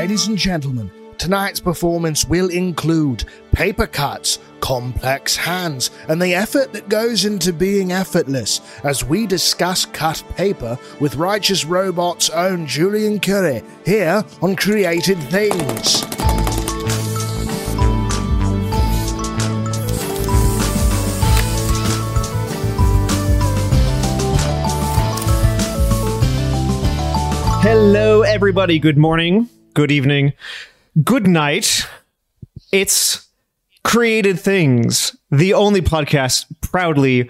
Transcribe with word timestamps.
Ladies 0.00 0.28
and 0.28 0.38
gentlemen, 0.38 0.90
tonight's 1.18 1.60
performance 1.60 2.24
will 2.24 2.48
include 2.48 3.26
paper 3.52 3.86
cuts, 3.86 4.38
complex 4.60 5.36
hands, 5.36 5.90
and 6.08 6.22
the 6.22 6.34
effort 6.34 6.72
that 6.72 6.88
goes 6.88 7.26
into 7.26 7.52
being 7.52 7.92
effortless 7.92 8.62
as 8.82 9.04
we 9.04 9.26
discuss 9.26 9.84
cut 9.84 10.24
paper 10.36 10.78
with 11.00 11.16
Righteous 11.16 11.66
Robot's 11.66 12.30
own 12.30 12.66
Julian 12.66 13.20
Curi 13.20 13.62
here 13.84 14.24
on 14.40 14.56
Created 14.56 15.18
Things. 15.24 16.00
Hello, 27.62 28.22
everybody. 28.22 28.78
Good 28.78 28.96
morning, 28.96 29.46
good 29.74 29.90
evening, 29.90 30.32
good 31.04 31.26
night. 31.26 31.86
It's 32.72 33.28
Created 33.84 34.38
Things, 34.38 35.16
the 35.30 35.54
only 35.54 35.80
podcast 35.80 36.46
proudly 36.60 37.28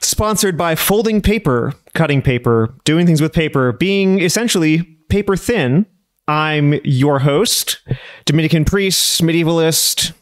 sponsored 0.00 0.56
by 0.56 0.74
folding 0.74 1.20
paper, 1.20 1.74
cutting 1.94 2.22
paper, 2.22 2.74
doing 2.84 3.06
things 3.06 3.20
with 3.20 3.32
paper, 3.32 3.72
being 3.72 4.20
essentially 4.20 4.82
paper 5.08 5.36
thin. 5.36 5.86
I'm 6.28 6.74
your 6.84 7.18
host, 7.18 7.80
Dominican 8.24 8.64
priest, 8.64 9.20
medievalist, 9.22 10.12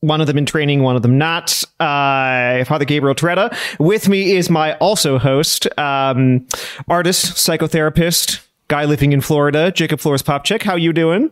one 0.00 0.20
of 0.20 0.26
them 0.26 0.36
in 0.36 0.46
training, 0.46 0.82
one 0.82 0.96
of 0.96 1.02
them 1.02 1.16
not. 1.16 1.62
Uh, 1.80 2.64
Father 2.64 2.84
Gabriel 2.84 3.14
Torretta. 3.14 3.56
With 3.78 4.08
me 4.08 4.36
is 4.36 4.50
my 4.50 4.74
also 4.76 5.18
host, 5.18 5.66
um, 5.78 6.46
artist, 6.88 7.36
psychotherapist, 7.36 8.40
guy 8.74 8.86
living 8.86 9.12
in 9.12 9.20
Florida, 9.20 9.70
Jacob 9.70 10.00
Flores 10.00 10.20
Popcak. 10.20 10.62
How 10.62 10.74
you 10.74 10.92
doing? 10.92 11.30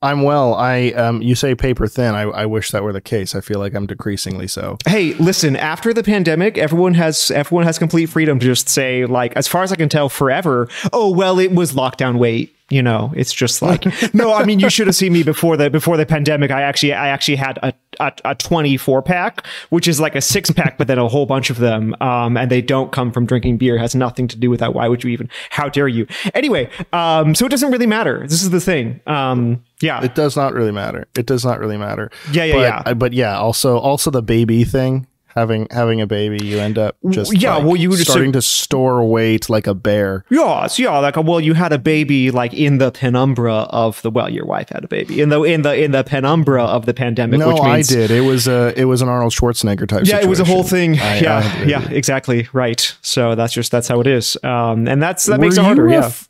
I'm 0.00 0.22
well. 0.22 0.54
I 0.54 0.88
um, 0.92 1.20
you 1.20 1.34
say 1.34 1.54
paper 1.54 1.86
thin. 1.86 2.14
I, 2.14 2.22
I 2.22 2.46
wish 2.46 2.70
that 2.70 2.82
were 2.82 2.94
the 2.94 3.02
case. 3.02 3.34
I 3.34 3.42
feel 3.42 3.58
like 3.58 3.74
I'm 3.74 3.86
decreasingly 3.86 4.46
so. 4.46 4.78
Hey, 4.86 5.12
listen. 5.14 5.54
After 5.54 5.92
the 5.92 6.02
pandemic, 6.02 6.56
everyone 6.56 6.94
has 6.94 7.30
everyone 7.30 7.66
has 7.66 7.78
complete 7.78 8.06
freedom 8.06 8.38
to 8.38 8.46
just 8.46 8.70
say, 8.70 9.04
like, 9.04 9.36
as 9.36 9.46
far 9.46 9.64
as 9.64 9.70
I 9.70 9.76
can 9.76 9.90
tell, 9.90 10.08
forever. 10.08 10.66
Oh 10.94 11.10
well, 11.10 11.38
it 11.38 11.52
was 11.52 11.74
lockdown 11.74 12.16
weight 12.16 12.53
you 12.70 12.82
know 12.82 13.12
it's 13.14 13.32
just 13.32 13.60
like 13.60 13.84
no 14.14 14.32
i 14.32 14.44
mean 14.44 14.58
you 14.58 14.70
should 14.70 14.86
have 14.86 14.96
seen 14.96 15.12
me 15.12 15.22
before 15.22 15.56
the 15.56 15.68
before 15.68 15.96
the 15.96 16.06
pandemic. 16.06 16.50
I 16.50 16.62
actually 16.62 16.94
i 16.94 17.08
actually 17.08 17.36
had 17.36 17.58
a, 17.62 17.74
a, 18.00 18.12
a 18.24 18.34
24 18.34 19.02
pack 19.02 19.46
which 19.68 19.86
is 19.86 20.00
like 20.00 20.14
a 20.14 20.20
six 20.22 20.50
pack 20.50 20.78
but 20.78 20.86
then 20.86 20.98
a 20.98 21.06
whole 21.06 21.26
bunch 21.26 21.50
of 21.50 21.58
them 21.58 21.94
um 22.00 22.36
and 22.36 22.50
they 22.50 22.62
don't 22.62 22.90
come 22.90 23.12
from 23.12 23.26
drinking 23.26 23.58
beer. 23.58 23.76
It 23.76 23.80
has 23.80 23.94
nothing 23.94 24.28
to 24.28 24.38
do 24.38 24.48
with 24.48 24.60
that. 24.60 24.72
Why 24.72 24.88
would 24.88 25.04
you 25.04 25.10
even 25.10 25.28
how 25.50 25.68
dare 25.68 25.88
you? 25.88 26.06
Anyway 26.32 26.70
um 26.92 27.34
so 27.34 27.44
it 27.44 27.50
doesn't 27.50 27.70
really 27.70 27.86
matter. 27.86 28.22
This 28.26 28.42
is 28.42 28.50
the 28.50 28.60
thing. 28.60 29.00
Um 29.06 29.62
yeah. 29.82 30.02
It 30.02 30.14
does 30.14 30.34
not 30.34 30.54
really 30.54 30.72
matter. 30.72 31.06
It 31.16 31.26
does 31.26 31.44
not 31.44 31.58
really 31.60 31.76
matter. 31.76 32.10
Yeah 32.32 32.44
yeah 32.44 32.54
but, 32.54 32.86
yeah. 32.86 32.94
But 32.94 33.12
yeah 33.12 33.38
also 33.38 33.78
also 33.78 34.10
the 34.10 34.22
baby 34.22 34.64
thing 34.64 35.06
having 35.34 35.66
having 35.70 36.00
a 36.00 36.06
baby, 36.06 36.44
you 36.44 36.58
end 36.58 36.78
up 36.78 36.96
just 37.10 37.36
yeah. 37.36 37.56
Like 37.56 37.64
well, 37.64 37.76
you 37.76 37.92
starting 37.96 38.32
to 38.32 38.42
store 38.42 39.04
weight 39.04 39.50
like 39.50 39.66
a 39.66 39.74
bear. 39.74 40.24
Yeah, 40.30 40.66
so 40.68 40.82
yeah, 40.82 40.98
like 40.98 41.16
well, 41.16 41.40
you 41.40 41.54
had 41.54 41.72
a 41.72 41.78
baby 41.78 42.30
like 42.30 42.54
in 42.54 42.78
the 42.78 42.90
penumbra 42.90 43.54
of 43.70 44.00
the 44.02 44.10
well, 44.10 44.30
your 44.30 44.46
wife 44.46 44.68
had 44.70 44.84
a 44.84 44.88
baby 44.88 45.20
in 45.20 45.28
the 45.28 45.42
in 45.42 45.62
the 45.62 45.74
in 45.74 45.90
the 45.90 46.04
penumbra 46.04 46.64
of 46.64 46.86
the 46.86 46.94
pandemic. 46.94 47.40
No, 47.40 47.48
which 47.48 47.62
means, 47.62 47.92
I 47.92 47.94
did. 47.94 48.10
It 48.10 48.22
was 48.22 48.46
a 48.46 48.72
it 48.78 48.84
was 48.84 49.02
an 49.02 49.08
Arnold 49.08 49.32
Schwarzenegger 49.32 49.88
type. 49.88 50.00
Yeah, 50.00 50.16
situation. 50.20 50.26
it 50.26 50.30
was 50.30 50.40
a 50.40 50.44
whole 50.44 50.62
thing. 50.62 50.98
I, 50.98 51.18
yeah, 51.18 51.42
I 51.42 51.64
yeah, 51.64 51.88
exactly 51.90 52.48
right. 52.52 52.96
So 53.02 53.34
that's 53.34 53.52
just 53.52 53.70
that's 53.72 53.88
how 53.88 54.00
it 54.00 54.06
is, 54.06 54.36
um, 54.44 54.86
and 54.86 55.02
that's 55.02 55.26
that 55.26 55.38
Were 55.38 55.46
makes 55.46 55.58
it 55.58 55.64
harder. 55.64 55.84
ref- 55.84 56.28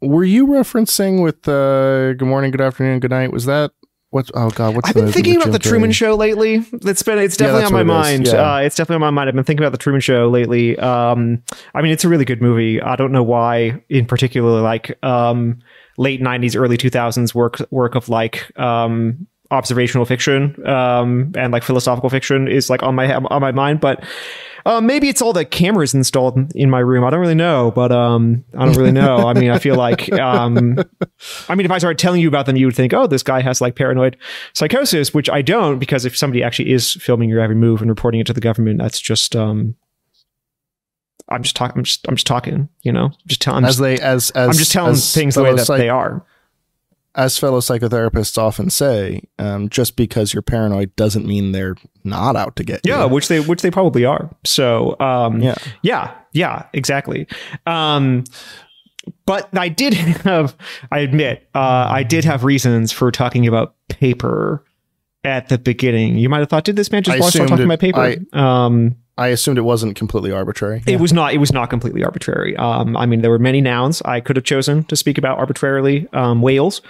yeah. 0.00 0.08
Were 0.08 0.24
you 0.24 0.46
referencing 0.46 1.24
with 1.24 1.48
uh, 1.48 2.12
good 2.12 2.22
morning, 2.22 2.52
good 2.52 2.60
afternoon, 2.60 3.00
good 3.00 3.10
night? 3.10 3.32
Was 3.32 3.46
that 3.46 3.72
What's 4.10 4.30
oh 4.34 4.48
god? 4.50 4.74
What's 4.74 4.88
I've 4.88 4.94
been 4.94 5.12
thinking 5.12 5.36
about 5.36 5.52
the 5.52 5.58
Truman? 5.58 5.92
Show 5.92 6.14
lately. 6.14 6.64
It's 6.72 7.02
been 7.02 7.18
it's 7.18 7.36
definitely 7.36 7.60
that's 7.60 7.72
on 7.72 7.86
my 7.86 7.94
what 7.94 8.06
it 8.06 8.12
is. 8.14 8.20
mind. 8.20 8.26
Yeah. 8.28 8.54
Uh, 8.54 8.58
it's 8.60 8.74
definitely 8.74 9.04
on 9.04 9.12
my 9.12 9.20
mind. 9.20 9.28
I've 9.28 9.34
been 9.34 9.44
thinking 9.44 9.62
about 9.62 9.72
the 9.72 9.78
Truman 9.78 10.00
Show 10.00 10.28
lately. 10.30 10.78
Um, 10.78 11.42
I 11.74 11.82
mean, 11.82 11.92
it's 11.92 12.04
a 12.04 12.08
really 12.08 12.24
good 12.24 12.40
movie. 12.40 12.80
I 12.80 12.96
don't 12.96 13.12
know 13.12 13.22
why, 13.22 13.82
in 13.90 14.06
particular, 14.06 14.62
like 14.62 14.96
um, 15.04 15.58
late 15.98 16.22
'90s, 16.22 16.56
early 16.56 16.78
2000s 16.78 17.34
work 17.34 17.60
work 17.70 17.94
of 17.96 18.08
like 18.08 18.50
um, 18.58 19.26
observational 19.50 20.04
fiction 20.04 20.66
um, 20.66 21.32
and 21.36 21.52
like 21.52 21.62
philosophical 21.62 22.10
fiction 22.10 22.48
is 22.48 22.68
like 22.68 22.82
on 22.82 22.94
my 22.94 23.14
on 23.14 23.40
my 23.40 23.52
mind, 23.52 23.80
but. 23.80 24.04
Uh, 24.66 24.82
maybe 24.82 25.08
it's 25.08 25.22
all 25.22 25.32
the 25.32 25.46
cameras 25.46 25.94
installed 25.94 26.52
in 26.54 26.68
my 26.68 26.80
room. 26.80 27.02
I 27.02 27.08
don't 27.08 27.20
really 27.20 27.34
know, 27.34 27.70
but 27.70 27.90
um, 27.90 28.44
I 28.54 28.66
don't 28.66 28.76
really 28.76 28.92
know. 28.92 29.26
I 29.26 29.32
mean, 29.32 29.50
I 29.50 29.58
feel 29.58 29.76
like, 29.76 30.12
um, 30.12 30.78
I 31.48 31.54
mean, 31.54 31.64
if 31.64 31.70
I 31.70 31.78
started 31.78 31.96
telling 31.96 32.20
you 32.20 32.28
about 32.28 32.44
them, 32.44 32.54
you 32.56 32.66
would 32.66 32.76
think, 32.76 32.92
oh, 32.92 33.06
this 33.06 33.22
guy 33.22 33.40
has 33.40 33.62
like 33.62 33.76
paranoid 33.76 34.18
psychosis, 34.52 35.14
which 35.14 35.30
I 35.30 35.40
don't, 35.40 35.78
because 35.78 36.04
if 36.04 36.18
somebody 36.18 36.42
actually 36.42 36.72
is 36.72 36.92
filming 36.94 37.30
your 37.30 37.40
every 37.40 37.56
move 37.56 37.80
and 37.80 37.88
reporting 37.88 38.20
it 38.20 38.26
to 38.26 38.34
the 38.34 38.42
government, 38.42 38.78
that's 38.78 39.00
just, 39.00 39.34
um, 39.34 39.74
I'm 41.30 41.42
just 41.42 41.56
talking. 41.56 41.78
I'm 41.78 41.84
just, 41.84 42.06
I'm 42.06 42.16
just 42.16 42.26
talking. 42.26 42.68
You 42.82 42.92
know, 42.92 43.10
just 43.26 43.40
telling. 43.40 43.64
As 43.64 43.78
they 43.78 43.98
as 43.98 44.30
as 44.32 44.48
I'm 44.48 44.54
just 44.54 44.72
telling 44.72 44.92
as 44.92 45.14
things 45.14 45.34
the 45.34 45.44
way 45.44 45.54
that 45.54 45.64
psych- 45.64 45.78
they 45.78 45.88
are. 45.88 46.26
As 47.18 47.36
fellow 47.36 47.58
psychotherapists 47.60 48.38
often 48.38 48.70
say, 48.70 49.20
um, 49.38 49.68
just 49.68 49.96
because 49.96 50.32
you're 50.32 50.40
paranoid 50.42 50.94
doesn't 50.96 51.26
mean 51.26 51.52
they're 51.52 51.76
not 52.04 52.36
out 52.36 52.56
to 52.56 52.64
get 52.64 52.80
Yeah, 52.84 53.02
you. 53.04 53.08
which 53.08 53.28
they 53.28 53.40
which 53.40 53.60
they 53.60 53.70
probably 53.70 54.04
are. 54.06 54.30
So 54.46 54.96
um 55.00 55.40
Yeah. 55.42 55.56
yeah, 55.82 56.14
yeah, 56.32 56.66
exactly. 56.72 57.26
Um 57.66 58.24
but 59.26 59.48
I 59.56 59.68
did 59.68 59.92
have 60.24 60.56
I 60.92 61.00
admit, 61.00 61.48
uh 61.54 61.88
I 61.90 62.02
did 62.04 62.24
have 62.24 62.44
reasons 62.44 62.92
for 62.92 63.10
talking 63.10 63.46
about 63.46 63.74
paper 63.88 64.64
at 65.24 65.48
the 65.48 65.58
beginning. 65.58 66.16
You 66.16 66.28
might 66.28 66.38
have 66.38 66.48
thought, 66.48 66.64
did 66.64 66.76
this 66.76 66.90
man 66.92 67.02
just 67.02 67.16
I 67.16 67.20
want 67.20 67.32
to 67.32 67.36
start 67.38 67.48
talking 67.50 67.62
it- 67.70 67.74
about 67.74 67.80
paper? 67.80 68.38
um 68.38 68.96
I 69.18 69.28
assumed 69.28 69.58
it 69.58 69.62
wasn't 69.62 69.96
completely 69.96 70.32
arbitrary. 70.32 70.82
it 70.86 71.00
was 71.00 71.12
not 71.12 71.34
it 71.34 71.38
was 71.38 71.52
not 71.52 71.68
completely 71.70 72.02
arbitrary. 72.04 72.56
Um 72.56 72.96
I 72.96 73.04
mean 73.06 73.20
there 73.22 73.30
were 73.30 73.38
many 73.38 73.60
nouns 73.60 74.00
I 74.04 74.20
could 74.20 74.36
have 74.36 74.44
chosen 74.44 74.84
to 74.84 74.96
speak 74.96 75.18
about 75.18 75.38
arbitrarily. 75.38 76.06
Um 76.12 76.40
whales, 76.40 76.80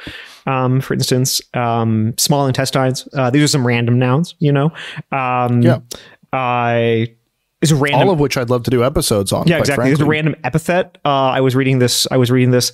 um, 0.47 0.81
for 0.81 0.94
instance, 0.94 1.41
um 1.55 2.15
small 2.19 2.47
intestines. 2.47 3.09
Uh 3.12 3.31
these 3.31 3.43
are 3.43 3.49
some 3.49 3.67
random 3.67 3.99
nouns, 3.99 4.34
you 4.38 4.53
know. 4.53 4.71
Um 5.11 5.62
Yeah. 5.62 5.78
I 6.33 7.15
is 7.61 7.72
random 7.72 8.09
All 8.09 8.15
of 8.15 8.21
which 8.21 8.37
I'd 8.37 8.50
love 8.50 8.62
to 8.65 8.71
do 8.71 8.84
episodes 8.84 9.33
on. 9.33 9.49
yeah, 9.49 9.59
exactly. 9.59 9.87
There's 9.87 10.00
a 10.00 10.05
random 10.05 10.37
epithet. 10.44 10.99
Uh, 11.05 11.09
I 11.31 11.41
was 11.41 11.56
reading 11.56 11.81
this. 11.81 12.06
I 12.11 12.17
was 12.17 12.31
reading 12.31 12.53
this 12.53 12.71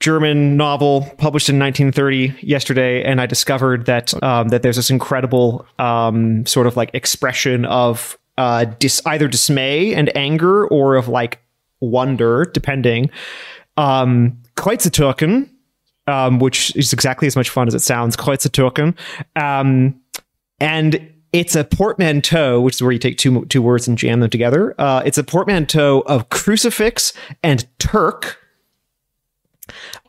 German 0.00 0.56
novel 0.56 1.00
published 1.18 1.48
in 1.48 1.58
1930 1.58 2.34
yesterday, 2.46 3.02
and 3.02 3.20
I 3.20 3.26
discovered 3.26 3.86
that 3.86 4.12
um, 4.22 4.48
that 4.50 4.62
there's 4.62 4.76
this 4.76 4.90
incredible 4.90 5.66
um, 5.78 6.44
sort 6.46 6.66
of 6.66 6.76
like 6.76 6.90
expression 6.94 7.64
of 7.64 8.18
uh, 8.38 8.64
dis- 8.64 9.02
either 9.06 9.28
dismay 9.28 9.94
and 9.94 10.14
anger, 10.16 10.66
or 10.66 10.96
of 10.96 11.08
like 11.08 11.40
wonder, 11.80 12.44
depending. 12.44 13.10
Um, 13.76 14.40
Kruzitürken, 14.56 15.48
um, 16.06 16.38
which 16.38 16.74
is 16.76 16.92
exactly 16.92 17.26
as 17.26 17.36
much 17.36 17.50
fun 17.50 17.68
as 17.68 17.74
it 17.74 17.80
sounds. 17.80 18.16
Kruzitürken, 18.16 18.96
um, 19.36 20.00
and 20.60 21.10
it's 21.32 21.56
a 21.56 21.64
portmanteau, 21.64 22.60
which 22.60 22.76
is 22.76 22.82
where 22.82 22.92
you 22.92 22.98
take 22.98 23.18
two 23.18 23.44
two 23.46 23.60
words 23.60 23.88
and 23.88 23.98
jam 23.98 24.20
them 24.20 24.30
together. 24.30 24.74
Uh, 24.78 25.02
it's 25.04 25.18
a 25.18 25.24
portmanteau 25.24 26.00
of 26.06 26.28
crucifix 26.28 27.12
and 27.42 27.66
Turk. 27.78 28.38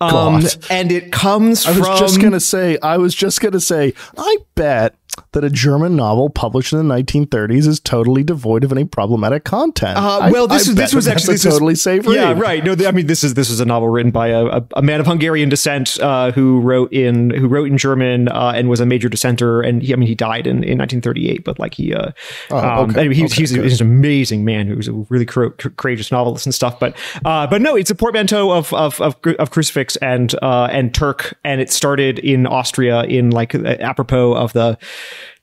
Um, 0.02 0.42
God. 0.42 0.56
and 0.70 0.92
it 0.92 1.12
comes 1.12 1.66
from 1.66 1.82
I 1.84 1.92
was 1.92 2.00
just 2.00 2.22
gonna 2.22 2.40
say. 2.40 2.78
I 2.84 2.98
was 2.98 3.16
just 3.16 3.42
gonna 3.42 3.60
say. 3.60 3.94
I 4.18 4.38
bet 4.54 4.96
that 5.32 5.44
a 5.46 5.50
German 5.50 5.96
novel 5.96 6.30
published 6.30 6.74
in 6.74 6.86
the 6.88 6.94
1930s 6.96 7.68
is 7.68 7.80
totally 7.80 8.22
devoid 8.24 8.64
of 8.66 8.72
any 8.72 8.84
problematic 8.86 9.44
content. 9.46 9.98
Uh, 9.98 10.30
well, 10.32 10.46
this 10.48 10.68
I 10.68 10.72
is 10.72 10.76
bet 10.76 10.86
this 10.86 10.94
was 10.96 11.08
actually 11.08 11.36
this 11.36 11.46
is- 11.46 11.54
totally 11.54 11.76
safe 11.76 12.06
Yeah, 12.06 12.34
right. 12.38 12.64
No, 12.64 12.76
th- 12.76 12.88
I 12.88 12.92
mean 12.92 13.08
this 13.08 13.24
is 13.24 13.34
this 13.34 13.50
was 13.50 13.60
a 13.62 13.66
novel 13.66 13.88
written 13.90 14.12
by 14.12 14.28
a, 14.30 14.46
a, 14.46 14.68
a 14.78 14.82
man 14.82 15.00
of 15.00 15.06
Hungarian 15.08 15.48
descent 15.50 16.00
uh, 16.02 16.32
who 16.32 16.60
wrote 16.62 16.92
in 16.92 17.30
who 17.30 17.48
wrote 17.48 17.68
in 17.70 17.78
German 17.78 18.28
uh, 18.30 18.54
and 18.56 18.70
was 18.70 18.80
a 18.82 18.86
major 18.86 19.08
dissenter. 19.10 19.62
And 19.62 19.82
he, 19.84 19.94
I 19.94 19.96
mean, 19.96 20.08
he 20.08 20.16
died 20.16 20.48
in, 20.48 20.64
in 20.64 20.78
1938, 20.80 21.44
but 21.46 21.60
like 21.60 21.74
he, 21.76 21.94
uh, 21.94 22.12
Oh, 22.52 22.58
um, 22.58 22.90
okay. 22.90 23.00
anyway, 23.02 23.16
he, 23.16 23.24
was- 23.24 23.32
Okay, 23.34 23.42
he's, 23.42 23.52
good. 23.54 23.64
he's 23.64 23.82
an 23.82 23.88
amazing 23.88 24.44
man 24.46 24.68
who 24.68 24.76
was 24.76 24.88
a 24.88 24.94
really 25.10 25.26
cour- 25.26 25.52
cour- 25.52 25.72
courageous 25.78 26.12
novelist 26.12 26.46
and 26.46 26.54
stuff. 26.56 26.80
But 26.80 26.96
uh, 27.24 27.48
but 27.48 27.62
no, 27.62 27.76
it's 27.76 27.90
a 27.90 27.96
portmanteau 27.96 28.52
of 28.52 28.74
of 28.74 29.00
of, 29.02 29.16
of 29.40 29.52
crucifix 29.52 29.96
and 29.98 30.34
uh, 30.42 30.68
and 30.72 30.94
Turk, 30.94 31.38
and 31.44 31.62
it 31.62 31.70
started 31.72 32.20
in 32.20 32.48
Austria 32.48 33.04
in 33.04 33.32
like 33.32 33.54
apropos 33.56 34.34
of 34.34 34.52
the 34.54 34.78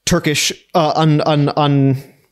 Turkish 0.04 0.52
uh, 0.74 0.92
un, 0.96 1.20
un, 1.22 1.48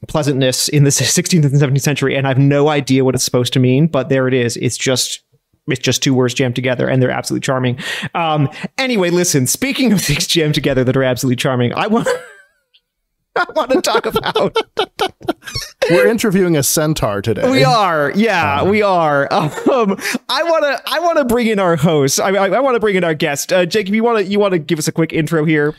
unpleasantness 0.02 0.68
in 0.68 0.84
the 0.84 0.90
16th 0.90 1.44
and 1.44 1.54
17th 1.54 1.80
century, 1.80 2.16
and 2.16 2.26
I 2.26 2.30
have 2.30 2.38
no 2.38 2.68
idea 2.68 3.04
what 3.04 3.14
it's 3.14 3.24
supposed 3.24 3.52
to 3.54 3.60
mean, 3.60 3.86
but 3.86 4.08
there 4.08 4.28
it 4.28 4.34
is. 4.34 4.56
It's 4.56 4.76
just 4.76 5.22
it's 5.68 5.80
just 5.80 6.02
two 6.02 6.14
words 6.14 6.34
jammed 6.34 6.56
together, 6.56 6.88
and 6.88 7.02
they're 7.02 7.10
absolutely 7.10 7.44
charming. 7.44 7.78
Um, 8.14 8.48
anyway, 8.78 9.10
listen. 9.10 9.46
Speaking 9.46 9.92
of 9.92 10.00
things 10.04 10.26
jammed 10.26 10.54
together 10.54 10.84
that 10.84 10.96
are 10.96 11.02
absolutely 11.02 11.36
charming, 11.36 11.72
I 11.74 11.86
want. 11.86 12.08
I 13.36 13.44
want 13.54 13.70
to 13.70 13.80
talk 13.80 14.06
about. 14.06 14.56
We're 15.88 16.08
interviewing 16.08 16.56
a 16.56 16.64
centaur 16.64 17.22
today. 17.22 17.48
We 17.48 17.62
are, 17.62 18.12
yeah, 18.16 18.64
we 18.64 18.82
are. 18.82 19.32
Um, 19.32 19.50
I 20.28 20.42
want 20.42 20.64
to, 20.64 20.82
I 20.84 20.98
want 20.98 21.18
to 21.18 21.24
bring 21.24 21.46
in 21.46 21.60
our 21.60 21.76
host. 21.76 22.18
I, 22.18 22.30
I, 22.30 22.48
I 22.48 22.60
want 22.60 22.74
to 22.74 22.80
bring 22.80 22.96
in 22.96 23.04
our 23.04 23.14
guest, 23.14 23.52
uh, 23.52 23.66
Jacob. 23.66 23.94
You 23.94 24.02
want 24.02 24.18
to, 24.18 24.24
you 24.24 24.40
want 24.40 24.52
to 24.52 24.58
give 24.58 24.80
us 24.80 24.88
a 24.88 24.92
quick 24.92 25.12
intro 25.12 25.44
here? 25.44 25.76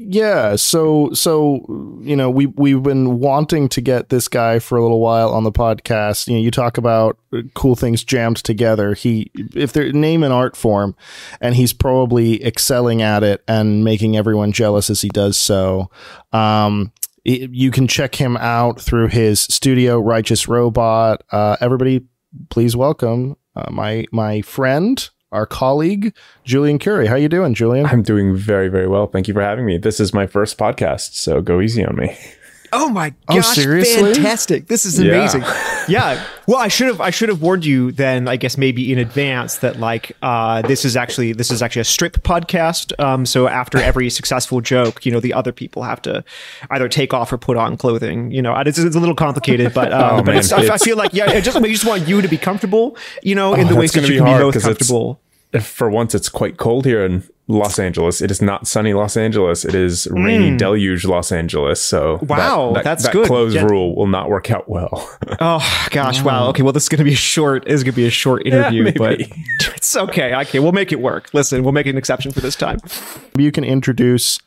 Yeah, 0.00 0.54
so 0.54 1.10
so 1.12 1.64
you 2.00 2.14
know 2.14 2.30
we 2.30 2.46
we've 2.46 2.84
been 2.84 3.18
wanting 3.18 3.68
to 3.70 3.80
get 3.80 4.10
this 4.10 4.28
guy 4.28 4.60
for 4.60 4.78
a 4.78 4.82
little 4.82 5.00
while 5.00 5.34
on 5.34 5.42
the 5.42 5.50
podcast. 5.50 6.28
You 6.28 6.34
know, 6.34 6.40
you 6.40 6.52
talk 6.52 6.78
about 6.78 7.18
cool 7.54 7.74
things 7.74 8.04
jammed 8.04 8.36
together. 8.36 8.94
He 8.94 9.32
if 9.34 9.72
they're 9.72 9.92
name 9.92 10.22
an 10.22 10.30
art 10.30 10.56
form, 10.56 10.94
and 11.40 11.56
he's 11.56 11.72
probably 11.72 12.44
excelling 12.46 13.02
at 13.02 13.24
it 13.24 13.42
and 13.48 13.82
making 13.82 14.16
everyone 14.16 14.52
jealous 14.52 14.88
as 14.88 15.00
he 15.00 15.08
does 15.08 15.36
so. 15.36 15.90
Um, 16.32 16.92
you 17.24 17.72
can 17.72 17.88
check 17.88 18.14
him 18.14 18.36
out 18.36 18.80
through 18.80 19.08
his 19.08 19.40
studio, 19.40 19.98
Righteous 19.98 20.46
Robot. 20.46 21.24
Uh, 21.32 21.56
everybody, 21.60 22.06
please 22.50 22.76
welcome 22.76 23.36
uh, 23.56 23.68
my 23.72 24.06
my 24.12 24.42
friend 24.42 25.10
our 25.32 25.46
colleague 25.46 26.14
Julian 26.44 26.78
Curi. 26.78 27.06
How 27.06 27.16
you 27.16 27.28
doing, 27.28 27.54
Julian? 27.54 27.86
I'm 27.86 28.02
doing 28.02 28.36
very, 28.36 28.68
very 28.68 28.88
well. 28.88 29.06
Thank 29.06 29.28
you 29.28 29.34
for 29.34 29.42
having 29.42 29.66
me. 29.66 29.78
This 29.78 30.00
is 30.00 30.14
my 30.14 30.26
first 30.26 30.58
podcast, 30.58 31.14
so 31.14 31.40
go 31.40 31.60
easy 31.60 31.84
on 31.84 31.96
me. 31.96 32.16
Oh 32.72 32.88
my 32.88 33.14
Oh, 33.28 33.36
gosh! 33.36 33.54
seriously? 33.54 34.14
fantastic! 34.14 34.66
This 34.68 34.84
is 34.84 34.98
amazing. 34.98 35.42
Yeah. 35.88 36.22
Well, 36.46 36.58
I 36.58 36.68
should 36.68 36.88
have 36.88 37.00
I 37.00 37.08
should 37.08 37.30
have 37.30 37.40
warned 37.40 37.64
you 37.64 37.92
then. 37.92 38.28
I 38.28 38.36
guess 38.36 38.58
maybe 38.58 38.92
in 38.92 38.98
advance 38.98 39.56
that 39.58 39.80
like 39.80 40.12
uh, 40.20 40.60
this 40.60 40.84
is 40.84 40.98
actually 40.98 41.32
this 41.32 41.50
is 41.50 41.62
actually 41.62 41.80
a 41.80 41.84
strip 41.84 42.18
podcast. 42.18 42.92
Um, 43.02 43.24
so 43.24 43.48
after 43.48 43.78
every 43.78 44.10
successful 44.20 44.60
joke, 44.60 45.06
you 45.06 45.12
know, 45.12 45.18
the 45.18 45.32
other 45.32 45.50
people 45.50 45.84
have 45.84 46.02
to 46.02 46.22
either 46.70 46.88
take 46.90 47.14
off 47.14 47.32
or 47.32 47.38
put 47.38 47.56
on 47.56 47.78
clothing. 47.78 48.30
You 48.30 48.42
know, 48.42 48.54
it's, 48.54 48.78
it's 48.78 48.96
a 48.96 49.00
little 49.00 49.14
complicated, 49.14 49.72
but 49.72 49.90
um, 49.94 50.02
Oh, 50.02 50.16
but 50.18 50.26
man, 50.26 50.36
it's, 50.36 50.52
I, 50.52 50.74
I 50.74 50.76
feel 50.76 50.98
like 50.98 51.14
yeah, 51.14 51.30
it 51.32 51.40
just 51.42 51.58
we 51.58 51.72
just 51.72 51.86
want 51.86 52.06
you 52.06 52.20
to 52.20 52.28
be 52.28 52.36
comfortable. 52.36 52.94
You 53.22 53.34
know, 53.34 53.54
in 53.54 53.64
Oh, 53.66 53.70
the 53.70 53.76
ways 53.76 53.92
that's 53.92 54.06
that 54.06 54.12
you 54.12 54.16
be 54.16 54.18
can 54.18 54.24
be 54.26 54.30
hard 54.30 54.42
most 54.42 54.52
'cause 54.56 54.64
it's- 54.66 54.76
comfortable. 54.78 55.20
If 55.54 55.64
for 55.66 55.88
once 55.88 56.14
it's 56.14 56.28
quite 56.28 56.58
cold 56.58 56.84
here 56.84 57.02
in 57.02 57.22
Los 57.50 57.78
Angeles. 57.78 58.20
It 58.20 58.30
is 58.30 58.42
not 58.42 58.66
sunny 58.66 58.92
Los 58.92 59.16
Angeles. 59.16 59.64
It 59.64 59.74
is 59.74 60.06
rainy 60.10 60.56
deluge 60.56 61.06
Los 61.06 61.32
Angeles. 61.32 61.80
So 61.80 62.18
Wow, 62.22 62.72
that, 62.74 62.84
that's 62.84 63.04
that 63.04 63.12
good. 63.12 63.26
clothes 63.26 63.54
Yeah. 63.54 63.64
rule 63.64 63.96
will 63.96 64.06
not 64.06 64.28
work 64.28 64.50
out 64.50 64.68
well. 64.68 65.08
Oh 65.40 65.86
gosh! 65.90 66.22
Wow. 66.22 66.48
Okay. 66.48 66.62
Well, 66.62 66.72
this 66.72 66.82
is 66.84 66.88
going 66.88 66.98
to 66.98 67.04
be 67.04 67.12
a 67.12 67.16
short. 67.16 67.66
Is 67.68 67.84
going 67.84 67.92
to 67.92 67.96
be 67.96 68.06
a 68.06 68.10
short 68.10 68.44
interview, 68.46 68.84
but 68.92 69.18
maybe. 69.18 69.32
it's 69.76 69.96
okay. 69.96 70.34
Okay, 70.34 70.58
we'll 70.58 70.72
make 70.72 70.90
it 70.90 71.00
work. 71.00 71.30
Listen, 71.32 71.62
we'll 71.62 71.72
make 71.72 71.86
an 71.86 71.96
exception 71.96 72.32
for 72.32 72.40
this 72.40 72.56
time. 72.56 72.78
you 73.38 73.52
can 73.52 73.62
introduce 73.62 74.40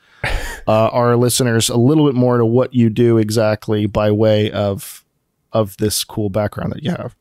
uh, 0.68 0.88
our 0.90 1.16
listeners 1.16 1.70
a 1.70 1.78
little 1.78 2.06
bit 2.06 2.16
more 2.16 2.38
to 2.38 2.46
what 2.46 2.74
you 2.74 2.90
do 2.90 3.18
exactly 3.18 3.86
by 3.86 4.12
way 4.12 4.52
of 4.52 5.06
of 5.54 5.78
this 5.78 6.04
cool 6.04 6.30
background 6.30 6.74
that 6.74 6.84
you 6.84 6.92
have. 6.92 7.16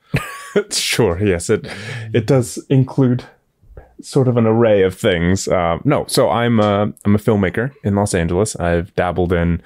sure. 0.72 1.22
Yes, 1.24 1.48
it 1.48 1.66
it 2.12 2.26
does 2.26 2.58
include 2.68 3.24
sort 4.02 4.28
of 4.28 4.36
an 4.36 4.46
array 4.46 4.82
of 4.82 4.96
things. 4.96 5.48
Um, 5.48 5.80
no, 5.84 6.04
so 6.06 6.30
I'm 6.30 6.60
a, 6.60 6.92
I'm 7.04 7.14
a 7.14 7.18
filmmaker 7.18 7.72
in 7.84 7.94
Los 7.94 8.14
Angeles. 8.14 8.56
I've 8.56 8.94
dabbled 8.94 9.32
in 9.32 9.62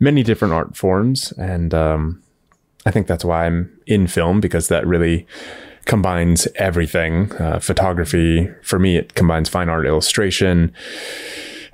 many 0.00 0.22
different 0.22 0.54
art 0.54 0.76
forms, 0.76 1.32
and 1.32 1.72
um, 1.74 2.22
I 2.86 2.90
think 2.90 3.06
that's 3.06 3.24
why 3.24 3.46
I'm 3.46 3.70
in 3.86 4.06
film 4.06 4.40
because 4.40 4.68
that 4.68 4.86
really 4.86 5.26
combines 5.84 6.46
everything. 6.56 7.32
Uh, 7.32 7.58
photography 7.58 8.48
for 8.62 8.78
me, 8.78 8.96
it 8.96 9.14
combines 9.14 9.48
fine 9.48 9.68
art, 9.68 9.86
illustration, 9.86 10.72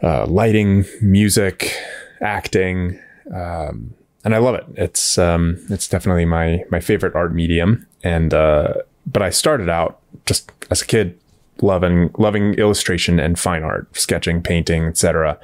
uh, 0.02 0.26
lighting, 0.26 0.84
music, 1.00 1.74
acting. 2.20 2.98
Um, 3.34 3.94
and 4.24 4.34
I 4.34 4.38
love 4.38 4.54
it. 4.54 4.64
It's 4.74 5.18
um, 5.18 5.58
it's 5.70 5.88
definitely 5.88 6.24
my 6.24 6.64
my 6.70 6.80
favorite 6.80 7.14
art 7.14 7.34
medium. 7.34 7.86
And 8.02 8.32
uh, 8.34 8.74
but 9.06 9.22
I 9.22 9.30
started 9.30 9.68
out 9.68 10.00
just 10.26 10.52
as 10.70 10.82
a 10.82 10.86
kid 10.86 11.18
loving 11.62 12.10
loving 12.18 12.54
illustration 12.54 13.18
and 13.18 13.38
fine 13.38 13.62
art, 13.62 13.94
sketching, 13.96 14.42
painting, 14.42 14.84
etc. 14.84 15.38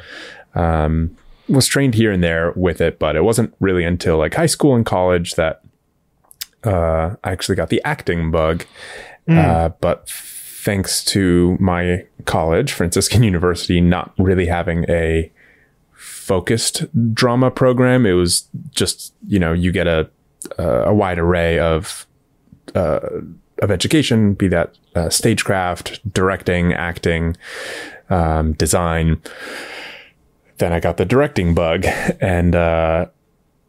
Um, 0.55 1.17
was 1.49 1.67
trained 1.67 1.95
here 1.95 2.11
and 2.11 2.23
there 2.23 2.53
with 2.57 2.81
it, 2.81 2.99
but 2.99 3.17
it 3.17 3.25
wasn't 3.25 3.55
really 3.61 3.85
until 3.85 4.19
like 4.19 4.35
high 4.35 4.47
school 4.47 4.75
and 4.75 4.87
college 4.87 5.35
that 5.35 5.63
uh, 6.65 7.17
I 7.23 7.33
actually 7.33 7.57
got 7.57 7.69
the 7.69 7.83
acting 7.85 8.31
bug. 8.31 8.65
Uh, 9.27 9.71
but 9.81 10.09
thanks 10.09 11.03
to 11.03 11.57
my 11.59 12.07
college, 12.27 12.73
Franciscan 12.73 13.23
University, 13.35 13.81
not 13.81 14.13
really 14.19 14.47
having 14.47 14.85
a 14.89 15.33
focused 15.93 16.85
drama 17.15 17.51
program, 17.51 18.07
it 18.07 18.13
was 18.13 18.49
just 18.71 19.15
you 19.27 19.39
know 19.39 19.53
you 19.53 19.73
get 19.73 19.87
a 19.87 20.09
a 20.59 20.93
wide 20.93 21.19
array 21.19 21.59
of 21.59 22.07
uh, 22.75 23.01
of 23.65 23.71
education, 23.71 24.35
be 24.35 24.49
that 24.49 24.77
uh, 24.95 25.09
stagecraft, 25.09 26.01
directing, 26.13 26.73
acting, 26.73 27.37
um, 28.11 28.53
design. 28.53 29.21
Then 30.59 30.73
I 30.73 30.81
got 30.81 30.99
the 30.99 31.05
directing 31.05 31.55
bug, 31.55 31.85
and 32.21 32.55
uh, 32.55 33.07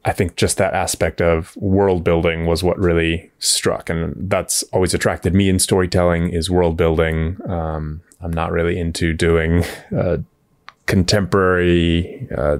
I 0.04 0.12
think 0.12 0.36
just 0.36 0.58
that 0.58 0.74
aspect 0.74 1.22
of 1.22 1.56
world 1.56 2.04
building 2.04 2.46
was 2.46 2.64
what 2.64 2.78
really 2.78 3.32
struck, 3.40 3.90
and 3.90 4.14
that's 4.30 4.62
always 4.72 4.94
attracted 4.94 5.34
me 5.34 5.50
in 5.50 5.58
storytelling 5.58 6.30
is 6.30 6.50
world 6.50 6.78
building. 6.78 7.38
Um, 7.50 8.02
I'm 8.22 8.32
not 8.34 8.52
really 8.52 8.78
into 8.78 9.14
doing 9.14 9.64
uh, 9.96 10.18
contemporary, 10.86 12.28
uh, 12.38 12.60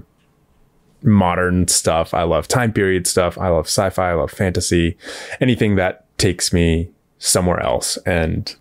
modern 1.04 1.68
stuff. 1.68 2.14
I 2.16 2.24
love 2.24 2.48
time 2.48 2.74
period 2.74 3.06
stuff. 3.06 3.38
I 3.38 3.50
love 3.50 3.66
sci-fi. 3.66 4.10
I 4.10 4.14
love 4.14 4.32
fantasy. 4.32 4.98
Anything 5.40 5.76
that 5.76 6.06
takes 6.18 6.52
me 6.52 6.90
somewhere 7.18 7.60
else, 7.60 7.98
and 8.06 8.56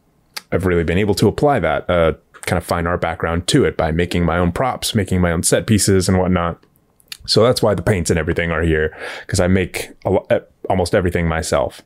I've 0.53 0.67
really 0.67 0.85
been 0.85 0.99
able 0.99 1.15
to 1.17 1.29
apply 1.29 1.59
that 1.61 1.89
uh, 1.91 2.15
kind 2.43 2.59
of 2.59 2.65
fine 2.65 2.87
art 2.87 3.01
background 3.01 3.47
to 3.49 3.65
it 3.65 3.77
by 3.77 3.91
making 3.91 4.25
my 4.25 4.39
own 4.39 4.53
props, 4.53 4.95
making 4.95 5.21
my 5.21 5.33
own 5.33 5.43
set 5.43 5.67
pieces, 5.67 6.09
and 6.09 6.19
whatnot. 6.19 6.63
So 7.27 7.43
that's 7.43 7.63
why 7.63 7.75
the 7.75 7.83
paints 7.83 8.11
and 8.11 8.19
everything 8.19 8.51
are 8.51 8.63
here 8.63 8.97
because 9.21 9.41
I 9.41 9.47
make 9.47 9.91
lo- 10.05 10.27
almost 10.69 10.95
everything 10.95 11.27
myself. 11.27 11.83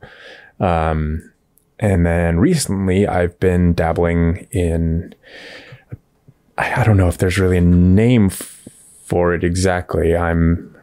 Um, 0.59 1.31
and 1.79 2.05
then 2.05 2.39
recently 2.39 3.07
I've 3.07 3.39
been 3.39 3.73
dabbling 3.73 4.47
in, 4.51 5.15
I 6.57 6.83
don't 6.83 6.97
know 6.97 7.07
if 7.07 7.17
there's 7.17 7.39
really 7.39 7.57
a 7.57 7.61
name 7.61 8.29
for 8.29 9.33
it 9.33 9.45
exactly. 9.45 10.15
I'm, 10.15 10.75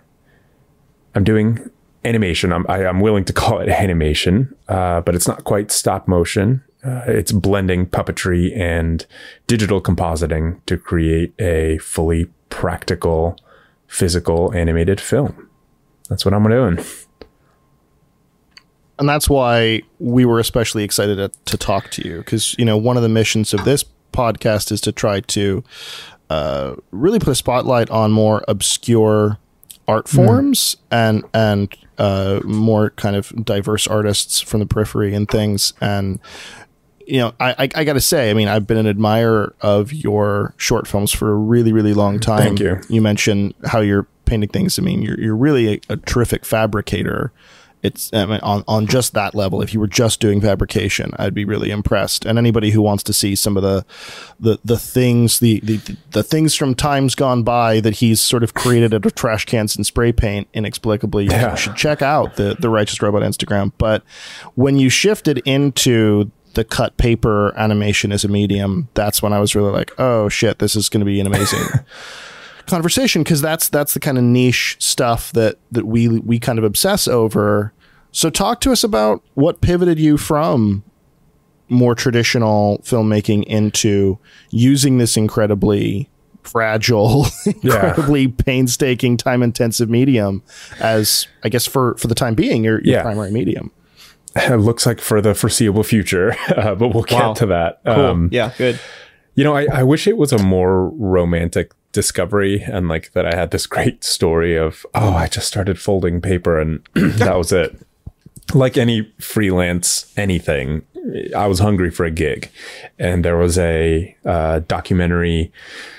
I'm 1.15 1.25
doing 1.25 1.71
animation. 2.07 2.53
I'm, 2.53 2.65
I, 2.69 2.87
I'm 2.87 3.01
willing 3.01 3.25
to 3.25 3.33
call 3.33 3.61
it 3.61 3.69
animation, 3.85 4.55
uh, 4.69 5.01
but 5.01 5.15
it's 5.15 5.29
not 5.29 5.45
quite 5.45 5.71
stop 5.71 6.09
motion. 6.09 6.63
Uh, 6.85 7.03
it's 7.09 7.33
blending 7.33 7.87
puppetry 7.87 8.57
and 8.57 9.07
digital 9.47 9.81
compositing 9.81 10.65
to 10.67 10.77
create 10.77 11.35
a 11.41 11.79
fully 11.79 12.27
practical 12.49 13.37
physical 13.89 14.53
animated 14.55 15.01
film. 15.01 15.49
That's 16.09 16.25
what 16.25 16.35
I'm 16.35 16.49
doing. 16.49 16.79
and 18.99 19.09
that's 19.09 19.29
why 19.29 19.83
we 19.99 20.25
were 20.25 20.39
especially 20.39 20.85
excited 20.85 21.17
to, 21.17 21.31
to 21.45 21.57
talk 21.57 21.91
to 21.91 22.07
you 22.07 22.19
because 22.19 22.55
you 22.59 22.65
know 22.65 22.77
one 22.77 22.97
of 22.97 23.03
the 23.03 23.09
missions 23.09 23.53
of 23.53 23.65
this 23.65 23.85
podcast 24.13 24.73
is 24.73 24.81
to 24.81 24.93
try 24.93 25.21
to 25.21 25.63
uh, 26.31 26.75
really 26.91 27.19
put 27.19 27.29
a 27.29 27.35
spotlight 27.35 27.91
on 27.91 28.13
more 28.13 28.45
obscure 28.49 29.39
art 29.89 30.09
forms 30.09 30.77
and 30.91 31.25
and 31.33 31.75
uh, 31.99 32.41
more 32.45 32.91
kind 32.91 33.17
of 33.17 33.33
diverse 33.45 33.87
artists 33.87 34.41
from 34.41 34.61
the 34.61 34.67
periphery 34.67 35.15
and 35.15 35.29
things. 35.29 35.73
And 35.81 36.21
you 37.07 37.21
know 37.21 37.35
I, 37.39 37.53
I, 37.53 37.69
I 37.77 37.85
gotta 37.85 38.01
say 38.01 38.31
i 38.31 38.35
mean 38.35 38.49
i've 38.49 38.67
been 38.67 38.79
an 38.79 38.89
admirer 38.89 39.55
of 39.61 39.93
your 39.93 40.55
short 40.57 40.89
films 40.89 41.13
for 41.13 41.31
a 41.31 41.37
really 41.37 41.73
really 41.73 41.95
long 41.95 42.19
time. 42.19 42.57
Thank 42.57 42.59
you. 42.59 42.81
you 42.89 43.01
mentioned 43.01 43.55
how 43.65 43.79
you're 43.79 44.09
painting 44.25 44.49
things. 44.49 44.79
I 44.79 44.83
mean 44.83 45.03
you're, 45.03 45.21
you're 45.21 45.37
really 45.37 45.75
a, 45.75 45.81
a 45.91 45.97
terrific 45.99 46.45
fabricator 46.45 47.33
it's 47.87 48.13
I 48.13 48.27
mean, 48.27 48.41
on 48.43 48.65
on 48.69 48.87
just 48.87 49.15
that 49.15 49.35
level. 49.35 49.63
If 49.63 49.73
you 49.73 49.81
were 49.81 49.87
just 49.87 50.21
doing 50.21 50.41
fabrication, 50.41 51.13
I'd 51.19 51.35
be 51.35 51.45
really 51.45 51.71
impressed. 51.71 52.25
And 52.27 52.39
anybody 52.39 52.71
who 52.71 52.83
wants 52.83 53.03
to 53.05 53.13
see 53.13 53.35
some 53.35 53.57
of 53.57 53.63
the 53.63 53.85
the 54.41 54.59
the 54.65 54.79
things 54.79 55.39
the 55.39 55.61
the, 55.61 55.79
the 56.11 56.23
things 56.23 56.55
from 56.55 56.75
times 56.75 57.15
gone 57.15 57.43
by 57.43 57.81
that 57.81 57.97
he's 57.97 58.21
sort 58.21 58.43
of 58.43 58.55
created 58.55 58.93
out 58.93 59.07
of 59.07 59.15
trash 59.15 59.45
cans 59.45 59.77
and 59.77 59.87
spray 59.87 60.13
paint 60.13 60.49
inexplicably, 60.53 61.27
Yeah. 61.27 61.53
you 61.53 61.57
should 61.57 61.77
check 61.77 62.03
out 62.03 62.37
the 62.37 62.57
the 62.59 62.69
Righteous 62.69 63.01
Robot 63.01 63.23
Instagram. 63.23 63.73
But 63.79 64.03
when 64.55 64.79
you 64.79 64.91
shifted 64.91 65.39
into 65.45 66.31
the 66.55 66.65
cut 66.65 66.97
paper 66.97 67.53
animation 67.59 68.13
as 68.13 68.25
a 68.25 68.29
medium, 68.29 68.89
that's 68.95 69.21
when 69.23 69.33
I 69.35 69.41
was 69.41 69.55
really 69.55 69.71
like, 69.73 69.93
oh 69.99 70.29
shit, 70.31 70.59
this 70.59 70.75
is 70.75 70.89
going 70.89 71.01
to 71.01 71.05
be 71.05 71.21
an 71.21 71.27
amazing 71.27 71.61
conversation 72.67 73.23
because 73.23 73.41
that's 73.41 73.69
that's 73.69 73.95
the 73.95 74.01
kind 74.01 74.19
of 74.19 74.25
niche 74.25 74.77
stuff 74.81 75.31
that 75.33 75.59
that 75.71 75.87
we 75.87 76.09
we 76.09 76.39
kind 76.39 76.59
of 76.59 76.65
obsess 76.65 77.07
over. 77.07 77.73
So 78.17 78.31
talk 78.31 78.63
to 78.63 78.73
us 78.73 78.83
about 78.83 79.23
what 79.35 79.61
pivoted 79.61 79.99
you 79.99 80.17
from 80.17 80.83
more 81.69 81.95
traditional 81.95 82.79
filmmaking 82.79 83.45
into 83.45 84.19
using 84.49 84.97
this 84.97 85.19
incredibly 85.19 86.09
fragile, 86.43 87.27
incredibly 87.63 88.29
painstaking, 88.29 89.19
time 89.19 89.43
intensive 89.43 89.91
medium 89.91 90.43
as 90.81 91.27
I 91.45 91.51
guess 91.51 91.67
for 91.67 91.95
for 91.99 92.07
the 92.09 92.15
time 92.15 92.35
being 92.35 92.65
your, 92.65 92.81
your 92.83 92.95
Yeah. 92.97 93.03
primary 93.03 93.31
medium. 93.31 93.71
It 94.35 94.57
looks 94.61 94.87
like 94.87 94.99
for 94.99 95.21
the 95.21 95.35
foreseeable 95.35 95.83
future, 95.83 96.35
uh, 96.57 96.75
but 96.75 96.95
we'll 96.95 97.03
get 97.03 97.19
Wow. 97.21 97.35
to 97.35 97.47
that. 97.47 97.81
Cool. 97.85 97.95
Um, 97.95 98.29
yeah, 98.33 98.51
good. 98.57 98.81
You 99.35 99.45
know, 99.45 99.55
I, 99.55 99.67
I 99.71 99.83
wish 99.83 100.07
it 100.07 100.17
was 100.17 100.33
a 100.33 100.39
more 100.43 100.89
romantic 100.89 101.73
discovery 101.93 102.63
and 102.63 102.89
like 102.89 103.13
that 103.13 103.27
I 103.27 103.37
had 103.37 103.51
this 103.51 103.67
great 103.67 104.05
story 104.05 104.57
of, 104.57 104.87
oh, 104.95 105.11
I 105.13 105.27
just 105.29 105.49
started 105.49 105.79
folding 105.79 106.23
paper 106.23 106.59
and 106.59 106.81
that 106.95 107.37
was 107.37 107.53
it. 107.53 107.77
Like 108.55 108.77
any 108.77 109.13
freelance 109.19 110.13
anything, 110.17 110.87
I 111.37 111.47
was 111.47 111.59
hungry 111.59 111.91
for 111.91 112.05
a 112.05 112.11
gig. 112.11 112.51
And 112.99 113.25
there 113.25 113.37
was 113.37 113.59
a 113.59 114.17
uh, 114.25 114.61
documentary 114.61 115.53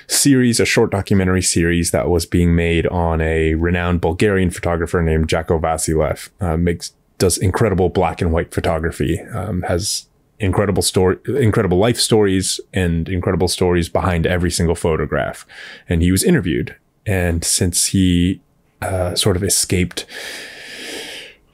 series, 0.06 0.60
a 0.60 0.64
short 0.64 0.90
documentary 0.90 1.42
series 1.42 1.90
that 1.90 2.08
was 2.08 2.26
being 2.26 2.54
made 2.56 2.86
on 2.86 3.20
a 3.20 3.54
renowned 3.54 4.00
Bulgarian 4.00 4.50
photographer 4.50 5.02
named 5.02 5.28
Jacko 5.28 5.58
Vassilev. 5.58 6.30
Uh, 6.40 6.56
makes 6.56 6.92
does 7.18 7.36
incredible 7.36 7.88
black 7.88 8.20
and 8.20 8.32
white 8.32 8.54
photography. 8.54 9.20
Um, 9.34 9.62
has 9.62 10.06
incredible 10.38 10.82
story, 10.82 11.18
incredible 11.26 11.78
life 11.78 11.98
stories, 11.98 12.60
and 12.72 13.08
incredible 13.08 13.48
stories 13.48 13.88
behind 13.88 14.26
every 14.26 14.50
single 14.50 14.76
photograph. 14.76 15.44
And 15.88 16.00
he 16.00 16.12
was 16.12 16.22
interviewed, 16.22 16.76
and 17.04 17.44
since 17.44 17.86
he 17.86 18.40
uh, 18.80 19.16
sort 19.16 19.36
of 19.36 19.42
escaped 19.42 20.06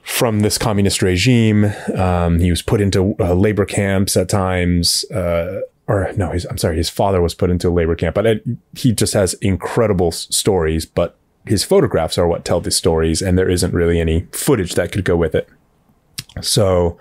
from 0.05 0.41
this 0.41 0.57
communist 0.57 1.01
regime. 1.01 1.73
Um, 1.95 2.39
he 2.39 2.51
was 2.51 2.61
put 2.61 2.79
into 2.79 3.15
uh, 3.19 3.33
labor 3.33 3.65
camps 3.65 4.15
at 4.15 4.29
times. 4.29 5.03
Uh, 5.11 5.61
or 5.87 6.13
no, 6.15 6.31
I'm 6.49 6.57
sorry, 6.57 6.77
his 6.77 6.89
father 6.89 7.21
was 7.21 7.33
put 7.33 7.49
into 7.49 7.69
a 7.69 7.71
labor 7.71 7.95
camp, 7.95 8.15
but 8.15 8.25
it, 8.25 8.43
he 8.75 8.93
just 8.93 9.13
has 9.13 9.33
incredible 9.35 10.07
s- 10.07 10.27
stories. 10.29 10.85
But 10.85 11.17
his 11.45 11.63
photographs 11.63 12.17
are 12.17 12.27
what 12.27 12.45
tell 12.45 12.61
the 12.61 12.71
stories, 12.71 13.21
and 13.21 13.37
there 13.37 13.49
isn't 13.49 13.73
really 13.73 13.99
any 13.99 14.27
footage 14.31 14.75
that 14.75 14.91
could 14.91 15.05
go 15.05 15.17
with 15.17 15.35
it. 15.35 15.49
So 16.41 16.97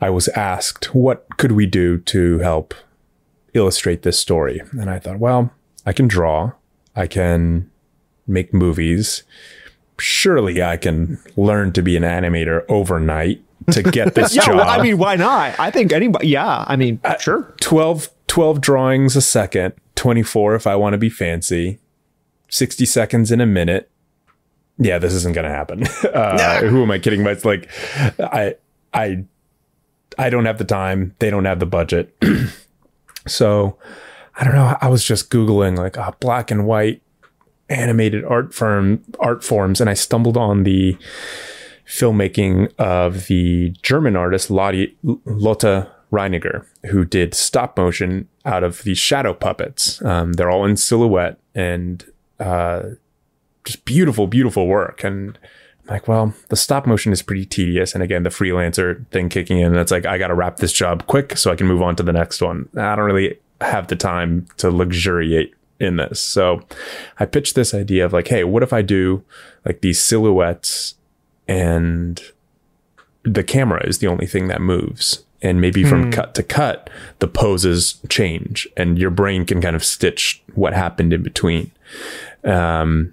I 0.00 0.10
was 0.10 0.28
asked, 0.28 0.94
what 0.94 1.26
could 1.38 1.52
we 1.52 1.66
do 1.66 1.98
to 1.98 2.38
help 2.38 2.74
illustrate 3.52 4.02
this 4.02 4.18
story? 4.18 4.62
And 4.72 4.88
I 4.88 4.98
thought, 4.98 5.18
well, 5.18 5.52
I 5.84 5.92
can 5.92 6.06
draw, 6.06 6.52
I 6.94 7.06
can 7.08 7.70
make 8.26 8.54
movies. 8.54 9.24
Surely 10.02 10.62
I 10.62 10.76
can 10.76 11.18
learn 11.36 11.72
to 11.72 11.82
be 11.82 11.96
an 11.96 12.02
animator 12.02 12.64
overnight 12.68 13.40
to 13.70 13.82
get 13.84 14.14
this 14.16 14.34
Yeah, 14.34 14.46
job. 14.46 14.56
well, 14.56 14.68
I 14.68 14.82
mean, 14.82 14.98
why 14.98 15.14
not? 15.14 15.58
I 15.60 15.70
think 15.70 15.92
anybody. 15.92 16.26
Yeah, 16.28 16.64
I 16.66 16.74
mean, 16.74 16.98
sure. 17.20 17.54
12, 17.60 18.08
12 18.26 18.60
drawings 18.60 19.14
a 19.14 19.20
second, 19.20 19.74
24 19.94 20.56
if 20.56 20.66
I 20.66 20.74
want 20.74 20.94
to 20.94 20.98
be 20.98 21.08
fancy, 21.08 21.78
60 22.48 22.84
seconds 22.84 23.30
in 23.30 23.40
a 23.40 23.46
minute. 23.46 23.88
Yeah, 24.78 24.98
this 24.98 25.12
isn't 25.14 25.34
going 25.34 25.44
to 25.44 25.50
happen. 25.50 25.84
Uh, 26.12 26.60
who 26.68 26.82
am 26.82 26.90
I 26.90 26.98
kidding? 26.98 27.22
But 27.22 27.34
it's 27.34 27.44
like, 27.44 27.70
I, 28.18 28.56
I, 28.92 29.24
I 30.18 30.28
don't 30.30 30.44
have 30.46 30.58
the 30.58 30.64
time. 30.64 31.14
They 31.20 31.30
don't 31.30 31.44
have 31.44 31.60
the 31.60 31.66
budget. 31.66 32.14
so 33.26 33.78
I 34.34 34.44
don't 34.44 34.54
know. 34.54 34.76
I 34.80 34.88
was 34.88 35.04
just 35.04 35.30
Googling 35.30 35.78
like 35.78 35.96
uh, 35.96 36.10
black 36.20 36.50
and 36.50 36.66
white 36.66 37.00
animated 37.72 38.24
art 38.24 38.54
firm 38.54 39.02
art 39.18 39.42
forms 39.42 39.80
and 39.80 39.88
I 39.88 39.94
stumbled 39.94 40.36
on 40.36 40.64
the 40.64 40.96
filmmaking 41.86 42.72
of 42.78 43.26
the 43.26 43.70
German 43.82 44.16
artist 44.16 44.50
Lotte, 44.50 44.96
Lotte 45.02 45.88
Reiniger, 46.12 46.66
who 46.90 47.04
did 47.04 47.34
stop 47.34 47.76
motion 47.76 48.28
out 48.44 48.62
of 48.62 48.82
these 48.82 48.98
shadow 48.98 49.34
puppets. 49.34 50.02
Um, 50.04 50.34
they're 50.34 50.50
all 50.50 50.64
in 50.64 50.76
silhouette 50.76 51.38
and 51.54 52.04
uh, 52.38 52.82
just 53.64 53.84
beautiful, 53.84 54.26
beautiful 54.26 54.66
work. 54.66 55.04
And 55.04 55.38
I'm 55.84 55.94
like, 55.94 56.08
well, 56.08 56.34
the 56.48 56.56
stop 56.56 56.86
motion 56.86 57.12
is 57.12 57.22
pretty 57.22 57.46
tedious. 57.46 57.94
And 57.94 58.02
again, 58.02 58.22
the 58.22 58.30
freelancer 58.30 59.06
thing 59.08 59.28
kicking 59.28 59.58
in, 59.58 59.74
it's 59.74 59.92
like, 59.92 60.06
I 60.06 60.18
got 60.18 60.28
to 60.28 60.34
wrap 60.34 60.58
this 60.58 60.72
job 60.72 61.06
quick 61.06 61.36
so 61.36 61.50
I 61.50 61.56
can 61.56 61.66
move 61.66 61.82
on 61.82 61.96
to 61.96 62.02
the 62.02 62.12
next 62.12 62.40
one. 62.40 62.68
I 62.76 62.94
don't 62.94 63.06
really 63.06 63.38
have 63.60 63.88
the 63.88 63.96
time 63.96 64.46
to 64.58 64.70
luxuriate 64.70 65.54
in 65.82 65.96
this. 65.96 66.20
So 66.20 66.62
I 67.18 67.26
pitched 67.26 67.54
this 67.54 67.74
idea 67.74 68.04
of 68.04 68.12
like, 68.12 68.28
hey, 68.28 68.44
what 68.44 68.62
if 68.62 68.72
I 68.72 68.82
do 68.82 69.24
like 69.64 69.80
these 69.80 70.00
silhouettes 70.00 70.94
and 71.48 72.20
the 73.24 73.44
camera 73.44 73.86
is 73.86 73.98
the 73.98 74.06
only 74.06 74.26
thing 74.26 74.48
that 74.48 74.60
moves. 74.60 75.24
And 75.42 75.60
maybe 75.60 75.82
from 75.82 76.12
cut 76.12 76.36
to 76.36 76.44
cut, 76.44 76.88
the 77.18 77.26
poses 77.26 78.00
change 78.08 78.68
and 78.76 78.96
your 78.96 79.10
brain 79.10 79.44
can 79.44 79.60
kind 79.60 79.74
of 79.74 79.84
stitch 79.84 80.40
what 80.54 80.72
happened 80.72 81.12
in 81.12 81.24
between. 81.24 81.72
Um, 82.44 83.12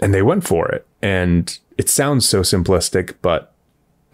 and 0.00 0.14
they 0.14 0.22
went 0.22 0.44
for 0.44 0.68
it. 0.70 0.86
And 1.02 1.58
it 1.76 1.90
sounds 1.90 2.26
so 2.26 2.40
simplistic, 2.40 3.16
but 3.20 3.52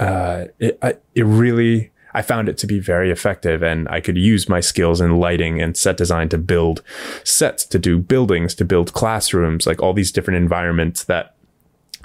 uh, 0.01 0.47
it, 0.59 0.77
I, 0.83 0.97
it 1.15 1.25
really, 1.25 1.93
I 2.17 2.23
found 2.23 2.49
it 2.49 2.59
to 2.59 2.67
be 2.67 2.81
very 2.81 3.11
effective. 3.11 3.63
And 3.63 3.89
I 3.89 4.01
could 4.01 4.17
use 4.17 4.49
my 4.49 4.61
skills 4.61 5.01
in 5.01 5.21
lighting 5.21 5.63
and 5.63 5.77
set 5.77 5.97
design 5.97 6.29
to 6.31 6.39
build 6.39 6.83
sets, 7.23 7.65
to 7.67 7.79
do 7.79 7.99
buildings, 7.99 8.55
to 8.57 8.65
build 8.65 8.93
classrooms, 8.93 9.67
like 9.67 9.81
all 9.83 9.93
these 9.93 10.11
different 10.11 10.39
environments 10.39 11.05
that 11.05 11.35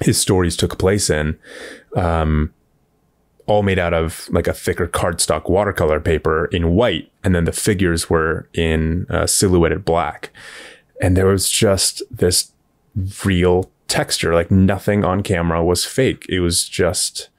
his 0.02 0.20
stories 0.20 0.58
took 0.58 0.78
place 0.78 1.10
in, 1.10 1.38
um, 1.96 2.54
all 3.46 3.64
made 3.64 3.80
out 3.80 3.94
of 3.94 4.28
like 4.32 4.48
a 4.48 4.54
thicker 4.54 4.88
cardstock 4.88 5.50
watercolor 5.50 6.00
paper 6.00 6.46
in 6.52 6.76
white, 6.76 7.12
and 7.24 7.36
then 7.36 7.46
the 7.46 7.52
figures 7.52 8.10
were 8.10 8.48
in 8.54 9.06
uh, 9.10 9.28
silhouetted 9.28 9.86
black, 9.86 10.32
and 11.02 11.16
there 11.16 11.28
was 11.28 11.50
just 11.50 12.02
this 12.10 12.52
real 13.26 13.70
texture, 13.88 14.34
like 14.34 14.50
nothing 14.50 15.04
on 15.04 15.22
camera 15.22 15.64
was 15.64 15.86
fake. 15.86 16.26
It 16.30 16.40
was 16.40 16.68
just, 16.68 17.30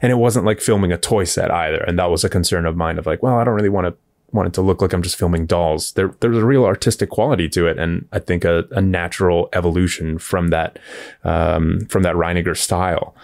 and 0.00 0.10
it 0.10 0.16
wasn't 0.16 0.46
like 0.46 0.60
filming 0.60 0.92
a 0.92 0.98
toy 0.98 1.24
set 1.24 1.50
either, 1.50 1.82
and 1.82 1.98
that 1.98 2.10
was 2.10 2.24
a 2.24 2.28
concern 2.28 2.66
of 2.66 2.76
mine 2.76 2.98
of 2.98 3.06
like, 3.06 3.22
well, 3.22 3.38
I 3.38 3.44
don't 3.44 3.54
really 3.54 3.68
want 3.68 3.86
to 3.86 3.96
want 4.32 4.48
it 4.48 4.54
to 4.54 4.62
look 4.62 4.80
like 4.80 4.92
I'm 4.92 5.02
just 5.02 5.18
filming 5.18 5.46
dolls. 5.46 5.92
There, 5.92 6.14
there's 6.20 6.38
a 6.38 6.44
real 6.44 6.64
artistic 6.64 7.10
quality 7.10 7.48
to 7.50 7.66
it, 7.66 7.78
and 7.78 8.08
I 8.12 8.18
think 8.18 8.44
a, 8.44 8.64
a 8.70 8.80
natural 8.80 9.48
evolution 9.52 10.18
from 10.18 10.48
that, 10.48 10.78
um, 11.22 11.86
from 11.90 12.02
that 12.02 12.16
Reiniger 12.16 12.56
style, 12.56 13.14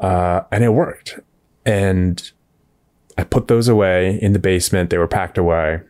uh, 0.00 0.42
and 0.52 0.62
it 0.62 0.70
worked. 0.70 1.18
And 1.64 2.30
I 3.16 3.24
put 3.24 3.48
those 3.48 3.68
away 3.68 4.18
in 4.20 4.32
the 4.32 4.38
basement. 4.38 4.90
They 4.90 4.98
were 4.98 5.08
packed 5.08 5.38
away, 5.38 5.80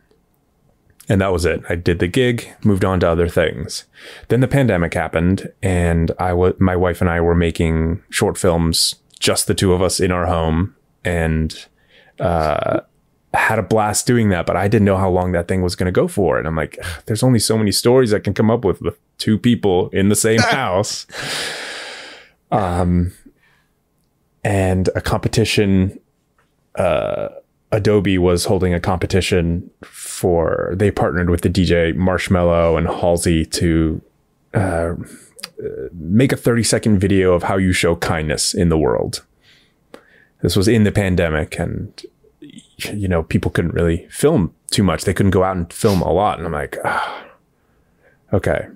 and 1.09 1.19
that 1.21 1.31
was 1.31 1.45
it. 1.45 1.61
I 1.69 1.75
did 1.75 1.99
the 1.99 2.07
gig, 2.07 2.47
moved 2.63 2.85
on 2.85 2.99
to 3.01 3.09
other 3.09 3.27
things. 3.27 3.85
Then 4.29 4.39
the 4.39 4.47
pandemic 4.47 4.93
happened, 4.93 5.51
and 5.61 6.11
I 6.19 6.33
was 6.33 6.53
my 6.59 6.75
wife 6.75 7.01
and 7.01 7.09
I 7.09 7.19
were 7.21 7.35
making 7.35 8.01
short 8.09 8.37
films, 8.37 8.95
just 9.21 9.47
the 9.47 9.53
two 9.53 9.71
of 9.71 9.81
us 9.81 9.99
in 9.99 10.11
our 10.11 10.25
home, 10.25 10.75
and 11.05 11.67
uh, 12.19 12.81
had 13.33 13.59
a 13.59 13.63
blast 13.63 14.05
doing 14.05 14.29
that, 14.29 14.45
but 14.45 14.57
I 14.57 14.67
didn't 14.67 14.85
know 14.85 14.97
how 14.97 15.09
long 15.09 15.31
that 15.31 15.47
thing 15.47 15.61
was 15.61 15.75
going 15.75 15.85
to 15.85 15.91
go 15.91 16.07
for. 16.07 16.37
And 16.37 16.47
I'm 16.47 16.55
like, 16.55 16.77
there's 17.05 17.23
only 17.23 17.39
so 17.39 17.57
many 17.57 17.71
stories 17.71 18.13
I 18.13 18.19
can 18.19 18.33
come 18.33 18.51
up 18.51 18.65
with 18.65 18.81
with 18.81 18.99
two 19.17 19.37
people 19.37 19.89
in 19.89 20.09
the 20.09 20.15
same 20.15 20.39
house. 20.61 21.07
Um, 22.51 23.13
and 24.43 24.89
a 24.95 25.01
competition, 25.01 25.99
uh, 26.75 27.29
Adobe 27.71 28.17
was 28.17 28.45
holding 28.45 28.73
a 28.73 28.79
competition 28.81 29.69
for, 29.81 30.73
they 30.75 30.91
partnered 30.91 31.29
with 31.29 31.41
the 31.41 31.49
DJ 31.49 31.93
Marshmello 31.95 32.77
and 32.77 32.87
Halsey 32.87 33.45
to, 33.45 34.01
uh, 34.53 34.95
make 35.93 36.31
a 36.31 36.37
30 36.37 36.63
second 36.63 36.99
video 36.99 37.33
of 37.33 37.43
how 37.43 37.57
you 37.57 37.73
show 37.73 37.95
kindness 37.95 38.53
in 38.53 38.69
the 38.69 38.77
world. 38.77 39.23
This 40.41 40.55
was 40.55 40.67
in 40.67 40.83
the 40.83 40.91
pandemic 40.91 41.59
and 41.59 42.03
you 42.89 43.07
know, 43.07 43.23
people 43.23 43.51
couldn't 43.51 43.73
really 43.73 44.07
film 44.09 44.53
too 44.71 44.83
much. 44.83 45.03
They 45.03 45.13
couldn't 45.13 45.31
go 45.31 45.43
out 45.43 45.55
and 45.55 45.71
film 45.71 46.01
a 46.01 46.11
lot. 46.11 46.37
And 46.37 46.47
I'm 46.47 46.53
like, 46.53 46.77
ah, 46.83 47.25
okay. 48.33 48.67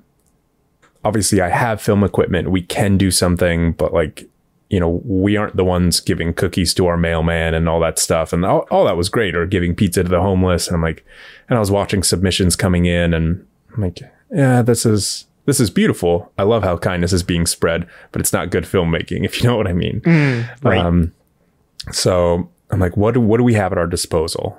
Obviously, 1.04 1.42
I 1.42 1.50
have 1.50 1.82
film 1.82 2.04
equipment. 2.04 2.52
We 2.52 2.62
can 2.62 2.98
do 2.98 3.12
something, 3.12 3.74
but 3.74 3.94
like, 3.94 4.28
you 4.70 4.80
know, 4.80 5.02
we 5.06 5.38
aren't 5.38 5.56
the 5.56 5.64
ones 5.64 6.00
giving 6.00 6.34
cookies 6.34 6.74
to 6.76 6.88
our 6.88 6.98
mailman 6.98 7.54
and 7.54 7.70
all 7.70 7.80
that 7.82 8.00
stuff. 8.00 8.34
And 8.34 8.44
all, 8.44 8.68
all 8.72 8.86
that 8.86 8.98
was 8.98 9.10
great, 9.10 9.36
or 9.36 9.46
giving 9.46 9.76
pizza 9.76 10.04
to 10.04 10.10
the 10.10 10.22
homeless. 10.22 10.68
And 10.68 10.76
I'm 10.76 10.82
like, 10.82 11.06
and 11.48 11.58
I 11.58 11.60
was 11.60 11.72
watching 11.72 12.02
submissions 12.02 12.56
coming 12.56 12.86
in, 12.86 13.14
and 13.14 13.46
I'm 13.74 13.84
like, 13.84 14.00
yeah, 14.32 14.64
this 14.64 14.86
is 14.86 15.28
this 15.46 15.60
is 15.60 15.70
beautiful. 15.70 16.32
I 16.38 16.44
love 16.44 16.64
how 16.64 16.78
kindness 16.78 17.14
is 17.14 17.24
being 17.24 17.46
spread, 17.46 17.88
but 18.12 18.22
it's 18.22 18.34
not 18.34 18.50
good 18.50 18.66
filmmaking, 18.66 19.24
if 19.26 19.42
you 19.42 19.50
know 19.50 19.58
what 19.58 19.68
I 19.68 19.74
mean. 19.74 20.02
right. 20.64 20.78
Um, 20.78 21.14
so 21.92 22.50
I'm 22.72 22.80
like, 22.80 22.98
what 22.98 23.14
do 23.14 23.22
what 23.22 23.38
do 23.38 23.44
we 23.44 23.54
have 23.54 23.72
at 23.72 23.78
our 23.78 23.88
disposal? 23.88 24.58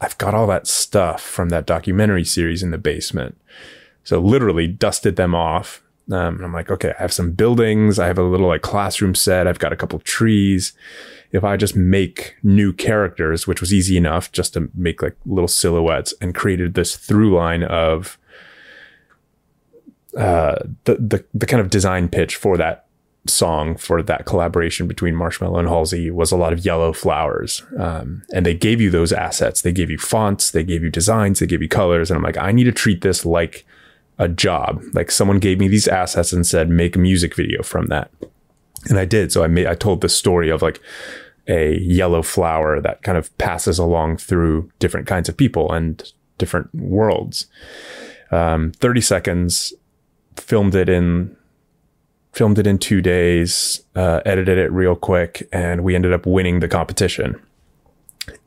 I've 0.00 0.16
got 0.18 0.34
all 0.34 0.46
that 0.46 0.66
stuff 0.66 1.20
from 1.22 1.48
that 1.48 1.66
documentary 1.66 2.24
series 2.24 2.62
in 2.62 2.70
the 2.70 2.78
basement. 2.78 3.36
So 4.04 4.20
literally 4.20 4.68
dusted 4.68 5.16
them 5.16 5.34
off. 5.34 5.82
Um, 6.10 6.36
and 6.36 6.44
I'm 6.44 6.52
like, 6.52 6.70
okay, 6.70 6.94
I 6.98 7.02
have 7.02 7.12
some 7.12 7.32
buildings. 7.32 7.98
I 7.98 8.06
have 8.06 8.18
a 8.18 8.22
little 8.22 8.46
like 8.46 8.62
classroom 8.62 9.14
set. 9.14 9.46
I've 9.46 9.58
got 9.58 9.72
a 9.72 9.76
couple 9.76 9.98
trees. 9.98 10.72
If 11.32 11.44
I 11.44 11.58
just 11.58 11.76
make 11.76 12.36
new 12.42 12.72
characters, 12.72 13.46
which 13.46 13.60
was 13.60 13.74
easy 13.74 13.98
enough 13.98 14.32
just 14.32 14.54
to 14.54 14.70
make 14.74 15.02
like 15.02 15.16
little 15.26 15.48
silhouettes 15.48 16.14
and 16.22 16.34
created 16.34 16.72
this 16.72 16.96
through 16.96 17.36
line 17.36 17.64
of 17.64 18.18
uh, 20.16 20.56
the, 20.84 20.94
the 20.94 21.24
the 21.34 21.46
kind 21.46 21.60
of 21.60 21.70
design 21.70 22.08
pitch 22.08 22.36
for 22.36 22.56
that 22.56 22.86
song 23.26 23.76
for 23.76 24.02
that 24.02 24.24
collaboration 24.24 24.86
between 24.86 25.14
Marshmello 25.14 25.58
and 25.58 25.68
Halsey 25.68 26.10
was 26.10 26.32
a 26.32 26.36
lot 26.36 26.52
of 26.52 26.64
yellow 26.64 26.92
flowers. 26.92 27.62
Um, 27.78 28.22
and 28.32 28.46
they 28.46 28.54
gave 28.54 28.80
you 28.80 28.90
those 28.90 29.12
assets. 29.12 29.62
They 29.62 29.72
gave 29.72 29.90
you 29.90 29.98
fonts, 29.98 30.50
they 30.50 30.64
gave 30.64 30.82
you 30.82 30.90
designs, 30.90 31.40
they 31.40 31.46
gave 31.46 31.62
you 31.62 31.68
colors. 31.68 32.10
And 32.10 32.16
I'm 32.16 32.22
like, 32.22 32.38
I 32.38 32.52
need 32.52 32.64
to 32.64 32.72
treat 32.72 33.02
this 33.02 33.24
like 33.26 33.66
a 34.18 34.28
job. 34.28 34.82
Like 34.92 35.10
someone 35.10 35.38
gave 35.38 35.58
me 35.58 35.68
these 35.68 35.88
assets 35.88 36.32
and 36.32 36.46
said, 36.46 36.68
make 36.68 36.96
a 36.96 37.00
music 37.00 37.34
video 37.34 37.62
from 37.62 37.86
that. 37.86 38.10
And 38.88 38.98
I 38.98 39.04
did. 39.04 39.32
So 39.32 39.44
I 39.44 39.46
made, 39.46 39.66
I 39.66 39.74
told 39.74 40.00
the 40.00 40.08
story 40.08 40.50
of 40.50 40.62
like 40.62 40.80
a 41.46 41.78
yellow 41.78 42.22
flower 42.22 42.80
that 42.80 43.02
kind 43.02 43.18
of 43.18 43.36
passes 43.38 43.78
along 43.78 44.18
through 44.18 44.70
different 44.78 45.06
kinds 45.06 45.28
of 45.28 45.36
people 45.36 45.72
and 45.72 46.12
different 46.36 46.72
worlds. 46.74 47.46
Um, 48.30 48.72
30 48.72 49.00
seconds, 49.00 49.72
filmed 50.40 50.74
it 50.74 50.88
in 50.88 51.36
filmed 52.32 52.58
it 52.58 52.66
in 52.66 52.78
two 52.78 53.00
days, 53.00 53.82
uh, 53.96 54.20
edited 54.24 54.58
it 54.58 54.70
real 54.70 54.94
quick, 54.94 55.48
and 55.52 55.82
we 55.82 55.94
ended 55.94 56.12
up 56.12 56.24
winning 56.26 56.60
the 56.60 56.68
competition 56.68 57.40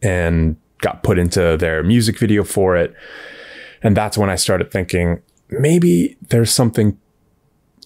and 0.01 0.55
got 0.79 1.03
put 1.03 1.17
into 1.17 1.57
their 1.57 1.83
music 1.83 2.17
video 2.17 2.43
for 2.43 2.75
it. 2.75 2.93
And 3.83 3.97
that's 3.97 4.17
when 4.17 4.29
I 4.29 4.35
started 4.35 4.71
thinking 4.71 5.21
maybe 5.49 6.17
there's 6.29 6.51
something. 6.51 6.97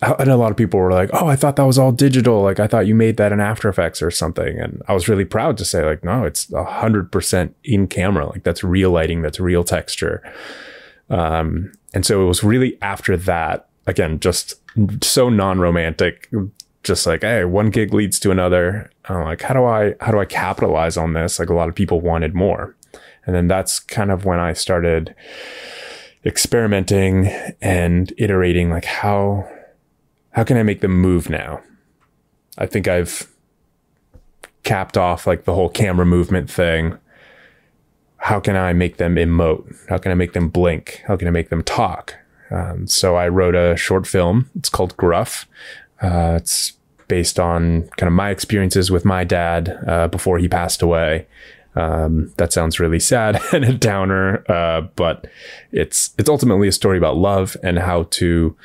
And 0.02 0.30
a 0.30 0.36
lot 0.36 0.52
of 0.52 0.58
people 0.58 0.80
were 0.80 0.92
like, 0.92 1.10
"Oh, 1.14 1.28
I 1.28 1.38
thought 1.38 1.56
that 1.56 1.64
was 1.64 1.80
all 1.80 1.94
digital. 1.94 2.42
Like, 2.44 2.60
I 2.60 2.68
thought 2.68 2.86
you 2.86 2.94
made 2.94 3.16
that 3.18 3.32
in 3.32 3.40
After 3.40 3.70
Effects 3.70 4.02
or 4.02 4.12
something." 4.12 4.60
And 4.60 4.82
I 4.90 4.94
was 4.94 5.08
really 5.08 5.24
proud 5.24 5.58
to 5.58 5.66
say, 5.66 5.86
like, 5.86 6.04
no, 6.04 6.26
it's 6.26 6.52
hundred 6.54 7.12
percent 7.14 7.56
in 7.64 7.88
camera. 7.88 8.28
Like, 8.28 8.44
that's 8.44 8.64
real 8.64 8.92
lighting. 8.92 9.22
That's 9.22 9.40
real 9.40 9.64
texture. 9.64 10.22
Um, 11.10 11.72
and 11.94 12.06
so 12.06 12.22
it 12.22 12.28
was 12.28 12.44
really 12.44 12.78
after 12.82 13.16
that, 13.16 13.70
again, 13.88 14.20
just 14.20 14.56
so 15.04 15.30
non-romantic 15.30 16.30
just 16.86 17.08
like 17.08 17.22
hey 17.22 17.44
one 17.44 17.70
gig 17.70 17.94
leads 17.94 18.20
to 18.20 18.32
another. 18.32 18.90
I'm 19.06 19.24
like 19.24 19.42
how 19.42 19.54
do 19.54 19.66
i 19.66 19.96
how 20.00 20.12
do 20.12 20.20
i 20.20 20.26
capitalize 20.26 20.96
on 20.96 21.14
this? 21.14 21.40
Like 21.40 21.50
a 21.50 21.54
lot 21.54 21.68
of 21.68 21.76
people 21.76 22.00
wanted 22.00 22.34
more. 22.34 22.76
And 23.26 23.36
then 23.36 23.48
that's 23.48 23.80
kind 23.80 24.12
of 24.12 24.24
when 24.24 24.40
i 24.40 24.54
started 24.54 25.14
experimenting 26.26 27.28
and 27.62 28.14
iterating 28.18 28.70
like 28.70 28.86
how 28.86 29.48
how 30.32 30.44
can 30.44 30.58
i 30.58 30.64
make 30.64 30.82
them 30.82 31.00
move 31.02 31.30
now? 31.30 31.62
I 32.58 32.68
think 32.68 32.88
i've 32.88 33.30
capped 34.64 34.98
off 34.98 35.28
like 35.28 35.44
the 35.44 35.54
whole 35.54 35.70
camera 35.70 36.06
movement 36.06 36.50
thing. 36.50 36.98
How 38.18 38.40
can 38.40 38.56
i 38.56 38.74
make 38.74 38.98
them 38.98 39.16
emote? 39.16 39.76
How 39.90 39.98
can 39.98 40.12
i 40.12 40.16
make 40.16 40.34
them 40.34 40.50
blink? 40.50 41.04
How 41.08 41.18
can 41.18 41.28
i 41.28 41.32
make 41.32 41.50
them 41.50 41.64
talk 41.64 42.16
um, 42.52 42.88
so 42.88 43.16
I 43.16 43.28
wrote 43.28 43.56
a 43.56 43.76
short 43.76 44.08
film. 44.08 44.50
It's 44.56 44.70
called 44.70 44.96
Gruff. 44.98 45.48
Uh, 46.02 46.34
it's 46.38 46.74
based 47.08 47.40
on 47.40 47.88
kind 47.98 48.08
of 48.08 48.14
my 48.14 48.30
experiences 48.30 48.92
with 48.92 49.06
my 49.06 49.24
dad 49.24 49.78
uh, 49.88 50.08
before 50.08 50.38
he 50.38 50.48
passed 50.48 50.82
away. 50.82 51.28
Um, 51.76 52.32
that 52.38 52.54
sounds 52.54 52.80
really 52.80 53.00
sad 53.00 53.42
and 53.54 53.66
a 53.66 53.74
downer, 53.74 54.50
uh, 54.50 54.82
but 54.96 55.28
it's 55.72 56.14
it's 56.18 56.30
ultimately 56.30 56.68
a 56.68 56.72
story 56.72 56.98
about 56.98 57.18
love 57.18 57.58
and 57.64 57.80
how 57.80 58.04
to 58.12 58.56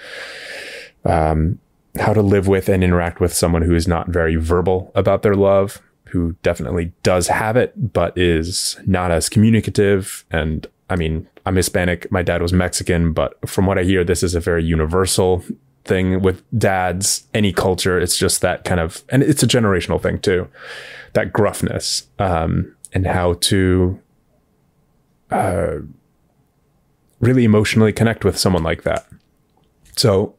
um, 1.05 1.59
how 1.99 2.13
to 2.13 2.23
live 2.23 2.47
with 2.47 2.69
and 2.69 2.85
interact 2.85 3.21
with 3.21 3.35
someone 3.35 3.63
who 3.63 3.75
is 3.75 3.89
not 3.89 4.09
very 4.09 4.37
verbal 4.37 4.93
about 4.95 5.23
their 5.23 5.35
love, 5.35 5.83
who 6.11 6.37
definitely 6.43 6.93
does 7.03 7.27
have 7.27 7.57
it, 7.57 7.93
but 7.93 8.17
is 8.17 8.79
not 8.87 9.11
as 9.11 9.29
communicative 9.29 10.25
and 10.31 10.69
I 10.91 10.97
mean, 10.97 11.29
I'm 11.51 11.57
Hispanic. 11.57 12.13
My 12.13 12.23
dad 12.23 12.43
was 12.43 12.53
Mexican, 12.53 13.13
but 13.13 13.37
from 13.49 13.67
what 13.67 13.77
I 13.77 13.83
hear, 13.83 14.05
this 14.05 14.23
is 14.23 14.37
a 14.37 14.41
very 14.41 14.63
universal 14.63 15.43
thing 15.85 16.23
with 16.23 16.45
dads, 16.57 17.27
any 17.35 17.53
culture. 17.53 17.99
It's 17.99 18.17
just 18.17 18.41
that 18.43 18.63
kind 18.63 18.79
of, 18.79 19.03
and 19.09 19.25
it's 19.25 19.43
a 19.43 19.49
generational 19.49 20.01
thing 20.01 20.21
too, 20.21 20.47
that 21.15 21.33
gruffness, 21.33 22.07
um, 22.21 22.77
and 22.93 23.05
how 23.05 23.33
to, 23.33 24.01
uh, 25.33 25.79
really 27.19 27.43
emotionally 27.43 27.93
connect 27.93 28.25
with 28.25 28.39
someone 28.39 28.63
like 28.63 28.85
that. 28.85 29.09
So 29.97 30.37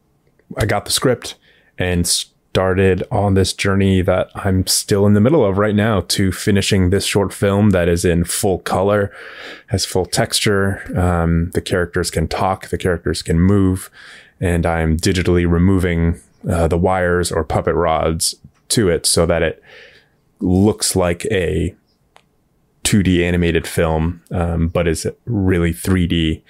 I 0.55 0.65
got 0.65 0.85
the 0.85 0.91
script 0.91 1.35
and 1.77 2.07
started 2.51 3.01
on 3.09 3.33
this 3.33 3.53
journey 3.53 4.01
that 4.01 4.29
I'm 4.35 4.67
still 4.67 5.07
in 5.07 5.13
the 5.13 5.21
middle 5.21 5.45
of 5.45 5.57
right 5.57 5.73
now 5.73 6.01
to 6.09 6.33
finishing 6.33 6.89
this 6.89 7.05
short 7.05 7.31
film 7.31 7.69
that 7.69 7.87
is 7.87 8.03
in 8.03 8.25
full 8.25 8.59
color, 8.59 9.09
has 9.67 9.85
full 9.85 10.05
texture. 10.05 10.81
Um, 10.99 11.51
the 11.51 11.61
characters 11.61 12.11
can 12.11 12.27
talk, 12.27 12.67
the 12.67 12.77
characters 12.77 13.21
can 13.21 13.39
move, 13.39 13.89
and 14.41 14.65
I'm 14.65 14.97
digitally 14.97 15.49
removing 15.49 16.19
uh, 16.49 16.67
the 16.67 16.77
wires 16.77 17.31
or 17.31 17.45
puppet 17.45 17.73
rods 17.73 18.35
to 18.67 18.89
it 18.89 19.05
so 19.05 19.25
that 19.25 19.41
it 19.41 19.63
looks 20.41 20.93
like 20.93 21.23
a 21.27 21.73
2D 22.83 23.23
animated 23.23 23.65
film, 23.65 24.21
um, 24.29 24.67
but 24.67 24.89
is 24.89 25.07
really 25.23 25.71
3D, 25.71 26.41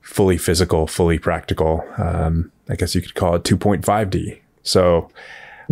fully 0.00 0.38
physical, 0.38 0.88
fully 0.88 1.20
practical. 1.20 1.84
Um, 1.98 2.50
I 2.68 2.74
guess 2.74 2.96
you 2.96 3.00
could 3.00 3.14
call 3.14 3.36
it 3.36 3.44
2.5D. 3.44 4.40
So 4.66 5.10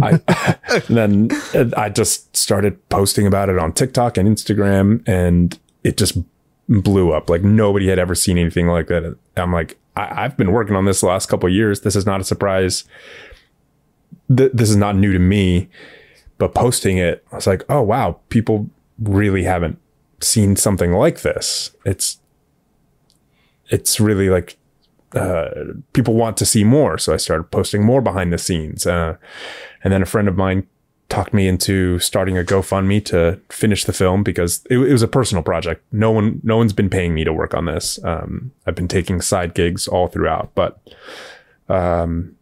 I 0.03 0.21
then 0.89 1.29
uh, 1.55 1.71
I 1.77 1.89
just 1.89 2.37
started 2.37 2.89
posting 2.89 3.27
about 3.27 3.49
it 3.49 3.59
on 3.59 3.73
TikTok 3.73 4.17
and 4.17 4.29
Instagram, 4.29 5.07
and 5.07 5.59
it 5.83 5.97
just 5.97 6.17
blew 6.69 7.13
up. 7.13 7.29
Like 7.29 7.43
nobody 7.43 7.89
had 7.89 7.99
ever 7.99 8.15
seen 8.15 8.39
anything 8.39 8.69
like 8.69 8.87
that. 8.89 9.17
I'm 9.37 9.53
like, 9.53 9.79
I, 9.97 10.23
have 10.23 10.37
been 10.37 10.53
working 10.53 10.77
on 10.77 10.85
this 10.85 11.01
the 11.01 11.07
last 11.07 11.27
couple 11.27 11.49
years. 11.49 11.83
This 11.83 11.97
is 11.97 12.07
not 12.07 12.21
a 12.21 12.25
surprise. 12.25 12.85
Th- 14.35 14.51
this 14.53 14.71
is 14.71 14.77
not 14.77 14.97
new 14.97 15.13
to 15.13 15.19
me. 15.19 15.69
But 16.37 16.53
posting 16.55 16.99
it, 16.99 17.25
I 17.31 17.37
was 17.37 17.47
like, 17.47 17.63
oh 17.69 17.83
wow, 17.83 18.19
people 18.29 18.69
really 18.99 19.45
haven't 19.45 19.79
seen 20.21 20.57
something 20.57 20.93
like 20.93 21.21
this. 21.21 21.71
It's 21.85 22.19
it's 23.69 24.01
really 24.01 24.29
like 24.29 24.57
uh, 25.15 25.51
people 25.93 26.15
want 26.15 26.37
to 26.39 26.47
see 26.47 26.65
more. 26.65 26.99
So 26.99 27.13
I 27.13 27.17
started 27.17 27.45
posting 27.45 27.85
more 27.85 28.01
behind 28.01 28.33
the 28.33 28.39
scenes. 28.39 28.87
Uh, 28.87 29.17
and 29.83 29.93
then 29.93 30.03
a 30.03 30.07
friend 30.07 30.29
of 30.29 30.37
mine 30.37 30.67
talked 31.09 31.35
me 31.35 31.47
into 31.47 31.99
starting 31.99 32.39
a 32.39 32.43
GoFundMe 32.43 33.05
to 33.07 33.39
finish 33.51 33.85
the 33.85 33.93
film 33.93 34.23
because 34.23 34.65
it, 34.71 34.79
it, 34.79 34.93
was 34.93 35.03
a 35.03 35.09
personal 35.09 35.43
project. 35.43 35.85
No 35.93 36.11
one, 36.11 36.41
no 36.43 36.57
one's 36.57 36.73
been 36.73 36.91
paying 36.91 37.15
me 37.15 37.25
to 37.25 37.33
work 37.33 37.55
on 37.55 37.67
this. 37.67 38.03
Um, 38.03 38.53
I've 38.67 38.75
been 38.75 38.89
taking 38.89 39.21
side 39.21 39.55
gigs 39.55 39.87
all 39.87 40.09
throughout, 40.09 40.53
but 40.55 40.81
um, 41.69 42.37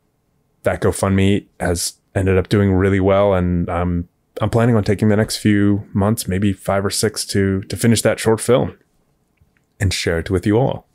that 0.62 0.80
GoFundMe 0.80 1.46
has 1.60 1.94
ended 2.14 2.38
up 2.38 2.48
doing 2.48 2.72
really 2.72 3.00
well, 3.00 3.34
and 3.34 3.68
I'm 3.68 4.08
I'm 4.40 4.50
planning 4.50 4.76
on 4.76 4.84
taking 4.84 5.08
the 5.08 5.16
next 5.16 5.36
few 5.36 5.86
months, 5.92 6.26
maybe 6.26 6.52
five 6.52 6.84
or 6.84 6.90
six, 6.90 7.24
to 7.26 7.62
to 7.62 7.76
finish 7.76 8.02
that 8.02 8.18
short 8.18 8.40
film 8.40 8.76
and 9.78 9.92
share 9.92 10.18
it 10.18 10.30
with 10.30 10.46
you 10.46 10.58
all. 10.58 10.86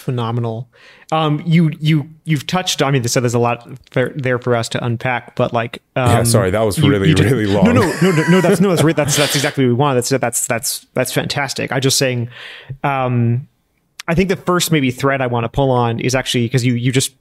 Phenomenal. 0.00 0.68
Um, 1.12 1.42
you 1.44 1.70
you 1.78 2.08
you've 2.24 2.46
touched. 2.46 2.82
I 2.82 2.90
mean, 2.90 3.06
so 3.06 3.20
there's 3.20 3.34
a 3.34 3.38
lot 3.38 3.68
there 3.92 4.38
for 4.38 4.56
us 4.56 4.68
to 4.70 4.84
unpack. 4.84 5.36
But 5.36 5.52
like, 5.52 5.82
um, 5.96 6.08
yeah, 6.08 6.22
sorry, 6.24 6.50
that 6.50 6.62
was 6.62 6.78
you, 6.78 6.90
really 6.90 7.10
you 7.10 7.14
really 7.14 7.46
long. 7.46 7.66
No, 7.66 7.72
no, 7.72 7.92
no, 8.02 8.10
no, 8.12 8.28
no. 8.28 8.40
That's 8.40 8.60
no, 8.60 8.74
that's 8.74 8.82
that's 8.94 9.16
that's 9.16 9.34
exactly 9.34 9.64
what 9.64 9.68
we 9.68 9.74
want. 9.74 9.96
That's 9.96 10.08
that's 10.08 10.46
that's 10.46 10.86
that's 10.94 11.12
fantastic. 11.12 11.72
I 11.72 11.80
just 11.80 11.98
saying. 11.98 12.30
Um, 12.82 13.46
I 14.08 14.14
think 14.14 14.28
the 14.28 14.36
first 14.36 14.72
maybe 14.72 14.90
thread 14.90 15.20
I 15.20 15.28
want 15.28 15.44
to 15.44 15.48
pull 15.48 15.70
on 15.70 16.00
is 16.00 16.14
actually 16.14 16.46
because 16.46 16.64
you 16.64 16.74
you 16.74 16.90
just 16.90 17.14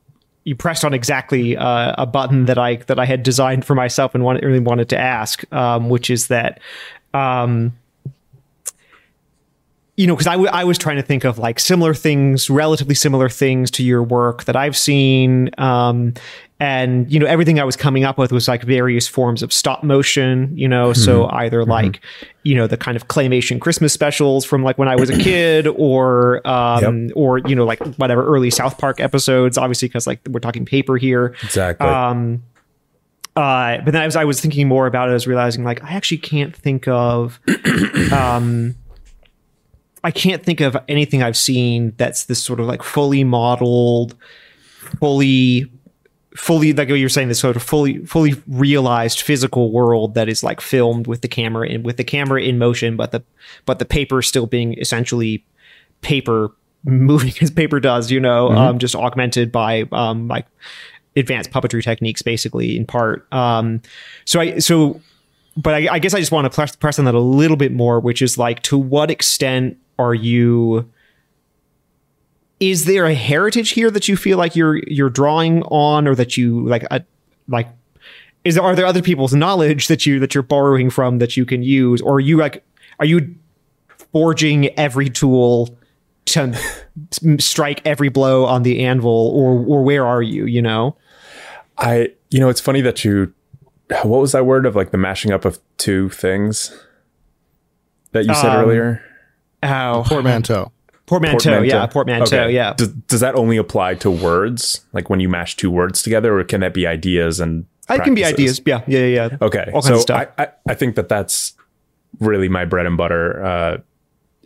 you 0.43 0.55
pressed 0.55 0.83
on 0.83 0.93
exactly 0.93 1.55
uh, 1.55 1.93
a 1.97 2.05
button 2.05 2.45
that 2.45 2.57
I 2.57 2.77
that 2.87 2.97
I 2.97 3.05
had 3.05 3.21
designed 3.21 3.65
for 3.65 3.75
myself 3.75 4.15
and 4.15 4.23
wanted, 4.23 4.43
really 4.43 4.59
wanted 4.59 4.89
to 4.89 4.97
ask, 4.97 5.43
um, 5.53 5.89
which 5.89 6.09
is 6.09 6.27
that 6.27 6.59
um, 7.13 7.73
you 9.99 10.07
know, 10.07 10.15
because 10.15 10.27
I, 10.27 10.35
w- 10.35 10.49
I 10.49 10.63
was 10.63 10.77
trying 10.77 10.95
to 10.95 11.01
think 11.03 11.25
of 11.25 11.39
like 11.39 11.59
similar 11.59 11.93
things, 11.93 12.49
relatively 12.49 12.95
similar 12.95 13.27
things 13.27 13.69
to 13.71 13.83
your 13.83 14.01
work 14.01 14.45
that 14.45 14.55
I've 14.55 14.77
seen. 14.77 15.49
Um, 15.57 16.13
and, 16.57 17.11
you 17.11 17.19
know, 17.19 17.25
everything 17.25 17.59
I 17.59 17.65
was 17.65 17.75
coming 17.75 18.05
up 18.05 18.17
with 18.17 18.31
was 18.31 18.47
like 18.47 18.63
various 18.63 19.09
forms 19.09 19.43
of 19.43 19.51
stop 19.51 19.83
motion, 19.83 20.57
you 20.57 20.69
know, 20.69 20.91
mm-hmm. 20.91 21.01
so 21.01 21.27
either 21.31 21.63
mm-hmm. 21.63 21.71
like, 21.71 21.99
you 22.43 22.55
know, 22.55 22.65
the 22.65 22.77
kind 22.77 22.95
of 22.95 23.09
claymation 23.09 23.59
Christmas 23.59 23.91
specials 23.91 24.45
from 24.45 24.63
like 24.63 24.77
when 24.77 24.87
I 24.87 24.95
was 24.95 25.09
a 25.09 25.17
kid 25.17 25.67
or, 25.67 26.47
um, 26.47 27.07
yep. 27.07 27.11
or, 27.17 27.39
you 27.39 27.53
know, 27.53 27.65
like 27.65 27.79
whatever 27.95 28.25
early 28.25 28.51
South 28.51 28.77
Park 28.77 29.01
episodes, 29.01 29.57
obviously, 29.57 29.89
because 29.89 30.07
like 30.07 30.21
we're 30.29 30.39
talking 30.39 30.63
paper 30.63 30.95
here. 30.95 31.35
Exactly. 31.43 31.85
Um, 31.85 32.41
uh, 33.35 33.79
but 33.79 33.91
then 33.91 34.03
as 34.03 34.15
I 34.15 34.23
was 34.23 34.39
thinking 34.39 34.65
more 34.65 34.87
about 34.87 35.09
it, 35.09 35.11
I 35.11 35.15
was 35.15 35.27
realizing 35.27 35.65
like 35.65 35.83
I 35.83 35.91
actually 35.91 36.19
can't 36.19 36.55
think 36.55 36.87
of, 36.87 37.41
um, 38.13 38.75
I 40.03 40.11
can't 40.11 40.43
think 40.43 40.61
of 40.61 40.77
anything 40.87 41.21
I've 41.23 41.37
seen 41.37 41.93
that's 41.97 42.25
this 42.25 42.41
sort 42.41 42.59
of 42.59 42.67
like 42.67 42.83
fully 42.83 43.23
modeled, 43.23 44.15
fully 44.99 45.69
fully 46.35 46.71
like 46.73 46.87
what 46.87 46.95
you're 46.95 47.09
saying 47.09 47.27
this 47.27 47.39
sort 47.39 47.55
of 47.55 47.63
fully 47.63 48.05
fully 48.05 48.35
realized 48.47 49.19
physical 49.21 49.71
world 49.71 50.13
that 50.13 50.29
is 50.29 50.43
like 50.43 50.61
filmed 50.61 51.07
with 51.07 51.21
the 51.21 51.27
camera 51.27 51.67
and 51.67 51.83
with 51.83 51.97
the 51.97 52.03
camera 52.03 52.39
in 52.39 52.57
motion 52.59 52.95
but 52.95 53.11
the 53.11 53.21
but 53.65 53.79
the 53.79 53.83
paper 53.83 54.21
still 54.21 54.45
being 54.45 54.77
essentially 54.77 55.43
paper 56.01 56.51
moving 56.83 57.33
as 57.41 57.51
paper 57.51 57.79
does, 57.79 58.11
you 58.11 58.19
know, 58.19 58.49
um, 58.51 58.79
just 58.79 58.95
augmented 58.95 59.51
by 59.51 59.83
um, 59.91 60.27
like 60.27 60.45
advanced 61.15 61.51
puppetry 61.51 61.83
techniques, 61.83 62.21
basically 62.21 62.77
in 62.77 62.85
part. 62.85 63.31
Um, 63.33 63.81
so 64.25 64.39
I 64.39 64.59
so, 64.59 65.01
but 65.57 65.73
I, 65.73 65.93
I 65.93 65.99
guess 65.99 66.13
I 66.13 66.19
just 66.19 66.31
want 66.31 66.45
to 66.45 66.49
press 66.49 66.75
press 66.75 66.99
on 66.99 67.05
that 67.05 67.15
a 67.15 67.19
little 67.19 67.57
bit 67.57 67.71
more, 67.71 67.99
which 67.99 68.21
is 68.21 68.37
like, 68.37 68.61
to 68.63 68.77
what 68.77 69.11
extent 69.11 69.77
are 69.99 70.13
you? 70.13 70.89
Is 72.59 72.85
there 72.85 73.05
a 73.05 73.13
heritage 73.13 73.71
here 73.71 73.91
that 73.91 74.07
you 74.07 74.17
feel 74.17 74.37
like 74.37 74.55
you're 74.55 74.77
you're 74.87 75.09
drawing 75.09 75.63
on, 75.63 76.07
or 76.07 76.15
that 76.15 76.37
you 76.37 76.67
like 76.67 76.83
a 76.89 77.03
like? 77.47 77.67
Is 78.43 78.55
there, 78.55 78.63
are 78.63 78.75
there 78.75 78.85
other 78.85 79.01
people's 79.01 79.33
knowledge 79.33 79.87
that 79.87 80.05
you 80.05 80.19
that 80.19 80.33
you're 80.33 80.41
borrowing 80.41 80.89
from 80.89 81.19
that 81.19 81.37
you 81.37 81.45
can 81.45 81.61
use, 81.61 82.01
or 82.01 82.15
are 82.15 82.19
you 82.19 82.37
like 82.37 82.63
are 82.99 83.05
you 83.05 83.35
forging 84.11 84.67
every 84.79 85.09
tool 85.09 85.77
to 86.25 86.57
strike 87.39 87.81
every 87.85 88.09
blow 88.09 88.45
on 88.45 88.63
the 88.63 88.83
anvil 88.83 89.31
or 89.35 89.59
or 89.65 89.83
where 89.83 90.05
are 90.05 90.21
you 90.21 90.45
you 90.45 90.61
know 90.61 90.95
I, 91.79 92.09
you 92.29 92.39
know, 92.39 92.49
it's 92.49 92.59
funny 92.59 92.81
that 92.81 93.05
you, 93.05 93.33
what 94.03 94.19
was 94.19 94.33
that 94.33 94.45
word 94.45 94.65
of 94.65 94.75
like 94.75 94.91
the 94.91 94.97
mashing 94.97 95.31
up 95.31 95.45
of 95.45 95.59
two 95.77 96.09
things 96.09 96.77
that 98.11 98.25
you 98.25 98.33
said 98.35 98.49
Um, 98.49 98.65
earlier? 98.65 99.01
Oh 99.63 100.03
Portmanteau. 100.07 100.71
portmanteau, 101.05 101.61
yeah 101.61 101.85
portmanteau 101.87 102.43
Okay. 102.43 102.53
yeah 102.53 102.73
Does, 102.73 102.89
does 102.89 103.19
that 103.21 103.35
only 103.35 103.57
apply 103.57 103.95
to 103.95 104.11
words? 104.11 104.85
Like 104.93 105.09
when 105.09 105.19
you 105.19 105.29
mash 105.29 105.55
two 105.55 105.71
words 105.71 106.01
together, 106.01 106.37
or 106.39 106.43
can 106.43 106.61
that 106.61 106.73
be 106.73 106.85
ideas 106.87 107.39
and? 107.39 107.65
it 107.89 108.03
can 108.03 108.13
be 108.13 108.23
ideas 108.23 108.61
yeah 108.65 108.81
yeah 108.87 108.99
yeah 108.99 109.27
yeah. 109.31 109.37
Okay, 109.41 109.71
all 109.73 109.81
so 109.81 109.95
of 109.95 110.01
stuff 110.01 110.27
I, 110.37 110.43
I 110.43 110.47
I 110.69 110.73
think 110.75 110.95
that 110.95 111.09
that's 111.09 111.53
really 112.19 112.47
my 112.49 112.63
bread 112.65 112.85
and 112.85 112.95
butter 112.97 113.43
uh, 113.43 113.77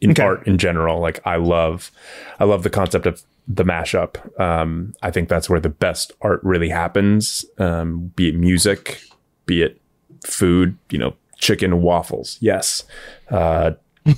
in 0.02 0.12
Okay. 0.12 0.24
art 0.24 0.48
in 0.48 0.58
general. 0.58 1.00
Like 1.00 1.20
I 1.26 1.36
love, 1.38 1.92
I 2.40 2.44
love 2.46 2.64
the 2.64 2.70
concept 2.70 3.06
of 3.06 3.22
the 3.48 3.64
mashup. 3.64 4.18
Um, 4.40 4.94
I 5.02 5.12
think 5.12 5.28
that's 5.30 5.50
where 5.50 5.60
the 5.60 5.70
best 5.70 6.12
art 6.22 6.40
really 6.44 6.70
happens. 6.70 7.46
Um, 7.58 8.12
be 8.16 8.30
it 8.30 8.36
music, 8.36 9.02
be 9.46 9.62
it 9.62 9.82
food. 10.26 10.78
You 10.90 10.98
know, 11.00 11.14
chicken 11.38 11.82
waffles. 11.82 12.38
Yes. 12.42 12.84
Uh, 13.30 13.72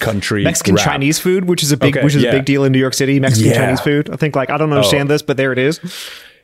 country 0.00 0.44
Mexican 0.44 0.74
rap. 0.74 0.84
Chinese 0.84 1.18
food, 1.18 1.46
which 1.46 1.62
is 1.62 1.72
a 1.72 1.76
big 1.76 1.96
Okay, 1.96 2.04
which 2.04 2.14
is 2.14 2.22
yeah. 2.22 2.30
a 2.30 2.32
big 2.32 2.44
deal 2.44 2.64
in 2.64 2.72
New 2.72 2.78
York 2.78 2.94
City. 2.94 3.18
Mexican 3.20 3.50
Yeah. 3.52 3.58
Chinese 3.58 3.80
food. 3.80 4.10
I 4.10 4.16
think 4.16 4.34
like 4.36 4.50
I 4.50 4.56
don't 4.58 4.72
understand 4.72 5.08
this, 5.10 5.22
but 5.22 5.36
there 5.36 5.52
it 5.52 5.58
is. 5.58 5.80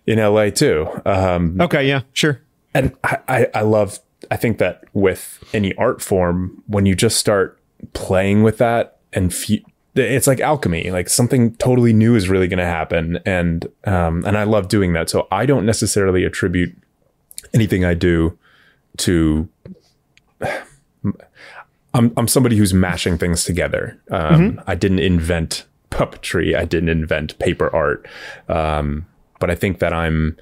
in 0.06 0.18
LA 0.18 0.50
too. 0.50 0.88
Um, 1.04 1.60
Okay, 1.60 1.86
yeah, 1.86 2.02
sure. 2.12 2.40
and 2.74 2.94
I, 3.04 3.18
I, 3.28 3.46
I 3.54 3.60
love 3.62 3.98
i 4.30 4.36
think 4.36 4.58
that 4.58 4.84
with 4.92 5.42
any 5.54 5.74
art 5.76 6.02
form 6.02 6.62
when 6.66 6.84
you 6.84 6.94
just 6.94 7.16
start 7.16 7.58
playing 7.94 8.42
with 8.42 8.58
that 8.58 8.98
and 9.14 9.32
fe- 9.32 9.64
it's 9.94 10.26
like 10.26 10.40
alchemy 10.40 10.90
like 10.90 11.08
something 11.08 11.54
totally 11.54 11.94
new 11.94 12.14
is 12.14 12.28
really 12.28 12.46
going 12.46 12.58
to 12.58 12.64
happen 12.66 13.18
and 13.24 13.66
um 13.84 14.22
and 14.26 14.36
i 14.36 14.44
love 14.44 14.68
doing 14.68 14.92
that 14.92 15.08
so 15.08 15.26
i 15.32 15.46
don't 15.46 15.64
necessarily 15.64 16.22
attribute 16.22 16.76
anything 17.54 17.82
i 17.82 17.94
do 17.94 18.36
to 18.98 19.48
i'm 21.94 22.12
i'm 22.16 22.28
somebody 22.28 22.56
who's 22.56 22.74
mashing 22.74 23.18
things 23.18 23.44
together. 23.44 24.00
Um 24.10 24.60
i 24.66 24.74
didn't 24.74 25.00
invent 25.00 25.66
puppetry. 25.90 26.56
I 26.56 26.64
didn't 26.64 26.88
invent 26.88 27.38
paper 27.38 27.74
art. 27.74 28.06
Um 28.48 29.06
but 29.38 29.50
i 29.50 29.54
think 29.54 29.78
that 29.78 29.92
i'm 29.92 30.36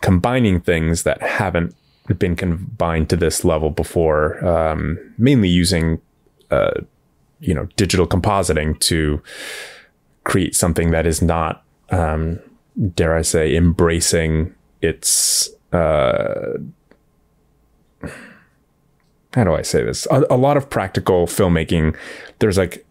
combining 0.00 0.60
things 0.60 1.02
that 1.02 1.20
haven't 1.22 1.74
been 2.18 2.36
combined 2.36 3.10
to 3.10 3.16
this 3.16 3.44
level 3.44 3.70
before, 3.70 4.42
um, 4.44 4.98
mainly 5.18 5.48
using, 5.48 6.00
uh, 6.50 6.80
you 7.40 7.54
know, 7.54 7.66
digital 7.76 8.06
compositing 8.06 8.78
to 8.80 9.22
create 10.24 10.54
something 10.54 10.90
that 10.90 11.06
is 11.06 11.20
not, 11.20 11.64
um, 11.90 12.38
dare 12.94 13.14
I 13.14 13.22
say, 13.22 13.54
embracing 13.56 14.54
its, 14.80 15.50
uh, 15.72 16.54
how 19.38 19.44
do 19.44 19.54
I 19.54 19.62
say 19.62 19.82
this? 19.84 20.06
A, 20.10 20.24
a 20.30 20.36
lot 20.36 20.56
of 20.56 20.68
practical 20.68 21.26
filmmaking, 21.26 21.96
there's 22.40 22.58
like, 22.58 22.84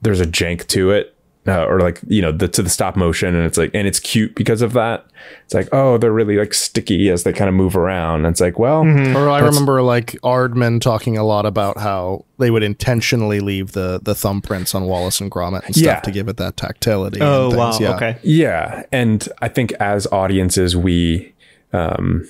there's 0.00 0.20
a 0.20 0.26
jank 0.26 0.66
to 0.68 0.90
it. 0.90 1.14
Uh, 1.44 1.64
or 1.64 1.80
like 1.80 1.98
you 2.06 2.22
know 2.22 2.30
the 2.30 2.46
to 2.46 2.62
the 2.62 2.70
stop 2.70 2.94
motion 2.94 3.34
and 3.34 3.44
it's 3.44 3.58
like 3.58 3.72
and 3.74 3.84
it's 3.88 3.98
cute 3.98 4.32
because 4.36 4.62
of 4.62 4.74
that 4.74 5.04
it's 5.44 5.52
like 5.54 5.68
oh 5.72 5.98
they're 5.98 6.12
really 6.12 6.36
like 6.36 6.54
sticky 6.54 7.10
as 7.10 7.24
they 7.24 7.32
kind 7.32 7.48
of 7.48 7.54
move 7.56 7.76
around 7.76 8.18
and 8.24 8.26
it's 8.28 8.40
like 8.40 8.60
well 8.60 8.82
Or 9.16 9.28
I 9.28 9.40
remember 9.40 9.82
like 9.82 10.12
Aardman 10.22 10.80
talking 10.80 11.18
a 11.18 11.24
lot 11.24 11.44
about 11.44 11.78
how 11.78 12.26
they 12.38 12.52
would 12.52 12.62
intentionally 12.62 13.40
leave 13.40 13.72
the 13.72 13.98
the 14.00 14.12
thumbprints 14.14 14.72
on 14.72 14.84
Wallace 14.84 15.20
and 15.20 15.32
Gromit 15.32 15.66
and 15.66 15.74
stuff 15.74 15.84
Yeah. 15.84 15.98
to 15.98 16.10
give 16.12 16.28
it 16.28 16.36
that 16.36 16.56
tactility. 16.56 17.18
Oh 17.20 17.48
and 17.48 17.58
wow. 17.58 17.76
Yeah. 17.80 17.96
okay. 17.96 18.18
Yeah, 18.22 18.84
and 18.92 19.28
I 19.40 19.48
think 19.48 19.72
as 19.80 20.06
audiences, 20.12 20.76
we, 20.76 21.34
um, 21.72 22.24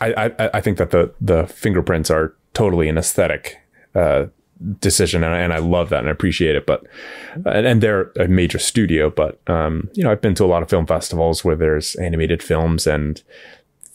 I, 0.00 0.30
I, 0.38 0.50
I 0.54 0.60
think 0.60 0.78
that 0.78 0.92
the 0.92 1.12
the 1.20 1.48
fingerprints 1.48 2.12
are 2.12 2.32
totally 2.54 2.88
an 2.88 2.98
aesthetic 2.98 3.58
uh, 3.94 4.26
decision, 4.80 5.24
and 5.24 5.34
I, 5.34 5.38
and 5.38 5.52
I 5.52 5.58
love 5.58 5.88
that 5.90 6.00
and 6.00 6.08
I 6.08 6.12
appreciate 6.12 6.56
it. 6.56 6.66
But 6.66 6.86
and, 7.34 7.66
and 7.66 7.82
they're 7.82 8.12
a 8.18 8.28
major 8.28 8.58
studio, 8.58 9.10
but 9.10 9.40
um, 9.48 9.88
you 9.94 10.04
know, 10.04 10.10
I've 10.10 10.20
been 10.20 10.34
to 10.36 10.44
a 10.44 10.46
lot 10.46 10.62
of 10.62 10.70
film 10.70 10.86
festivals 10.86 11.44
where 11.44 11.56
there's 11.56 11.94
animated 11.96 12.42
films, 12.42 12.86
and 12.86 13.22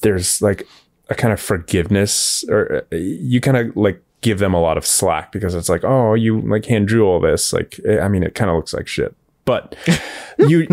there's 0.02 0.42
like 0.42 0.68
a 1.10 1.16
kind 1.16 1.34
of 1.34 1.40
forgiveness, 1.40 2.44
or 2.50 2.86
uh, 2.92 2.96
you 2.96 3.42
kind 3.42 3.58
of 3.58 3.76
like 3.76 4.02
give 4.22 4.40
them 4.40 4.54
a 4.54 4.62
lot 4.62 4.78
of 4.78 4.86
slack 4.86 5.32
because 5.32 5.54
it's 5.54 5.70
like, 5.70 5.84
oh, 5.84 6.16
you 6.16 6.42
like 6.42 6.66
hand 6.66 6.88
drew 6.88 7.06
all 7.06 7.20
this. 7.20 7.54
Like, 7.54 7.80
I 8.02 8.08
mean, 8.08 8.24
it 8.24 8.34
kind 8.34 8.50
of 8.50 8.56
looks 8.56 8.74
like 8.74 8.88
shit. 8.88 9.16
But 9.46 9.76
you, 10.40 10.60
you, 10.62 10.68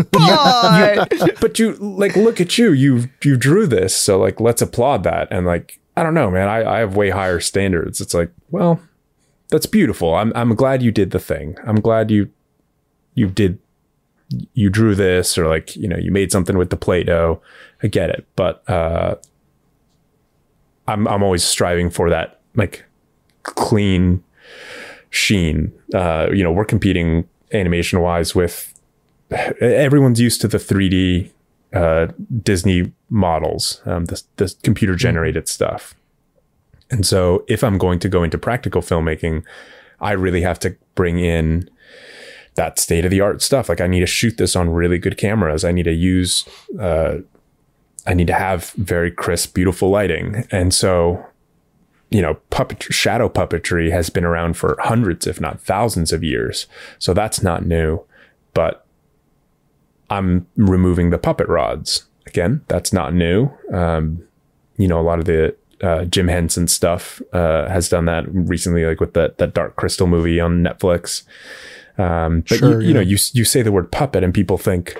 but 1.39 1.59
you 1.59 1.73
like 1.73 2.15
look 2.15 2.41
at 2.41 2.57
you 2.57 2.71
you 2.71 3.09
you 3.23 3.37
drew 3.37 3.67
this 3.67 3.95
so 3.95 4.19
like 4.19 4.39
let's 4.39 4.61
applaud 4.61 5.03
that 5.03 5.27
and 5.29 5.45
like 5.45 5.79
i 5.95 6.03
don't 6.03 6.13
know 6.13 6.29
man. 6.31 6.47
I, 6.47 6.75
I 6.75 6.79
have 6.79 6.95
way 6.95 7.09
higher 7.09 7.39
standards. 7.39 8.01
It's 8.01 8.13
like 8.13 8.31
well 8.51 8.79
that's 9.49 9.65
beautiful. 9.65 10.15
I'm 10.15 10.31
i'm 10.35 10.55
glad 10.55 10.81
you 10.81 10.91
did 10.91 11.11
the 11.11 11.19
thing. 11.19 11.57
I'm 11.65 11.79
glad 11.79 12.09
you 12.11 12.29
you 13.15 13.27
did 13.29 13.59
you 14.53 14.69
drew 14.69 14.95
this 14.95 15.37
or 15.37 15.47
like 15.47 15.75
you 15.75 15.87
know 15.87 15.97
you 15.97 16.11
made 16.11 16.31
something 16.31 16.57
with 16.57 16.69
the 16.69 16.77
play-doh. 16.77 17.39
I 17.83 17.87
get 17.87 18.09
it. 18.09 18.25
But 18.35 18.67
uh 18.69 19.15
i'm 20.87 21.07
i'm 21.07 21.23
always 21.23 21.43
striving 21.43 21.89
for 21.89 22.09
that 22.09 22.41
like 22.55 22.83
clean 23.43 24.23
sheen. 25.11 25.71
Uh 25.93 26.29
you 26.33 26.43
know 26.43 26.51
we're 26.51 26.65
competing 26.65 27.27
animation 27.53 27.99
wise 27.99 28.33
with 28.33 28.73
everyone's 29.61 30.19
used 30.19 30.41
to 30.41 30.47
the 30.47 30.57
3D 30.57 31.31
uh, 31.73 32.07
Disney 32.41 32.91
models, 33.09 33.81
um, 33.85 34.05
the, 34.05 34.21
the 34.37 34.53
computer 34.63 34.95
generated 34.95 35.47
stuff. 35.47 35.95
And 36.91 37.05
so, 37.05 37.43
if 37.47 37.63
I'm 37.63 37.77
going 37.77 37.99
to 37.99 38.09
go 38.09 38.23
into 38.23 38.37
practical 38.37 38.81
filmmaking, 38.81 39.43
I 39.99 40.11
really 40.11 40.41
have 40.41 40.59
to 40.59 40.75
bring 40.95 41.19
in 41.19 41.69
that 42.55 42.77
state 42.77 43.05
of 43.05 43.11
the 43.11 43.21
art 43.21 43.41
stuff. 43.41 43.69
Like, 43.69 43.81
I 43.81 43.87
need 43.87 44.01
to 44.01 44.05
shoot 44.05 44.37
this 44.37 44.55
on 44.55 44.69
really 44.69 44.99
good 44.99 45.17
cameras. 45.17 45.65
I 45.65 45.71
need 45.71 45.83
to 45.83 45.93
use, 45.93 46.47
uh, 46.79 47.17
I 48.05 48.13
need 48.13 48.27
to 48.27 48.33
have 48.33 48.71
very 48.71 49.09
crisp, 49.09 49.55
beautiful 49.55 49.89
lighting. 49.89 50.47
And 50.51 50.71
so, 50.73 51.25
you 52.11 52.21
know, 52.21 52.35
puppet 52.51 52.83
shadow 52.83 53.27
puppetry 53.27 53.89
has 53.89 54.11
been 54.11 54.25
around 54.25 54.55
for 54.55 54.77
hundreds, 54.81 55.25
if 55.25 55.41
not 55.41 55.59
thousands 55.61 56.13
of 56.13 56.23
years. 56.23 56.67
So 56.99 57.15
that's 57.15 57.41
not 57.41 57.65
new. 57.65 58.03
But 58.53 58.82
I'm 60.13 60.47
removing 60.55 61.09
the 61.09 61.17
puppet 61.17 61.47
rods. 61.47 62.05
Again, 62.27 62.61
that's 62.67 62.93
not 62.93 63.13
new. 63.13 63.49
Um, 63.71 64.23
you 64.77 64.87
know, 64.87 64.99
a 64.99 65.03
lot 65.03 65.19
of 65.19 65.25
the 65.25 65.55
uh, 65.81 66.05
Jim 66.05 66.27
Henson 66.27 66.67
stuff 66.67 67.21
uh, 67.33 67.67
has 67.67 67.89
done 67.89 68.05
that 68.05 68.25
recently, 68.27 68.85
like 68.85 68.99
with 68.99 69.13
that 69.13 69.37
that 69.39 69.53
Dark 69.53 69.75
Crystal 69.75 70.07
movie 70.07 70.39
on 70.39 70.63
Netflix. 70.63 71.23
Um, 71.97 72.41
but 72.47 72.57
Sure, 72.57 72.81
you, 72.81 72.87
you 72.87 72.93
know, 72.93 73.01
you 73.01 73.17
you 73.33 73.45
say 73.45 73.61
the 73.61 73.71
word 73.71 73.91
puppet, 73.91 74.23
and 74.23 74.33
people 74.33 74.57
think, 74.57 74.95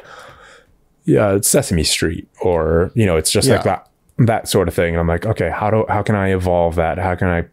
yeah, 1.06 1.34
it's 1.34 1.48
Sesame 1.48 1.84
Street, 1.84 2.28
or 2.42 2.92
you 2.94 3.06
know, 3.06 3.18
it's 3.18 3.32
just 3.32 3.48
like 3.50 3.64
that 3.64 3.90
that 4.20 4.48
sort 4.48 4.68
of 4.68 4.74
thing. 4.74 4.94
And 4.94 5.00
I'm 5.00 5.08
like, 5.08 5.26
okay, 5.26 5.50
how 5.50 5.72
do 5.72 5.86
how 5.90 6.04
can 6.04 6.16
I 6.16 6.34
evolve 6.34 6.76
that? 6.76 6.98
How 6.98 7.16
can 7.16 7.28
I 7.28 7.46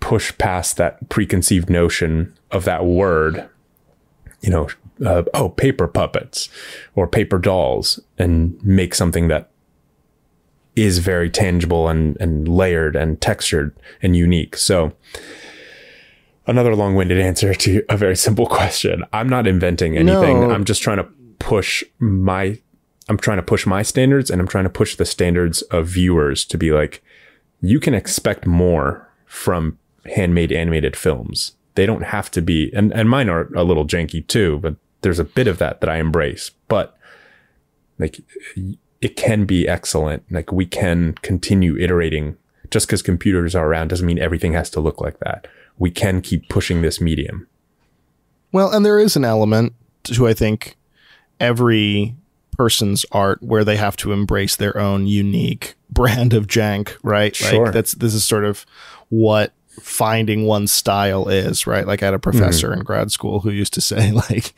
push 0.00 0.36
past 0.38 0.76
that 0.76 1.08
preconceived 1.08 1.68
notion 1.68 2.32
of 2.50 2.64
that 2.64 2.84
word? 2.86 3.48
You 4.42 4.50
know, 4.50 4.68
uh, 5.04 5.22
oh, 5.34 5.48
paper 5.48 5.88
puppets 5.88 6.48
or 6.94 7.06
paper 7.06 7.38
dolls, 7.38 7.98
and 8.18 8.62
make 8.62 8.94
something 8.94 9.28
that 9.28 9.50
is 10.76 10.98
very 10.98 11.30
tangible 11.30 11.88
and 11.88 12.16
and 12.20 12.48
layered 12.48 12.96
and 12.96 13.20
textured 13.20 13.76
and 14.02 14.16
unique. 14.16 14.56
So 14.56 14.92
another 16.46 16.74
long-winded 16.74 17.20
answer 17.20 17.54
to 17.54 17.82
a 17.88 17.96
very 17.96 18.16
simple 18.16 18.46
question. 18.46 19.04
I'm 19.12 19.28
not 19.28 19.46
inventing 19.46 19.96
anything. 19.96 20.40
No. 20.40 20.50
I'm 20.50 20.64
just 20.64 20.82
trying 20.82 20.98
to 20.98 21.08
push 21.38 21.82
my 21.98 22.58
I'm 23.08 23.18
trying 23.18 23.38
to 23.38 23.42
push 23.42 23.66
my 23.66 23.82
standards 23.82 24.30
and 24.30 24.40
I'm 24.40 24.48
trying 24.48 24.64
to 24.64 24.70
push 24.70 24.96
the 24.96 25.04
standards 25.04 25.62
of 25.62 25.88
viewers 25.88 26.44
to 26.46 26.58
be 26.58 26.70
like 26.70 27.02
you 27.60 27.80
can 27.80 27.94
expect 27.94 28.46
more 28.46 29.08
from 29.26 29.78
handmade 30.06 30.52
animated 30.52 30.96
films. 30.96 31.52
They 31.74 31.86
don't 31.86 32.04
have 32.04 32.30
to 32.32 32.42
be 32.42 32.70
and 32.74 32.92
and 32.92 33.08
mine 33.08 33.28
are 33.28 33.52
a 33.54 33.64
little 33.64 33.86
janky 33.86 34.26
too, 34.26 34.58
but 34.58 34.76
there's 35.02 35.18
a 35.18 35.24
bit 35.24 35.46
of 35.46 35.58
that 35.58 35.80
that 35.80 35.90
I 35.90 35.98
embrace, 35.98 36.50
but 36.68 36.96
like 37.98 38.20
it 39.00 39.16
can 39.16 39.44
be 39.44 39.68
excellent. 39.68 40.24
Like 40.30 40.52
we 40.52 40.64
can 40.64 41.14
continue 41.22 41.76
iterating. 41.76 42.36
Just 42.70 42.86
because 42.86 43.02
computers 43.02 43.54
are 43.54 43.66
around 43.66 43.88
doesn't 43.88 44.06
mean 44.06 44.18
everything 44.18 44.54
has 44.54 44.70
to 44.70 44.80
look 44.80 45.00
like 45.00 45.18
that. 45.18 45.46
We 45.78 45.90
can 45.90 46.22
keep 46.22 46.48
pushing 46.48 46.80
this 46.80 47.00
medium. 47.00 47.48
Well, 48.50 48.70
and 48.70 48.86
there 48.86 48.98
is 48.98 49.16
an 49.16 49.24
element 49.24 49.74
to 50.04 50.26
I 50.26 50.34
think 50.34 50.76
every 51.40 52.14
person's 52.56 53.04
art 53.12 53.42
where 53.42 53.64
they 53.64 53.76
have 53.76 53.96
to 53.96 54.12
embrace 54.12 54.56
their 54.56 54.78
own 54.78 55.06
unique 55.06 55.74
brand 55.90 56.32
of 56.32 56.46
jank, 56.46 56.96
right? 57.02 57.34
Sure. 57.34 57.64
Like 57.64 57.74
that's 57.74 57.92
this 57.92 58.14
is 58.14 58.24
sort 58.24 58.44
of 58.44 58.64
what 59.08 59.52
finding 59.80 60.44
one's 60.44 60.70
style 60.70 61.28
is, 61.28 61.66
right? 61.66 61.86
Like 61.86 62.02
I 62.02 62.06
had 62.06 62.14
a 62.14 62.18
professor 62.18 62.68
Mm-hmm. 62.70 62.80
in 62.80 62.84
grad 62.84 63.10
school 63.12 63.40
who 63.40 63.50
used 63.50 63.72
to 63.74 63.80
say 63.80 64.12
like 64.30 64.54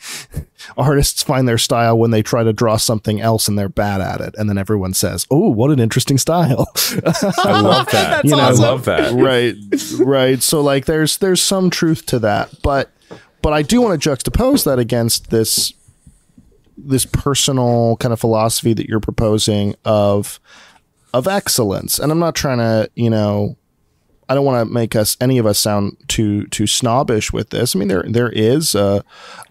artists 0.77 1.22
find 1.22 1.46
their 1.48 1.59
style 1.59 1.96
when 1.98 2.11
they 2.11 2.22
try 2.22 2.42
to 2.42 2.53
draw 2.53 2.77
something 2.77 3.20
else 3.20 3.46
and 3.48 3.59
they're 3.59 3.68
bad 3.68 4.00
at 4.00 4.20
it. 4.20 4.35
And 4.37 4.48
then 4.48 4.59
everyone 4.59 4.92
says, 4.94 5.27
"Oh, 5.31 5.48
what 5.50 5.70
an 5.70 5.79
interesting 5.79 6.18
style." 6.18 6.66
I 6.85 7.61
love 7.61 7.90
that. 7.92 8.24
You 8.24 8.31
know, 8.33 8.38
I 8.38 8.50
love 8.50 8.85
that. 8.87 9.12
right 9.14 9.55
right 10.00 10.42
so 10.42 10.61
like 10.61 10.87
there's 10.87 11.18
there's 11.18 11.40
some 11.42 11.70
truth 11.70 12.07
to 12.07 12.18
that 12.20 12.50
but 12.62 12.90
but 13.42 13.53
i 13.53 13.62
do 13.62 13.81
want 13.81 14.00
to 14.00 14.09
juxtapose 14.11 14.64
that 14.64 14.79
against 14.79 15.31
this 15.31 15.72
this 16.77 17.05
personal 17.07 17.96
kind 17.98 18.12
of 18.12 18.20
philosophy 18.20 18.72
that 18.72 18.88
you're 18.88 19.00
proposing 19.00 19.74
of 19.85 20.40
of 21.12 21.27
excellence 21.29 21.98
and 21.98 22.11
i'm 22.11 22.18
not 22.18 22.35
trying 22.35 22.59
to 22.59 22.90
you 22.94 23.11
know 23.11 23.57
I 24.29 24.35
don't 24.35 24.45
want 24.45 24.67
to 24.67 24.73
make 24.73 24.97
us 24.97 25.17
any 25.21 25.39
of 25.39 25.47
us 25.47 25.59
sound 25.59 25.97
too 26.09 26.47
too 26.47 26.67
snobbish 26.67 27.33
with 27.33 27.51
this. 27.51 27.75
I 27.75 27.79
mean, 27.79 27.89
there 27.89 28.05
there 28.07 28.31
is 28.31 28.75
a, 28.75 29.05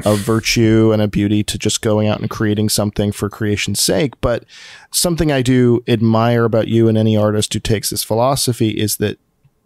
a 0.05 0.15
virtue 0.15 0.91
and 0.91 1.01
a 1.01 1.07
beauty 1.07 1.43
to 1.43 1.57
just 1.57 1.81
going 1.81 2.07
out 2.07 2.19
and 2.19 2.29
creating 2.29 2.69
something 2.69 3.11
for 3.11 3.29
creation's 3.29 3.81
sake. 3.81 4.19
But 4.21 4.45
something 4.91 5.31
I 5.31 5.41
do 5.41 5.83
admire 5.87 6.45
about 6.45 6.67
you 6.67 6.87
and 6.87 6.97
any 6.97 7.15
artist 7.15 7.53
who 7.53 7.59
takes 7.59 7.89
this 7.89 8.03
philosophy 8.03 8.69
is 8.69 8.97
that 8.97 9.19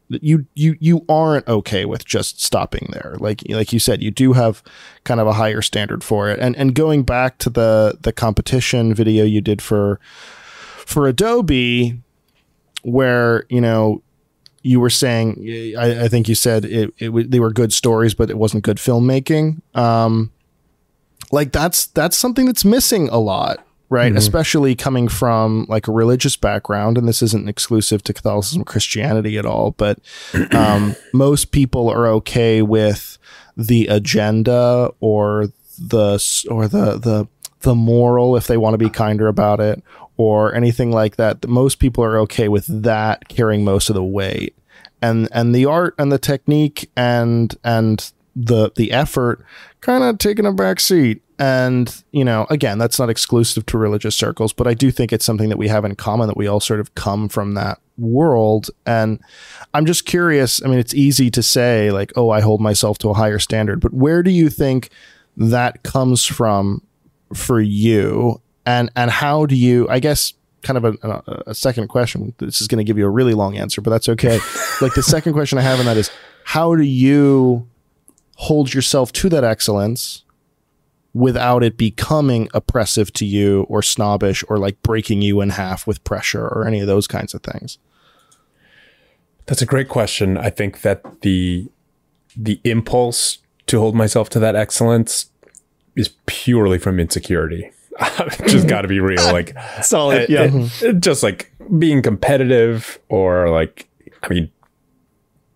you 0.10 0.46
you 0.56 0.76
you 0.80 1.06
aren't 1.10 1.48
okay 1.48 1.86
with 1.86 2.06
just 2.06 2.41
stopping 2.41 2.89
there. 2.91 3.15
Like 3.20 3.43
like 3.50 3.74
you 3.74 3.80
said, 3.80 4.02
you 4.02 4.12
do 4.12 4.34
have 4.34 4.63
kind 5.04 5.20
of 5.20 5.28
a 5.28 5.34
higher 5.34 5.62
standard 5.62 6.04
for 6.04 6.30
it. 6.30 6.39
And 6.39 6.56
and 6.56 6.74
going 6.74 7.04
back 7.04 7.38
to 7.39 7.50
the 7.50 7.98
the 8.02 8.13
competition 8.13 8.93
video 8.93 9.26
you 9.26 9.41
did 9.41 9.62
for 9.62 10.00
for 10.86 11.08
Adobe, 11.08 12.02
where 12.84 13.46
you 13.50 13.62
know 13.62 14.02
you 14.67 14.82
were 14.82 14.89
saying, 14.89 15.75
I, 15.77 16.03
I 16.03 16.08
think 16.10 16.27
you 16.27 16.36
said 16.36 16.65
it, 16.65 16.93
it 16.97 17.32
they 17.32 17.39
were 17.39 17.51
good 17.51 17.71
stories, 17.71 18.13
but 18.13 18.30
it 18.30 18.38
wasn't 18.38 18.63
good 18.63 18.77
filmmaking. 18.77 19.62
Um, 19.73 20.32
like 21.32 21.51
that's 21.51 21.88
that's 21.88 22.17
something 22.17 22.45
that's 22.45 22.65
missing 22.65 23.08
a 23.10 23.17
lot, 23.17 23.65
right? 23.89 24.13
Especially 24.15 24.75
coming 24.75 25.08
from 25.08 25.65
like 25.69 25.88
a 25.88 25.91
religious 25.91 26.36
background, 26.36 26.97
and 26.97 27.08
this 27.08 27.21
isn't 27.21 27.47
exclusive 27.47 28.03
to 28.03 28.13
Catholicism, 28.13 28.62
or 28.62 28.65
Christianity 28.65 29.38
at 29.38 29.45
all, 29.45 29.71
but 29.71 29.99
um, 30.51 30.95
most 31.13 31.51
people 31.51 31.89
are 31.89 32.08
okay 32.08 32.62
with 32.62 33.17
the 33.56 33.88
agenda 33.88 34.91
or 34.99 35.47
the 35.80 36.45
or 36.49 36.67
the 36.67 36.97
the 36.97 37.27
the 37.62 37.75
moral 37.75 38.36
if 38.36 38.47
they 38.47 38.58
want 38.58 38.73
to 38.73 38.77
be 38.77 38.89
kinder 38.89 39.27
about 39.27 39.60
it 39.60 39.82
or 40.17 40.53
anything 40.53 40.91
like 40.91 41.15
that 41.15 41.47
most 41.47 41.80
people 41.80 42.03
are 42.03 42.17
okay 42.17 42.47
with 42.47 42.65
that 42.84 43.30
carrying 43.30 43.63
most 43.63 43.89
of 43.89 43.93
the 43.93 44.03
weight. 44.03 44.56
And 45.01 45.30
and 45.32 45.53
the 45.53 45.65
art 45.65 45.93
and 45.99 46.12
the 46.12 46.17
technique 46.17 46.89
and 46.97 47.56
and 47.63 48.12
the 48.36 48.71
the 48.75 48.91
effort 48.91 49.45
kind 49.82 50.03
of 50.03 50.17
taking 50.17 50.45
a 50.45 50.51
back 50.51 50.80
seat. 50.80 51.21
And 51.39 52.03
you 52.12 52.25
know 52.25 52.47
again 52.49 52.80
that's 52.80 52.97
not 52.97 53.12
exclusive 53.12 53.67
to 53.67 53.77
religious 53.77 54.15
circles 54.15 54.53
but 54.53 54.65
i 54.65 54.73
do 54.73 54.89
think 54.89 55.13
it's 55.13 55.23
something 55.23 55.49
that 55.49 55.58
we 55.60 55.67
have 55.67 55.86
in 55.86 55.93
common 55.93 56.25
that 56.27 56.36
we 56.36 56.47
all 56.47 56.60
sort 56.60 56.80
of 56.80 56.95
come 56.95 57.30
from 57.30 57.53
that 57.53 57.80
world. 57.99 58.71
And 58.88 59.19
i'm 59.75 59.86
just 59.86 60.08
curious 60.08 60.63
i 60.63 60.67
mean 60.67 60.80
it's 60.80 60.95
easy 60.95 61.30
to 61.30 61.43
say 61.43 61.91
like 61.91 62.12
oh 62.15 62.32
i 62.32 62.41
hold 62.41 62.60
myself 62.60 62.97
to 62.99 63.10
a 63.10 63.13
higher 63.13 63.38
standard 63.38 63.82
but 63.82 63.93
where 63.93 64.23
do 64.23 64.32
you 64.32 64.49
think 64.49 64.89
that 65.36 65.84
comes 65.84 66.25
from 66.25 66.82
for 67.36 67.62
you 67.62 68.41
and 68.67 68.91
and 68.95 69.10
how 69.10 69.45
do 69.47 69.56
you 69.56 69.88
i 69.89 69.99
guess 69.99 70.34
kind 70.63 70.77
of 70.77 70.97
a, 71.03 71.23
a, 71.47 71.56
second 71.56 71.88
question 71.88 72.34
this 72.39 72.62
is 72.62 72.67
going 72.67 72.80
to 72.80 72.84
give 72.84 72.97
you 72.97 73.06
a 73.06 73.10
really 73.10 73.34
long 73.34 73.58
answer 73.58 73.80
but 73.80 73.89
that's 73.89 74.10
okay 74.10 74.39
like 74.82 74.93
the 74.95 75.03
second 75.03 75.34
question 75.34 75.58
i 75.58 75.62
have 75.62 75.80
in 75.80 75.86
that 75.86 75.97
is 75.97 76.12
how 76.43 76.75
do 76.75 76.84
you 76.84 77.67
hold 78.36 78.73
yourself 78.73 79.12
to 79.12 79.30
that 79.30 79.43
excellence 79.43 80.23
without 81.13 81.63
it 81.63 81.77
becoming 81.77 82.49
oppressive 82.53 83.13
to 83.13 83.25
you 83.25 83.63
or 83.69 83.82
snobbish 83.82 84.43
or 84.49 84.58
like 84.58 84.82
breaking 84.84 85.21
you 85.21 85.41
in 85.41 85.49
half 85.51 85.88
with 85.88 86.03
pressure 86.03 86.47
or 86.47 86.67
any 86.67 86.80
of 86.80 86.88
those 86.88 87.08
kinds 87.08 87.34
of 87.34 87.41
things 87.41 87.77
That's 89.47 89.62
a 89.62 89.65
great 89.65 89.88
question. 89.88 90.38
I 90.38 90.49
think 90.49 90.82
that 90.82 91.21
the 91.21 91.69
the 92.36 92.60
impulse 92.63 93.39
to 93.67 93.80
hold 93.80 93.95
myself 93.95 94.30
to 94.30 94.39
that 94.39 94.56
excellence 94.56 95.32
is 95.95 96.10
purely 96.25 96.77
from 96.77 96.99
insecurity. 96.99 97.71
just 98.47 98.67
got 98.67 98.81
to 98.81 98.88
be 98.88 98.99
real. 98.99 99.23
Like 99.31 99.55
Solid. 99.81 100.23
it- 100.23 100.29
yeah. 100.29 100.43
it- 100.51 100.83
it 100.83 100.99
just 100.99 101.23
like 101.23 101.51
being 101.79 102.01
competitive 102.01 102.99
or 103.10 103.49
like 103.49 103.88
I 104.23 104.29
mean, 104.29 104.51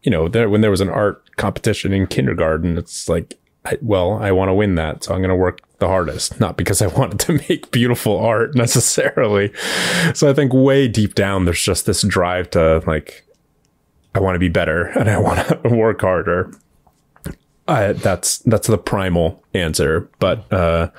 you 0.03 0.11
know, 0.11 0.27
there 0.27 0.49
when 0.49 0.61
there 0.61 0.71
was 0.71 0.81
an 0.81 0.89
art 0.89 1.23
competition 1.37 1.93
in 1.93 2.07
kindergarten, 2.07 2.77
it's 2.77 3.07
like, 3.09 3.37
I, 3.65 3.77
well, 3.81 4.13
I 4.13 4.31
want 4.31 4.49
to 4.49 4.53
win 4.53 4.75
that, 4.75 5.03
so 5.03 5.13
I'm 5.13 5.19
going 5.21 5.29
to 5.29 5.35
work 5.35 5.59
the 5.79 5.87
hardest, 5.87 6.39
not 6.39 6.57
because 6.57 6.81
I 6.81 6.87
wanted 6.97 7.19
to 7.21 7.33
make 7.49 7.71
beautiful 7.71 8.19
art 8.19 8.55
necessarily. 8.55 9.51
So 10.13 10.29
I 10.29 10.33
think 10.33 10.51
way 10.53 10.87
deep 10.87 11.15
down, 11.15 11.45
there's 11.45 11.61
just 11.61 11.85
this 11.85 12.01
drive 12.03 12.49
to 12.51 12.83
like, 12.87 13.25
I 14.15 14.19
want 14.19 14.35
to 14.35 14.39
be 14.39 14.49
better 14.49 14.85
and 14.87 15.09
I 15.09 15.17
want 15.19 15.47
to 15.63 15.69
work 15.69 16.01
harder. 16.01 16.51
I, 17.67 17.93
that's 17.93 18.39
that's 18.39 18.67
the 18.67 18.77
primal 18.77 19.43
answer, 19.53 20.09
but 20.19 20.51
uh, 20.51 20.89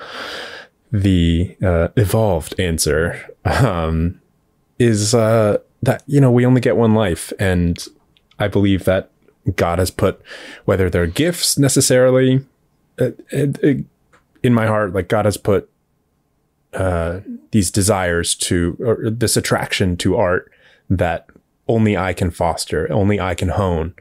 the 0.93 1.57
uh, 1.61 1.89
evolved 1.97 2.57
answer 2.59 3.19
um, 3.43 4.21
is 4.79 5.13
uh, 5.13 5.57
that 5.81 6.03
you 6.05 6.21
know 6.21 6.31
we 6.31 6.45
only 6.45 6.61
get 6.61 6.77
one 6.77 6.93
life, 6.93 7.33
and 7.39 7.85
I 8.39 8.47
believe 8.47 8.85
that 8.85 9.09
God 9.55 9.79
has 9.79 9.91
put 9.91 10.21
whether 10.65 10.89
they're 10.89 11.07
gifts 11.07 11.57
necessarily 11.57 12.45
uh, 12.99 13.09
uh, 13.33 13.47
uh, 13.63 13.73
in 14.43 14.53
my 14.53 14.67
heart, 14.67 14.93
like 14.93 15.07
God 15.07 15.25
has 15.25 15.35
put 15.35 15.69
uh, 16.73 17.21
these 17.51 17.71
desires 17.71 18.35
to 18.35 18.77
or 18.79 19.09
this 19.09 19.35
attraction 19.35 19.97
to 19.97 20.15
art 20.15 20.51
that 20.89 21.27
only 21.67 21.97
I 21.97 22.13
can 22.13 22.29
foster, 22.29 22.91
only 22.91 23.19
I 23.19 23.35
can 23.35 23.49
hone. 23.49 23.95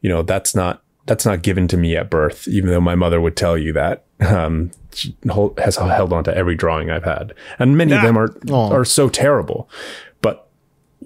You 0.00 0.10
know, 0.10 0.22
that's 0.22 0.54
not 0.54 0.82
that's 1.06 1.26
not 1.26 1.42
given 1.42 1.66
to 1.68 1.76
me 1.76 1.96
at 1.96 2.08
birth, 2.08 2.46
even 2.46 2.70
though 2.70 2.80
my 2.80 2.94
mother 2.94 3.20
would 3.20 3.36
tell 3.36 3.58
you 3.58 3.72
that. 3.72 4.04
Um, 4.20 4.70
hold, 5.30 5.58
has 5.58 5.76
held 5.76 6.12
on 6.12 6.24
to 6.24 6.36
every 6.36 6.54
drawing 6.54 6.90
I've 6.90 7.04
had, 7.04 7.34
and 7.58 7.76
many 7.76 7.92
of 7.92 8.02
them 8.02 8.16
are 8.16 8.36
are 8.52 8.84
so 8.84 9.08
terrible. 9.08 9.68
But 10.20 10.48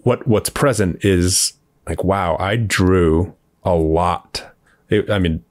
what 0.02 0.26
what's 0.26 0.50
present 0.50 1.04
is 1.04 1.54
like, 1.86 2.04
wow, 2.04 2.36
I 2.38 2.56
drew 2.56 3.34
a 3.64 3.74
lot. 3.74 4.54
It, 4.88 5.10
I 5.10 5.18
mean, 5.18 5.44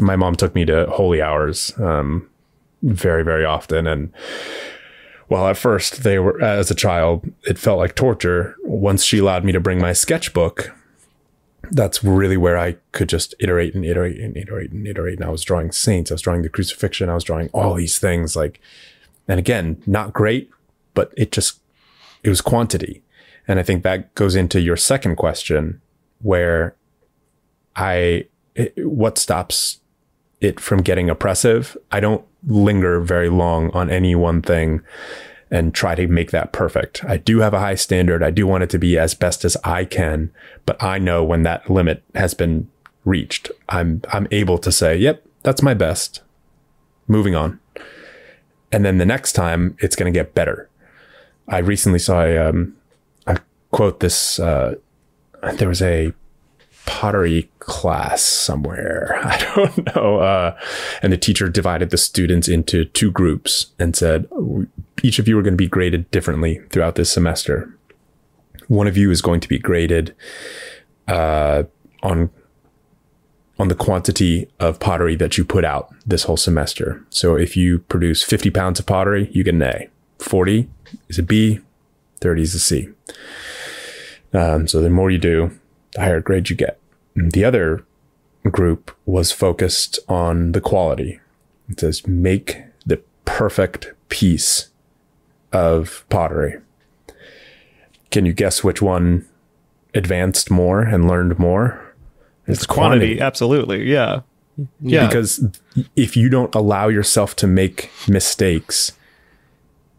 my 0.00 0.16
mom 0.16 0.36
took 0.36 0.54
me 0.54 0.64
to 0.64 0.86
holy 0.86 1.20
hours 1.22 1.72
um, 1.78 2.28
very 2.82 3.24
very 3.24 3.44
often, 3.44 3.86
and 3.86 4.12
well, 5.28 5.46
at 5.48 5.56
first 5.56 6.02
they 6.02 6.18
were 6.18 6.40
as 6.42 6.70
a 6.70 6.74
child, 6.74 7.30
it 7.44 7.58
felt 7.58 7.78
like 7.78 7.94
torture. 7.94 8.56
Once 8.62 9.04
she 9.04 9.18
allowed 9.18 9.44
me 9.44 9.52
to 9.52 9.60
bring 9.60 9.80
my 9.80 9.92
sketchbook, 9.92 10.70
that's 11.70 12.04
really 12.04 12.36
where 12.36 12.58
I 12.58 12.76
could 12.92 13.08
just 13.08 13.34
iterate 13.40 13.74
and 13.74 13.84
iterate 13.84 14.20
and 14.20 14.36
iterate 14.36 14.72
and 14.72 14.86
iterate. 14.86 15.18
And 15.18 15.26
I 15.26 15.30
was 15.30 15.42
drawing 15.42 15.72
saints, 15.72 16.10
I 16.10 16.14
was 16.14 16.22
drawing 16.22 16.42
the 16.42 16.48
crucifixion, 16.48 17.08
I 17.08 17.14
was 17.14 17.24
drawing 17.24 17.48
all 17.52 17.74
these 17.74 17.98
things. 17.98 18.36
Like, 18.36 18.60
and 19.28 19.38
again, 19.38 19.82
not 19.86 20.12
great, 20.12 20.50
but 20.94 21.12
it 21.16 21.32
just 21.32 21.60
it 22.22 22.28
was 22.28 22.40
quantity. 22.40 23.02
And 23.46 23.58
I 23.58 23.62
think 23.62 23.82
that 23.82 24.14
goes 24.14 24.34
into 24.34 24.60
your 24.60 24.76
second 24.76 25.16
question, 25.16 25.80
where 26.20 26.76
I 27.76 28.26
it, 28.54 28.72
what 28.78 29.18
stops 29.18 29.80
it 30.40 30.60
from 30.60 30.82
getting 30.82 31.10
oppressive. 31.10 31.76
I 31.90 32.00
don't 32.00 32.24
linger 32.46 33.00
very 33.00 33.28
long 33.28 33.70
on 33.70 33.90
any 33.90 34.14
one 34.14 34.42
thing 34.42 34.82
and 35.54 35.72
try 35.72 35.94
to 35.94 36.08
make 36.08 36.32
that 36.32 36.52
perfect. 36.52 37.04
I 37.04 37.16
do 37.16 37.38
have 37.38 37.54
a 37.54 37.60
high 37.60 37.76
standard. 37.76 38.24
I 38.24 38.32
do 38.32 38.44
want 38.44 38.64
it 38.64 38.70
to 38.70 38.78
be 38.78 38.98
as 38.98 39.14
best 39.14 39.44
as 39.44 39.56
I 39.62 39.84
can, 39.84 40.32
but 40.66 40.82
I 40.82 40.98
know 40.98 41.22
when 41.22 41.44
that 41.44 41.70
limit 41.70 42.02
has 42.16 42.34
been 42.34 42.68
reached, 43.04 43.52
I'm 43.68 44.02
I'm 44.12 44.26
able 44.32 44.58
to 44.58 44.72
say, 44.72 44.96
"Yep, 44.96 45.24
that's 45.44 45.62
my 45.62 45.72
best." 45.72 46.22
Moving 47.06 47.36
on. 47.36 47.60
And 48.72 48.84
then 48.84 48.98
the 48.98 49.06
next 49.06 49.34
time 49.34 49.76
it's 49.78 49.94
going 49.94 50.12
to 50.12 50.18
get 50.18 50.34
better. 50.34 50.68
I 51.46 51.58
recently 51.58 52.00
saw 52.00 52.22
a 52.22 52.36
um 52.48 52.74
I 53.24 53.36
quote 53.70 54.00
this 54.00 54.40
uh 54.40 54.74
there 55.58 55.68
was 55.68 55.82
a 55.82 56.12
pottery 56.86 57.50
class 57.60 58.22
somewhere. 58.22 59.18
I 59.24 59.38
don't 59.54 59.94
know. 59.94 60.18
Uh, 60.18 60.58
and 61.02 61.12
the 61.12 61.16
teacher 61.16 61.48
divided 61.48 61.90
the 61.90 61.96
students 61.96 62.48
into 62.48 62.84
two 62.84 63.10
groups 63.10 63.72
and 63.78 63.96
said, 63.96 64.28
each 65.02 65.18
of 65.18 65.28
you 65.28 65.38
are 65.38 65.42
going 65.42 65.54
to 65.54 65.58
be 65.58 65.68
graded 65.68 66.10
differently 66.10 66.60
throughout 66.70 66.94
this 66.94 67.12
semester. 67.12 67.76
One 68.68 68.86
of 68.86 68.96
you 68.96 69.10
is 69.10 69.20
going 69.20 69.40
to 69.40 69.48
be 69.48 69.58
graded 69.58 70.14
uh, 71.08 71.64
on 72.02 72.30
on 73.56 73.68
the 73.68 73.74
quantity 73.74 74.48
of 74.58 74.80
pottery 74.80 75.14
that 75.14 75.38
you 75.38 75.44
put 75.44 75.64
out 75.64 75.94
this 76.04 76.24
whole 76.24 76.36
semester. 76.36 77.04
So 77.10 77.36
if 77.36 77.56
you 77.56 77.78
produce 77.80 78.22
50 78.22 78.50
pounds 78.50 78.80
of 78.80 78.86
pottery, 78.86 79.30
you 79.32 79.44
get 79.44 79.54
an 79.54 79.62
A. 79.62 79.88
40 80.18 80.68
is 81.08 81.20
a 81.20 81.22
B. 81.22 81.60
30 82.20 82.42
is 82.42 82.54
a 82.54 82.58
C. 82.58 82.88
Um, 84.32 84.66
so 84.66 84.80
the 84.80 84.90
more 84.90 85.10
you 85.10 85.18
do, 85.18 85.52
the 85.92 86.00
higher 86.00 86.20
grade 86.20 86.50
you 86.50 86.56
get. 86.56 86.80
The 87.14 87.44
other 87.44 87.84
group 88.50 88.90
was 89.06 89.30
focused 89.30 89.98
on 90.08 90.52
the 90.52 90.60
quality. 90.60 91.20
It 91.68 91.80
says 91.80 92.06
make 92.06 92.62
the 92.84 93.00
perfect 93.24 93.92
piece 94.08 94.70
of 95.54 96.04
pottery. 96.10 96.60
Can 98.10 98.26
you 98.26 98.32
guess 98.32 98.62
which 98.62 98.82
one 98.82 99.26
advanced 99.94 100.50
more 100.50 100.82
and 100.82 101.08
learned 101.08 101.38
more? 101.38 101.94
It's 102.46 102.66
quantity. 102.66 103.20
Absolutely. 103.20 103.90
Yeah. 103.90 104.20
Yeah. 104.80 105.06
Because 105.06 105.44
if 105.96 106.16
you 106.16 106.28
don't 106.28 106.54
allow 106.54 106.88
yourself 106.88 107.34
to 107.36 107.46
make 107.46 107.90
mistakes, 108.06 108.92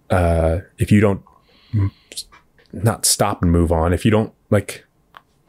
uh, 0.10 0.60
if 0.78 0.92
you 0.92 1.02
don't 1.02 1.24
not 2.72 3.06
stop 3.06 3.42
and 3.42 3.52
move 3.52 3.72
on, 3.72 3.94
if 3.94 4.06
you 4.06 4.12
don't 4.12 4.34
like 4.50 4.86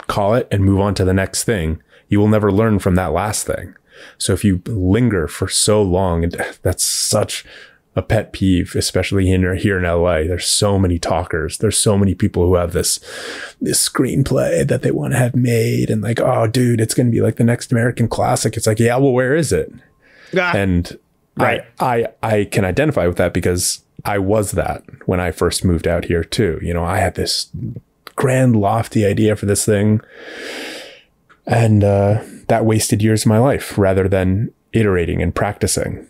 call 0.06 0.34
it 0.34 0.48
and 0.50 0.64
move 0.64 0.80
on 0.80 0.94
to 0.94 1.04
the 1.04 1.14
next 1.14 1.44
thing, 1.44 1.82
you 2.08 2.18
will 2.18 2.28
never 2.28 2.50
learn 2.50 2.78
from 2.78 2.94
that 2.94 3.12
last 3.12 3.46
thing. 3.46 3.76
So 4.18 4.32
if 4.32 4.44
you 4.44 4.62
linger 4.66 5.26
for 5.28 5.48
so 5.48 5.82
long, 5.82 6.24
and 6.24 6.32
that's 6.62 6.84
such 6.84 7.44
a 7.96 8.02
pet 8.02 8.34
peeve, 8.34 8.76
especially 8.76 9.32
in 9.32 9.56
here 9.56 9.78
in 9.78 9.84
LA. 9.84 10.24
There's 10.24 10.46
so 10.46 10.78
many 10.78 10.98
talkers. 10.98 11.56
There's 11.56 11.78
so 11.78 11.96
many 11.96 12.14
people 12.14 12.44
who 12.44 12.54
have 12.54 12.72
this 12.72 13.00
this 13.60 13.88
screenplay 13.88 14.68
that 14.68 14.82
they 14.82 14.90
want 14.90 15.14
to 15.14 15.18
have 15.18 15.34
made, 15.34 15.88
and 15.88 16.02
like, 16.02 16.20
oh, 16.20 16.46
dude, 16.46 16.80
it's 16.80 16.92
going 16.92 17.06
to 17.06 17.12
be 17.12 17.22
like 17.22 17.36
the 17.36 17.44
next 17.44 17.72
American 17.72 18.06
classic. 18.06 18.56
It's 18.56 18.66
like, 18.66 18.78
yeah, 18.78 18.96
well, 18.98 19.12
where 19.12 19.34
is 19.34 19.50
it? 19.50 19.72
Ah, 20.38 20.54
and 20.54 20.98
right, 21.38 21.62
I, 21.80 22.08
I 22.22 22.36
I 22.36 22.44
can 22.44 22.66
identify 22.66 23.06
with 23.06 23.16
that 23.16 23.32
because 23.32 23.82
I 24.04 24.18
was 24.18 24.52
that 24.52 24.84
when 25.06 25.18
I 25.18 25.30
first 25.30 25.64
moved 25.64 25.88
out 25.88 26.04
here 26.04 26.22
too. 26.22 26.58
You 26.60 26.74
know, 26.74 26.84
I 26.84 26.98
had 26.98 27.14
this 27.14 27.50
grand, 28.14 28.56
lofty 28.56 29.06
idea 29.06 29.36
for 29.36 29.46
this 29.46 29.64
thing, 29.64 30.02
and 31.46 31.82
uh, 31.82 32.22
that 32.48 32.66
wasted 32.66 33.00
years 33.00 33.22
of 33.22 33.28
my 33.28 33.38
life 33.38 33.78
rather 33.78 34.06
than 34.06 34.52
iterating 34.74 35.22
and 35.22 35.34
practicing. 35.34 36.06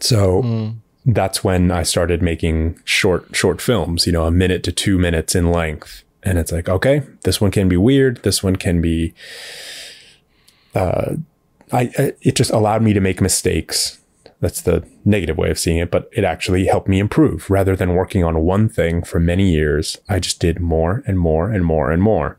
So. 0.00 0.42
Mm 0.42 0.76
that's 1.08 1.42
when 1.42 1.70
I 1.70 1.84
started 1.84 2.22
making 2.22 2.78
short 2.84 3.34
short 3.34 3.60
films, 3.62 4.06
you 4.06 4.12
know, 4.12 4.26
a 4.26 4.30
minute 4.30 4.62
to 4.64 4.72
2 4.72 4.98
minutes 4.98 5.34
in 5.34 5.50
length. 5.50 6.04
And 6.22 6.38
it's 6.38 6.52
like, 6.52 6.68
okay, 6.68 7.02
this 7.22 7.40
one 7.40 7.50
can 7.50 7.68
be 7.68 7.76
weird, 7.76 8.22
this 8.22 8.42
one 8.42 8.56
can 8.56 8.80
be 8.80 9.14
uh 10.74 11.16
I, 11.72 11.90
I 11.98 12.12
it 12.20 12.34
just 12.36 12.50
allowed 12.50 12.82
me 12.82 12.92
to 12.92 13.00
make 13.00 13.20
mistakes. 13.20 14.00
That's 14.40 14.60
the 14.60 14.86
negative 15.04 15.36
way 15.36 15.50
of 15.50 15.58
seeing 15.58 15.78
it, 15.78 15.90
but 15.90 16.08
it 16.12 16.22
actually 16.22 16.66
helped 16.66 16.88
me 16.88 17.00
improve 17.00 17.50
rather 17.50 17.74
than 17.74 17.94
working 17.94 18.22
on 18.22 18.40
one 18.40 18.68
thing 18.68 19.02
for 19.02 19.18
many 19.18 19.50
years. 19.50 19.98
I 20.08 20.20
just 20.20 20.38
did 20.38 20.60
more 20.60 21.02
and 21.06 21.18
more 21.18 21.50
and 21.50 21.64
more 21.64 21.90
and 21.90 22.00
more. 22.02 22.38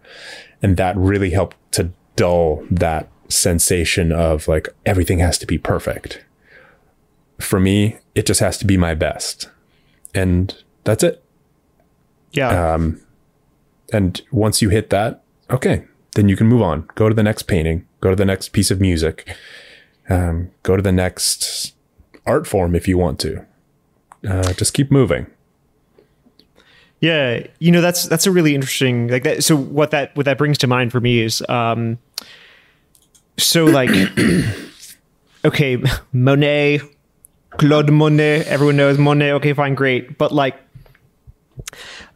And 0.61 0.77
that 0.77 0.95
really 0.95 1.31
helped 1.31 1.57
to 1.73 1.91
dull 2.15 2.63
that 2.71 3.09
sensation 3.27 4.11
of 4.11 4.47
like 4.47 4.69
everything 4.85 5.19
has 5.19 5.37
to 5.39 5.45
be 5.45 5.57
perfect 5.57 6.23
for 7.39 7.59
me, 7.59 7.97
it 8.15 8.25
just 8.25 8.39
has 8.39 8.57
to 8.59 8.65
be 8.65 8.77
my 8.77 8.93
best. 8.93 9.49
And 10.13 10.55
that's 10.83 11.03
it. 11.03 11.23
Yeah. 12.31 12.73
Um, 12.73 13.01
and 13.91 14.21
once 14.31 14.61
you 14.61 14.69
hit 14.69 14.89
that, 14.89 15.23
okay, 15.49 15.85
then 16.15 16.29
you 16.29 16.35
can 16.35 16.47
move 16.47 16.61
on. 16.61 16.87
Go 16.95 17.09
to 17.09 17.15
the 17.15 17.23
next 17.23 17.43
painting, 17.43 17.87
go 18.01 18.09
to 18.09 18.15
the 18.15 18.25
next 18.25 18.49
piece 18.49 18.71
of 18.71 18.79
music, 18.79 19.27
um, 20.09 20.51
go 20.63 20.75
to 20.75 20.81
the 20.81 20.91
next 20.91 21.73
art 22.25 22.45
form 22.45 22.75
if 22.75 22.87
you 22.87 22.97
want 22.97 23.19
to. 23.19 23.45
Uh, 24.27 24.53
just 24.53 24.73
keep 24.73 24.91
moving. 24.91 25.27
Yeah, 26.99 27.47
you 27.59 27.71
know 27.71 27.79
that's 27.79 28.07
that's 28.09 28.27
a 28.27 28.31
really 28.31 28.53
interesting 28.53 29.07
like 29.07 29.23
that. 29.23 29.43
So 29.43 29.55
what 29.55 29.91
that 29.91 30.13
what 30.17 30.25
that 30.25 30.37
brings 30.37 30.57
to 30.57 30.67
mind 30.67 30.91
for 30.91 30.99
me 30.99 31.21
is, 31.21 31.41
um, 31.47 31.97
so 33.37 33.63
like, 33.63 33.89
okay, 35.45 35.81
Monet 36.13 36.81
Claude 37.51 37.91
Monet. 37.91 38.45
Everyone 38.45 38.77
knows 38.77 38.97
Monet. 38.97 39.33
Okay, 39.33 39.53
fine, 39.53 39.75
great. 39.75 40.17
But 40.17 40.31
like, 40.31 40.55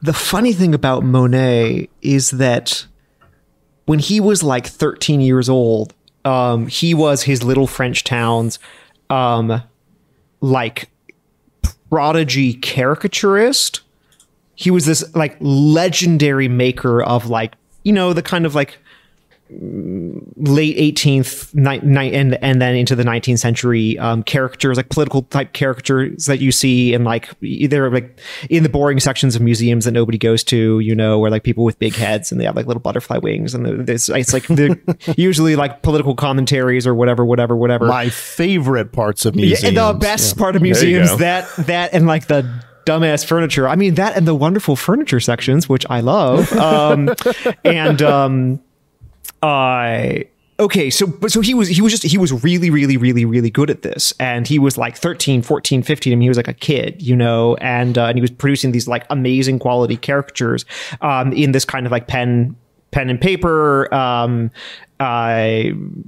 the 0.02 0.14
funny 0.14 0.54
thing 0.54 0.74
about 0.74 1.04
Monet 1.04 1.90
is 2.02 2.32
that 2.32 2.86
when 3.86 4.00
he 4.00 4.20
was 4.20 4.44
like 4.44 4.68
13 4.68 5.22
years 5.22 5.50
old, 5.50 5.94
um, 6.26 6.68
he 6.68 6.94
was 6.94 7.24
his 7.24 7.44
little 7.44 7.68
French 7.68 8.04
town's 8.04 8.60
um, 9.10 9.62
like 10.42 10.90
prodigy 11.90 12.54
caricaturist. 12.54 13.82
He 14.56 14.72
was 14.72 14.86
this 14.86 15.16
like 15.16 15.36
legendary 15.40 16.48
maker 16.48 17.04
of 17.04 17.30
like 17.30 17.56
you 17.84 17.92
know 17.92 18.14
the 18.14 18.22
kind 18.22 18.46
of 18.46 18.56
like 18.56 18.78
late 20.38 20.78
18th 20.96 21.54
ni- 21.54 21.80
ni- 21.80 22.14
and 22.14 22.36
and 22.44 22.62
then 22.62 22.76
into 22.76 22.96
the 22.96 23.04
19th 23.04 23.40
century 23.40 23.98
um, 24.00 24.24
characters 24.24 24.78
like 24.78 24.90
political 24.90 25.24
type 25.24 25.54
characters 25.54 26.26
that 26.26 26.40
you 26.40 26.52
see 26.52 26.94
in 26.94 27.04
like 27.04 27.30
either 27.42 27.90
like 27.90 28.20
in 28.50 28.64
the 28.64 28.70
boring 28.70 29.00
sections 29.00 29.36
of 29.36 29.42
museums 29.42 29.86
that 29.86 29.92
nobody 29.92 30.18
goes 30.18 30.44
to 30.44 30.80
you 30.80 30.96
know 30.96 31.20
where 31.20 31.32
like 31.32 31.44
people 31.44 31.64
with 31.64 31.78
big 31.80 31.94
heads 31.94 32.32
and 32.32 32.40
they 32.40 32.46
have 32.46 32.56
like 32.56 32.68
little 32.68 32.82
butterfly 32.82 33.18
wings 33.18 33.54
and 33.54 33.90
it's, 33.90 34.10
it's 34.10 34.34
like 34.34 34.48
usually 35.18 35.56
like 35.56 35.82
political 35.82 36.16
commentaries 36.16 36.86
or 36.86 36.96
whatever 36.96 37.26
whatever 37.26 37.56
whatever 37.56 37.86
my 37.86 38.10
favorite 38.10 38.92
parts 38.92 39.26
of 39.26 39.36
museums 39.36 39.74
yeah, 39.74 39.92
the 39.92 39.98
best 40.00 40.36
yeah. 40.36 40.40
part 40.40 40.56
of 40.56 40.62
museums 40.62 41.18
that 41.18 41.48
that 41.58 41.94
and 41.94 42.08
like 42.08 42.28
the 42.28 42.44
dumbass 42.86 43.26
furniture. 43.26 43.68
I 43.68 43.76
mean 43.76 43.96
that 43.96 44.16
and 44.16 44.28
the 44.28 44.36
wonderful 44.36 44.76
furniture 44.76 45.20
sections, 45.20 45.68
which 45.70 45.86
I 45.90 46.02
love. 46.02 46.52
Um, 46.54 47.14
and 47.64 48.02
um, 48.02 48.62
uh, 49.44 50.24
okay 50.60 50.90
so 50.90 51.08
but 51.08 51.32
so 51.32 51.42
he 51.42 51.54
was 51.54 51.68
he 51.68 51.82
was 51.82 51.92
just 51.92 52.04
he 52.04 52.18
was 52.18 52.32
really 52.44 52.70
really 52.70 52.96
really 52.96 53.26
really 53.26 53.50
good 53.50 53.70
at 53.70 53.82
this. 53.82 54.14
And 54.20 54.48
he 54.48 54.60
was 54.60 54.78
like 54.78 54.98
13 54.98 55.42
14 55.42 55.84
15 55.84 56.14
I 56.14 56.16
mean 56.16 56.22
he 56.22 56.30
was 56.30 56.38
like 56.38 56.48
a 56.48 56.54
kid 56.54 57.02
you 57.02 57.16
know 57.16 57.56
and 57.56 57.98
uh, 57.98 58.06
and 58.06 58.18
he 58.18 58.22
was 58.22 58.32
producing 58.32 58.72
these 58.72 58.88
like 58.88 59.06
amazing 59.10 59.60
quality 59.60 59.98
caricatures 59.98 60.66
um 61.02 61.34
in 61.34 61.52
this 61.52 61.66
kind 61.66 61.86
of 61.86 61.92
like 61.92 62.08
pen 62.08 62.56
pen 62.92 63.10
and 63.10 63.20
paper 63.20 63.94
um 63.94 64.52
uh, 65.00 65.64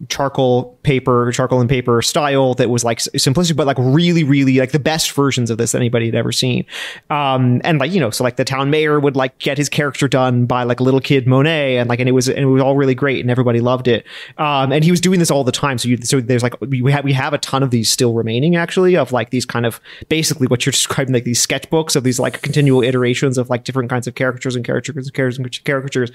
charcoal 0.10 0.78
paper, 0.84 1.32
charcoal 1.32 1.60
and 1.60 1.70
paper 1.70 2.02
style 2.02 2.54
that 2.54 2.70
was 2.70 2.84
like 2.84 3.00
simplistic, 3.00 3.56
but 3.56 3.68
like 3.68 3.78
really, 3.80 4.24
really 4.24 4.58
like 4.58 4.72
the 4.72 4.80
best 4.80 5.12
versions 5.12 5.50
of 5.50 5.58
this 5.58 5.72
that 5.72 5.80
anybody 5.80 6.06
had 6.06 6.16
ever 6.16 6.32
seen. 6.32 6.66
Um, 7.10 7.62
and 7.64 7.80
like, 7.80 7.92
you 7.92 8.00
know, 8.00 8.10
so 8.10 8.24
like 8.24 8.36
the 8.36 8.46
town 8.46 8.70
mayor 8.70 9.00
would 9.00 9.16
like 9.16 9.38
get 9.40 9.58
his 9.58 9.68
character 9.70 10.08
done 10.08 10.46
by 10.46 10.64
like 10.64 10.80
a 10.80 10.84
little 10.84 11.00
kid 11.00 11.28
Monet 11.28 11.78
and 11.78 11.90
like, 11.90 12.00
and 12.00 12.08
it 12.08 12.14
was, 12.14 12.30
and 12.30 12.38
it 12.38 12.46
was 12.46 12.62
all 12.62 12.76
really 12.76 12.96
great 12.96 13.20
and 13.22 13.32
everybody 13.32 13.60
loved 13.60 13.88
it. 13.88 14.06
Um, 14.38 14.72
and 14.72 14.84
he 14.84 14.92
was 14.92 15.02
doing 15.02 15.20
this 15.20 15.32
all 15.32 15.44
the 15.44 15.52
time. 15.52 15.78
So 15.78 15.90
you, 15.90 15.98
so 15.98 16.22
there's 16.22 16.44
like, 16.44 16.60
we 16.62 16.92
have, 16.92 17.04
we 17.04 17.14
have 17.14 17.34
a 17.34 17.38
ton 17.40 17.64
of 17.64 17.72
these 17.72 17.90
still 17.90 18.14
remaining 18.14 18.56
actually 18.56 18.96
of 18.96 19.12
like 19.12 19.32
these 19.32 19.46
kind 19.46 19.66
of 19.66 19.82
basically 20.08 20.48
what 20.48 20.66
you're 20.66 20.72
describing, 20.72 21.14
like 21.14 21.24
these 21.24 21.46
sketchbooks 21.46 21.96
of 21.96 22.04
these 22.04 22.20
like 22.20 22.42
continual 22.42 22.84
iterations 22.84 23.38
of 23.38 23.50
like 23.50 23.64
different 23.64 23.90
kinds 23.90 24.08
of 24.08 24.16
characters 24.16 24.56
and 24.56 24.64
characters 24.64 24.96
and 24.96 25.14
characters 25.14 25.38
and 25.38 25.66
caricatures, 25.66 26.12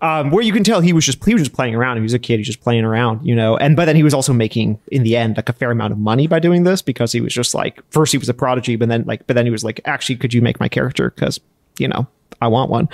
um, 0.00 0.30
where 0.30 0.42
you 0.42 0.52
can 0.52 0.64
tell 0.64 0.80
he 0.80 0.92
was 0.92 1.04
just, 1.04 1.22
he 1.24 1.34
was 1.34 1.42
just 1.42 1.54
playing 1.54 1.74
around. 1.74 1.96
He 1.96 2.02
was 2.02 2.11
a 2.14 2.18
kid. 2.18 2.38
He's 2.38 2.46
just 2.46 2.60
playing 2.60 2.84
around, 2.84 3.26
you 3.26 3.34
know. 3.34 3.56
And 3.56 3.76
but 3.76 3.86
then 3.86 3.96
he 3.96 4.02
was 4.02 4.14
also 4.14 4.32
making 4.32 4.78
in 4.88 5.02
the 5.02 5.16
end 5.16 5.36
like 5.36 5.48
a 5.48 5.52
fair 5.52 5.70
amount 5.70 5.92
of 5.92 5.98
money 5.98 6.26
by 6.26 6.38
doing 6.38 6.64
this 6.64 6.82
because 6.82 7.12
he 7.12 7.20
was 7.20 7.32
just 7.32 7.54
like 7.54 7.80
first 7.90 8.12
he 8.12 8.18
was 8.18 8.28
a 8.28 8.34
prodigy, 8.34 8.76
but 8.76 8.88
then 8.88 9.04
like 9.06 9.26
but 9.26 9.34
then 9.34 9.46
he 9.46 9.50
was 9.50 9.64
like, 9.64 9.80
actually, 9.84 10.16
could 10.16 10.34
you 10.34 10.42
make 10.42 10.60
my 10.60 10.68
character? 10.68 11.10
Because 11.10 11.40
you 11.78 11.88
know 11.88 12.06
I 12.40 12.48
want 12.48 12.70
one. 12.70 12.88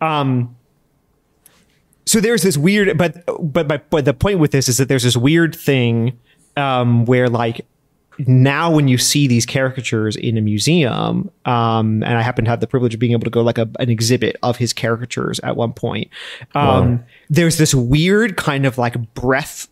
Um, 0.00 0.56
so 2.06 2.20
there's 2.20 2.42
this 2.42 2.56
weird, 2.56 2.96
but 2.98 3.24
but 3.40 3.68
but 3.68 3.88
but 3.90 4.04
the 4.04 4.14
point 4.14 4.38
with 4.38 4.50
this 4.50 4.68
is 4.68 4.78
that 4.78 4.88
there's 4.88 5.04
this 5.04 5.16
weird 5.16 5.54
thing 5.54 6.18
um, 6.56 7.04
where 7.06 7.28
like 7.28 7.66
now 8.18 8.70
when 8.70 8.88
you 8.88 8.98
see 8.98 9.26
these 9.26 9.46
caricatures 9.46 10.16
in 10.16 10.36
a 10.36 10.40
museum, 10.40 11.30
um, 11.44 12.02
and 12.02 12.14
I 12.14 12.22
happen 12.22 12.44
to 12.44 12.50
have 12.50 12.60
the 12.60 12.66
privilege 12.66 12.94
of 12.94 13.00
being 13.00 13.12
able 13.12 13.24
to 13.24 13.30
go 13.30 13.42
like 13.42 13.58
a, 13.58 13.68
an 13.80 13.90
exhibit 13.90 14.36
of 14.42 14.56
his 14.56 14.72
caricatures 14.72 15.40
at 15.40 15.56
one 15.56 15.72
point, 15.72 16.08
um, 16.54 16.98
wow. 16.98 17.04
There's 17.28 17.58
this 17.58 17.74
weird 17.74 18.36
kind 18.36 18.66
of 18.66 18.78
like 18.78 19.14
breath, 19.14 19.68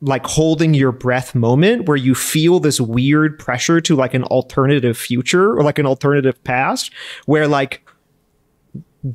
like 0.00 0.26
holding 0.26 0.74
your 0.74 0.92
breath 0.92 1.34
moment 1.34 1.86
where 1.86 1.96
you 1.96 2.14
feel 2.14 2.60
this 2.60 2.80
weird 2.80 3.38
pressure 3.38 3.80
to 3.80 3.96
like 3.96 4.14
an 4.14 4.24
alternative 4.24 4.96
future 4.96 5.56
or 5.56 5.62
like 5.62 5.78
an 5.78 5.86
alternative 5.86 6.42
past 6.44 6.92
where 7.26 7.48
like, 7.48 7.88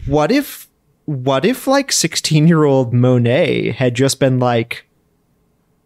what 0.06 0.32
if 0.32 0.68
what 1.06 1.44
if 1.44 1.68
like 1.68 1.92
16 1.92 2.48
year 2.48 2.64
old 2.64 2.94
Monet 2.94 3.72
had 3.72 3.96
just 3.96 4.20
been 4.20 4.40
like, 4.40 4.88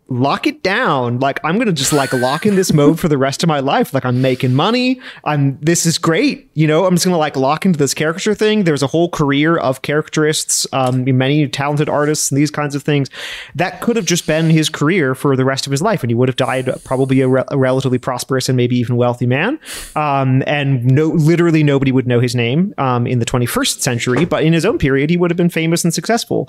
lock 0.08 0.46
it 0.46 0.62
down. 0.62 1.20
Like 1.20 1.40
I'm 1.44 1.58
gonna 1.58 1.74
just 1.74 1.92
like 1.92 2.14
lock 2.14 2.46
in 2.46 2.56
this 2.56 2.72
mode 2.72 3.00
for 3.00 3.08
the 3.08 3.18
rest 3.18 3.44
of 3.44 3.48
my 3.48 3.60
life. 3.60 3.94
Like 3.94 4.06
I'm 4.06 4.22
making 4.22 4.54
money. 4.54 5.00
I'm 5.24 5.58
this 5.60 5.86
is 5.86 5.98
great. 5.98 6.50
You 6.54 6.68
know, 6.68 6.86
I'm 6.86 6.96
just 6.96 7.06
gonna 7.06 7.18
like 7.18 7.36
lock 7.36 7.66
into 7.66 7.80
this 7.80 7.94
caricature 7.94 8.36
thing. 8.36 8.64
There's 8.64 8.84
a 8.84 8.88
whole 8.88 9.10
career 9.10 9.58
of 9.58 9.82
caricaturists, 9.82 10.68
um, 10.74 11.06
many 11.18 11.48
talented 11.48 11.90
artists 11.90 12.30
and 12.32 12.38
these 12.38 12.52
kinds 12.52 12.76
of 12.76 12.84
things. 12.84 13.10
That 13.56 13.82
could 13.82 13.96
have 13.96 14.06
just 14.06 14.28
been 14.28 14.50
his 14.50 14.70
career 14.70 15.16
for 15.16 15.36
the 15.36 15.46
rest 15.46 15.66
of 15.66 15.72
his 15.72 15.82
life, 15.82 16.04
and 16.04 16.12
he 16.12 16.16
would 16.16 16.30
have 16.30 16.36
died 16.36 16.70
probably 16.84 17.22
a, 17.22 17.28
re- 17.28 17.44
a 17.48 17.58
relatively 17.58 17.98
prosperous 17.98 18.48
and 18.48 18.56
maybe 18.56 18.78
even 18.78 18.96
wealthy 18.98 19.26
man. 19.26 19.60
Um, 19.96 20.44
and 20.46 20.86
no, 20.86 21.08
literally 21.08 21.64
nobody 21.64 21.92
would 21.92 22.08
know 22.08 22.20
his 22.20 22.36
name 22.36 22.74
um, 22.78 23.08
in 23.08 23.20
the 23.20 23.26
21st 23.26 23.80
century, 23.80 24.26
but 24.26 24.44
in 24.44 24.54
his 24.54 24.66
own 24.66 24.78
period, 24.78 25.10
he 25.10 25.18
would 25.18 25.32
have 25.32 25.38
been 25.38 25.50
famous 25.50 25.84
and 25.84 25.94
successful. 25.94 26.48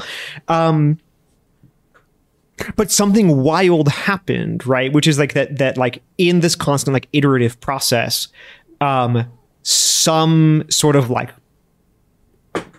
Um, 0.48 0.98
but 2.76 2.90
something 2.90 3.42
wild 3.42 3.88
happened 3.88 4.66
right? 4.66 4.92
Which 4.92 5.07
is 5.07 5.18
like 5.18 5.34
that 5.34 5.59
that 5.59 5.76
like 5.76 6.02
in 6.18 6.40
this 6.40 6.54
constant 6.54 6.94
like 6.94 7.09
iterative 7.12 7.61
process 7.61 8.28
um 8.80 9.26
some 9.62 10.64
sort 10.68 10.96
of 10.96 11.11
like 11.11 11.30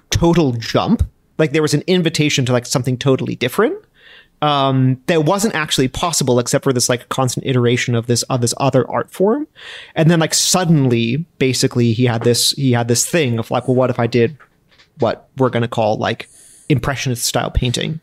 total 0.09 0.53
jump 0.53 1.03
like 1.37 1.51
there 1.51 1.61
was 1.61 1.73
an 1.73 1.83
invitation 1.87 2.45
to 2.45 2.53
like 2.53 2.65
something 2.65 2.97
totally 2.97 3.35
different 3.35 3.75
um 4.41 5.01
that 5.07 5.25
wasn't 5.25 5.53
actually 5.55 5.87
possible 5.87 6.39
except 6.39 6.63
for 6.63 6.71
this 6.71 6.89
like 6.89 7.09
constant 7.09 7.45
iteration 7.45 7.95
of 7.95 8.07
this 8.07 8.23
of 8.23 8.41
this 8.41 8.53
other 8.59 8.89
art 8.89 9.11
form. 9.11 9.47
And 9.95 10.09
then 10.09 10.19
like 10.19 10.33
suddenly 10.33 11.25
basically 11.39 11.93
he 11.93 12.05
had 12.05 12.23
this 12.23 12.51
he 12.51 12.71
had 12.71 12.87
this 12.87 13.05
thing 13.05 13.39
of 13.39 13.49
like 13.51 13.67
well 13.67 13.75
what 13.75 13.89
if 13.89 13.99
i 13.99 14.07
did 14.07 14.37
what 14.99 15.29
we're 15.37 15.49
going 15.49 15.61
to 15.61 15.67
call 15.67 15.97
like 15.97 16.29
impressionist 16.69 17.25
style 17.25 17.51
painting 17.51 17.99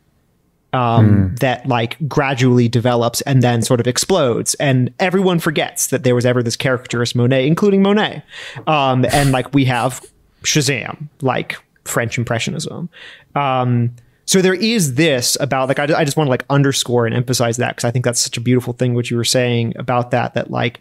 um, 0.74 1.30
mm. 1.30 1.38
that 1.38 1.66
like 1.66 1.96
gradually 2.08 2.68
develops 2.68 3.20
and 3.22 3.42
then 3.42 3.62
sort 3.62 3.80
of 3.80 3.86
explodes. 3.86 4.54
And 4.54 4.92
everyone 4.98 5.38
forgets 5.38 5.86
that 5.86 6.02
there 6.02 6.14
was 6.14 6.26
ever 6.26 6.42
this 6.42 6.56
caricaturist 6.56 7.14
Monet, 7.14 7.46
including 7.46 7.80
Monet. 7.80 8.22
Um, 8.66 9.06
and 9.06 9.30
like 9.30 9.54
we 9.54 9.64
have 9.66 10.04
Shazam, 10.42 11.08
like 11.22 11.56
French 11.84 12.18
Impressionism. 12.18 12.90
Um, 13.36 13.94
so 14.26 14.42
there 14.42 14.54
is 14.54 14.94
this 14.94 15.36
about 15.38 15.68
like 15.68 15.78
I, 15.78 15.84
I 15.84 16.04
just 16.04 16.16
want 16.16 16.26
to 16.26 16.30
like 16.30 16.44
underscore 16.50 17.06
and 17.06 17.14
emphasize 17.14 17.56
that 17.58 17.76
because 17.76 17.84
I 17.84 17.92
think 17.92 18.04
that's 18.04 18.20
such 18.20 18.36
a 18.36 18.40
beautiful 18.40 18.72
thing 18.72 18.94
what 18.94 19.10
you 19.10 19.16
were 19.16 19.24
saying 19.24 19.74
about 19.76 20.10
that 20.10 20.34
that 20.34 20.50
like 20.50 20.80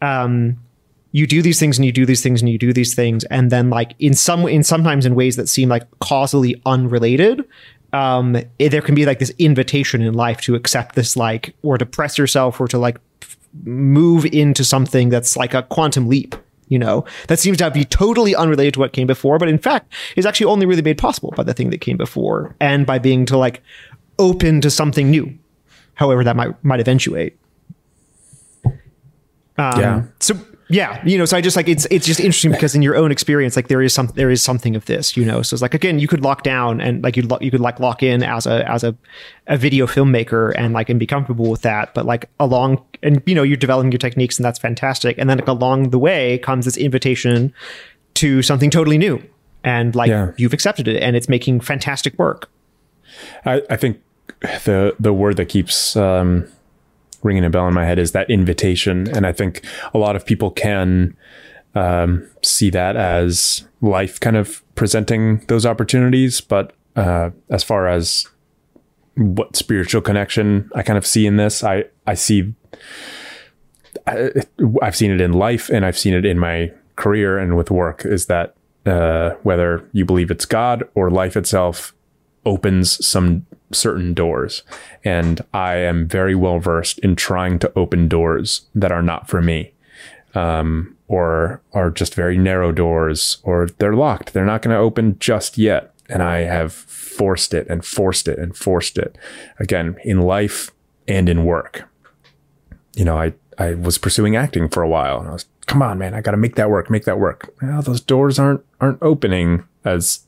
um 0.00 0.56
you 1.10 1.26
do 1.26 1.42
these 1.42 1.58
things 1.58 1.76
and 1.76 1.84
you 1.84 1.90
do 1.90 2.06
these 2.06 2.22
things 2.22 2.40
and 2.40 2.48
you 2.48 2.56
do 2.56 2.72
these 2.72 2.94
things 2.94 3.24
and 3.24 3.50
then 3.50 3.68
like 3.68 3.94
in 3.98 4.14
some 4.14 4.46
in 4.46 4.62
sometimes 4.62 5.04
in 5.06 5.16
ways 5.16 5.34
that 5.34 5.48
seem 5.48 5.68
like 5.68 5.82
causally 5.98 6.60
unrelated 6.66 7.44
um, 7.94 8.36
it, 8.58 8.70
there 8.70 8.82
can 8.82 8.96
be 8.96 9.06
like 9.06 9.20
this 9.20 9.32
invitation 9.38 10.02
in 10.02 10.14
life 10.14 10.40
to 10.42 10.56
accept 10.56 10.96
this, 10.96 11.16
like, 11.16 11.54
or 11.62 11.78
to 11.78 11.86
press 11.86 12.18
yourself 12.18 12.60
or 12.60 12.66
to 12.66 12.76
like 12.76 12.98
f- 13.22 13.38
move 13.62 14.26
into 14.26 14.64
something 14.64 15.10
that's 15.10 15.36
like 15.36 15.54
a 15.54 15.62
quantum 15.62 16.08
leap, 16.08 16.34
you 16.66 16.78
know, 16.78 17.04
that 17.28 17.38
seems 17.38 17.56
to 17.58 17.70
be 17.70 17.84
totally 17.84 18.34
unrelated 18.34 18.74
to 18.74 18.80
what 18.80 18.92
came 18.92 19.06
before, 19.06 19.38
but 19.38 19.48
in 19.48 19.58
fact 19.58 19.92
is 20.16 20.26
actually 20.26 20.46
only 20.46 20.66
really 20.66 20.82
made 20.82 20.98
possible 20.98 21.32
by 21.36 21.44
the 21.44 21.54
thing 21.54 21.70
that 21.70 21.80
came 21.80 21.96
before 21.96 22.56
and 22.60 22.84
by 22.84 22.98
being 22.98 23.24
to 23.26 23.38
like 23.38 23.62
open 24.18 24.60
to 24.60 24.70
something 24.70 25.08
new, 25.08 25.32
however 25.94 26.24
that 26.24 26.34
might, 26.34 26.64
might 26.64 26.80
eventuate. 26.80 27.38
Um, 29.56 29.80
yeah. 29.80 30.02
So 30.18 30.34
yeah 30.68 31.02
you 31.04 31.18
know 31.18 31.24
so 31.24 31.36
i 31.36 31.40
just 31.40 31.56
like 31.56 31.68
it's 31.68 31.86
it's 31.90 32.06
just 32.06 32.20
interesting 32.20 32.50
because 32.50 32.74
in 32.74 32.82
your 32.82 32.96
own 32.96 33.12
experience 33.12 33.56
like 33.56 33.68
there 33.68 33.82
is 33.82 33.92
some 33.92 34.06
there 34.14 34.30
is 34.30 34.42
something 34.42 34.74
of 34.74 34.84
this 34.86 35.14
you 35.16 35.24
know? 35.24 35.42
So 35.42 35.54
it's 35.54 35.62
like 35.62 35.74
again 35.74 35.98
you 35.98 36.08
could 36.08 36.22
lock 36.22 36.42
down 36.42 36.80
and 36.80 37.02
like 37.02 37.16
you 37.16 37.26
you 37.40 37.50
could 37.50 37.60
like 37.60 37.80
lock 37.80 38.02
in 38.02 38.22
as 38.22 38.46
a 38.46 38.68
as 38.70 38.84
a, 38.84 38.94
a 39.46 39.56
video 39.56 39.86
filmmaker 39.86 40.52
and 40.56 40.74
like 40.74 40.88
and 40.88 40.98
be 40.98 41.06
comfortable 41.06 41.50
with 41.50 41.62
that. 41.62 41.94
But 41.94 42.06
like 42.06 42.28
along 42.40 42.84
and 43.02 43.22
you 43.26 43.34
know 43.34 43.42
you're 43.42 43.56
developing 43.56 43.92
your 43.92 43.98
techniques 43.98 44.38
and 44.38 44.44
that's 44.44 44.58
fantastic. 44.58 45.18
And 45.18 45.28
then 45.28 45.38
like, 45.38 45.48
along 45.48 45.90
the 45.90 45.98
way 45.98 46.38
comes 46.38 46.64
this 46.64 46.76
invitation 46.76 47.52
to 48.14 48.42
something 48.42 48.70
totally 48.70 48.98
new. 48.98 49.22
And 49.62 49.94
like 49.94 50.10
yeah. 50.10 50.32
you've 50.36 50.52
accepted 50.52 50.88
it 50.88 51.02
and 51.02 51.16
it's 51.16 51.28
making 51.28 51.60
fantastic 51.60 52.18
work. 52.18 52.50
I 53.44 53.62
i 53.70 53.76
think 53.76 54.00
the 54.64 54.94
the 54.98 55.12
word 55.12 55.36
that 55.36 55.46
keeps 55.46 55.96
um 55.96 56.46
ringing 57.24 57.44
a 57.44 57.50
bell 57.50 57.66
in 57.66 57.74
my 57.74 57.84
head 57.84 57.98
is 57.98 58.12
that 58.12 58.30
invitation. 58.30 59.08
And 59.16 59.26
I 59.26 59.32
think 59.32 59.64
a 59.92 59.98
lot 59.98 60.14
of 60.14 60.24
people 60.24 60.50
can 60.50 61.16
um, 61.74 62.28
see 62.42 62.70
that 62.70 62.96
as 62.96 63.66
life 63.80 64.20
kind 64.20 64.36
of 64.36 64.62
presenting 64.74 65.38
those 65.46 65.66
opportunities. 65.66 66.40
But 66.40 66.74
uh, 66.94 67.30
as 67.50 67.64
far 67.64 67.88
as 67.88 68.28
what 69.16 69.56
spiritual 69.56 70.02
connection 70.02 70.70
I 70.74 70.82
kind 70.82 70.98
of 70.98 71.06
see 71.06 71.26
in 71.26 71.36
this, 71.36 71.64
I, 71.64 71.84
I 72.06 72.14
see, 72.14 72.54
I, 74.06 74.30
I've 74.82 74.96
seen 74.96 75.10
it 75.10 75.20
in 75.20 75.32
life 75.32 75.68
and 75.70 75.84
I've 75.84 75.98
seen 75.98 76.14
it 76.14 76.24
in 76.24 76.38
my 76.38 76.72
career 76.96 77.38
and 77.38 77.56
with 77.56 77.70
work 77.70 78.04
is 78.04 78.26
that 78.26 78.54
uh, 78.86 79.30
whether 79.42 79.88
you 79.92 80.04
believe 80.04 80.30
it's 80.30 80.44
God 80.44 80.84
or 80.94 81.10
life 81.10 81.36
itself 81.36 81.94
opens 82.44 83.04
some 83.04 83.46
certain 83.74 84.14
doors. 84.14 84.62
And 85.04 85.42
I 85.52 85.76
am 85.76 86.08
very 86.08 86.34
well 86.34 86.58
versed 86.58 86.98
in 87.00 87.16
trying 87.16 87.58
to 87.60 87.72
open 87.76 88.08
doors 88.08 88.66
that 88.74 88.92
are 88.92 89.02
not 89.02 89.28
for 89.28 89.42
me. 89.42 89.72
Um, 90.34 90.96
or 91.06 91.62
are 91.72 91.90
just 91.90 92.14
very 92.14 92.36
narrow 92.38 92.72
doors, 92.72 93.38
or 93.42 93.68
they're 93.78 93.94
locked. 93.94 94.32
They're 94.32 94.44
not 94.44 94.62
going 94.62 94.74
to 94.74 94.80
open 94.80 95.18
just 95.18 95.58
yet. 95.58 95.92
And 96.08 96.22
I 96.22 96.38
have 96.40 96.72
forced 96.72 97.54
it 97.54 97.66
and 97.68 97.84
forced 97.84 98.28
it 98.28 98.38
and 98.38 98.56
forced 98.56 98.98
it 98.98 99.16
again 99.58 99.96
in 100.04 100.20
life 100.22 100.70
and 101.06 101.28
in 101.28 101.44
work. 101.44 101.88
You 102.94 103.04
know, 103.04 103.16
I, 103.18 103.34
I 103.58 103.74
was 103.74 103.98
pursuing 103.98 104.36
acting 104.36 104.68
for 104.68 104.82
a 104.82 104.88
while 104.88 105.20
and 105.20 105.28
I 105.28 105.32
was, 105.32 105.46
come 105.66 105.82
on, 105.82 105.98
man, 105.98 106.14
I 106.14 106.20
got 106.20 106.32
to 106.32 106.36
make 106.36 106.56
that 106.56 106.70
work, 106.70 106.90
make 106.90 107.04
that 107.04 107.18
work. 107.18 107.54
Well, 107.62 107.82
those 107.82 108.00
doors 108.00 108.38
aren't, 108.38 108.64
aren't 108.80 109.02
opening 109.02 109.64
as, 109.84 110.26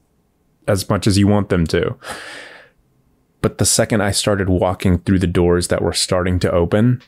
as 0.66 0.88
much 0.88 1.06
as 1.06 1.18
you 1.18 1.26
want 1.26 1.48
them 1.48 1.66
to. 1.68 1.96
But 3.46 3.58
the 3.58 3.64
second 3.64 4.00
I 4.00 4.10
started 4.10 4.48
walking 4.48 4.98
through 4.98 5.20
the 5.20 5.28
doors 5.28 5.68
that 5.68 5.80
were 5.80 5.92
starting 5.92 6.40
to 6.40 6.50
open, 6.50 7.00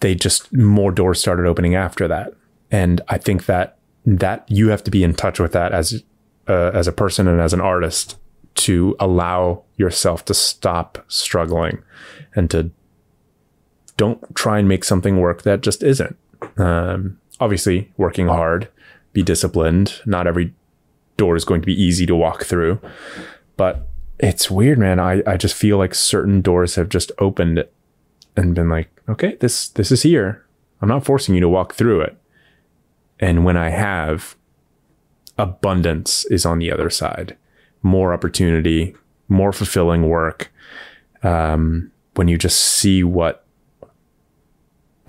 they 0.00 0.16
just 0.16 0.52
more 0.52 0.90
doors 0.90 1.20
started 1.20 1.46
opening 1.46 1.76
after 1.76 2.08
that. 2.08 2.34
And 2.72 3.00
I 3.06 3.18
think 3.18 3.46
that 3.46 3.78
that 4.04 4.44
you 4.50 4.70
have 4.70 4.82
to 4.82 4.90
be 4.90 5.04
in 5.04 5.14
touch 5.14 5.38
with 5.38 5.52
that 5.52 5.70
as 5.70 6.02
uh, 6.48 6.72
as 6.74 6.88
a 6.88 6.92
person 6.92 7.28
and 7.28 7.40
as 7.40 7.52
an 7.52 7.60
artist 7.60 8.18
to 8.66 8.96
allow 8.98 9.62
yourself 9.76 10.24
to 10.24 10.34
stop 10.34 11.04
struggling 11.06 11.80
and 12.34 12.50
to 12.50 12.72
don't 13.96 14.34
try 14.34 14.58
and 14.58 14.66
make 14.66 14.82
something 14.82 15.20
work 15.20 15.42
that 15.42 15.60
just 15.60 15.84
isn't. 15.84 16.16
Um, 16.56 17.20
obviously, 17.38 17.92
working 17.96 18.26
hard, 18.26 18.66
be 19.12 19.22
disciplined. 19.22 20.00
Not 20.04 20.26
every 20.26 20.52
door 21.16 21.36
is 21.36 21.44
going 21.44 21.60
to 21.60 21.66
be 21.66 21.80
easy 21.80 22.06
to 22.06 22.16
walk 22.16 22.42
through, 22.42 22.80
but 23.56 23.88
it's 24.18 24.50
weird, 24.50 24.78
man. 24.78 25.00
I, 25.00 25.22
I 25.26 25.36
just 25.36 25.54
feel 25.54 25.78
like 25.78 25.94
certain 25.94 26.40
doors 26.40 26.76
have 26.76 26.88
just 26.88 27.12
opened 27.18 27.64
and 28.36 28.54
been 28.54 28.68
like, 28.68 28.90
okay, 29.08 29.36
this 29.40 29.68
this 29.68 29.90
is 29.90 30.02
here. 30.02 30.44
I'm 30.80 30.88
not 30.88 31.04
forcing 31.04 31.34
you 31.34 31.40
to 31.40 31.48
walk 31.48 31.74
through 31.74 32.02
it. 32.02 32.16
And 33.20 33.44
when 33.44 33.56
I 33.56 33.70
have, 33.70 34.36
abundance 35.38 36.24
is 36.26 36.44
on 36.44 36.58
the 36.58 36.70
other 36.70 36.90
side. 36.90 37.36
More 37.82 38.12
opportunity, 38.12 38.94
more 39.28 39.52
fulfilling 39.52 40.08
work. 40.08 40.52
Um, 41.22 41.90
when 42.14 42.28
you 42.28 42.38
just 42.38 42.58
see 42.58 43.02
what 43.02 43.44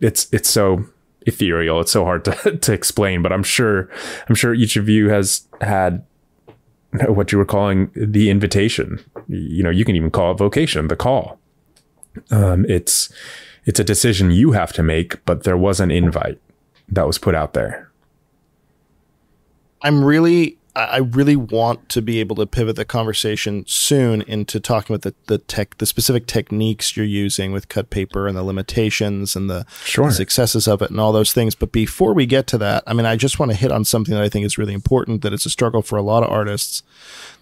it's 0.00 0.28
it's 0.32 0.48
so 0.48 0.84
ethereal. 1.22 1.80
It's 1.80 1.92
so 1.92 2.04
hard 2.04 2.24
to, 2.26 2.56
to 2.60 2.72
explain, 2.72 3.22
but 3.22 3.32
I'm 3.32 3.42
sure 3.42 3.90
I'm 4.28 4.34
sure 4.34 4.54
each 4.54 4.76
of 4.76 4.88
you 4.88 5.08
has 5.08 5.46
had 5.60 6.04
what 7.08 7.32
you 7.32 7.38
were 7.38 7.44
calling 7.44 7.90
the 7.94 8.30
invitation. 8.30 9.04
You 9.28 9.62
know, 9.62 9.70
you 9.70 9.84
can 9.84 9.96
even 9.96 10.10
call 10.10 10.32
it 10.32 10.38
vocation, 10.38 10.88
the 10.88 10.96
call. 10.96 11.38
Um, 12.30 12.64
it's 12.68 13.12
it's 13.64 13.80
a 13.80 13.84
decision 13.84 14.30
you 14.30 14.52
have 14.52 14.72
to 14.74 14.82
make, 14.82 15.24
but 15.24 15.42
there 15.42 15.56
was 15.56 15.80
an 15.80 15.90
invite 15.90 16.40
that 16.88 17.06
was 17.06 17.18
put 17.18 17.34
out 17.34 17.52
there. 17.52 17.90
I'm 19.82 20.04
really 20.04 20.56
I 20.76 20.98
really 20.98 21.36
want 21.36 21.88
to 21.88 22.02
be 22.02 22.20
able 22.20 22.36
to 22.36 22.46
pivot 22.46 22.76
the 22.76 22.84
conversation 22.84 23.64
soon 23.66 24.20
into 24.22 24.60
talking 24.60 24.94
about 24.94 25.02
the, 25.02 25.14
the 25.26 25.38
tech, 25.38 25.78
the 25.78 25.86
specific 25.86 26.26
techniques 26.26 26.94
you're 26.96 27.06
using 27.06 27.50
with 27.52 27.70
cut 27.70 27.88
paper 27.88 28.28
and 28.28 28.36
the 28.36 28.42
limitations 28.42 29.34
and 29.34 29.48
the, 29.48 29.64
sure. 29.84 30.08
the 30.08 30.12
successes 30.12 30.68
of 30.68 30.82
it 30.82 30.90
and 30.90 31.00
all 31.00 31.12
those 31.12 31.32
things. 31.32 31.54
But 31.54 31.72
before 31.72 32.12
we 32.12 32.26
get 32.26 32.46
to 32.48 32.58
that, 32.58 32.82
I 32.86 32.92
mean, 32.92 33.06
I 33.06 33.16
just 33.16 33.38
want 33.38 33.52
to 33.52 33.56
hit 33.56 33.72
on 33.72 33.86
something 33.86 34.14
that 34.14 34.22
I 34.22 34.28
think 34.28 34.44
is 34.44 34.58
really 34.58 34.74
important. 34.74 35.22
That 35.22 35.32
it's 35.32 35.46
a 35.46 35.50
struggle 35.50 35.80
for 35.80 35.96
a 35.96 36.02
lot 36.02 36.22
of 36.22 36.30
artists 36.30 36.82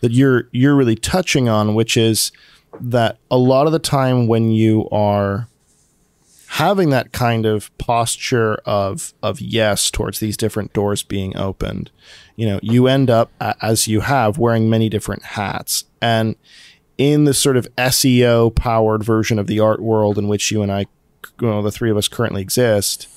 that 0.00 0.12
you're 0.12 0.48
you're 0.52 0.76
really 0.76 0.94
touching 0.96 1.48
on, 1.48 1.74
which 1.74 1.96
is 1.96 2.30
that 2.80 3.18
a 3.32 3.36
lot 3.36 3.66
of 3.66 3.72
the 3.72 3.80
time 3.80 4.28
when 4.28 4.52
you 4.52 4.88
are 4.90 5.48
having 6.54 6.90
that 6.90 7.10
kind 7.10 7.46
of 7.46 7.76
posture 7.78 8.54
of 8.64 9.12
of 9.24 9.40
yes 9.40 9.90
towards 9.90 10.20
these 10.20 10.36
different 10.36 10.72
doors 10.72 11.02
being 11.02 11.36
opened, 11.36 11.90
you 12.36 12.46
know, 12.46 12.60
you 12.62 12.86
end 12.86 13.10
up 13.10 13.30
as 13.40 13.86
you 13.86 14.00
have 14.00 14.38
wearing 14.38 14.68
many 14.68 14.88
different 14.88 15.22
hats 15.22 15.84
and 16.00 16.36
in 16.98 17.24
the 17.24 17.34
sort 17.34 17.56
of 17.56 17.66
SEO 17.76 18.54
powered 18.54 19.02
version 19.02 19.38
of 19.38 19.46
the 19.46 19.60
art 19.60 19.80
world 19.80 20.18
in 20.18 20.28
which 20.28 20.50
you 20.50 20.62
and 20.62 20.70
I, 20.70 20.86
well, 21.40 21.62
the 21.62 21.72
three 21.72 21.90
of 21.90 21.96
us 21.96 22.08
currently 22.08 22.42
exist, 22.42 23.08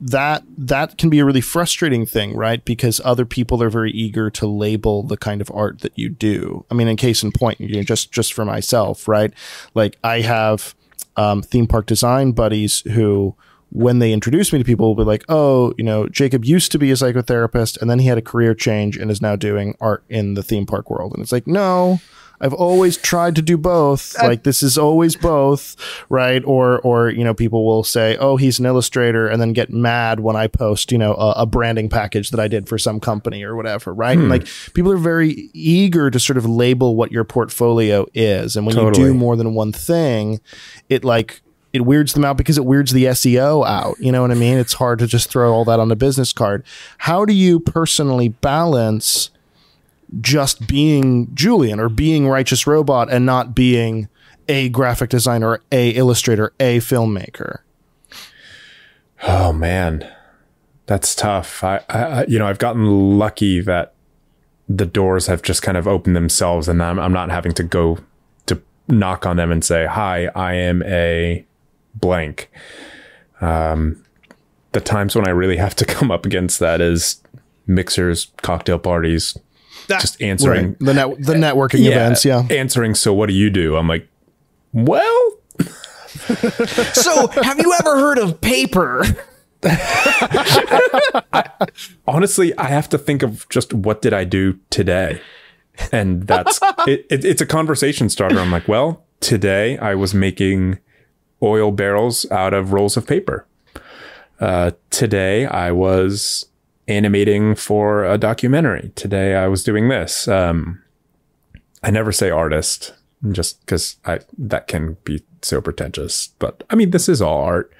that 0.00 0.42
that 0.58 0.98
can 0.98 1.10
be 1.10 1.18
a 1.18 1.24
really 1.24 1.40
frustrating 1.40 2.04
thing, 2.06 2.34
right? 2.34 2.64
Because 2.64 3.00
other 3.04 3.24
people 3.24 3.62
are 3.62 3.70
very 3.70 3.90
eager 3.92 4.30
to 4.30 4.46
label 4.46 5.02
the 5.02 5.16
kind 5.16 5.40
of 5.40 5.50
art 5.54 5.80
that 5.80 5.98
you 5.98 6.08
do. 6.08 6.64
I 6.70 6.74
mean, 6.74 6.88
in 6.88 6.96
case 6.96 7.22
in 7.22 7.32
point, 7.32 7.60
you 7.60 7.76
know, 7.76 7.82
just 7.82 8.12
just 8.12 8.32
for 8.32 8.44
myself, 8.44 9.06
right? 9.06 9.32
Like 9.74 9.98
I 10.02 10.20
have 10.20 10.74
um, 11.16 11.42
theme 11.42 11.66
park 11.66 11.86
design 11.86 12.32
buddies 12.32 12.80
who 12.92 13.34
when 13.74 13.98
they 13.98 14.12
introduce 14.12 14.52
me 14.52 14.60
to 14.60 14.64
people 14.64 14.86
will 14.86 15.04
be 15.04 15.08
like, 15.08 15.24
oh, 15.28 15.74
you 15.76 15.82
know, 15.82 16.06
Jacob 16.08 16.44
used 16.44 16.70
to 16.72 16.78
be 16.78 16.92
a 16.92 16.94
psychotherapist 16.94 17.80
and 17.80 17.90
then 17.90 17.98
he 17.98 18.06
had 18.06 18.16
a 18.16 18.22
career 18.22 18.54
change 18.54 18.96
and 18.96 19.10
is 19.10 19.20
now 19.20 19.34
doing 19.34 19.76
art 19.80 20.04
in 20.08 20.34
the 20.34 20.44
theme 20.44 20.64
park 20.64 20.88
world. 20.90 21.12
And 21.12 21.20
it's 21.20 21.32
like, 21.32 21.48
no, 21.48 21.98
I've 22.40 22.52
always 22.52 22.96
tried 22.96 23.36
to 23.36 23.42
do 23.42 23.56
both. 23.56 24.20
like 24.20 24.42
this 24.42 24.62
is 24.62 24.76
always 24.76 25.16
both, 25.16 25.76
right? 26.08 26.42
Or 26.44 26.80
or 26.80 27.08
you 27.08 27.24
know, 27.24 27.32
people 27.32 27.64
will 27.64 27.84
say, 27.84 28.16
"Oh, 28.18 28.36
he's 28.36 28.58
an 28.58 28.66
illustrator," 28.66 29.26
and 29.28 29.40
then 29.40 29.52
get 29.52 29.70
mad 29.70 30.20
when 30.20 30.36
I 30.36 30.48
post, 30.48 30.92
you 30.92 30.98
know, 30.98 31.14
a, 31.14 31.30
a 31.42 31.46
branding 31.46 31.88
package 31.88 32.30
that 32.30 32.40
I 32.40 32.48
did 32.48 32.68
for 32.68 32.76
some 32.76 33.00
company 33.00 33.44
or 33.44 33.56
whatever, 33.56 33.94
right? 33.94 34.16
Hmm. 34.16 34.22
And 34.22 34.30
like 34.30 34.46
people 34.74 34.92
are 34.92 34.98
very 34.98 35.48
eager 35.54 36.10
to 36.10 36.20
sort 36.20 36.36
of 36.36 36.44
label 36.44 36.96
what 36.96 37.12
your 37.12 37.24
portfolio 37.24 38.06
is, 38.14 38.56
and 38.56 38.66
when 38.66 38.74
totally. 38.74 39.06
you 39.06 39.12
do 39.12 39.18
more 39.18 39.36
than 39.36 39.54
one 39.54 39.72
thing, 39.72 40.40
it 40.88 41.04
like 41.04 41.40
it 41.74 41.82
weirds 41.82 42.14
them 42.14 42.24
out 42.24 42.38
because 42.38 42.56
it 42.56 42.64
weirds 42.64 42.92
the 42.92 43.04
SEO 43.04 43.66
out. 43.66 43.98
You 43.98 44.12
know 44.12 44.22
what 44.22 44.30
I 44.30 44.34
mean? 44.34 44.56
It's 44.56 44.72
hard 44.74 44.98
to 45.00 45.06
just 45.06 45.28
throw 45.28 45.52
all 45.52 45.66
that 45.66 45.78
on 45.78 45.90
a 45.90 45.96
business 45.96 46.32
card. 46.32 46.64
How 46.98 47.26
do 47.26 47.34
you 47.34 47.60
personally 47.60 48.30
balance? 48.30 49.30
just 50.20 50.66
being 50.66 51.34
Julian 51.34 51.80
or 51.80 51.88
being 51.88 52.28
Righteous 52.28 52.66
Robot 52.66 53.10
and 53.10 53.26
not 53.26 53.54
being 53.54 54.08
a 54.48 54.68
graphic 54.68 55.10
designer, 55.10 55.60
a 55.72 55.90
illustrator, 55.90 56.52
a 56.60 56.78
filmmaker. 56.78 57.60
Oh 59.22 59.52
man, 59.52 60.10
that's 60.86 61.14
tough. 61.14 61.64
I, 61.64 61.82
I, 61.88 62.26
you 62.26 62.38
know, 62.38 62.46
I've 62.46 62.58
gotten 62.58 63.18
lucky 63.18 63.60
that 63.62 63.94
the 64.68 64.86
doors 64.86 65.26
have 65.26 65.42
just 65.42 65.62
kind 65.62 65.76
of 65.76 65.88
opened 65.88 66.16
themselves, 66.16 66.68
and 66.68 66.82
I'm, 66.82 66.98
I'm 66.98 67.12
not 67.12 67.30
having 67.30 67.52
to 67.52 67.62
go 67.62 67.98
to 68.46 68.60
knock 68.88 69.24
on 69.26 69.36
them 69.36 69.50
and 69.50 69.64
say, 69.64 69.86
"Hi, 69.86 70.26
I 70.34 70.54
am 70.54 70.82
a 70.82 71.46
blank." 71.94 72.50
Um, 73.40 74.04
the 74.72 74.80
times 74.80 75.16
when 75.16 75.26
I 75.26 75.30
really 75.30 75.56
have 75.56 75.74
to 75.76 75.84
come 75.86 76.10
up 76.10 76.26
against 76.26 76.60
that 76.60 76.80
is 76.80 77.22
mixers, 77.66 78.30
cocktail 78.42 78.78
parties, 78.78 79.38
that, 79.88 80.00
just 80.00 80.20
answering 80.20 80.68
right. 80.68 80.78
the 80.80 80.94
net 80.94 81.16
the 81.18 81.34
networking 81.46 81.84
yeah, 81.84 81.92
events. 81.92 82.24
Yeah, 82.24 82.46
answering. 82.50 82.94
So 82.94 83.14
what 83.14 83.28
do 83.28 83.34
you 83.34 83.50
do? 83.50 83.76
I'm 83.76 83.88
like, 83.88 84.08
well. 84.72 85.30
so 86.92 87.26
have 87.28 87.58
you 87.58 87.74
ever 87.80 87.98
heard 87.98 88.18
of 88.18 88.40
paper? 88.40 89.04
I, 89.64 91.50
honestly, 92.06 92.56
I 92.56 92.68
have 92.68 92.88
to 92.90 92.98
think 92.98 93.22
of 93.22 93.48
just 93.48 93.74
what 93.74 94.00
did 94.00 94.12
I 94.12 94.24
do 94.24 94.58
today, 94.70 95.20
and 95.90 96.26
that's 96.26 96.60
it, 96.86 97.06
it, 97.10 97.24
It's 97.24 97.42
a 97.42 97.46
conversation 97.46 98.08
starter. 98.08 98.38
I'm 98.38 98.50
like, 98.50 98.68
well, 98.68 99.04
today 99.20 99.76
I 99.78 99.94
was 99.94 100.14
making 100.14 100.78
oil 101.42 101.70
barrels 101.72 102.30
out 102.30 102.54
of 102.54 102.72
rolls 102.72 102.96
of 102.96 103.06
paper. 103.06 103.46
Uh, 104.40 104.72
today 104.90 105.46
I 105.46 105.70
was 105.70 106.46
animating 106.88 107.54
for 107.54 108.04
a 108.04 108.18
documentary. 108.18 108.92
Today 108.94 109.34
I 109.34 109.48
was 109.48 109.64
doing 109.64 109.88
this. 109.88 110.28
Um, 110.28 110.82
I 111.82 111.90
never 111.90 112.12
say 112.12 112.30
artist 112.30 112.94
just 113.30 113.60
because 113.60 113.96
I 114.04 114.20
that 114.36 114.66
can 114.66 114.96
be 115.04 115.22
so 115.42 115.60
pretentious. 115.60 116.28
But 116.38 116.64
I 116.70 116.74
mean, 116.74 116.90
this 116.90 117.08
is 117.08 117.22
all 117.22 117.42
art. 117.44 117.72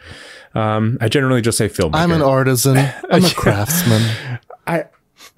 Um, 0.55 0.99
I 1.01 1.09
generally 1.09 1.41
just 1.41 1.59
say 1.59 1.69
filmmaker. 1.69 1.97
I'm 1.97 2.13
an 2.13 2.23
artisan. 2.23 2.77
I'm 3.11 3.25
a 3.25 3.31
craftsman. 3.35 4.39
I 4.67 4.87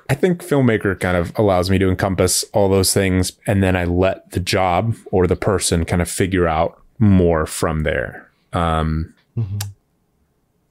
I 0.09 0.15
think 0.15 0.43
filmmaker 0.43 0.99
kind 0.99 1.17
of 1.17 1.33
allows 1.37 1.71
me 1.71 1.79
to 1.79 1.89
encompass 1.89 2.45
all 2.53 2.69
those 2.69 2.93
things, 2.93 3.33
and 3.47 3.63
then 3.63 3.75
I 3.77 3.85
let 3.85 4.31
the 4.31 4.41
job 4.41 4.95
or 5.07 5.27
the 5.27 5.37
person 5.37 5.85
kind 5.85 6.03
of 6.03 6.09
figure 6.09 6.47
out 6.47 6.81
more 6.99 7.47
from 7.47 7.81
there. 7.81 8.31
Um, 8.53 9.15
mm-hmm. 9.37 9.59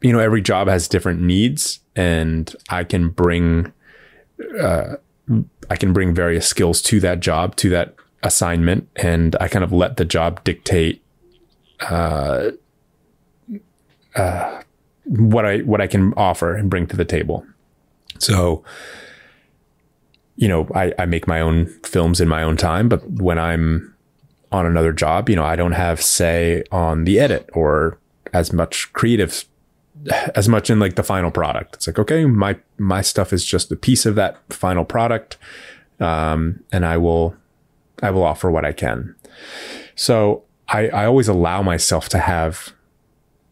You 0.02 0.12
know, 0.12 0.20
every 0.20 0.42
job 0.42 0.68
has 0.68 0.88
different 0.88 1.22
needs, 1.22 1.80
and 1.96 2.54
I 2.70 2.84
can 2.84 3.10
bring 3.10 3.72
uh, 4.62 4.96
I 5.70 5.76
can 5.76 5.94
bring 5.94 6.14
various 6.14 6.48
skills 6.48 6.82
to 6.84 7.00
that 7.00 7.20
job, 7.20 7.56
to 7.58 7.70
that 7.70 7.96
assignment, 8.24 8.88
and 8.96 9.36
I 9.40 9.48
kind 9.48 9.64
of 9.64 9.72
let 9.72 9.98
the 9.98 10.06
job 10.06 10.44
dictate 10.44 11.02
uh, 11.90 12.52
uh, 14.16 14.62
what 15.06 15.46
I 15.46 15.60
what 15.60 15.82
I 15.82 15.88
can 15.88 16.14
offer 16.16 16.56
and 16.56 16.70
bring 16.70 16.88
to 16.88 16.98
the 16.98 17.06
table. 17.06 17.46
So, 18.20 18.64
you 20.36 20.48
know, 20.48 20.68
I, 20.74 20.94
I 20.98 21.06
make 21.06 21.28
my 21.28 21.42
own 21.42 21.68
films 21.84 22.22
in 22.22 22.28
my 22.28 22.44
own 22.44 22.58
time, 22.58 22.88
but 22.88 23.10
when 23.10 23.38
I'm 23.38 23.95
on 24.56 24.66
another 24.66 24.94
job, 24.94 25.30
you 25.30 25.36
know, 25.36 25.44
I 25.44 25.56
don't 25.56 25.74
have 25.74 26.02
say 26.02 26.64
on 26.72 27.04
the 27.04 27.20
edit 27.20 27.50
or 27.54 28.00
as 28.34 28.54
much 28.54 28.92
creative 28.94 29.46
as 30.36 30.48
much 30.48 30.70
in 30.70 30.80
like 30.80 30.96
the 30.96 31.04
final 31.04 31.32
product. 31.32 31.76
It's 31.76 31.88
like, 31.88 31.98
okay, 32.00 32.26
my, 32.26 32.58
my 32.78 33.02
stuff 33.02 33.34
is 33.34 33.46
just 33.46 33.72
a 33.72 33.76
piece 33.76 34.06
of 34.06 34.16
that 34.16 34.38
final 34.54 34.86
product. 34.86 35.38
Um, 36.00 36.64
and 36.72 36.86
I 36.86 36.98
will, 36.98 37.36
I 38.04 38.12
will 38.12 38.24
offer 38.24 38.52
what 38.52 38.66
I 38.66 38.72
can. 38.72 39.16
So 39.96 40.44
I, 40.68 40.90
I 40.90 41.06
always 41.06 41.28
allow 41.28 41.62
myself 41.62 42.10
to 42.10 42.20
have 42.20 42.74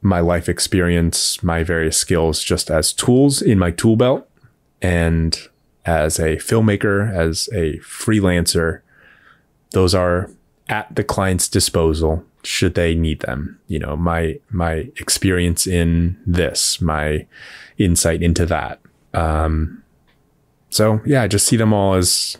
my 0.01 0.19
life 0.19 0.49
experience, 0.49 1.41
my 1.41 1.63
various 1.63 1.97
skills 1.97 2.43
just 2.43 2.69
as 2.69 2.91
tools 2.91 3.41
in 3.41 3.57
my 3.57 3.71
tool 3.71 3.95
belt. 3.95 4.29
And 4.81 5.37
as 5.85 6.19
a 6.19 6.35
filmmaker, 6.37 7.11
as 7.11 7.47
a 7.53 7.77
freelancer, 7.79 8.81
those 9.71 9.95
are 9.95 10.29
at 10.69 10.93
the 10.95 11.03
client's 11.03 11.47
disposal 11.47 12.23
should 12.43 12.73
they 12.75 12.95
need 12.95 13.21
them. 13.21 13.59
You 13.67 13.79
know 13.79 13.95
my 13.95 14.39
my 14.49 14.89
experience 14.97 15.67
in 15.67 16.17
this 16.25 16.81
my 16.81 17.25
insight 17.77 18.21
into 18.21 18.45
that. 18.45 18.79
Um 19.13 19.83
so 20.69 20.99
yeah 21.05 21.21
i 21.21 21.27
just 21.27 21.45
see 21.45 21.55
them 21.55 21.71
all 21.71 21.93
as 21.93 22.35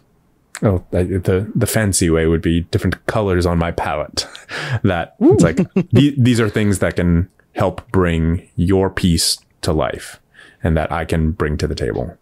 oh 0.63 0.84
the 0.89 1.51
the 1.53 1.67
fancy 1.67 2.09
way 2.09 2.26
would 2.26 2.41
be 2.41 2.61
different 2.61 3.05
colors 3.05 3.45
on 3.45 3.57
my 3.57 3.71
palette. 3.71 4.28
That 4.84 5.15
Ooh. 5.21 5.34
it's 5.34 5.43
like 5.43 5.57
th- 5.95 6.15
these 6.17 6.39
are 6.39 6.49
things 6.49 6.80
that 6.80 6.95
can 6.95 7.30
help 7.53 7.89
bring 7.91 8.47
your 8.55 8.89
piece 8.89 9.38
to 9.61 9.71
life 9.71 10.19
and 10.63 10.76
that 10.78 10.91
i 10.91 11.05
can 11.05 11.32
bring 11.32 11.57
to 11.57 11.67
the 11.67 11.76
table 11.76 12.17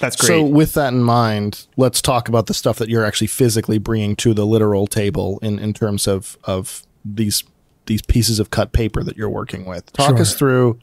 that's 0.00 0.16
great. 0.16 0.26
So, 0.26 0.42
with 0.42 0.74
that 0.74 0.92
in 0.92 1.02
mind, 1.02 1.66
let's 1.76 2.02
talk 2.02 2.28
about 2.28 2.46
the 2.46 2.54
stuff 2.54 2.78
that 2.78 2.88
you're 2.88 3.04
actually 3.04 3.28
physically 3.28 3.78
bringing 3.78 4.16
to 4.16 4.34
the 4.34 4.46
literal 4.46 4.86
table 4.86 5.38
in, 5.42 5.58
in 5.58 5.72
terms 5.72 6.08
of 6.08 6.36
of 6.44 6.82
these 7.04 7.44
these 7.86 8.02
pieces 8.02 8.38
of 8.38 8.50
cut 8.50 8.72
paper 8.72 9.02
that 9.02 9.16
you're 9.16 9.30
working 9.30 9.64
with. 9.64 9.92
Talk 9.92 10.10
sure. 10.10 10.20
us 10.20 10.34
through 10.34 10.78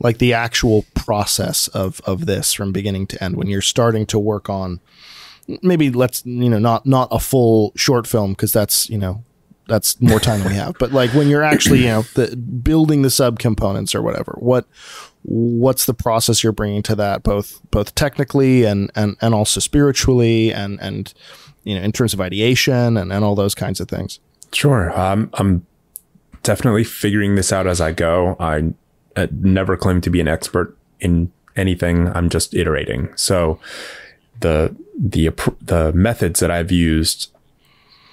like 0.00 0.18
the 0.18 0.32
actual 0.32 0.84
process 0.94 1.68
of 1.68 2.00
of 2.04 2.26
this 2.26 2.52
from 2.52 2.72
beginning 2.72 3.06
to 3.08 3.22
end 3.22 3.36
when 3.36 3.46
you're 3.46 3.60
starting 3.62 4.06
to 4.06 4.18
work 4.18 4.50
on 4.50 4.80
maybe 5.62 5.90
let's 5.90 6.24
you 6.24 6.48
know 6.48 6.58
not 6.58 6.86
not 6.86 7.08
a 7.10 7.18
full 7.18 7.72
short 7.76 8.06
film 8.06 8.32
because 8.32 8.52
that's 8.52 8.88
you 8.90 8.98
know 8.98 9.24
that's 9.68 10.00
more 10.00 10.20
time 10.20 10.40
than 10.40 10.48
we 10.48 10.54
have. 10.56 10.76
But 10.78 10.92
like 10.92 11.10
when 11.10 11.28
you're 11.28 11.42
actually 11.42 11.80
you 11.80 11.88
know 11.88 12.02
the, 12.14 12.36
building 12.36 13.02
the 13.02 13.08
subcomponents 13.08 13.94
or 13.94 14.02
whatever 14.02 14.36
what 14.38 14.66
what's 15.22 15.86
the 15.86 15.94
process 15.94 16.42
you're 16.42 16.52
bringing 16.52 16.82
to 16.82 16.96
that 16.96 17.22
both 17.22 17.60
both 17.70 17.94
technically 17.94 18.64
and 18.64 18.90
and 18.94 19.16
and 19.20 19.34
also 19.34 19.60
spiritually 19.60 20.52
and 20.52 20.80
and 20.80 21.14
you 21.64 21.74
know 21.74 21.82
in 21.82 21.92
terms 21.92 22.12
of 22.12 22.20
ideation 22.20 22.96
and 22.96 23.12
and 23.12 23.24
all 23.24 23.34
those 23.34 23.54
kinds 23.54 23.80
of 23.80 23.88
things? 23.88 24.20
Sure. 24.52 24.98
Um, 24.98 25.30
i'm 25.34 25.66
definitely 26.42 26.84
figuring 26.84 27.36
this 27.36 27.52
out 27.52 27.66
as 27.66 27.80
i 27.80 27.92
go. 27.92 28.36
I 28.40 28.72
uh, 29.16 29.28
never 29.30 29.76
claim 29.76 30.00
to 30.00 30.10
be 30.10 30.20
an 30.20 30.28
expert 30.28 30.76
in 30.98 31.30
anything. 31.54 32.08
I'm 32.08 32.28
just 32.30 32.54
iterating. 32.54 33.12
So 33.16 33.60
the 34.40 34.74
the 34.98 35.30
the 35.60 35.92
methods 35.94 36.40
that 36.40 36.50
i've 36.50 36.70
used 36.70 37.31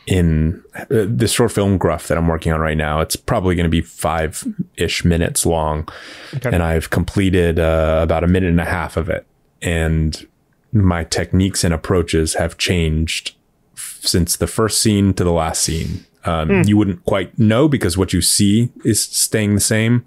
in 0.09 0.63
uh, 0.75 0.85
this 0.89 1.31
short 1.33 1.51
film 1.51 1.77
gruff 1.77 2.07
that 2.07 2.17
I'm 2.17 2.27
working 2.27 2.51
on 2.51 2.59
right 2.59 2.75
now. 2.75 2.99
It's 2.99 3.15
probably 3.15 3.55
going 3.55 3.65
to 3.65 3.69
be 3.69 3.81
five 3.81 4.43
ish 4.75 5.05
minutes 5.05 5.45
long. 5.45 5.87
Okay. 6.35 6.49
And 6.51 6.63
I've 6.63 6.89
completed 6.89 7.59
uh, 7.59 7.99
about 8.01 8.23
a 8.23 8.27
minute 8.27 8.49
and 8.49 8.59
a 8.59 8.65
half 8.65 8.97
of 8.97 9.07
it. 9.09 9.27
And 9.61 10.27
my 10.71 11.03
techniques 11.03 11.63
and 11.63 11.73
approaches 11.73 12.33
have 12.35 12.57
changed 12.57 13.35
f- 13.75 13.99
since 14.01 14.35
the 14.35 14.47
first 14.47 14.81
scene 14.81 15.13
to 15.13 15.23
the 15.23 15.31
last 15.31 15.61
scene. 15.63 16.05
Um, 16.25 16.63
You 16.63 16.75
wouldn't 16.75 17.05
quite 17.05 17.37
know 17.37 17.67
because 17.67 17.95
what 17.95 18.11
you 18.11 18.21
see 18.21 18.69
is 18.83 19.01
staying 19.01 19.53
the 19.53 19.61
same, 19.61 20.03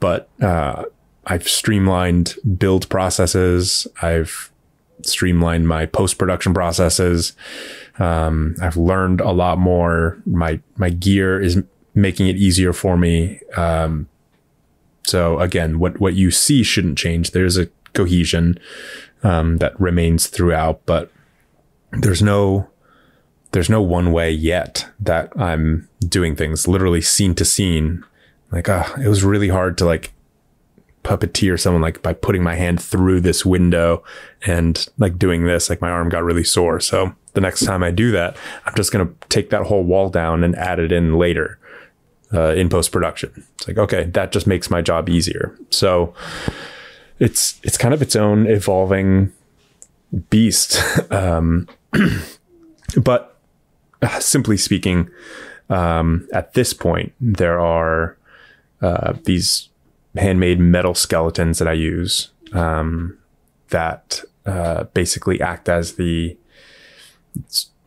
but 0.00 0.28
uh, 0.42 0.84
I've 1.24 1.48
streamlined 1.48 2.34
build 2.58 2.88
processes. 2.88 3.86
I've 4.02 4.50
streamlined 5.06 5.68
my 5.68 5.86
post 5.86 6.18
production 6.18 6.54
processes. 6.54 7.34
Um, 7.98 8.54
I've 8.60 8.76
learned 8.76 9.20
a 9.20 9.32
lot 9.32 9.58
more. 9.58 10.20
My 10.26 10.60
my 10.76 10.90
gear 10.90 11.40
is 11.40 11.62
making 11.94 12.28
it 12.28 12.36
easier 12.36 12.72
for 12.72 12.96
me. 12.96 13.40
Um, 13.56 14.08
so 15.06 15.38
again, 15.40 15.78
what 15.78 16.00
what 16.00 16.14
you 16.14 16.30
see 16.30 16.62
shouldn't 16.62 16.98
change. 16.98 17.32
There's 17.32 17.56
a 17.56 17.68
cohesion 17.92 18.58
um, 19.22 19.58
that 19.58 19.78
remains 19.80 20.26
throughout, 20.26 20.84
but 20.86 21.10
there's 21.92 22.22
no 22.22 22.68
there's 23.52 23.70
no 23.70 23.82
one 23.82 24.12
way 24.12 24.30
yet 24.30 24.88
that 25.00 25.32
I'm 25.36 25.88
doing 26.00 26.36
things 26.36 26.68
literally 26.68 27.00
scene 27.00 27.34
to 27.34 27.44
scene. 27.44 28.04
Like, 28.52 28.68
ah, 28.68 28.94
it 29.02 29.08
was 29.08 29.24
really 29.24 29.48
hard 29.48 29.76
to 29.78 29.84
like 29.84 30.12
puppeteer 31.10 31.58
someone 31.58 31.82
like 31.82 32.00
by 32.02 32.12
putting 32.12 32.42
my 32.42 32.54
hand 32.54 32.80
through 32.80 33.20
this 33.20 33.44
window 33.44 34.02
and 34.46 34.86
like 34.98 35.18
doing 35.18 35.44
this. 35.44 35.68
Like 35.68 35.80
my 35.80 35.90
arm 35.90 36.08
got 36.08 36.22
really 36.22 36.44
sore. 36.44 36.78
So 36.78 37.12
the 37.32 37.40
next 37.40 37.64
time 37.64 37.82
I 37.82 37.90
do 37.90 38.12
that, 38.12 38.36
I'm 38.64 38.74
just 38.76 38.92
gonna 38.92 39.08
take 39.28 39.50
that 39.50 39.62
whole 39.62 39.82
wall 39.82 40.08
down 40.08 40.44
and 40.44 40.54
add 40.54 40.78
it 40.78 40.92
in 40.92 41.18
later 41.18 41.58
uh, 42.32 42.54
in 42.54 42.68
post 42.68 42.92
production. 42.92 43.44
It's 43.56 43.66
like 43.66 43.76
okay, 43.78 44.04
that 44.04 44.30
just 44.30 44.46
makes 44.46 44.70
my 44.70 44.80
job 44.80 45.08
easier. 45.08 45.58
So 45.70 46.14
it's 47.18 47.58
it's 47.64 47.76
kind 47.76 47.92
of 47.92 48.02
its 48.02 48.14
own 48.14 48.46
evolving 48.46 49.32
beast. 50.30 50.80
um, 51.10 51.66
but 53.02 53.36
uh, 54.00 54.20
simply 54.20 54.56
speaking, 54.56 55.10
um, 55.70 56.28
at 56.32 56.54
this 56.54 56.72
point, 56.72 57.12
there 57.20 57.58
are 57.58 58.16
uh, 58.80 59.14
these 59.24 59.69
handmade 60.16 60.58
metal 60.58 60.94
skeletons 60.94 61.58
that 61.58 61.68
I 61.68 61.72
use 61.72 62.30
um, 62.52 63.18
that 63.68 64.22
uh, 64.46 64.84
basically 64.84 65.40
act 65.40 65.68
as 65.68 65.94
the 65.94 66.36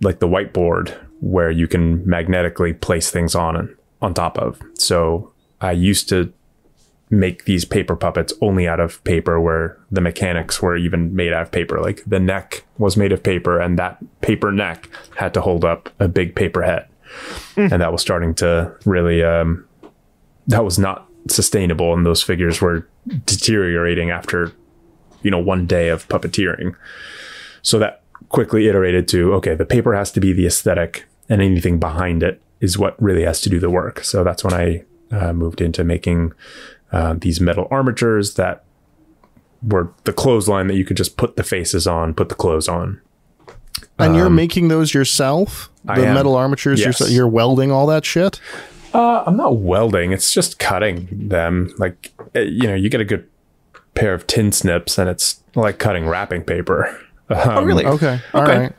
like 0.01 0.19
the 0.19 0.27
whiteboard 0.27 0.97
where 1.21 1.51
you 1.51 1.67
can 1.67 2.07
magnetically 2.07 2.73
place 2.73 3.09
things 3.09 3.35
on 3.35 3.75
on 4.01 4.13
top 4.13 4.37
of. 4.37 4.61
So 4.75 5.31
I 5.61 5.71
used 5.71 6.09
to 6.09 6.31
make 7.09 7.45
these 7.45 7.63
paper 7.63 7.95
puppets 7.95 8.33
only 8.41 8.67
out 8.67 8.79
of 8.79 9.03
paper 9.03 9.39
where 9.39 9.77
the 9.91 10.01
mechanics 10.01 10.61
were 10.61 10.75
even 10.75 11.15
made 11.15 11.31
out 11.31 11.43
of 11.43 11.51
paper. 11.51 11.79
Like 11.79 12.03
the 12.05 12.19
neck 12.19 12.65
was 12.77 12.97
made 12.97 13.11
of 13.11 13.21
paper 13.21 13.59
and 13.59 13.77
that 13.77 13.97
paper 14.21 14.51
neck 14.51 14.89
had 15.15 15.33
to 15.35 15.41
hold 15.41 15.63
up 15.63 15.89
a 15.99 16.07
big 16.07 16.35
paper 16.35 16.63
head. 16.63 16.87
And 17.55 17.81
that 17.81 17.91
was 17.91 18.01
starting 18.01 18.33
to 18.35 18.75
really 18.85 19.23
um, 19.23 19.65
that 20.47 20.65
was 20.65 20.79
not 20.79 21.07
sustainable 21.29 21.93
and 21.93 22.05
those 22.05 22.21
figures 22.21 22.61
were 22.61 22.87
deteriorating 23.25 24.09
after 24.11 24.51
you 25.21 25.31
know 25.31 25.39
one 25.39 25.65
day 25.65 25.89
of 25.89 26.07
puppeteering 26.09 26.75
so 27.61 27.79
that 27.79 28.01
quickly 28.29 28.67
iterated 28.67 29.07
to 29.07 29.33
okay 29.33 29.55
the 29.55 29.65
paper 29.65 29.93
has 29.95 30.11
to 30.11 30.19
be 30.19 30.33
the 30.33 30.45
aesthetic 30.45 31.05
and 31.29 31.41
anything 31.41 31.79
behind 31.79 32.23
it 32.23 32.41
is 32.59 32.77
what 32.77 33.01
really 33.01 33.23
has 33.23 33.39
to 33.41 33.49
do 33.49 33.59
the 33.59 33.69
work 33.69 34.03
so 34.03 34.23
that's 34.23 34.43
when 34.43 34.53
i 34.53 34.83
uh, 35.11 35.31
moved 35.31 35.61
into 35.61 35.83
making 35.83 36.33
uh, 36.91 37.13
these 37.17 37.39
metal 37.39 37.67
armatures 37.71 38.33
that 38.35 38.63
were 39.61 39.93
the 40.03 40.11
clothesline 40.13 40.67
that 40.67 40.75
you 40.75 40.83
could 40.83 40.97
just 40.97 41.15
put 41.15 41.35
the 41.37 41.43
faces 41.43 41.87
on 41.87 42.13
put 42.13 42.27
the 42.29 42.35
clothes 42.35 42.67
on 42.67 42.99
And 43.99 44.15
you're 44.15 44.29
making 44.29 44.67
those 44.67 44.93
yourself? 44.93 45.69
The 45.85 46.13
metal 46.13 46.35
armatures, 46.35 46.79
Yes. 46.79 46.99
you're, 46.99 47.09
you're 47.09 47.27
welding 47.27 47.71
all 47.71 47.87
that 47.87 48.03
shit? 48.05 48.39
Uh, 48.93 49.23
I'm 49.25 49.35
not 49.37 49.57
welding. 49.57 50.11
It's 50.11 50.31
just 50.31 50.59
cutting 50.59 51.07
them. 51.29 51.73
Like, 51.77 52.13
uh, 52.35 52.41
you 52.41 52.67
know, 52.67 52.75
you 52.75 52.89
get 52.89 53.01
a 53.01 53.05
good 53.05 53.27
pair 53.95 54.13
of 54.13 54.27
tin 54.27 54.51
snips 54.51 54.97
and 54.97 55.09
it's 55.09 55.41
like 55.55 55.79
cutting 55.79 56.07
wrapping 56.07 56.43
paper. 56.43 56.99
Um, 57.29 57.39
Oh, 57.49 57.63
really? 57.63 57.85
Okay. 57.85 58.19
all 58.33 58.43
right. 58.43 58.65
Okay. 58.65 58.75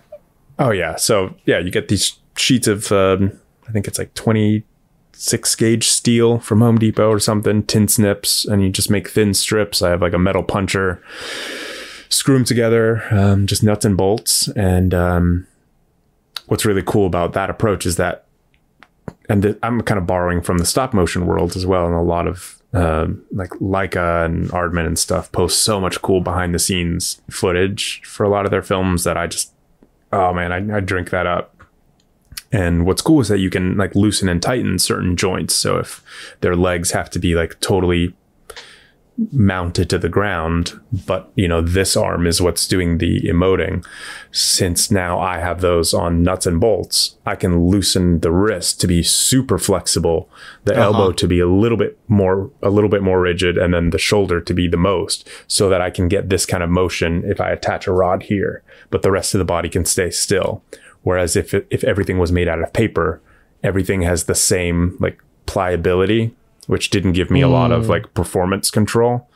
Oh, 0.58 0.70
yeah. 0.70 0.96
So, 0.96 1.34
yeah, 1.46 1.58
you 1.58 1.70
get 1.70 1.88
these 1.88 2.18
sheets 2.36 2.66
of, 2.68 2.92
um, 2.92 3.32
I 3.66 3.72
think 3.72 3.88
it's 3.88 3.98
like 3.98 4.12
26 4.14 5.54
gauge 5.56 5.88
steel 5.88 6.38
from 6.40 6.60
Home 6.60 6.78
Depot 6.78 7.08
or 7.08 7.18
something, 7.18 7.62
tin 7.64 7.88
snips, 7.88 8.44
and 8.44 8.62
you 8.62 8.68
just 8.68 8.90
make 8.90 9.08
thin 9.08 9.32
strips. 9.32 9.80
I 9.80 9.88
have 9.90 10.02
like 10.02 10.12
a 10.12 10.18
metal 10.18 10.42
puncher, 10.42 11.02
screw 12.10 12.34
them 12.34 12.44
together, 12.44 13.02
um, 13.12 13.46
just 13.46 13.62
nuts 13.62 13.86
and 13.86 13.96
bolts. 13.96 14.46
And 14.48 14.92
um, 14.92 15.46
what's 16.46 16.66
really 16.66 16.82
cool 16.84 17.06
about 17.06 17.32
that 17.32 17.48
approach 17.48 17.86
is 17.86 17.96
that 17.96 18.23
and 19.28 19.42
th- 19.42 19.58
I'm 19.62 19.80
kind 19.82 19.98
of 19.98 20.06
borrowing 20.06 20.40
from 20.42 20.58
the 20.58 20.66
stop 20.66 20.94
motion 20.94 21.26
world 21.26 21.56
as 21.56 21.66
well, 21.66 21.86
and 21.86 21.94
a 21.94 22.00
lot 22.00 22.26
of 22.26 22.60
um 22.72 23.22
like 23.30 23.50
Laika 23.60 24.26
and 24.26 24.48
Aardman 24.50 24.86
and 24.86 24.98
stuff 24.98 25.30
post 25.30 25.62
so 25.62 25.80
much 25.80 26.02
cool 26.02 26.20
behind 26.20 26.54
the 26.54 26.58
scenes 26.58 27.22
footage 27.30 28.02
for 28.04 28.24
a 28.24 28.28
lot 28.28 28.44
of 28.44 28.50
their 28.50 28.62
films 28.62 29.04
that 29.04 29.16
I 29.16 29.26
just, 29.28 29.52
oh 30.12 30.32
man, 30.32 30.52
I, 30.52 30.76
I 30.76 30.80
drink 30.80 31.10
that 31.10 31.26
up. 31.26 31.50
And 32.52 32.86
what's 32.86 33.02
cool 33.02 33.20
is 33.20 33.28
that 33.28 33.38
you 33.38 33.50
can 33.50 33.76
like 33.76 33.96
loosen 33.96 34.28
and 34.28 34.40
tighten 34.40 34.78
certain 34.78 35.16
joints. 35.16 35.54
So 35.56 35.78
if 35.78 36.02
their 36.40 36.54
legs 36.54 36.92
have 36.92 37.10
to 37.10 37.18
be 37.18 37.34
like 37.34 37.58
totally 37.60 38.14
mounted 39.30 39.88
to 39.90 39.98
the 39.98 40.08
ground, 40.08 40.80
but 41.06 41.30
you 41.36 41.46
know, 41.46 41.60
this 41.60 41.96
arm 41.96 42.26
is 42.26 42.40
what's 42.40 42.66
doing 42.66 42.98
the 42.98 43.20
emoting. 43.22 43.84
Since 44.32 44.90
now 44.90 45.20
I 45.20 45.38
have 45.38 45.60
those 45.60 45.94
on 45.94 46.22
nuts 46.22 46.46
and 46.46 46.60
bolts, 46.60 47.16
I 47.24 47.36
can 47.36 47.68
loosen 47.68 48.20
the 48.20 48.32
wrist 48.32 48.80
to 48.80 48.86
be 48.86 49.02
super 49.02 49.58
flexible, 49.58 50.28
the 50.64 50.72
uh-huh. 50.72 50.82
elbow 50.82 51.12
to 51.12 51.28
be 51.28 51.38
a 51.38 51.46
little 51.46 51.78
bit 51.78 51.98
more, 52.08 52.50
a 52.60 52.70
little 52.70 52.90
bit 52.90 53.02
more 53.02 53.20
rigid, 53.20 53.56
and 53.56 53.72
then 53.72 53.90
the 53.90 53.98
shoulder 53.98 54.40
to 54.40 54.54
be 54.54 54.66
the 54.66 54.76
most 54.76 55.28
so 55.46 55.68
that 55.68 55.80
I 55.80 55.90
can 55.90 56.08
get 56.08 56.28
this 56.28 56.44
kind 56.44 56.62
of 56.62 56.70
motion 56.70 57.22
if 57.24 57.40
I 57.40 57.50
attach 57.50 57.86
a 57.86 57.92
rod 57.92 58.24
here, 58.24 58.62
but 58.90 59.02
the 59.02 59.12
rest 59.12 59.34
of 59.34 59.38
the 59.38 59.44
body 59.44 59.68
can 59.68 59.84
stay 59.84 60.10
still. 60.10 60.62
Whereas 61.02 61.36
if, 61.36 61.54
it, 61.54 61.66
if 61.70 61.84
everything 61.84 62.18
was 62.18 62.32
made 62.32 62.48
out 62.48 62.62
of 62.62 62.72
paper, 62.72 63.20
everything 63.62 64.02
has 64.02 64.24
the 64.24 64.34
same 64.34 64.96
like 64.98 65.22
pliability, 65.46 66.34
which 66.66 66.90
didn't 66.90 67.12
give 67.12 67.30
me 67.30 67.40
a 67.40 67.48
lot 67.48 67.72
of 67.72 67.88
like 67.88 68.14
performance 68.14 68.70
control. 68.70 69.28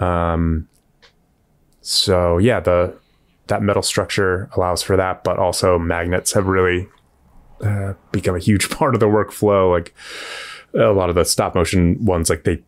Um, 0.00 0.68
so 1.80 2.38
yeah, 2.38 2.60
the 2.60 2.96
that 3.46 3.62
metal 3.62 3.82
structure 3.82 4.48
allows 4.56 4.82
for 4.82 4.96
that, 4.96 5.22
but 5.22 5.38
also 5.38 5.78
magnets 5.78 6.32
have 6.32 6.46
really 6.46 6.88
uh, 7.62 7.94
become 8.12 8.34
a 8.34 8.40
huge 8.40 8.70
part 8.70 8.94
of 8.94 9.00
the 9.00 9.06
workflow. 9.06 9.70
Like 9.70 9.94
a 10.74 10.92
lot 10.92 11.08
of 11.08 11.14
the 11.14 11.24
stop 11.24 11.54
motion 11.54 12.04
ones, 12.04 12.28
like 12.28 12.44
they 12.44 12.62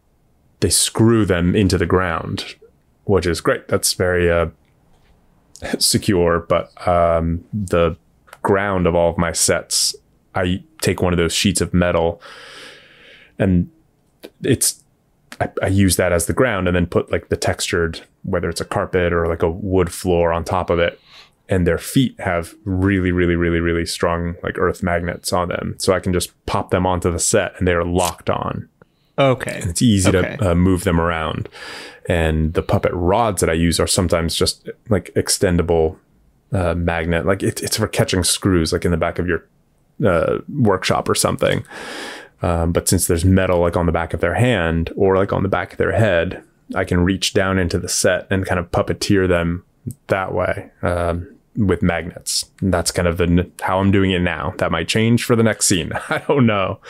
they 0.60 0.70
screw 0.70 1.24
them 1.24 1.54
into 1.54 1.78
the 1.78 1.86
ground, 1.86 2.56
which 3.04 3.26
is 3.26 3.40
great. 3.40 3.68
That's 3.68 3.92
very 3.94 4.30
uh, 4.30 4.48
secure. 5.78 6.40
But 6.40 6.70
um, 6.86 7.44
the 7.52 7.96
ground 8.42 8.86
of 8.86 8.94
all 8.94 9.10
of 9.10 9.18
my 9.18 9.32
sets, 9.32 9.94
I 10.34 10.62
take 10.80 11.02
one 11.02 11.12
of 11.12 11.18
those 11.18 11.32
sheets 11.32 11.60
of 11.60 11.74
metal, 11.74 12.20
and 13.38 13.70
it's 14.42 14.82
I, 15.40 15.48
I 15.62 15.66
use 15.68 15.96
that 15.96 16.12
as 16.12 16.26
the 16.26 16.32
ground 16.32 16.66
and 16.66 16.74
then 16.76 16.86
put 16.86 17.12
like 17.12 17.28
the 17.28 17.36
textured, 17.36 18.00
whether 18.24 18.48
it's 18.48 18.60
a 18.60 18.64
carpet 18.64 19.12
or 19.12 19.26
like 19.28 19.42
a 19.42 19.50
wood 19.50 19.92
floor 19.92 20.32
on 20.32 20.44
top 20.44 20.70
of 20.70 20.78
it. 20.78 21.00
And 21.50 21.66
their 21.66 21.78
feet 21.78 22.18
have 22.20 22.54
really, 22.64 23.10
really, 23.10 23.36
really, 23.36 23.60
really 23.60 23.86
strong 23.86 24.34
like 24.42 24.58
earth 24.58 24.82
magnets 24.82 25.32
on 25.32 25.48
them. 25.48 25.76
So 25.78 25.94
I 25.94 26.00
can 26.00 26.12
just 26.12 26.32
pop 26.46 26.70
them 26.70 26.84
onto 26.86 27.10
the 27.10 27.18
set 27.18 27.52
and 27.58 27.66
they're 27.66 27.84
locked 27.84 28.28
on. 28.28 28.68
Okay. 29.18 29.60
and 29.62 29.70
It's 29.70 29.80
easy 29.80 30.14
Okay. 30.14 30.36
to 30.36 30.50
uh, 30.50 30.54
move 30.54 30.84
them 30.84 31.00
around. 31.00 31.48
And 32.08 32.52
the 32.54 32.62
puppet 32.62 32.92
rods 32.92 33.40
that 33.40 33.48
I 33.48 33.54
use 33.54 33.80
are 33.80 33.86
sometimes 33.86 34.34
just 34.34 34.68
like 34.90 35.10
extendable 35.14 35.96
uh, 36.52 36.74
magnet. 36.74 37.24
Like 37.26 37.42
it, 37.42 37.62
it's 37.62 37.76
for 37.76 37.88
catching 37.88 38.24
screws, 38.24 38.72
like 38.72 38.84
in 38.84 38.90
the 38.90 38.96
back 38.96 39.18
of 39.18 39.26
your 39.26 39.44
uh, 40.04 40.38
workshop 40.48 41.08
or 41.08 41.14
something. 41.14 41.64
Um, 42.42 42.72
but 42.72 42.88
since 42.88 43.06
there's 43.06 43.24
metal 43.24 43.60
like 43.60 43.76
on 43.76 43.86
the 43.86 43.92
back 43.92 44.14
of 44.14 44.20
their 44.20 44.34
hand 44.34 44.92
or 44.96 45.16
like 45.16 45.32
on 45.32 45.42
the 45.42 45.48
back 45.48 45.72
of 45.72 45.78
their 45.78 45.92
head, 45.92 46.42
I 46.74 46.84
can 46.84 47.00
reach 47.00 47.32
down 47.32 47.58
into 47.58 47.78
the 47.78 47.88
set 47.88 48.26
and 48.30 48.46
kind 48.46 48.58
of 48.58 48.70
puppeteer 48.70 49.26
them 49.28 49.64
that 50.08 50.34
way 50.34 50.70
um, 50.82 51.34
with 51.56 51.82
magnets. 51.82 52.50
And 52.60 52.72
that's 52.72 52.90
kind 52.90 53.08
of 53.08 53.16
the 53.16 53.50
how 53.62 53.80
I'm 53.80 53.90
doing 53.90 54.10
it 54.12 54.20
now. 54.20 54.54
That 54.58 54.70
might 54.70 54.86
change 54.88 55.24
for 55.24 55.34
the 55.34 55.42
next 55.42 55.66
scene. 55.66 55.92
I 56.08 56.18
don't 56.28 56.46
know. 56.46 56.80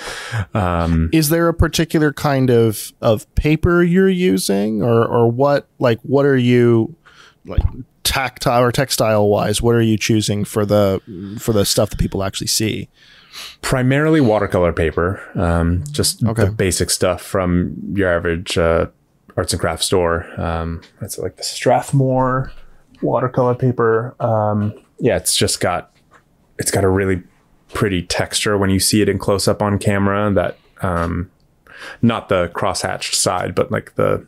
Um, 0.55 1.11
Is 1.13 1.29
there 1.29 1.49
a 1.49 1.55
particular 1.55 2.13
kind 2.13 2.51
of 2.51 2.93
of 3.01 3.33
paper 3.35 3.83
you're 3.83 4.09
using, 4.09 4.83
or 4.83 5.07
or 5.07 5.31
what? 5.31 5.69
Like, 5.79 6.01
what 6.03 6.27
are 6.27 6.37
you 6.37 6.95
like 7.45 7.63
tactile 8.03 8.63
or 8.63 8.73
textile 8.73 9.29
wise? 9.29 9.63
What 9.63 9.75
are 9.75 9.83
you 9.83 9.97
choosing 9.97 10.45
for 10.45 10.67
the 10.67 11.01
for 11.39 11.53
the 11.53 11.65
stuff 11.65 11.91
that 11.91 11.99
people 11.99 12.23
actually 12.25 12.49
see? 12.49 12.89
Primarily 13.63 14.21
watercolor 14.21 14.73
paper, 14.73 15.21
um, 15.35 15.85
just 15.91 16.25
Okay. 16.25 16.45
the 16.45 16.51
basic 16.51 16.91
stuff 16.91 17.23
from 17.23 17.75
your 17.95 18.13
average 18.13 18.57
uh, 18.59 18.87
arts 19.37 19.53
and 19.53 19.61
crafts 19.61 19.87
store. 19.87 20.27
Um, 20.41 20.81
it's 21.01 21.19
like 21.19 21.37
the 21.37 21.43
Strathmore 21.45 22.53
watercolor 23.03 23.55
paper. 23.55 24.15
Um, 24.21 24.75
yeah, 24.99 25.17
it's 25.17 25.37
just 25.37 25.61
got 25.61 25.91
it's 26.59 26.71
got 26.71 26.83
a 26.85 26.89
really 26.89 27.23
pretty 27.75 28.03
texture 28.03 28.57
when 28.59 28.71
you 28.71 28.81
see 28.81 29.03
it 29.03 29.09
in 29.09 29.19
close 29.19 29.47
up 29.47 29.63
on 29.63 29.79
camera. 29.79 30.33
That 30.33 30.57
um, 30.83 31.31
not 32.03 32.29
the 32.29 32.49
crosshatched 32.55 33.15
side, 33.15 33.55
but 33.55 33.71
like 33.71 33.95
the 33.95 34.27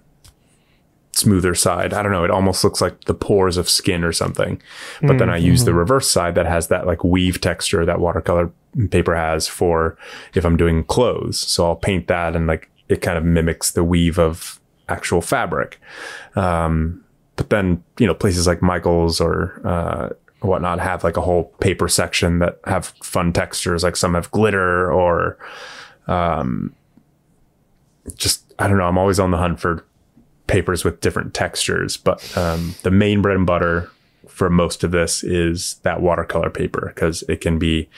smoother 1.12 1.54
side. 1.56 1.92
I 1.92 2.02
don't 2.02 2.12
know. 2.12 2.22
It 2.24 2.30
almost 2.30 2.62
looks 2.62 2.80
like 2.80 3.04
the 3.04 3.14
pores 3.14 3.56
of 3.56 3.68
skin 3.68 4.04
or 4.04 4.12
something. 4.12 4.62
But 5.02 5.18
then 5.18 5.28
I 5.28 5.36
use 5.38 5.64
the 5.64 5.74
reverse 5.74 6.08
side 6.08 6.34
that 6.36 6.46
has 6.46 6.68
that 6.68 6.86
like 6.86 7.02
weave 7.02 7.40
texture 7.40 7.84
that 7.84 7.98
watercolor 8.00 8.52
paper 8.90 9.14
has 9.14 9.48
for 9.48 9.96
if 10.34 10.44
I'm 10.44 10.56
doing 10.56 10.84
clothes. 10.84 11.38
So 11.38 11.66
I'll 11.66 11.76
paint 11.76 12.06
that 12.08 12.36
and 12.36 12.46
like 12.46 12.70
it 12.88 13.02
kind 13.02 13.16
of 13.16 13.24
mimics 13.24 13.72
the 13.72 13.84
weave 13.84 14.18
of 14.18 14.60
actual 14.88 15.20
fabric. 15.20 15.80
Um, 16.34 17.04
but 17.36 17.50
then, 17.50 17.82
you 17.98 18.06
know, 18.06 18.14
places 18.14 18.46
like 18.46 18.62
Michael's 18.62 19.20
or, 19.20 19.60
uh, 19.64 20.10
whatnot 20.40 20.80
have 20.80 21.04
like 21.04 21.16
a 21.16 21.20
whole 21.20 21.44
paper 21.60 21.88
section 21.88 22.38
that 22.40 22.58
have 22.64 22.86
fun 23.02 23.32
textures. 23.32 23.82
Like 23.82 23.96
some 23.96 24.14
have 24.14 24.30
glitter 24.30 24.90
or, 24.92 25.38
um, 26.06 26.74
just, 28.16 28.52
I 28.58 28.66
don't 28.66 28.78
know. 28.78 28.84
I'm 28.84 28.98
always 28.98 29.20
on 29.20 29.30
the 29.30 29.36
hunt 29.36 29.60
for 29.60 29.84
papers 30.46 30.84
with 30.84 31.00
different 31.00 31.32
textures, 31.32 31.96
but 31.96 32.36
um, 32.36 32.74
the 32.82 32.90
main 32.90 33.22
bread 33.22 33.36
and 33.36 33.46
butter 33.46 33.90
for 34.26 34.50
most 34.50 34.82
of 34.82 34.90
this 34.90 35.22
is 35.22 35.74
that 35.82 36.00
watercolor 36.00 36.50
paper 36.50 36.90
because 36.94 37.22
it 37.28 37.40
can 37.40 37.58
be 37.58 37.88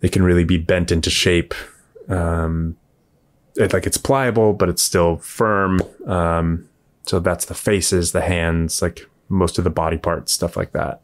it 0.00 0.12
can 0.12 0.22
really 0.22 0.44
be 0.44 0.56
bent 0.58 0.92
into 0.92 1.10
shape. 1.10 1.54
Um, 2.08 2.76
it, 3.56 3.72
like 3.72 3.86
it's 3.86 3.98
pliable, 3.98 4.52
but 4.52 4.68
it's 4.68 4.82
still 4.82 5.16
firm. 5.18 5.80
Um, 6.06 6.68
so 7.02 7.20
that's 7.20 7.46
the 7.46 7.54
faces, 7.54 8.12
the 8.12 8.20
hands, 8.20 8.80
like 8.82 9.08
most 9.28 9.58
of 9.58 9.64
the 9.64 9.70
body 9.70 9.98
parts, 9.98 10.32
stuff 10.32 10.56
like 10.56 10.72
that. 10.72 11.00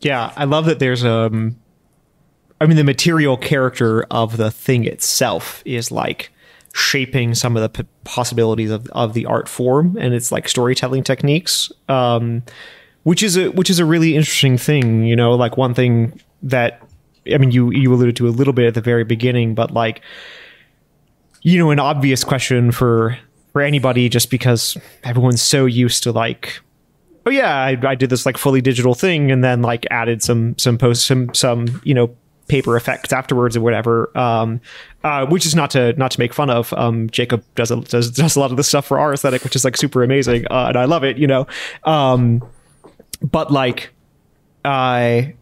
Yeah, 0.00 0.32
I 0.36 0.44
love 0.44 0.66
that 0.66 0.80
there's 0.80 1.04
um 1.04 1.56
I 2.60 2.66
mean 2.66 2.76
the 2.76 2.84
material 2.84 3.36
character 3.36 4.04
of 4.10 4.36
the 4.36 4.50
thing 4.50 4.84
itself 4.84 5.62
is 5.64 5.90
like 5.90 6.30
shaping 6.74 7.34
some 7.34 7.56
of 7.56 7.62
the 7.62 7.68
p- 7.82 7.88
possibilities 8.04 8.70
of, 8.70 8.86
of 8.88 9.14
the 9.14 9.24
art 9.26 9.48
form 9.48 9.96
and 9.98 10.12
its 10.12 10.32
like 10.32 10.48
storytelling 10.48 11.04
techniques 11.04 11.70
um 11.88 12.42
which 13.04 13.22
is 13.22 13.36
a 13.36 13.50
which 13.52 13.70
is 13.70 13.78
a 13.78 13.84
really 13.84 14.16
interesting 14.16 14.58
thing 14.58 15.04
you 15.04 15.16
know 15.16 15.34
like 15.34 15.56
one 15.56 15.72
thing 15.72 16.20
that 16.42 16.82
i 17.32 17.38
mean 17.38 17.50
you 17.50 17.70
you 17.70 17.92
alluded 17.94 18.16
to 18.16 18.26
a 18.26 18.30
little 18.30 18.52
bit 18.52 18.66
at 18.66 18.74
the 18.74 18.80
very 18.80 19.04
beginning 19.04 19.54
but 19.54 19.70
like 19.70 20.02
you 21.42 21.58
know 21.58 21.70
an 21.70 21.78
obvious 21.78 22.24
question 22.24 22.72
for 22.72 23.16
for 23.52 23.62
anybody 23.62 24.08
just 24.08 24.30
because 24.30 24.76
everyone's 25.04 25.40
so 25.40 25.64
used 25.64 26.02
to 26.02 26.10
like 26.10 26.60
oh 27.26 27.30
yeah 27.30 27.54
I, 27.54 27.78
I 27.86 27.94
did 27.94 28.10
this 28.10 28.26
like 28.26 28.36
fully 28.36 28.60
digital 28.60 28.94
thing 28.94 29.30
and 29.30 29.44
then 29.44 29.62
like 29.62 29.86
added 29.90 30.22
some 30.22 30.58
some 30.58 30.76
post 30.76 31.06
some 31.06 31.32
some 31.32 31.80
you 31.84 31.94
know 31.94 32.14
paper 32.48 32.76
effects 32.76 33.10
afterwards 33.10 33.56
or 33.56 33.62
whatever 33.62 34.16
um 34.18 34.60
uh 35.02 35.24
which 35.26 35.46
is 35.46 35.54
not 35.54 35.70
to 35.70 35.94
not 35.94 36.10
to 36.10 36.20
make 36.20 36.34
fun 36.34 36.50
of. 36.50 36.72
Um 36.74 37.08
jacob 37.10 37.42
does 37.54 37.70
a, 37.70 37.76
does 37.76 38.10
does 38.10 38.36
a 38.36 38.40
lot 38.40 38.50
of 38.50 38.56
this 38.56 38.68
stuff 38.68 38.84
for 38.84 38.98
our 38.98 39.14
aesthetic 39.14 39.44
which 39.44 39.56
is 39.56 39.64
like 39.64 39.76
super 39.76 40.02
amazing 40.02 40.46
uh, 40.50 40.66
and 40.68 40.76
i 40.76 40.84
love 40.84 41.04
it 41.04 41.16
you 41.16 41.26
know? 41.26 41.46
Um 41.84 42.42
but 43.16 43.50
like 43.50 43.90
i 44.64 45.34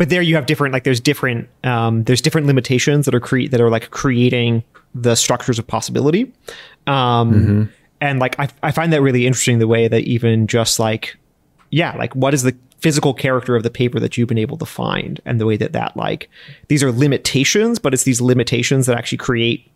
but 0.00 0.08
there 0.08 0.22
you 0.22 0.34
have 0.34 0.46
different 0.46 0.72
like 0.72 0.84
there's 0.84 0.98
different 0.98 1.46
um 1.62 2.04
there's 2.04 2.22
different 2.22 2.46
limitations 2.46 3.04
that 3.04 3.14
are 3.14 3.20
create 3.20 3.50
that 3.50 3.60
are 3.60 3.68
like 3.68 3.90
creating 3.90 4.64
the 4.94 5.14
structures 5.14 5.58
of 5.58 5.66
possibility. 5.66 6.32
Um 6.86 7.70
and 8.00 8.18
like 8.18 8.38
I, 8.40 8.48
I 8.62 8.70
find 8.70 8.94
that 8.94 9.02
really 9.02 9.26
interesting 9.26 9.58
the 9.58 9.68
way 9.68 9.88
that 9.88 10.02
even 10.04 10.46
just 10.46 10.78
like 10.78 11.18
yeah 11.70 11.94
like 11.98 12.16
what 12.16 12.32
is 12.32 12.44
the 12.44 12.56
physical 12.78 13.12
character 13.12 13.56
of 13.56 13.62
the 13.62 13.68
paper 13.68 14.00
that 14.00 14.16
you've 14.16 14.28
been 14.28 14.38
able 14.38 14.56
to 14.56 14.64
find 14.64 15.20
and 15.26 15.38
the 15.38 15.44
way 15.44 15.58
that 15.58 15.72
that 15.72 15.94
like 15.98 16.30
these 16.68 16.82
are 16.82 16.90
limitations 16.90 17.78
but 17.78 17.92
it's 17.92 18.04
these 18.04 18.22
limitations 18.22 18.86
that 18.86 18.96
actually 18.96 19.18
create 19.18 19.70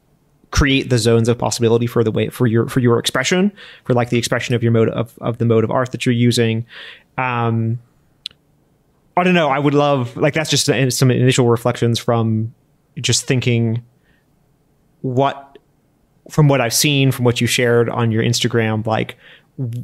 create 0.55 0.89
the 0.89 0.99
zones 0.99 1.29
of 1.29 1.37
possibility 1.37 1.87
for 1.87 2.05
the 2.05 2.13
way 2.13 2.29
for 2.29 2.47
your 2.47 2.69
for 2.69 2.79
your 2.79 2.99
expression 2.99 3.51
for 3.85 3.93
like 3.93 4.11
the 4.11 4.19
expression 4.19 4.55
of 4.55 4.63
your 4.63 4.71
mode 4.71 4.89
of, 4.91 5.19
of 5.21 5.39
the 5.39 5.45
mode 5.45 5.65
of 5.65 5.71
art 5.71 5.91
that 5.91 6.07
you're 6.07 6.15
using 6.15 6.65
um 7.19 7.79
i 9.17 9.25
don't 9.25 9.35
know 9.35 9.49
i 9.49 9.59
would 9.59 9.75
love 9.75 10.17
like 10.17 10.33
that's 10.33 10.51
just 10.51 10.67
some 10.97 11.11
initial 11.11 11.49
reflections 11.49 11.99
from 11.99 12.55
just 13.01 13.25
thinking 13.25 13.83
what 15.01 15.59
from 16.31 16.49
what 16.49 16.61
I've 16.61 16.75
seen, 16.75 17.13
from 17.13 17.25
what 17.25 17.41
you 17.41 17.47
shared 17.47 17.91
on 17.91 18.11
your 18.11 18.23
Instagram, 18.23 18.87
like 18.87 19.17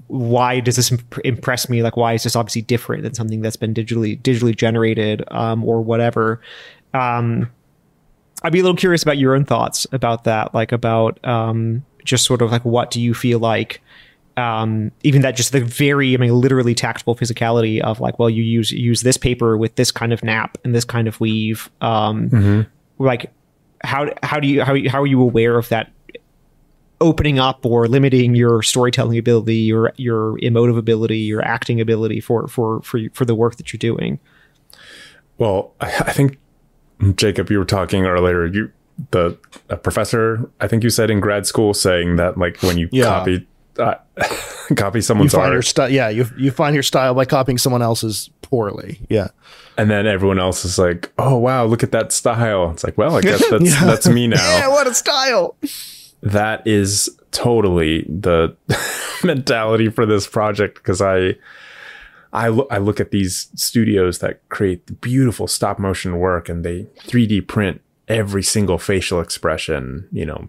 why 0.09 0.61
does 0.61 0.77
this 0.77 0.91
imp- 0.91 1.19
impress 1.25 1.69
me? 1.69 1.83
Like 1.83 1.97
why 1.97 2.15
is 2.15 2.25
this 2.25 2.35
obviously 2.35 2.63
different 2.63 3.03
than 3.03 3.15
something 3.15 3.41
that's 3.41 3.57
been 3.57 3.75
digitally 3.75 4.21
digitally 4.21 4.57
generated 4.57 5.23
um, 5.31 5.65
or 5.65 5.81
whatever? 5.81 6.41
Um, 6.95 7.51
I'd 8.43 8.53
be 8.53 8.61
a 8.61 8.63
little 8.63 8.77
curious 8.77 9.03
about 9.03 9.19
your 9.19 9.35
own 9.35 9.45
thoughts 9.45 9.87
about 9.93 10.25
that, 10.25 10.55
like 10.55 10.73
about 10.73 11.25
um, 11.27 11.85
just 12.05 12.25
sort 12.25 12.43
of 12.43 12.51
like 12.51 12.65
what 12.65 12.91
do 12.91 13.01
you 13.01 13.15
feel 13.15 13.39
like 13.39 13.81
um, 14.37 14.93
even 15.03 15.23
that 15.23 15.37
just 15.37 15.53
the 15.53 15.61
very, 15.61 16.15
I 16.15 16.17
mean, 16.17 16.33
literally 16.33 16.75
tactile 16.75 17.15
physicality 17.15 17.81
of 17.81 18.01
like, 18.01 18.19
well, 18.19 18.31
you 18.31 18.43
use 18.43 18.71
use 18.73 19.03
this 19.03 19.17
paper 19.17 19.57
with 19.57 19.75
this 19.77 19.91
kind 19.91 20.13
of 20.13 20.23
nap 20.23 20.57
and 20.65 20.75
this 20.75 20.85
kind 20.85 21.09
of 21.09 21.21
weave. 21.21 21.71
Um, 21.81 22.31
Like, 22.99 23.33
how 23.83 24.11
how 24.23 24.41
do 24.41 24.49
you 24.49 24.63
how 24.63 24.77
how 24.89 25.03
are 25.03 25.07
you 25.07 25.21
aware 25.21 25.59
of 25.59 25.69
that 25.71 25.91
opening 27.01 27.39
up 27.39 27.65
or 27.65 27.89
limiting 27.89 28.35
your 28.35 28.63
storytelling 28.63 29.19
ability, 29.19 29.57
your 29.57 29.93
your 29.97 30.39
emotive 30.41 30.77
ability, 30.77 31.19
your 31.19 31.43
acting 31.43 31.81
ability 31.81 32.21
for 32.21 32.47
for 32.49 32.83
for 32.83 33.01
for 33.13 33.25
the 33.25 33.35
work 33.35 33.57
that 33.57 33.73
you're 33.73 33.79
doing? 33.79 34.19
Well, 35.39 35.75
I, 35.81 35.87
I 35.87 36.13
think 36.13 36.39
Jacob, 37.17 37.51
you 37.51 37.59
were 37.59 37.65
talking 37.65 38.07
earlier. 38.07 38.47
You 38.47 38.71
the 39.11 39.37
a 39.71 39.77
professor, 39.77 40.51
I 40.61 40.69
think 40.69 40.83
you 40.85 40.91
said 40.91 41.11
in 41.11 41.21
grad 41.21 41.47
school, 41.47 41.73
saying 41.75 42.17
that 42.17 42.37
like 42.39 42.63
when 42.63 42.77
you 42.79 42.89
Yeah. 42.93 43.05
copy 43.05 43.47
uh, 43.79 43.95
copy 44.77 44.99
You 44.99 45.03
someone's 45.03 45.33
find 45.33 45.47
your 45.49 45.57
art, 45.57 45.65
style. 45.65 45.89
Yeah, 45.91 46.09
you 46.11 46.27
you 46.37 46.51
find 46.51 46.75
your 46.75 46.83
style 46.83 47.15
by 47.15 47.25
copying 47.25 47.57
someone 47.59 47.81
else's 47.83 48.29
poorly. 48.43 49.01
Yeah. 49.09 49.29
and 49.79 49.91
then 49.91 50.07
everyone 50.07 50.39
else 50.39 50.65
is 50.67 50.79
like, 50.79 51.11
"Oh 51.19 51.39
wow, 51.39 51.65
look 51.65 51.83
at 51.83 51.93
that 51.93 52.13
style." 52.13 52.71
It's 52.73 52.85
like, 52.85 52.99
well, 52.99 53.17
I 53.17 53.23
guess 53.23 53.43
that's 53.51 53.81
that's 53.81 54.09
me 54.09 54.27
now. 54.37 54.37
Yeah, 54.59 54.69
what 54.69 54.87
a 54.87 54.93
style. 54.95 55.57
that 56.23 56.67
is 56.67 57.09
totally 57.31 58.03
the 58.09 58.55
mentality 59.25 59.89
for 59.89 60.05
this 60.05 60.27
project 60.27 60.75
because 60.77 61.01
I 61.01 61.37
I 62.33 62.49
look 62.49 62.69
I 62.71 62.79
look 62.79 63.01
at 63.01 63.11
these 63.11 63.49
studios 63.55 64.19
that 64.21 64.47
create 64.49 64.87
the 64.87 64.93
beautiful 64.95 65.47
stop 65.47 65.79
motion 65.79 66.19
work 66.19 66.49
and 66.49 66.65
they 66.65 66.85
3D 67.07 67.47
print 67.49 67.81
every 68.09 68.43
single 68.43 68.79
facial 68.79 69.21
expression, 69.21 70.09
you 70.13 70.25
know, 70.27 70.49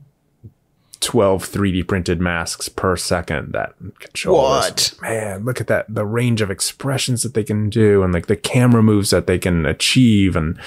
12 0.99 1.49
3D 1.49 1.87
printed 1.87 2.21
masks 2.21 2.69
per 2.69 2.95
second 2.95 3.53
that 3.53 3.73
show 4.13 4.35
this- 4.61 5.01
man, 5.01 5.43
look 5.43 5.59
at 5.59 5.65
that 5.67 5.85
the 5.89 6.05
range 6.05 6.41
of 6.41 6.51
expressions 6.51 7.23
that 7.23 7.33
they 7.33 7.43
can 7.43 7.69
do 7.71 8.03
and 8.03 8.13
like 8.13 8.27
the 8.27 8.35
camera 8.35 8.83
moves 8.83 9.09
that 9.09 9.25
they 9.25 9.39
can 9.39 9.65
achieve 9.65 10.35
and 10.35 10.59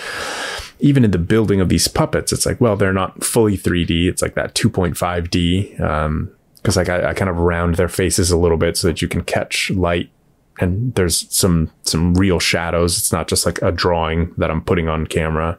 even 0.80 1.04
in 1.04 1.12
the 1.12 1.18
building 1.18 1.60
of 1.60 1.68
these 1.68 1.86
puppets, 1.86 2.32
it's 2.32 2.44
like, 2.44 2.60
well, 2.60 2.74
they're 2.76 2.92
not 2.92 3.22
fully 3.24 3.56
3D. 3.56 4.06
It's 4.08 4.20
like 4.20 4.34
that 4.34 4.54
2.5D. 4.54 5.80
Um, 5.80 6.30
cause 6.64 6.76
like 6.76 6.88
I, 6.88 7.10
I 7.10 7.14
kind 7.14 7.30
of 7.30 7.36
round 7.38 7.76
their 7.76 7.88
faces 7.88 8.32
a 8.32 8.36
little 8.36 8.58
bit 8.58 8.76
so 8.76 8.88
that 8.88 9.00
you 9.00 9.06
can 9.08 9.22
catch 9.22 9.70
light 9.70 10.10
and 10.60 10.94
there's 10.94 11.32
some, 11.34 11.70
some 11.82 12.14
real 12.14 12.38
shadows. 12.38 12.98
It's 12.98 13.12
not 13.12 13.28
just 13.28 13.44
like 13.46 13.60
a 13.62 13.72
drawing 13.72 14.32
that 14.38 14.50
I'm 14.50 14.62
putting 14.62 14.88
on 14.88 15.06
camera. 15.06 15.58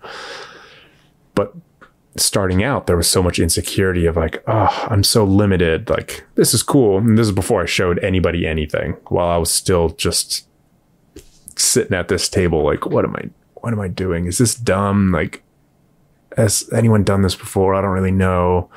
But 1.34 1.54
starting 2.18 2.64
out, 2.64 2.88
there 2.88 2.96
was 2.96 3.10
so 3.10 3.22
much 3.22 3.40
insecurity 3.40 4.06
of 4.06 4.16
like, 4.16 4.42
oh, 4.48 4.88
I'm 4.90 5.04
so 5.04 5.26
limited. 5.26 5.90
Like, 5.90 6.26
this 6.36 6.54
is 6.54 6.64
cool. 6.64 6.98
And 6.98 7.18
this 7.18 7.28
is 7.28 7.34
before 7.34 7.62
I 7.62 7.66
showed 7.66 8.00
anybody 8.00 8.48
anything 8.48 8.94
while 9.10 9.28
I 9.28 9.38
was 9.38 9.52
still 9.52 9.90
just 9.90 10.48
sitting 11.58 11.96
at 11.96 12.08
this 12.08 12.30
table. 12.30 12.64
Like, 12.64 12.86
what 12.86 13.04
am 13.04 13.16
I, 13.18 13.30
what 13.56 13.74
am 13.74 13.82
I 13.82 13.90
doing? 13.90 14.28
Is 14.28 14.38
this 14.38 14.56
dumb? 14.56 15.12
Like, 15.12 15.44
has 16.38 16.70
anyone 16.74 17.04
done 17.04 17.22
this 17.22 17.36
before? 17.36 17.76
I 17.76 17.82
don't 17.82 17.92
really 17.92 18.12
know. 18.12 18.70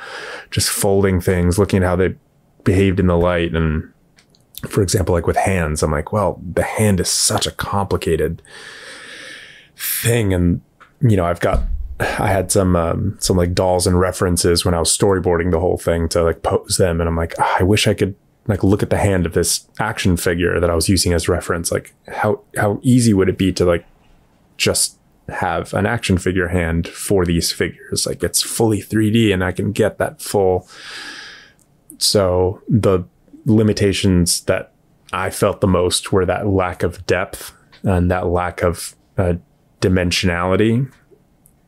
Just 0.50 0.70
folding 0.70 1.20
things, 1.20 1.58
looking 1.58 1.82
at 1.82 1.86
how 1.86 1.96
they 1.96 2.16
behaved 2.64 2.98
in 2.98 3.06
the 3.06 3.16
light. 3.16 3.54
And 3.54 3.92
for 4.68 4.82
example, 4.82 5.14
like 5.14 5.26
with 5.26 5.36
hands, 5.36 5.82
I'm 5.82 5.90
like, 5.90 6.12
well, 6.12 6.40
the 6.52 6.62
hand 6.62 7.00
is 7.00 7.08
such 7.08 7.46
a 7.46 7.52
complicated 7.52 8.42
thing. 9.76 10.32
And, 10.32 10.60
you 11.00 11.16
know, 11.16 11.24
I've 11.24 11.40
got, 11.40 11.62
I 12.00 12.28
had 12.28 12.50
some, 12.50 12.76
um, 12.76 13.16
some 13.20 13.36
like 13.36 13.54
dolls 13.54 13.86
and 13.86 13.98
references 13.98 14.64
when 14.64 14.74
I 14.74 14.78
was 14.78 14.96
storyboarding 14.96 15.50
the 15.50 15.60
whole 15.60 15.78
thing 15.78 16.08
to 16.10 16.22
like 16.22 16.42
pose 16.42 16.76
them. 16.76 17.00
And 17.00 17.08
I'm 17.08 17.16
like, 17.16 17.34
"Ah, 17.38 17.56
I 17.60 17.62
wish 17.62 17.86
I 17.86 17.94
could 17.94 18.14
like 18.46 18.64
look 18.64 18.82
at 18.82 18.90
the 18.90 18.98
hand 18.98 19.26
of 19.26 19.34
this 19.34 19.68
action 19.78 20.16
figure 20.16 20.58
that 20.58 20.70
I 20.70 20.74
was 20.74 20.88
using 20.88 21.12
as 21.12 21.28
reference. 21.28 21.70
Like 21.70 21.92
how, 22.06 22.40
how 22.56 22.80
easy 22.82 23.12
would 23.12 23.28
it 23.28 23.38
be 23.38 23.52
to 23.52 23.64
like 23.64 23.84
just 24.56 24.98
have 25.28 25.74
an 25.74 25.86
action 25.86 26.18
figure 26.18 26.48
hand 26.48 26.88
for 26.88 27.24
these 27.24 27.52
figures. 27.52 28.06
Like 28.06 28.22
it's 28.22 28.42
fully 28.42 28.80
3D 28.80 29.32
and 29.32 29.44
I 29.44 29.52
can 29.52 29.72
get 29.72 29.98
that 29.98 30.22
full. 30.22 30.68
So 31.98 32.62
the 32.68 33.04
limitations 33.48 34.42
that 34.42 34.72
I 35.12 35.30
felt 35.30 35.60
the 35.60 35.66
most 35.66 36.12
were 36.12 36.26
that 36.26 36.46
lack 36.46 36.82
of 36.82 37.04
depth 37.06 37.52
and 37.82 38.10
that 38.10 38.26
lack 38.26 38.62
of 38.62 38.94
uh, 39.16 39.34
dimensionality 39.80 40.92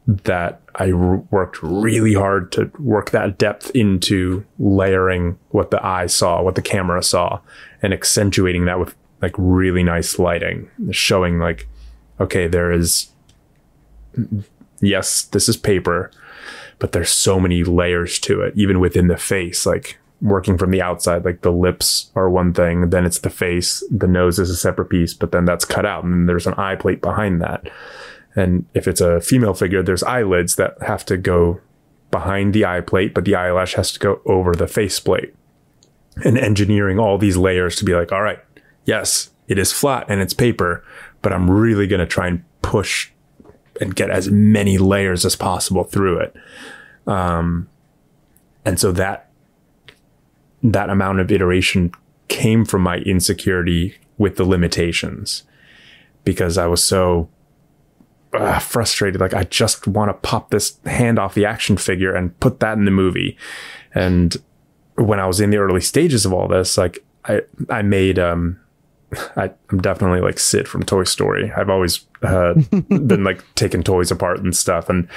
that 0.06 0.60
I 0.74 0.90
r- 0.90 1.22
worked 1.30 1.62
really 1.62 2.14
hard 2.14 2.52
to 2.52 2.70
work 2.78 3.10
that 3.10 3.38
depth 3.38 3.70
into 3.74 4.44
layering 4.58 5.38
what 5.50 5.70
the 5.70 5.84
eye 5.84 6.06
saw, 6.06 6.42
what 6.42 6.54
the 6.54 6.62
camera 6.62 7.02
saw, 7.02 7.40
and 7.82 7.92
accentuating 7.92 8.64
that 8.64 8.80
with 8.80 8.94
like 9.22 9.34
really 9.36 9.82
nice 9.82 10.18
lighting, 10.18 10.68
showing 10.90 11.38
like, 11.38 11.68
okay, 12.18 12.48
there 12.48 12.72
is, 12.72 13.10
yes, 14.80 15.22
this 15.22 15.48
is 15.48 15.56
paper, 15.56 16.10
but 16.78 16.92
there's 16.92 17.10
so 17.10 17.38
many 17.38 17.62
layers 17.62 18.18
to 18.20 18.40
it, 18.40 18.54
even 18.56 18.80
within 18.80 19.08
the 19.08 19.16
face, 19.16 19.66
like 19.66 19.98
working 20.20 20.58
from 20.58 20.70
the 20.70 20.82
outside, 20.82 21.24
like 21.24 21.42
the 21.42 21.52
lips 21.52 22.10
are 22.14 22.28
one 22.28 22.52
thing, 22.52 22.90
then 22.90 23.06
it's 23.06 23.20
the 23.20 23.30
face, 23.30 23.82
the 23.90 24.06
nose 24.06 24.38
is 24.38 24.50
a 24.50 24.56
separate 24.56 24.90
piece, 24.90 25.14
but 25.14 25.32
then 25.32 25.44
that's 25.44 25.64
cut 25.64 25.86
out 25.86 26.04
and 26.04 26.12
then 26.12 26.26
there's 26.26 26.46
an 26.46 26.54
eye 26.54 26.76
plate 26.76 27.00
behind 27.00 27.40
that. 27.40 27.68
And 28.36 28.66
if 28.74 28.86
it's 28.86 29.00
a 29.00 29.20
female 29.20 29.54
figure, 29.54 29.82
there's 29.82 30.02
eyelids 30.02 30.56
that 30.56 30.76
have 30.82 31.04
to 31.06 31.16
go 31.16 31.60
behind 32.10 32.52
the 32.52 32.64
eye 32.64 32.80
plate, 32.80 33.14
but 33.14 33.24
the 33.24 33.34
eyelash 33.34 33.74
has 33.74 33.92
to 33.92 33.98
go 33.98 34.20
over 34.26 34.54
the 34.54 34.68
face 34.68 35.00
plate. 35.00 35.34
And 36.24 36.36
engineering 36.36 36.98
all 36.98 37.18
these 37.18 37.36
layers 37.36 37.76
to 37.76 37.84
be 37.84 37.94
like, 37.94 38.12
all 38.12 38.22
right, 38.22 38.40
yes, 38.84 39.30
it 39.48 39.58
is 39.58 39.72
flat 39.72 40.06
and 40.08 40.20
it's 40.20 40.34
paper, 40.34 40.84
but 41.22 41.32
I'm 41.32 41.50
really 41.50 41.86
going 41.86 42.00
to 42.00 42.06
try 42.06 42.28
and 42.28 42.44
push 42.62 43.10
and 43.80 43.96
get 43.96 44.10
as 44.10 44.30
many 44.30 44.76
layers 44.76 45.24
as 45.24 45.34
possible 45.34 45.84
through 45.84 46.18
it. 46.20 46.36
Um, 47.06 47.68
and 48.64 48.78
so 48.78 48.92
that 48.92 49.29
that 50.62 50.90
amount 50.90 51.20
of 51.20 51.30
iteration 51.30 51.92
came 52.28 52.64
from 52.64 52.82
my 52.82 52.98
insecurity 52.98 53.96
with 54.18 54.36
the 54.36 54.44
limitations 54.44 55.44
because 56.24 56.58
I 56.58 56.66
was 56.66 56.82
so 56.82 57.28
uh, 58.32 58.58
frustrated. 58.58 59.20
Like 59.20 59.34
I 59.34 59.44
just 59.44 59.86
want 59.86 60.10
to 60.10 60.28
pop 60.28 60.50
this 60.50 60.78
hand 60.84 61.18
off 61.18 61.34
the 61.34 61.46
action 61.46 61.76
figure 61.76 62.14
and 62.14 62.38
put 62.40 62.60
that 62.60 62.78
in 62.78 62.84
the 62.84 62.90
movie. 62.90 63.36
And 63.94 64.36
when 64.96 65.18
I 65.18 65.26
was 65.26 65.40
in 65.40 65.50
the 65.50 65.56
early 65.56 65.80
stages 65.80 66.26
of 66.26 66.32
all 66.32 66.48
this, 66.48 66.76
like 66.78 67.04
I 67.24 67.42
I 67.68 67.82
made 67.82 68.18
um 68.18 68.60
I, 69.36 69.50
am 69.72 69.80
definitely 69.80 70.20
like 70.20 70.38
Sid 70.38 70.68
from 70.68 70.84
Toy 70.84 71.04
Story. 71.04 71.50
I've 71.56 71.70
always 71.70 72.06
uh, 72.22 72.54
been 72.70 73.24
like 73.24 73.44
taking 73.54 73.82
toys 73.82 74.10
apart 74.10 74.38
and 74.38 74.54
stuff, 74.54 74.88
and 74.88 75.08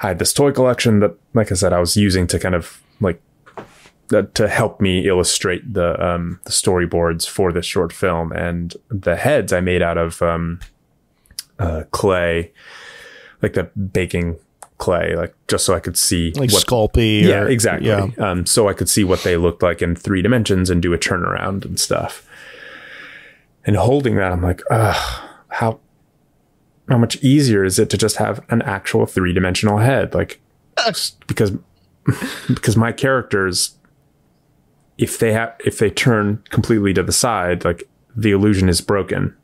I 0.00 0.08
had 0.08 0.18
this 0.18 0.32
toy 0.32 0.52
collection 0.52 1.00
that, 1.00 1.16
like 1.32 1.50
I 1.50 1.56
said, 1.56 1.72
I 1.72 1.80
was 1.80 1.96
using 1.96 2.26
to 2.28 2.38
kind 2.38 2.54
of 2.54 2.80
like 3.00 3.20
uh, 4.14 4.22
to 4.34 4.48
help 4.48 4.80
me 4.80 5.06
illustrate 5.06 5.74
the 5.74 6.02
um, 6.04 6.40
the 6.44 6.50
storyboards 6.50 7.28
for 7.28 7.52
this 7.52 7.66
short 7.66 7.92
film. 7.92 8.32
And 8.32 8.74
the 8.88 9.16
heads 9.16 9.52
I 9.52 9.60
made 9.60 9.82
out 9.82 9.98
of 9.98 10.22
um, 10.22 10.60
uh, 11.58 11.84
clay, 11.90 12.52
like 13.42 13.54
the 13.54 13.64
baking 13.64 14.36
clay, 14.78 15.14
like 15.16 15.34
just 15.48 15.64
so 15.64 15.74
I 15.74 15.80
could 15.80 15.96
see 15.96 16.32
like 16.36 16.50
what, 16.52 16.64
Sculpey. 16.66 17.22
yeah, 17.22 17.40
or- 17.40 17.48
exactly. 17.48 17.88
Yeah. 17.88 18.08
Um, 18.18 18.46
so 18.46 18.68
I 18.68 18.72
could 18.72 18.88
see 18.88 19.04
what 19.04 19.22
they 19.22 19.36
looked 19.36 19.62
like 19.62 19.82
in 19.82 19.96
three 19.96 20.22
dimensions 20.22 20.70
and 20.70 20.80
do 20.82 20.92
a 20.92 20.98
turnaround 20.98 21.64
and 21.64 21.78
stuff. 21.78 22.26
And 23.66 23.76
holding 23.76 24.16
that, 24.16 24.30
I'm 24.32 24.42
like, 24.42 24.60
Ugh, 24.70 25.28
how 25.48 25.80
how 26.88 26.98
much 26.98 27.16
easier 27.22 27.64
is 27.64 27.78
it 27.78 27.88
to 27.90 27.96
just 27.96 28.16
have 28.16 28.44
an 28.50 28.60
actual 28.62 29.06
three 29.06 29.32
dimensional 29.32 29.78
head? 29.78 30.14
Like, 30.14 30.40
because 31.26 31.56
because 32.48 32.76
my 32.76 32.92
characters, 32.92 33.76
if 34.98 35.18
they 35.18 35.32
have 35.32 35.54
if 35.64 35.78
they 35.78 35.90
turn 35.90 36.42
completely 36.50 36.94
to 36.94 37.02
the 37.02 37.12
side, 37.12 37.64
like 37.64 37.88
the 38.16 38.30
illusion 38.30 38.68
is 38.68 38.80
broken. 38.80 39.36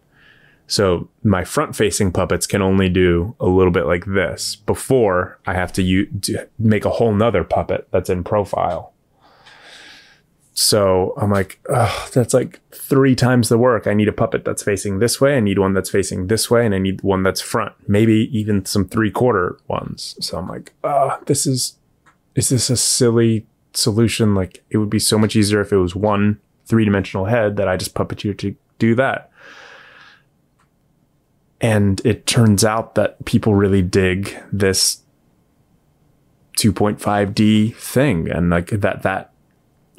So 0.66 1.08
my 1.24 1.42
front 1.42 1.74
facing 1.74 2.12
puppets 2.12 2.46
can 2.46 2.62
only 2.62 2.88
do 2.88 3.34
a 3.40 3.46
little 3.46 3.72
bit 3.72 3.86
like 3.86 4.04
this 4.04 4.54
before 4.54 5.40
I 5.44 5.54
have 5.54 5.72
to, 5.72 5.82
u- 5.82 6.06
to 6.22 6.48
make 6.60 6.84
a 6.84 6.90
whole 6.90 7.12
nother 7.12 7.42
puppet 7.42 7.88
that's 7.90 8.08
in 8.08 8.22
profile. 8.22 8.92
So 10.54 11.12
I'm 11.16 11.32
like, 11.32 11.58
that's 12.12 12.32
like 12.32 12.60
three 12.70 13.16
times 13.16 13.48
the 13.48 13.58
work. 13.58 13.88
I 13.88 13.94
need 13.94 14.06
a 14.06 14.12
puppet 14.12 14.44
that's 14.44 14.62
facing 14.62 15.00
this 15.00 15.20
way. 15.20 15.36
I 15.36 15.40
need 15.40 15.58
one 15.58 15.74
that's 15.74 15.90
facing 15.90 16.28
this 16.28 16.48
way, 16.48 16.64
and 16.64 16.72
I 16.72 16.78
need 16.78 17.02
one 17.02 17.24
that's 17.24 17.40
front. 17.40 17.72
Maybe 17.88 18.28
even 18.38 18.64
some 18.64 18.86
three 18.86 19.10
quarter 19.10 19.58
ones. 19.66 20.14
So 20.20 20.38
I'm 20.38 20.46
like, 20.46 20.72
oh, 20.84 21.18
this 21.26 21.48
is, 21.48 21.78
is 22.36 22.50
this 22.50 22.70
a 22.70 22.76
silly 22.76 23.44
solution? 23.72 24.34
Like 24.34 24.62
it 24.70 24.78
would 24.78 24.90
be 24.90 24.98
so 24.98 25.18
much 25.18 25.36
easier 25.36 25.60
if 25.60 25.72
it 25.72 25.76
was 25.76 25.94
one 25.94 26.40
three 26.66 26.84
dimensional 26.84 27.26
head 27.26 27.56
that 27.56 27.68
I 27.68 27.76
just 27.76 27.94
puppeteer 27.94 28.36
to 28.38 28.54
do 28.78 28.94
that. 28.94 29.30
And 31.60 32.00
it 32.06 32.26
turns 32.26 32.64
out 32.64 32.94
that 32.94 33.22
people 33.26 33.54
really 33.54 33.82
dig 33.82 34.34
this 34.52 35.02
2.5D 36.56 37.74
thing 37.76 38.30
and 38.30 38.50
like 38.50 38.68
that 38.68 39.02
that 39.02 39.32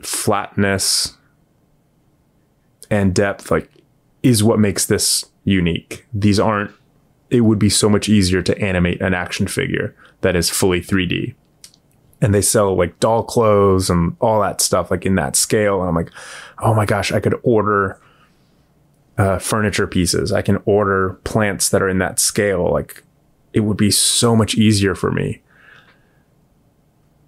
flatness 0.01 1.17
and 2.89 3.13
depth 3.13 3.51
like 3.51 3.69
is 4.24 4.43
what 4.43 4.59
makes 4.59 4.86
this 4.86 5.26
unique. 5.43 6.05
These 6.13 6.39
aren't 6.39 6.72
it 7.30 7.41
would 7.41 7.59
be 7.59 7.69
so 7.69 7.89
much 7.89 8.09
easier 8.09 8.41
to 8.41 8.57
animate 8.59 9.01
an 9.01 9.13
action 9.13 9.47
figure 9.47 9.95
that 10.19 10.36
is 10.36 10.49
fully 10.49 10.82
3D. 10.82 11.34
And 12.22 12.34
they 12.34 12.41
sell 12.41 12.76
like 12.76 12.99
doll 12.99 13.24
clothes 13.24 13.89
and 13.89 14.15
all 14.19 14.41
that 14.41 14.61
stuff 14.61 14.91
like 14.91 15.05
in 15.05 15.15
that 15.15 15.36
scale 15.36 15.80
and 15.80 15.89
I'm 15.89 15.95
like, 15.95 16.11
"Oh 16.59 16.74
my 16.74 16.86
gosh, 16.86 17.11
I 17.11 17.19
could 17.19 17.39
order 17.41 17.99
uh, 19.17 19.39
furniture 19.39 19.88
pieces. 19.88 20.32
I 20.32 20.41
can 20.41 20.61
order 20.65 21.19
plants 21.24 21.69
that 21.69 21.82
are 21.82 21.89
in 21.89 21.99
that 21.99 22.19
scale. 22.19 22.72
Like 22.72 23.03
it 23.53 23.61
would 23.61 23.78
be 23.78 23.91
so 23.91 24.36
much 24.36 24.55
easier 24.55 24.95
for 24.95 25.11
me. 25.11 25.41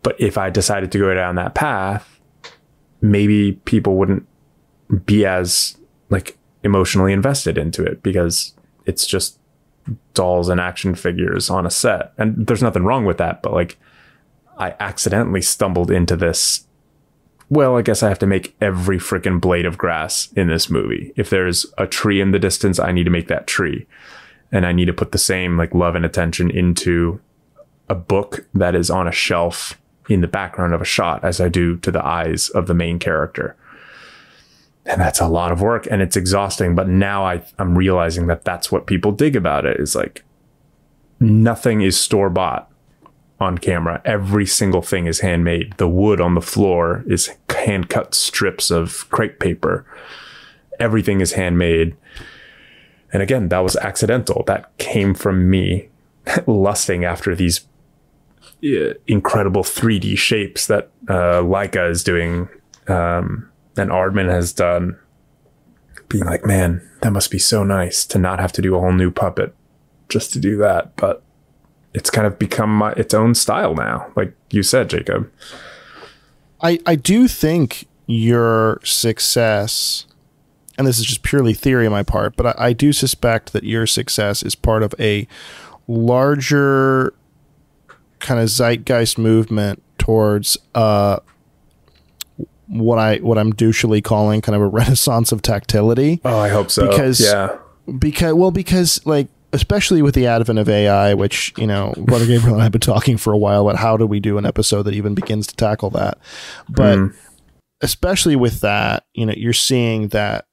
But 0.01 0.19
if 0.19 0.37
I 0.37 0.49
decided 0.49 0.91
to 0.91 0.99
go 0.99 1.13
down 1.13 1.35
that 1.35 1.55
path, 1.55 2.19
maybe 3.01 3.53
people 3.65 3.95
wouldn't 3.95 4.27
be 5.05 5.25
as 5.25 5.77
like 6.09 6.37
emotionally 6.63 7.13
invested 7.13 7.57
into 7.57 7.83
it 7.83 8.01
because 8.03 8.53
it's 8.85 9.05
just 9.05 9.39
dolls 10.13 10.49
and 10.49 10.59
action 10.59 10.95
figures 10.95 11.49
on 11.49 11.65
a 11.65 11.71
set. 11.71 12.13
And 12.17 12.47
there's 12.47 12.63
nothing 12.63 12.83
wrong 12.83 13.05
with 13.05 13.17
that, 13.17 13.41
but 13.41 13.53
like 13.53 13.77
I 14.57 14.75
accidentally 14.79 15.41
stumbled 15.41 15.91
into 15.91 16.15
this 16.15 16.67
well, 17.53 17.77
I 17.77 17.83
guess 17.83 18.01
I 18.01 18.09
have 18.09 18.19
to 18.19 18.25
make 18.25 18.55
every 18.61 18.97
freaking 18.97 19.39
blade 19.39 19.67
of 19.67 19.77
grass 19.77 20.31
in 20.35 20.47
this 20.47 20.71
movie. 20.71 21.13
If 21.15 21.29
there's 21.29 21.67
a 21.77 21.85
tree 21.85 22.19
in 22.19 22.31
the 22.31 22.39
distance, 22.39 22.79
I 22.79 22.91
need 22.91 23.03
to 23.03 23.11
make 23.11 23.27
that 23.27 23.45
tree. 23.45 23.85
And 24.51 24.65
I 24.65 24.71
need 24.71 24.85
to 24.85 24.93
put 24.93 25.11
the 25.11 25.19
same 25.19 25.55
like 25.55 25.75
love 25.75 25.93
and 25.93 26.03
attention 26.03 26.49
into 26.49 27.19
a 27.89 27.95
book 27.95 28.47
that 28.55 28.73
is 28.73 28.89
on 28.89 29.07
a 29.07 29.11
shelf 29.11 29.79
in 30.09 30.21
the 30.21 30.27
background 30.27 30.73
of 30.73 30.81
a 30.81 30.85
shot 30.85 31.23
as 31.23 31.39
I 31.39 31.47
do 31.47 31.77
to 31.77 31.91
the 31.91 32.03
eyes 32.03 32.49
of 32.49 32.65
the 32.65 32.73
main 32.73 32.97
character. 32.97 33.55
And 34.85 34.99
that's 34.99 35.21
a 35.21 35.27
lot 35.27 35.51
of 35.51 35.61
work 35.61 35.87
and 35.91 36.01
it's 36.01 36.17
exhausting. 36.17 36.73
But 36.73 36.87
now 36.87 37.23
I, 37.23 37.43
I'm 37.59 37.77
realizing 37.77 38.25
that 38.27 38.45
that's 38.45 38.71
what 38.71 38.87
people 38.87 39.11
dig 39.11 39.35
about 39.35 39.65
it 39.65 39.79
is 39.79 39.95
like 39.95 40.23
nothing 41.19 41.81
is 41.81 41.99
store 41.99 42.31
bought 42.31 42.72
on 43.43 43.57
camera. 43.57 44.01
Every 44.05 44.45
single 44.45 44.81
thing 44.81 45.05
is 45.05 45.19
handmade. 45.19 45.73
The 45.77 45.87
wood 45.87 46.19
on 46.19 46.35
the 46.35 46.41
floor 46.41 47.03
is 47.07 47.29
hand 47.49 47.89
cut 47.89 48.15
strips 48.15 48.71
of 48.71 49.09
crepe 49.09 49.39
paper. 49.39 49.85
Everything 50.79 51.21
is 51.21 51.33
handmade. 51.33 51.95
And 53.11 53.21
again, 53.21 53.49
that 53.49 53.59
was 53.59 53.75
accidental. 53.75 54.43
That 54.47 54.75
came 54.77 55.13
from 55.13 55.49
me 55.49 55.89
lusting 56.47 57.05
after 57.05 57.35
these 57.35 57.61
uh, 58.63 58.93
incredible 59.07 59.63
3D 59.63 60.17
shapes 60.17 60.67
that 60.67 60.89
uh, 61.07 61.41
Laika 61.41 61.89
is 61.89 62.03
doing 62.03 62.49
um, 62.87 63.49
and 63.77 63.89
Aardman 63.89 64.29
has 64.29 64.53
done. 64.53 64.97
Being 66.09 66.25
like, 66.25 66.45
man, 66.45 66.87
that 67.01 67.11
must 67.11 67.31
be 67.31 67.39
so 67.39 67.63
nice 67.63 68.05
to 68.05 68.19
not 68.19 68.39
have 68.39 68.51
to 68.53 68.61
do 68.61 68.75
a 68.75 68.79
whole 68.79 68.91
new 68.91 69.09
puppet 69.09 69.55
just 70.09 70.31
to 70.33 70.39
do 70.39 70.57
that. 70.57 70.95
But 70.95 71.23
it's 71.93 72.09
kind 72.09 72.25
of 72.27 72.39
become 72.39 72.75
my, 72.75 72.91
its 72.93 73.13
own 73.13 73.35
style 73.35 73.75
now, 73.75 74.11
like 74.15 74.33
you 74.49 74.63
said, 74.63 74.89
Jacob. 74.89 75.31
I, 76.61 76.79
I 76.85 76.95
do 76.95 77.27
think 77.27 77.87
your 78.07 78.79
success, 78.83 80.05
and 80.77 80.87
this 80.87 80.97
is 80.99 81.05
just 81.05 81.23
purely 81.23 81.53
theory 81.53 81.85
on 81.85 81.91
my 81.91 82.03
part, 82.03 82.35
but 82.35 82.45
I, 82.47 82.69
I 82.69 82.73
do 82.73 82.93
suspect 82.93 83.53
that 83.53 83.63
your 83.63 83.85
success 83.85 84.43
is 84.43 84.55
part 84.55 84.81
of 84.83 84.93
a 84.99 85.27
larger 85.87 87.13
kind 88.19 88.39
of 88.39 88.47
zeitgeist 88.49 89.17
movement 89.17 89.83
towards 89.97 90.57
uh, 90.75 91.19
what 92.67 92.97
I 92.97 93.17
what 93.17 93.37
I'm 93.37 93.53
douchily 93.53 94.03
calling 94.03 94.41
kind 94.41 94.55
of 94.55 94.61
a 94.61 94.67
renaissance 94.67 95.31
of 95.31 95.41
tactility. 95.41 96.21
Oh, 96.25 96.39
I 96.39 96.49
hope 96.49 96.71
so. 96.71 96.87
Because- 96.89 97.19
yeah, 97.19 97.57
because 97.99 98.33
well 98.33 98.51
because 98.51 99.05
like 99.05 99.27
especially 99.53 100.01
with 100.01 100.15
the 100.15 100.27
advent 100.27 100.59
of 100.59 100.67
AI, 100.67 101.13
which 101.13 101.53
you 101.57 101.67
know 101.67 101.93
Brother 101.97 102.25
Gabriel 102.25 102.55
and 102.55 102.61
I 102.61 102.65
have 102.65 102.71
been 102.71 102.81
talking 102.81 103.17
for 103.17 103.31
a 103.31 103.37
while 103.37 103.67
about 103.67 103.79
how 103.79 103.95
do 103.95 104.05
we 104.05 104.19
do 104.19 104.37
an 104.37 104.45
episode 104.45 104.83
that 104.83 104.95
even 104.95 105.13
begins 105.13 105.47
to 105.47 105.55
tackle 105.55 105.91
that, 105.91 106.17
but 106.67 106.97
hmm. 106.97 107.07
especially 107.81 108.35
with 108.35 108.61
that, 108.61 109.05
you 109.13 109.25
know, 109.25 109.33
you're 109.37 109.53
seeing 109.53 110.09
that 110.09 110.45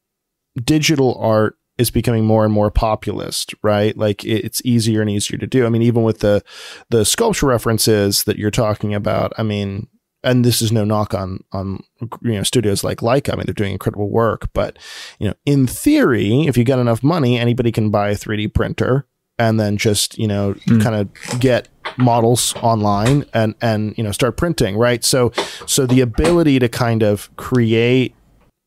digital 0.63 1.17
art 1.19 1.57
is 1.79 1.91
becoming 1.91 2.27
more 2.27 2.45
and 2.45 2.53
more 2.53 2.71
populist, 2.71 3.55
right? 3.63 3.97
Like 3.97 4.23
it's 4.25 4.61
easier 4.65 5.01
and 5.01 5.09
easier 5.09 5.39
to 5.39 5.47
do. 5.47 5.65
I 5.65 5.71
mean, 5.71 5.83
even 5.83 6.03
with 6.03 6.21
the 6.21 6.45
the 6.91 7.05
sculpture 7.05 7.47
references 7.47 8.25
that 8.25 8.39
you're 8.39 8.51
talking 8.51 8.95
about, 8.95 9.33
I 9.39 9.43
mean, 9.43 9.89
and 10.23 10.45
this 10.45 10.61
is 10.61 10.73
no 10.73 10.85
knock 10.85 11.15
on 11.15 11.43
on 11.53 11.83
you 12.23 12.33
know 12.33 12.43
studios 12.43 12.85
like 12.85 12.99
Laika. 12.99 13.33
I 13.33 13.37
mean, 13.37 13.47
they're 13.47 13.55
doing 13.55 13.73
incredible 13.73 14.11
work, 14.11 14.53
but 14.53 14.79
you 15.19 15.29
know, 15.29 15.35
in 15.47 15.67
theory, 15.67 16.47
if 16.47 16.57
you 16.57 16.65
get 16.65 16.79
enough 16.79 17.03
money, 17.03 17.39
anybody 17.39 17.73
can 17.73 17.91
buy 17.91 18.11
a 18.11 18.17
3D 18.17 18.53
printer 18.55 19.07
and 19.39 19.59
then 19.59 19.77
just 19.77 20.19
you 20.19 20.29
know 20.29 20.55
mm. 20.55 20.83
kind 20.83 20.95
of 20.95 21.41
get 21.41 21.69
models 21.97 22.55
online 22.57 23.25
and 23.33 23.55
and 23.61 23.97
you 23.97 24.05
know 24.05 24.13
start 24.13 24.37
printing, 24.37 24.77
right? 24.77 25.05
So 25.05 25.33
so 25.67 25.87
the 25.87 26.01
ability 26.01 26.59
to 26.59 26.69
kind 26.69 27.03
of 27.03 27.35
create 27.37 28.15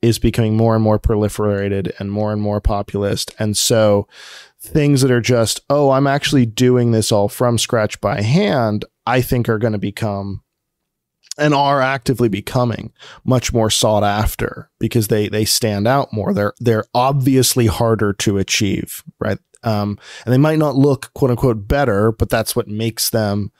is 0.01 0.19
becoming 0.19 0.57
more 0.57 0.75
and 0.75 0.83
more 0.83 0.99
proliferated 0.99 1.91
and 1.99 2.11
more 2.11 2.33
and 2.33 2.41
more 2.41 2.59
populist, 2.59 3.33
and 3.39 3.55
so 3.55 4.07
things 4.59 5.01
that 5.01 5.11
are 5.11 5.19
just 5.19 5.59
oh 5.69 5.91
i'm 5.91 6.07
actually 6.07 6.45
doing 6.45 6.91
this 6.91 7.11
all 7.11 7.27
from 7.27 7.57
scratch 7.57 7.99
by 7.99 8.21
hand 8.21 8.85
i 9.05 9.19
think 9.21 9.49
are 9.49 9.57
going 9.57 9.73
to 9.73 9.79
become 9.79 10.41
and 11.37 11.53
are 11.53 11.81
actively 11.81 12.29
becoming 12.29 12.91
much 13.23 13.53
more 13.53 13.69
sought 13.69 14.03
after 14.03 14.69
because 14.79 15.07
they 15.07 15.27
they 15.29 15.45
stand 15.45 15.87
out 15.87 16.13
more. 16.13 16.33
They're 16.33 16.53
they're 16.59 16.85
obviously 16.93 17.67
harder 17.67 18.13
to 18.13 18.37
achieve, 18.37 19.03
right? 19.19 19.39
Um, 19.63 19.97
and 20.25 20.33
they 20.33 20.37
might 20.37 20.59
not 20.59 20.75
look 20.75 21.11
quote 21.13 21.31
unquote 21.31 21.67
better, 21.67 22.11
but 22.11 22.29
that's 22.29 22.55
what 22.55 22.67
makes 22.67 23.09
them 23.09 23.51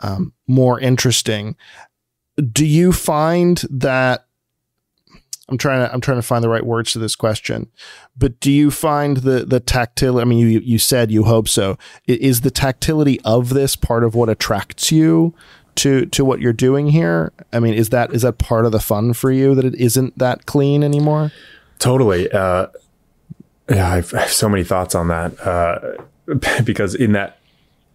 um, 0.00 0.32
more 0.46 0.78
interesting. 0.78 1.56
Do 2.52 2.66
you 2.66 2.92
find 2.92 3.62
that? 3.70 4.24
I'm 5.48 5.58
trying 5.58 5.86
to 5.86 5.94
I'm 5.94 6.00
trying 6.00 6.18
to 6.18 6.22
find 6.22 6.42
the 6.42 6.48
right 6.48 6.66
words 6.66 6.90
to 6.92 6.98
this 6.98 7.14
question, 7.14 7.70
but 8.18 8.40
do 8.40 8.50
you 8.50 8.72
find 8.72 9.18
the 9.18 9.44
the 9.44 9.60
tactility? 9.60 10.20
I 10.20 10.24
mean, 10.24 10.38
you 10.40 10.58
you 10.58 10.78
said 10.78 11.12
you 11.12 11.22
hope 11.22 11.48
so. 11.48 11.78
Is 12.08 12.40
the 12.40 12.50
tactility 12.50 13.20
of 13.20 13.50
this 13.50 13.76
part 13.76 14.02
of 14.02 14.16
what 14.16 14.28
attracts 14.28 14.90
you 14.90 15.34
to 15.76 16.06
to 16.06 16.24
what 16.24 16.40
you're 16.40 16.52
doing 16.52 16.88
here? 16.88 17.32
I 17.52 17.60
mean, 17.60 17.74
is 17.74 17.90
that 17.90 18.12
is 18.12 18.22
that 18.22 18.38
part 18.38 18.66
of 18.66 18.72
the 18.72 18.80
fun 18.80 19.12
for 19.12 19.30
you 19.30 19.54
that 19.54 19.64
it 19.64 19.74
isn't 19.74 20.18
that 20.18 20.46
clean 20.46 20.82
anymore? 20.82 21.32
Totally. 21.78 22.30
Uh, 22.30 22.68
yeah, 23.68 23.92
I've, 23.92 24.14
I 24.14 24.20
have 24.20 24.32
so 24.32 24.48
many 24.48 24.64
thoughts 24.64 24.94
on 24.94 25.08
that 25.08 25.38
uh, 25.40 25.96
because 26.64 26.94
in 26.94 27.12
that 27.12 27.38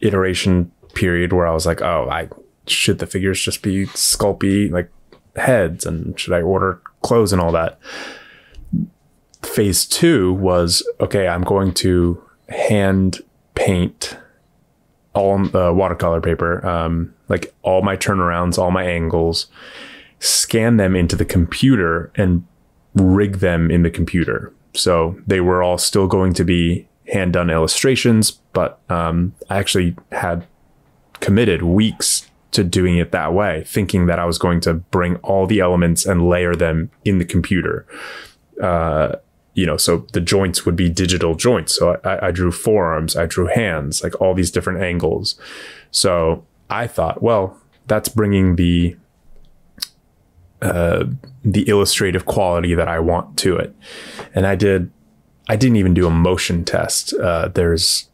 iteration 0.02 0.72
period 0.94 1.34
where 1.34 1.48
I 1.48 1.54
was 1.54 1.66
like, 1.66 1.82
oh, 1.82 2.10
I 2.10 2.30
should 2.68 3.00
the 3.00 3.08
figures 3.08 3.42
just 3.42 3.62
be 3.62 3.86
sculpey 3.88 4.72
like 4.72 4.92
heads, 5.36 5.86
and 5.86 6.20
should 6.20 6.34
I 6.34 6.42
order 6.42 6.82
clothes 7.02 7.34
and 7.34 7.42
all 7.42 7.52
that? 7.52 7.80
Phase 9.44 9.86
two 9.86 10.34
was 10.34 10.88
okay. 11.00 11.28
I'm 11.28 11.44
going 11.44 11.74
to 11.76 12.22
hand 12.50 13.22
paint 13.56 14.18
all 15.14 15.56
uh, 15.56 15.74
watercolor 15.74 16.22
paper, 16.22 16.66
um, 16.66 17.14
like 17.28 17.54
all 17.64 17.82
my 17.82 17.98
turnarounds, 17.98 18.58
all 18.58 18.72
my 18.72 18.84
angles, 18.84 19.48
scan 20.20 20.78
them 20.78 20.96
into 20.96 21.16
the 21.16 21.26
computer 21.26 22.12
and 22.16 22.46
rig 22.96 23.38
them 23.38 23.70
in 23.72 23.84
the 23.84 23.90
computer. 23.90 24.54
So 24.74 25.20
they 25.28 25.42
were 25.42 25.64
all 25.64 25.78
still 25.78 26.08
going 26.08 26.34
to 26.36 26.44
be 26.44 26.88
hand 27.12 27.34
done 27.34 27.50
illustrations, 27.50 28.32
but 28.32 28.80
um, 28.90 29.34
I 29.50 29.58
actually 29.58 29.96
had 30.12 30.46
committed 31.20 31.62
weeks 31.62 32.30
to 32.52 32.64
doing 32.64 32.98
it 32.98 33.12
that 33.12 33.34
way, 33.34 33.64
thinking 33.66 34.06
that 34.08 34.20
I 34.20 34.26
was 34.26 34.38
going 34.38 34.60
to 34.62 34.74
bring 34.74 35.16
all 35.18 35.48
the 35.48 35.60
elements 35.60 36.06
and 36.06 36.28
layer 36.28 36.56
them 36.56 36.92
in 37.06 37.18
the 37.18 37.26
computer. 37.26 37.86
Uh, 38.62 39.16
you 39.54 39.66
know, 39.66 39.78
so 39.78 40.06
the 40.14 40.22
joints 40.22 40.66
would 40.66 40.76
be 40.76 40.90
digital 40.90 41.36
joints. 41.36 41.76
So 41.76 42.00
I, 42.04 42.28
I, 42.28 42.32
drew 42.32 42.52
forearms, 42.52 43.18
I 43.18 43.26
drew 43.26 43.48
hands, 43.48 44.02
like 44.02 44.20
all 44.22 44.34
these 44.34 44.52
different 44.52 44.82
angles. 44.82 45.36
So 45.92 46.46
I 46.70 46.88
thought, 46.88 47.22
well, 47.22 47.58
that's 47.88 48.10
bringing 48.10 48.56
the 48.56 48.96
uh, 50.62 51.06
the 51.44 51.68
illustrative 51.68 52.26
quality 52.26 52.76
that 52.76 52.88
I 52.88 53.00
want 53.00 53.36
to 53.40 53.58
it. 53.58 53.76
And 54.36 54.46
I 54.46 54.56
did. 54.56 54.92
I 55.50 55.56
didn't 55.56 55.78
even 55.78 55.94
do 55.94 56.06
a 56.06 56.12
motion 56.12 56.64
test. 56.64 57.14
Uh, 57.14 57.48
there's 57.48 58.10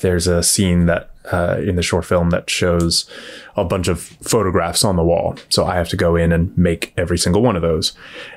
there's 0.00 0.26
a 0.26 0.42
scene 0.42 0.86
that 0.86 1.09
uh, 1.30 1.58
in 1.58 1.76
the 1.76 1.82
short 1.82 2.04
film 2.04 2.30
that 2.30 2.50
shows 2.50 3.08
a 3.56 3.64
bunch 3.64 3.88
of 3.88 4.00
photographs 4.00 4.84
on 4.84 4.96
the 4.96 5.04
wall. 5.04 5.36
So 5.48 5.64
I 5.64 5.76
have 5.76 5.88
to 5.90 5.96
go 5.96 6.16
in 6.16 6.32
and 6.32 6.56
make 6.56 6.92
every 6.96 7.18
single 7.18 7.42
one 7.42 7.56
of 7.56 7.62
those. 7.62 7.92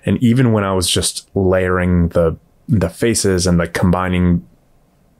And 0.06 0.22
even 0.24 0.52
when 0.52 0.64
I 0.64 0.74
was 0.74 0.90
just 0.90 1.30
layering 1.36 2.10
the 2.10 2.38
the 2.70 2.90
faces 2.90 3.46
and 3.46 3.58
like 3.58 3.74
combining 3.74 4.48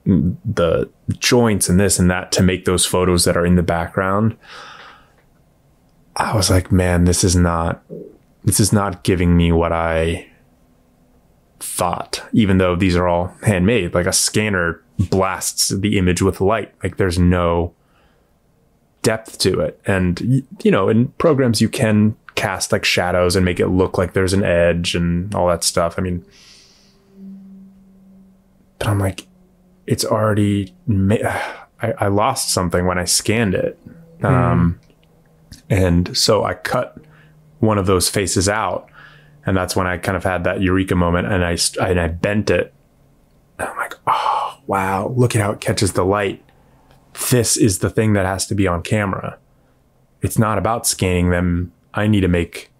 the 0.06 0.88
joints 1.18 1.68
and 1.68 1.78
this 1.78 1.98
and 1.98 2.10
that 2.10 2.32
to 2.32 2.42
make 2.42 2.64
those 2.64 2.86
photos 2.86 3.24
that 3.24 3.36
are 3.36 3.46
in 3.46 3.56
the 3.56 3.62
background, 3.62 4.36
I 6.16 6.34
was 6.36 6.50
like, 6.50 6.70
man, 6.70 7.04
this 7.04 7.24
is 7.24 7.36
not 7.36 7.82
this 8.44 8.60
is 8.60 8.72
not 8.72 9.02
giving 9.02 9.36
me 9.36 9.52
what 9.52 9.72
I 9.72 10.28
thought, 11.60 12.22
even 12.32 12.58
though 12.58 12.76
these 12.76 12.96
are 12.96 13.08
all 13.08 13.34
handmade. 13.42 13.94
Like 13.94 14.06
a 14.06 14.12
scanner 14.12 14.83
blasts 14.98 15.68
the 15.70 15.98
image 15.98 16.22
with 16.22 16.40
light. 16.40 16.74
Like 16.82 16.96
there's 16.96 17.18
no 17.18 17.74
depth 19.02 19.38
to 19.38 19.60
it. 19.60 19.80
And, 19.86 20.44
you 20.62 20.70
know, 20.70 20.88
in 20.88 21.08
programs, 21.08 21.60
you 21.60 21.68
can 21.68 22.16
cast 22.34 22.72
like 22.72 22.84
shadows 22.84 23.36
and 23.36 23.44
make 23.44 23.60
it 23.60 23.68
look 23.68 23.98
like 23.98 24.12
there's 24.12 24.32
an 24.32 24.42
edge 24.42 24.94
and 24.94 25.34
all 25.34 25.48
that 25.48 25.62
stuff. 25.62 25.96
I 25.98 26.02
mean, 26.02 26.24
but 28.78 28.88
I'm 28.88 28.98
like, 28.98 29.26
it's 29.86 30.04
already, 30.04 30.74
ma- 30.86 31.16
I, 31.80 31.92
I 31.98 32.08
lost 32.08 32.50
something 32.50 32.86
when 32.86 32.98
I 32.98 33.04
scanned 33.04 33.54
it. 33.54 33.78
Mm. 34.20 34.24
Um, 34.24 34.80
and 35.68 36.16
so 36.16 36.44
I 36.44 36.54
cut 36.54 36.96
one 37.58 37.78
of 37.78 37.86
those 37.86 38.08
faces 38.08 38.48
out. 38.48 38.88
And 39.46 39.56
that's 39.56 39.76
when 39.76 39.86
I 39.86 39.98
kind 39.98 40.16
of 40.16 40.24
had 40.24 40.44
that 40.44 40.62
eureka 40.62 40.96
moment 40.96 41.30
and 41.30 41.44
I, 41.44 41.58
and 41.80 42.00
I 42.00 42.08
bent 42.08 42.48
it. 42.48 42.72
And 43.58 43.68
I'm 43.68 43.76
like, 43.76 43.94
oh, 44.06 44.53
wow, 44.66 45.08
look 45.16 45.34
at 45.34 45.42
how 45.42 45.52
it 45.52 45.60
catches 45.60 45.92
the 45.92 46.04
light. 46.04 46.42
This 47.30 47.56
is 47.56 47.78
the 47.78 47.90
thing 47.90 48.12
that 48.14 48.26
has 48.26 48.46
to 48.48 48.54
be 48.54 48.66
on 48.66 48.82
camera. 48.82 49.38
It's 50.22 50.38
not 50.38 50.58
about 50.58 50.86
scanning 50.86 51.30
them. 51.30 51.72
I 51.92 52.06
need 52.06 52.22
to 52.22 52.28
make 52.28 52.70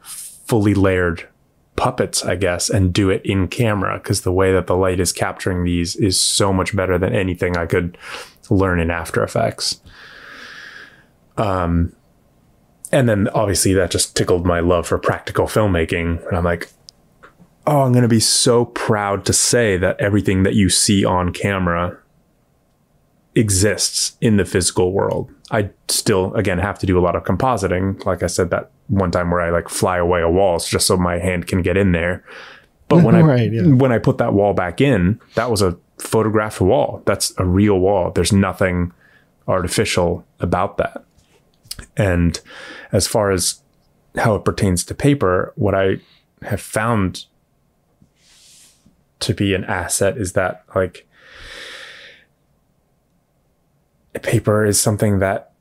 fully 0.00 0.74
layered 0.74 1.28
puppets, 1.76 2.24
I 2.24 2.36
guess, 2.36 2.68
and 2.68 2.92
do 2.92 3.10
it 3.10 3.22
in 3.24 3.48
camera 3.48 3.98
because 3.98 4.22
the 4.22 4.32
way 4.32 4.52
that 4.52 4.66
the 4.66 4.76
light 4.76 5.00
is 5.00 5.12
capturing 5.12 5.64
these 5.64 5.96
is 5.96 6.20
so 6.20 6.52
much 6.52 6.76
better 6.76 6.98
than 6.98 7.14
anything 7.14 7.56
I 7.56 7.66
could 7.66 7.96
learn 8.50 8.78
in 8.78 8.90
After 8.90 9.22
Effects. 9.24 9.80
Um, 11.36 11.94
and 12.92 13.08
then 13.08 13.28
obviously 13.28 13.72
that 13.72 13.90
just 13.90 14.14
tickled 14.14 14.46
my 14.46 14.60
love 14.60 14.86
for 14.86 14.98
practical 14.98 15.46
filmmaking. 15.46 16.24
And 16.28 16.36
I'm 16.36 16.44
like, 16.44 16.68
oh, 17.66 17.82
I'm 17.82 17.92
going 17.92 18.02
to 18.02 18.08
be 18.08 18.20
so 18.20 18.64
proud 18.64 19.24
to 19.26 19.32
say 19.32 19.76
that 19.76 20.00
everything 20.00 20.42
that 20.42 20.54
you 20.54 20.68
see 20.68 21.04
on 21.04 21.32
camera 21.32 21.98
exists 23.34 24.16
in 24.20 24.36
the 24.36 24.44
physical 24.44 24.92
world. 24.92 25.30
I 25.50 25.70
still, 25.88 26.34
again, 26.34 26.58
have 26.58 26.78
to 26.80 26.86
do 26.86 26.98
a 26.98 27.00
lot 27.00 27.16
of 27.16 27.24
compositing. 27.24 28.04
Like 28.04 28.22
I 28.22 28.26
said, 28.26 28.50
that 28.50 28.70
one 28.88 29.10
time 29.10 29.30
where 29.30 29.40
I 29.40 29.50
like 29.50 29.68
fly 29.68 29.98
away 29.98 30.20
a 30.20 30.30
wall 30.30 30.58
just 30.58 30.86
so 30.86 30.96
my 30.96 31.18
hand 31.18 31.46
can 31.46 31.62
get 31.62 31.76
in 31.76 31.92
there. 31.92 32.24
But 32.88 33.02
when 33.02 33.14
right, 33.24 33.40
I 33.40 33.44
yeah. 33.44 33.62
when 33.62 33.92
I 33.92 33.98
put 33.98 34.18
that 34.18 34.34
wall 34.34 34.54
back 34.54 34.80
in, 34.80 35.20
that 35.34 35.50
was 35.50 35.62
a 35.62 35.78
photographed 35.98 36.60
wall. 36.60 37.02
That's 37.06 37.32
a 37.38 37.44
real 37.44 37.78
wall. 37.78 38.10
There's 38.10 38.32
nothing 38.32 38.92
artificial 39.48 40.26
about 40.40 40.76
that. 40.78 41.04
And 41.96 42.38
as 42.92 43.06
far 43.06 43.30
as 43.30 43.62
how 44.16 44.34
it 44.34 44.44
pertains 44.44 44.84
to 44.84 44.94
paper, 44.94 45.52
what 45.56 45.74
I 45.74 45.98
have 46.42 46.60
found 46.60 47.24
to 49.22 49.34
be 49.34 49.54
an 49.54 49.64
asset 49.64 50.16
is 50.16 50.32
that 50.32 50.64
like 50.74 51.06
paper 54.22 54.64
is 54.64 54.80
something 54.80 55.18
that 55.18 55.52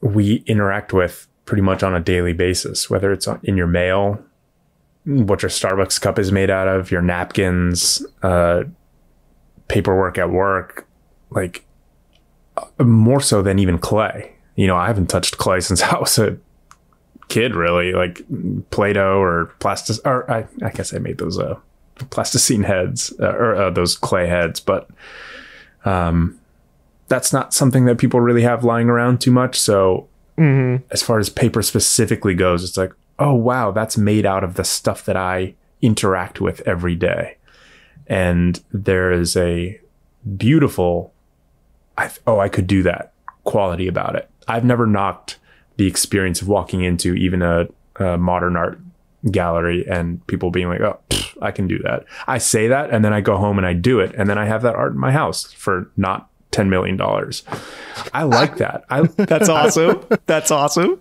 we 0.00 0.44
interact 0.46 0.92
with 0.92 1.26
pretty 1.46 1.62
much 1.62 1.82
on 1.82 1.94
a 1.94 2.00
daily 2.00 2.32
basis, 2.32 2.90
whether 2.90 3.12
it's 3.12 3.28
in 3.42 3.56
your 3.56 3.66
mail, 3.66 4.22
what 5.04 5.42
your 5.42 5.50
Starbucks 5.50 6.00
cup 6.00 6.18
is 6.18 6.32
made 6.32 6.50
out 6.50 6.68
of, 6.68 6.90
your 6.90 7.02
napkins, 7.02 8.04
uh, 8.22 8.64
paperwork 9.68 10.18
at 10.18 10.30
work, 10.30 10.86
like 11.30 11.64
uh, 12.56 12.84
more 12.84 13.20
so 13.20 13.42
than 13.42 13.58
even 13.58 13.78
clay. 13.78 14.34
You 14.56 14.66
know, 14.66 14.76
I 14.76 14.86
haven't 14.86 15.08
touched 15.08 15.38
clay 15.38 15.60
since 15.60 15.82
I 15.82 15.98
was 15.98 16.18
a 16.18 16.38
kid, 17.28 17.54
really, 17.54 17.92
like 17.92 18.22
Play-Doh 18.70 19.20
or 19.20 19.46
plastic, 19.58 20.04
or 20.04 20.30
I, 20.30 20.46
I 20.62 20.70
guess 20.70 20.94
I 20.94 20.98
made 20.98 21.18
those, 21.18 21.38
uh, 21.38 21.58
plasticine 22.10 22.64
heads 22.64 23.12
uh, 23.20 23.32
or 23.32 23.54
uh, 23.54 23.70
those 23.70 23.96
clay 23.96 24.26
heads, 24.26 24.60
but 24.60 24.88
um, 25.84 26.38
that's 27.08 27.32
not 27.32 27.54
something 27.54 27.84
that 27.84 27.98
people 27.98 28.20
really 28.20 28.42
have 28.42 28.64
lying 28.64 28.88
around 28.88 29.20
too 29.20 29.30
much. 29.30 29.58
So 29.58 30.08
mm-hmm. 30.38 30.84
as 30.90 31.02
far 31.02 31.18
as 31.18 31.28
paper 31.28 31.62
specifically 31.62 32.34
goes, 32.34 32.64
it's 32.64 32.76
like, 32.76 32.92
oh 33.18 33.34
wow, 33.34 33.70
that's 33.70 33.96
made 33.96 34.26
out 34.26 34.44
of 34.44 34.54
the 34.54 34.64
stuff 34.64 35.04
that 35.04 35.16
I 35.16 35.54
interact 35.80 36.40
with 36.40 36.60
every 36.66 36.96
day. 36.96 37.36
and 38.06 38.62
there 38.72 39.12
is 39.12 39.36
a 39.36 39.80
beautiful 40.36 41.12
I, 41.96 42.10
oh 42.26 42.40
i 42.40 42.48
could 42.48 42.66
do 42.66 42.82
that 42.82 43.12
quality 43.44 43.86
about 43.88 44.16
it 44.16 44.28
i've 44.48 44.64
never 44.64 44.86
knocked 44.86 45.38
the 45.76 45.86
experience 45.86 46.40
of 46.40 46.48
walking 46.48 46.82
into 46.82 47.14
even 47.14 47.42
a, 47.42 47.66
a 47.96 48.16
modern 48.16 48.56
art 48.56 48.80
gallery 49.30 49.86
and 49.88 50.24
people 50.26 50.50
being 50.50 50.68
like 50.68 50.80
oh 50.80 50.98
pff, 51.08 51.36
i 51.40 51.50
can 51.50 51.66
do 51.66 51.78
that 51.78 52.04
i 52.26 52.38
say 52.38 52.68
that 52.68 52.90
and 52.90 53.04
then 53.04 53.12
i 53.12 53.20
go 53.20 53.36
home 53.36 53.58
and 53.58 53.66
i 53.66 53.72
do 53.72 54.00
it 54.00 54.14
and 54.16 54.28
then 54.28 54.38
i 54.38 54.44
have 54.44 54.62
that 54.62 54.74
art 54.74 54.92
in 54.92 54.98
my 54.98 55.12
house 55.12 55.52
for 55.52 55.90
not 55.96 56.28
10 56.50 56.68
million 56.68 56.96
dollars 56.96 57.42
i 58.12 58.22
like 58.22 58.58
that 58.58 58.84
i 58.90 59.02
That's 59.16 59.48
awesome. 59.48 60.04
That's 60.26 60.50
awesome. 60.50 61.00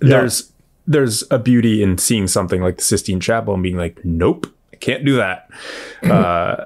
there's 0.00 0.52
there's 0.86 1.24
a 1.30 1.38
beauty 1.38 1.82
in 1.82 1.98
seeing 1.98 2.26
something 2.26 2.60
like 2.60 2.76
the 2.76 2.82
Sistine 2.82 3.20
Chapel 3.20 3.54
and 3.54 3.62
being 3.62 3.76
like, 3.76 4.04
nope, 4.04 4.46
I 4.72 4.76
can't 4.76 5.04
do 5.04 5.16
that. 5.16 5.48
uh, 6.02 6.64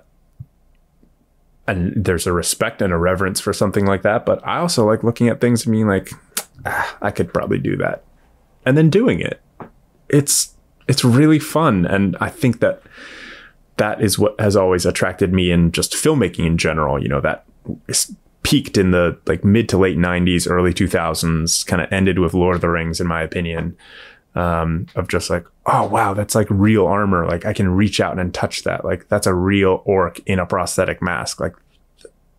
and 1.67 1.93
there's 1.97 2.27
a 2.27 2.33
respect 2.33 2.81
and 2.81 2.93
a 2.93 2.97
reverence 2.97 3.41
for 3.41 3.53
something 3.53 3.87
like 3.87 4.03
that. 4.03 4.25
But 4.25 4.47
I 4.47 4.59
also 4.59 4.87
like 4.87 5.03
looking 5.03 5.29
at 5.29 5.41
things 5.41 5.67
and 5.67 5.73
being 5.73 5.89
like, 5.89 6.11
ah, 6.65 6.97
I 7.03 7.11
could 7.11 7.33
probably 7.33 7.59
do 7.59 7.77
that, 7.79 8.05
and 8.65 8.77
then 8.77 8.89
doing 8.89 9.21
it. 9.21 9.41
It's 10.09 10.55
it's 10.89 11.05
really 11.05 11.39
fun, 11.39 11.87
and 11.87 12.17
I 12.21 12.29
think 12.29 12.61
that 12.61 12.83
that 13.77 14.01
is 14.01 14.19
what 14.19 14.39
has 14.41 14.57
always 14.57 14.87
attracted 14.87 15.33
me 15.33 15.51
in 15.51 15.73
just 15.73 15.93
filmmaking 15.93 16.47
in 16.47 16.59
general. 16.59 17.03
You 17.03 17.09
know 17.09 17.21
that 17.21 17.45
peaked 18.43 18.79
in 18.79 18.93
the 18.93 19.19
like 19.27 19.45
mid 19.45 19.69
to 19.69 19.77
late 19.77 19.99
90s 19.99 20.49
early 20.49 20.73
2000s 20.73 21.67
kind 21.67 21.83
of 21.83 21.93
ended 21.93 22.21
with 22.21 22.33
lord 22.33 22.55
of 22.55 22.61
the 22.61 22.69
rings 22.69 23.01
in 23.01 23.07
my 23.09 23.21
opinion 23.21 23.77
um, 24.37 24.87
of 24.95 25.09
just 25.09 25.31
like 25.31 25.47
oh 25.65 25.89
wow 25.89 26.15
that's 26.15 26.35
like 26.35 26.47
real 26.51 26.87
armor. 26.87 27.27
Like 27.27 27.45
i 27.45 27.53
can 27.53 27.69
reach 27.69 28.01
out 28.01 28.19
and 28.19 28.33
touch 28.33 28.63
that. 28.65 28.85
Like 28.85 29.09
that's 29.09 29.27
a 29.27 29.35
real 29.35 29.83
orc 29.85 30.21
in 30.27 30.39
a 30.39 30.47
prosthetic 30.47 31.03
mask. 31.03 31.41
Like 31.41 31.57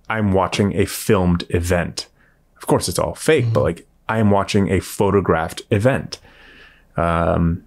i'm 0.08 0.32
watching 0.32 0.74
a 0.74 0.86
filmed 0.86 1.43
event. 1.50 2.08
Of 2.56 2.68
course 2.68 2.88
it's 2.88 3.00
all 3.00 3.16
fake 3.16 3.52
but 3.52 3.64
like 3.64 3.88
i 4.08 4.20
am 4.20 4.32
watching 4.32 4.72
a 4.72 4.80
photographed 4.80 5.64
event. 5.72 6.20
Um, 6.95 7.64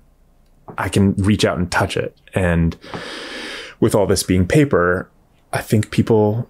i 0.79 0.89
can 0.89 1.15
reach 1.15 1.45
out 1.45 1.59
and 1.59 1.71
touch 1.71 1.97
it 1.97 2.17
and 2.35 2.77
with 3.81 3.95
all 3.95 4.07
this 4.07 4.23
being 4.23 4.47
paper 4.47 5.11
i 5.53 5.61
think 5.61 5.91
people 5.91 6.49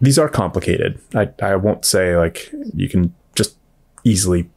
these 0.00 0.18
are 0.18 0.28
complicated. 0.28 1.00
I, 1.14 1.28
I 1.40 1.56
won't 1.56 1.84
say 1.84 2.16
like 2.16 2.52
you 2.74 2.88
can 2.88 3.14
just 3.34 3.56
easily 4.04 4.50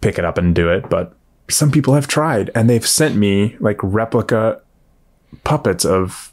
pick 0.00 0.18
it 0.18 0.24
up 0.24 0.38
and 0.38 0.54
do 0.54 0.70
it, 0.70 0.88
but 0.90 1.14
some 1.48 1.70
people 1.70 1.94
have 1.94 2.08
tried 2.08 2.50
and 2.54 2.68
they've 2.68 2.86
sent 2.86 3.16
me 3.16 3.56
like 3.60 3.78
replica 3.82 4.60
puppets 5.44 5.84
of 5.84 6.32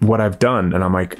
what 0.00 0.20
I've 0.20 0.38
done. 0.38 0.72
And 0.72 0.84
I'm 0.84 0.92
like, 0.92 1.18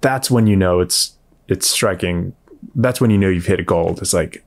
that's 0.00 0.30
when 0.30 0.46
you 0.46 0.56
know 0.56 0.80
it's 0.80 1.16
it's 1.48 1.68
striking. 1.68 2.34
That's 2.74 3.00
when 3.00 3.10
you 3.10 3.18
know 3.18 3.28
you've 3.28 3.46
hit 3.46 3.60
a 3.60 3.64
gold. 3.64 4.00
It's 4.00 4.12
like 4.12 4.44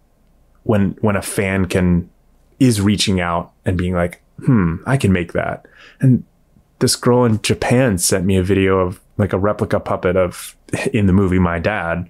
when 0.64 0.98
when 1.02 1.16
a 1.16 1.22
fan 1.22 1.66
can 1.66 2.10
is 2.60 2.82
reaching 2.82 3.20
out 3.20 3.52
and 3.66 3.78
being 3.78 3.94
like, 3.94 4.22
hmm, 4.44 4.78
I 4.86 4.98
can 4.98 5.12
make 5.12 5.34
that. 5.34 5.66
And 6.00 6.24
this 6.80 6.96
girl 6.96 7.26
in 7.26 7.42
Japan 7.42 7.98
sent 7.98 8.26
me 8.26 8.38
a 8.38 8.44
video 8.44 8.80
of 8.80 9.02
like 9.18 9.34
a 9.34 9.40
replica 9.40 9.80
puppet 9.80 10.16
of 10.16 10.56
in 10.94 11.06
the 11.08 11.14
movie 11.14 11.40
My 11.40 11.60
Dad. 11.60 12.10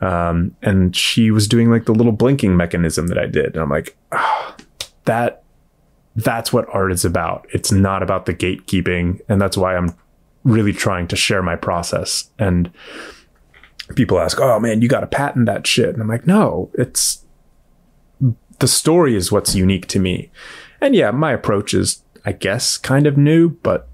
Um, 0.00 0.54
and 0.60 0.94
she 0.94 1.30
was 1.30 1.48
doing 1.48 1.70
like 1.70 1.86
the 1.86 1.94
little 1.94 2.12
blinking 2.12 2.56
mechanism 2.56 3.06
that 3.06 3.18
I 3.18 3.26
did. 3.26 3.54
And 3.54 3.56
I'm 3.56 3.70
like, 3.70 3.96
"Ah, 4.12 4.56
that 5.06 5.42
that's 6.16 6.52
what 6.52 6.66
art 6.72 6.92
is 6.92 7.04
about. 7.04 7.46
It's 7.52 7.70
not 7.70 8.02
about 8.02 8.26
the 8.26 8.34
gatekeeping. 8.34 9.20
And 9.28 9.40
that's 9.40 9.56
why 9.56 9.76
I'm 9.76 9.94
really 10.44 10.72
trying 10.72 11.06
to 11.08 11.16
share 11.16 11.42
my 11.42 11.56
process. 11.56 12.30
And 12.38 12.70
people 13.94 14.18
ask, 14.18 14.40
Oh 14.40 14.58
man, 14.58 14.80
you 14.80 14.88
gotta 14.88 15.06
patent 15.06 15.46
that 15.46 15.66
shit. 15.66 15.90
And 15.90 16.00
I'm 16.00 16.08
like, 16.08 16.26
no, 16.26 16.70
it's 16.74 17.24
the 18.58 18.68
story 18.68 19.14
is 19.14 19.30
what's 19.30 19.54
unique 19.54 19.86
to 19.88 19.98
me. 19.98 20.30
And 20.80 20.94
yeah, 20.94 21.10
my 21.10 21.32
approach 21.32 21.74
is, 21.74 22.02
I 22.24 22.32
guess, 22.32 22.76
kind 22.78 23.06
of 23.06 23.16
new, 23.16 23.50
but 23.50 23.88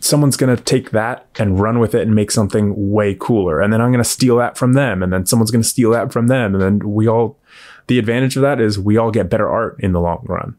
someone's 0.00 0.36
going 0.36 0.54
to 0.54 0.62
take 0.62 0.90
that 0.90 1.26
and 1.38 1.60
run 1.60 1.78
with 1.78 1.94
it 1.94 2.02
and 2.02 2.14
make 2.14 2.30
something 2.30 2.90
way 2.90 3.14
cooler. 3.18 3.60
And 3.60 3.72
then 3.72 3.80
I'm 3.80 3.90
going 3.90 4.02
to 4.02 4.08
steal 4.08 4.36
that 4.38 4.56
from 4.56 4.72
them. 4.72 5.02
And 5.02 5.12
then 5.12 5.26
someone's 5.26 5.50
going 5.50 5.62
to 5.62 5.68
steal 5.68 5.90
that 5.90 6.12
from 6.12 6.28
them. 6.28 6.54
And 6.54 6.62
then 6.62 6.92
we 6.92 7.06
all, 7.06 7.38
the 7.86 7.98
advantage 7.98 8.36
of 8.36 8.42
that 8.42 8.60
is 8.60 8.78
we 8.78 8.96
all 8.96 9.10
get 9.10 9.28
better 9.28 9.48
art 9.48 9.76
in 9.80 9.92
the 9.92 10.00
long 10.00 10.24
run 10.26 10.56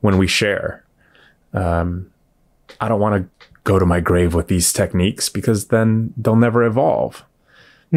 when 0.00 0.16
we 0.16 0.26
share. 0.26 0.84
Um, 1.52 2.12
I 2.80 2.88
don't 2.88 3.00
want 3.00 3.24
to 3.24 3.46
go 3.64 3.78
to 3.78 3.86
my 3.86 4.00
grave 4.00 4.34
with 4.34 4.46
these 4.46 4.72
techniques 4.72 5.28
because 5.28 5.68
then 5.68 6.14
they'll 6.16 6.36
never 6.36 6.62
evolve. 6.62 7.24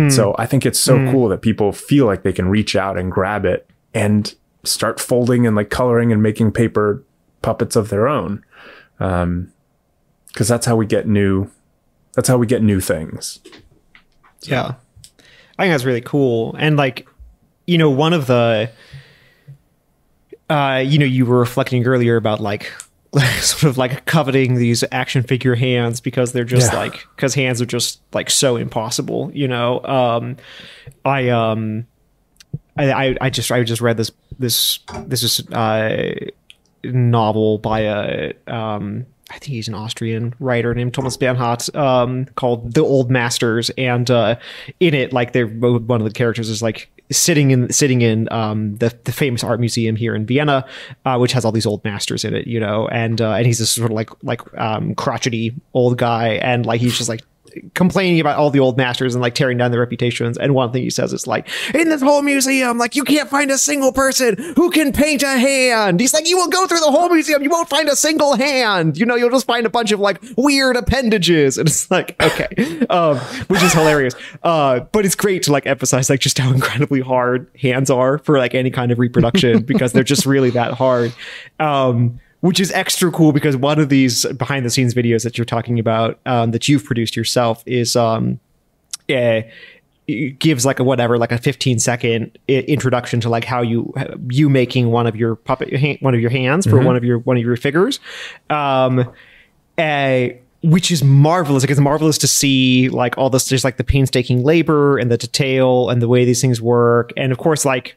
So 0.09 0.35
I 0.39 0.45
think 0.45 0.65
it's 0.65 0.79
so 0.79 0.95
cool 1.11 1.27
that 1.29 1.41
people 1.41 1.73
feel 1.73 2.05
like 2.05 2.23
they 2.23 2.31
can 2.31 2.47
reach 2.47 2.77
out 2.77 2.97
and 2.97 3.11
grab 3.11 3.43
it 3.43 3.69
and 3.93 4.33
start 4.63 4.99
folding 4.99 5.45
and 5.47 5.55
like 5.55 5.69
coloring 5.69 6.11
and 6.11 6.21
making 6.21 6.51
paper 6.51 7.03
puppets 7.41 7.75
of 7.75 7.89
their 7.89 8.07
own. 8.07 8.43
Um, 8.99 9.51
cause 10.33 10.47
that's 10.47 10.65
how 10.65 10.75
we 10.75 10.85
get 10.85 11.07
new, 11.07 11.49
that's 12.13 12.27
how 12.27 12.37
we 12.37 12.45
get 12.47 12.61
new 12.61 12.79
things. 12.79 13.39
Yeah. 14.41 14.75
I 15.57 15.63
think 15.63 15.73
that's 15.73 15.83
really 15.85 16.01
cool. 16.01 16.55
And 16.59 16.77
like, 16.77 17.07
you 17.67 17.77
know, 17.77 17.89
one 17.89 18.13
of 18.13 18.27
the 18.27 18.71
uh, 20.49 20.83
you 20.85 20.99
know, 20.99 21.05
you 21.05 21.25
were 21.25 21.39
reflecting 21.39 21.85
earlier 21.87 22.17
about 22.17 22.41
like 22.41 22.71
sort 23.39 23.63
of 23.69 23.77
like 23.77 24.05
coveting 24.05 24.55
these 24.55 24.83
action 24.91 25.23
figure 25.23 25.55
hands 25.55 26.01
because 26.01 26.33
they're 26.33 26.43
just 26.43 26.73
Yeah. 26.73 26.79
like 26.79 27.05
because 27.15 27.33
hands 27.33 27.61
are 27.61 27.65
just 27.65 28.01
like 28.13 28.29
so 28.29 28.55
impossible, 28.57 29.31
you 29.33 29.47
know. 29.47 29.83
Um 29.83 30.37
I 31.05 31.29
um 31.29 31.87
I, 32.77 33.17
I 33.19 33.29
just 33.29 33.51
I 33.51 33.63
just 33.63 33.81
read 33.81 33.97
this 33.97 34.11
this 34.39 34.79
this 35.05 35.23
is 35.23 35.47
uh 35.49 36.13
novel 36.83 37.57
by 37.57 37.81
a 37.81 38.33
um 38.47 39.05
I 39.29 39.33
think 39.35 39.53
he's 39.53 39.67
an 39.67 39.75
Austrian 39.75 40.33
writer 40.39 40.73
named 40.73 40.93
Thomas 40.93 41.17
Bernhard 41.17 41.73
um 41.75 42.25
called 42.35 42.73
The 42.73 42.81
Old 42.81 43.11
Masters. 43.11 43.69
And 43.77 44.09
uh 44.09 44.37
in 44.79 44.93
it 44.93 45.13
like 45.13 45.33
they're 45.33 45.47
one 45.47 46.01
of 46.01 46.05
the 46.05 46.11
characters 46.13 46.49
is 46.49 46.61
like 46.61 46.89
sitting 47.11 47.51
in 47.51 47.71
sitting 47.71 48.01
in 48.01 48.31
um 48.31 48.77
the, 48.77 48.97
the 49.03 49.11
famous 49.11 49.43
art 49.43 49.59
museum 49.59 49.97
here 49.97 50.15
in 50.15 50.25
Vienna 50.25 50.65
uh 51.05 51.17
which 51.17 51.33
has 51.33 51.43
all 51.43 51.51
these 51.51 51.65
old 51.65 51.83
masters 51.83 52.23
in 52.23 52.33
it 52.33 52.47
you 52.47 52.59
know? 52.59 52.87
And 52.87 53.19
uh 53.21 53.33
and 53.33 53.45
he's 53.45 53.59
this 53.59 53.71
sort 53.71 53.91
of 53.91 53.95
like 53.95 54.09
like 54.23 54.41
um 54.57 54.95
crotchety 54.95 55.53
old 55.73 55.97
guy. 55.97 56.35
And 56.35 56.65
like 56.65 56.79
he's 56.81 56.97
just 56.97 57.09
like 57.09 57.21
complaining 57.73 58.19
about 58.19 58.37
all 58.37 58.49
the 58.49 58.59
old 58.59 58.77
masters 58.77 59.15
and 59.15 59.21
like 59.21 59.35
tearing 59.35 59.57
down 59.57 59.71
their 59.71 59.79
reputations. 59.79 60.37
And 60.37 60.53
one 60.53 60.71
thing 60.71 60.83
he 60.83 60.89
says 60.89 61.13
is 61.13 61.27
like, 61.27 61.47
in 61.73 61.89
this 61.89 62.01
whole 62.01 62.21
museum, 62.21 62.77
like 62.77 62.95
you 62.95 63.03
can't 63.03 63.29
find 63.29 63.51
a 63.51 63.57
single 63.57 63.91
person 63.91 64.35
who 64.55 64.69
can 64.71 64.91
paint 64.91 65.23
a 65.23 65.37
hand. 65.37 65.99
He's 65.99 66.13
like, 66.13 66.27
you 66.27 66.37
will 66.37 66.47
go 66.47 66.67
through 66.67 66.79
the 66.79 66.91
whole 66.91 67.09
museum, 67.09 67.43
you 67.43 67.49
won't 67.49 67.69
find 67.69 67.87
a 67.89 67.95
single 67.95 68.35
hand. 68.35 68.97
You 68.97 69.05
know, 69.05 69.15
you'll 69.15 69.29
just 69.29 69.47
find 69.47 69.65
a 69.65 69.69
bunch 69.69 69.91
of 69.91 69.99
like 69.99 70.21
weird 70.37 70.75
appendages. 70.75 71.57
And 71.61 71.67
it's 71.69 71.91
like, 71.91 72.15
okay, 72.19 72.85
um, 72.89 73.17
which 73.47 73.61
is 73.61 73.71
hilarious. 73.71 74.15
Uh, 74.41 74.79
but 74.79 75.05
it's 75.05 75.13
great 75.13 75.43
to 75.43 75.51
like 75.51 75.67
emphasize 75.67 76.09
like 76.09 76.19
just 76.19 76.39
how 76.39 76.51
incredibly 76.51 77.01
hard 77.01 77.51
hands 77.59 77.91
are 77.91 78.17
for 78.17 78.39
like 78.39 78.55
any 78.55 78.71
kind 78.71 78.91
of 78.91 78.97
reproduction 78.97 79.61
because 79.63 79.93
they're 79.93 80.03
just 80.03 80.25
really 80.25 80.49
that 80.51 80.73
hard. 80.73 81.13
Um, 81.59 82.19
which 82.41 82.59
is 82.59 82.71
extra 82.71 83.11
cool 83.11 83.31
because 83.31 83.55
one 83.55 83.79
of 83.79 83.89
these 83.89 84.25
behind 84.33 84.65
the 84.65 84.69
scenes 84.69 84.93
videos 84.93 85.23
that 85.23 85.37
you're 85.37 85.45
talking 85.45 85.79
about 85.79 86.19
um, 86.25 86.51
that 86.51 86.67
you've 86.67 86.83
produced 86.83 87.15
yourself 87.15 87.63
is 87.65 87.95
um, 87.95 88.39
eh, 89.09 89.43
gives 90.39 90.65
like 90.65 90.79
a 90.79 90.83
whatever 90.83 91.17
like 91.17 91.31
a 91.31 91.37
15 91.37 91.79
second 91.79 92.37
i- 92.49 92.53
introduction 92.67 93.21
to 93.21 93.29
like 93.29 93.45
how 93.45 93.61
you 93.61 93.93
you 94.29 94.49
making 94.49 94.91
one 94.91 95.07
of 95.07 95.15
your 95.15 95.35
puppet 95.35 95.69
one 96.01 96.13
of 96.13 96.19
your 96.19 96.31
hands 96.31 96.65
for 96.65 96.81
one 96.81 96.95
of 96.97 97.03
your 97.03 97.19
one 97.19 97.37
of 97.37 97.43
your 97.43 97.55
figures. 97.55 97.99
Um 98.49 99.11
uh, 99.77 100.27
which 100.63 100.91
is 100.91 101.03
marvelous. 101.03 101.63
Like 101.63 101.71
it's 101.71 101.79
marvelous 101.79 102.19
to 102.19 102.27
see 102.27 102.89
like 102.89 103.17
all 103.17 103.31
this 103.31 103.45
just 103.45 103.63
like 103.63 103.77
the 103.77 103.83
painstaking 103.83 104.43
labor 104.43 104.97
and 104.99 105.11
the 105.11 105.17
detail 105.17 105.89
and 105.89 106.01
the 106.01 106.07
way 106.07 106.23
these 106.23 106.39
things 106.41 106.61
work. 106.61 107.13
And 107.17 107.31
of 107.31 107.37
course 107.37 107.65
like 107.65 107.95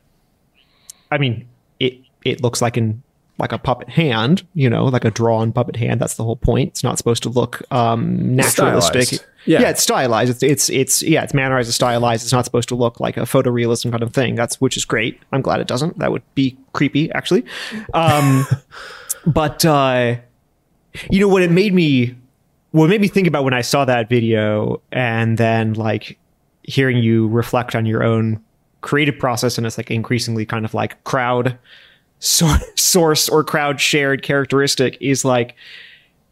I 1.10 1.18
mean, 1.18 1.46
it 1.80 1.98
it 2.24 2.42
looks 2.42 2.62
like 2.62 2.76
an 2.76 3.02
like 3.38 3.52
a 3.52 3.58
puppet 3.58 3.88
hand, 3.88 4.46
you 4.54 4.70
know, 4.70 4.84
like 4.84 5.04
a 5.04 5.10
drawn 5.10 5.52
puppet 5.52 5.76
hand. 5.76 6.00
That's 6.00 6.14
the 6.14 6.24
whole 6.24 6.36
point. 6.36 6.70
It's 6.70 6.84
not 6.84 6.98
supposed 6.98 7.22
to 7.24 7.28
look 7.28 7.62
um 7.72 8.36
naturalistic. 8.36 9.04
Stylized. 9.04 9.26
Yeah. 9.46 9.60
Yeah. 9.60 9.70
it's 9.70 9.82
stylized. 9.82 10.30
It's 10.30 10.42
it's 10.42 10.70
it's 10.70 11.02
yeah, 11.02 11.22
it's 11.22 11.34
mannerized, 11.34 11.68
it's 11.68 11.76
stylized. 11.76 12.24
It's 12.24 12.32
not 12.32 12.44
supposed 12.44 12.68
to 12.70 12.74
look 12.74 13.00
like 13.00 13.16
a 13.16 13.22
photorealism 13.22 13.90
kind 13.90 14.02
of 14.02 14.12
thing. 14.12 14.34
That's 14.34 14.60
which 14.60 14.76
is 14.76 14.84
great. 14.84 15.20
I'm 15.32 15.42
glad 15.42 15.60
it 15.60 15.66
doesn't. 15.66 15.98
That 15.98 16.12
would 16.12 16.22
be 16.34 16.56
creepy, 16.72 17.10
actually. 17.12 17.44
Um, 17.92 18.46
but 19.26 19.64
uh, 19.64 20.16
you 21.10 21.20
know 21.20 21.28
what 21.28 21.42
it 21.42 21.50
made 21.50 21.74
me 21.74 22.16
what 22.70 22.88
made 22.90 23.00
me 23.00 23.08
think 23.08 23.26
about 23.26 23.44
when 23.44 23.54
I 23.54 23.60
saw 23.60 23.84
that 23.84 24.08
video 24.08 24.80
and 24.90 25.38
then 25.38 25.74
like 25.74 26.18
hearing 26.62 26.98
you 26.98 27.28
reflect 27.28 27.74
on 27.76 27.86
your 27.86 28.02
own 28.02 28.42
creative 28.80 29.18
process 29.18 29.56
and 29.56 29.66
it's 29.66 29.78
like 29.78 29.90
increasingly 29.90 30.44
kind 30.44 30.64
of 30.64 30.74
like 30.74 31.02
crowd 31.04 31.56
source 32.76 33.28
or 33.28 33.44
crowd 33.44 33.80
shared 33.80 34.22
characteristic 34.22 34.96
is 35.00 35.24
like 35.24 35.54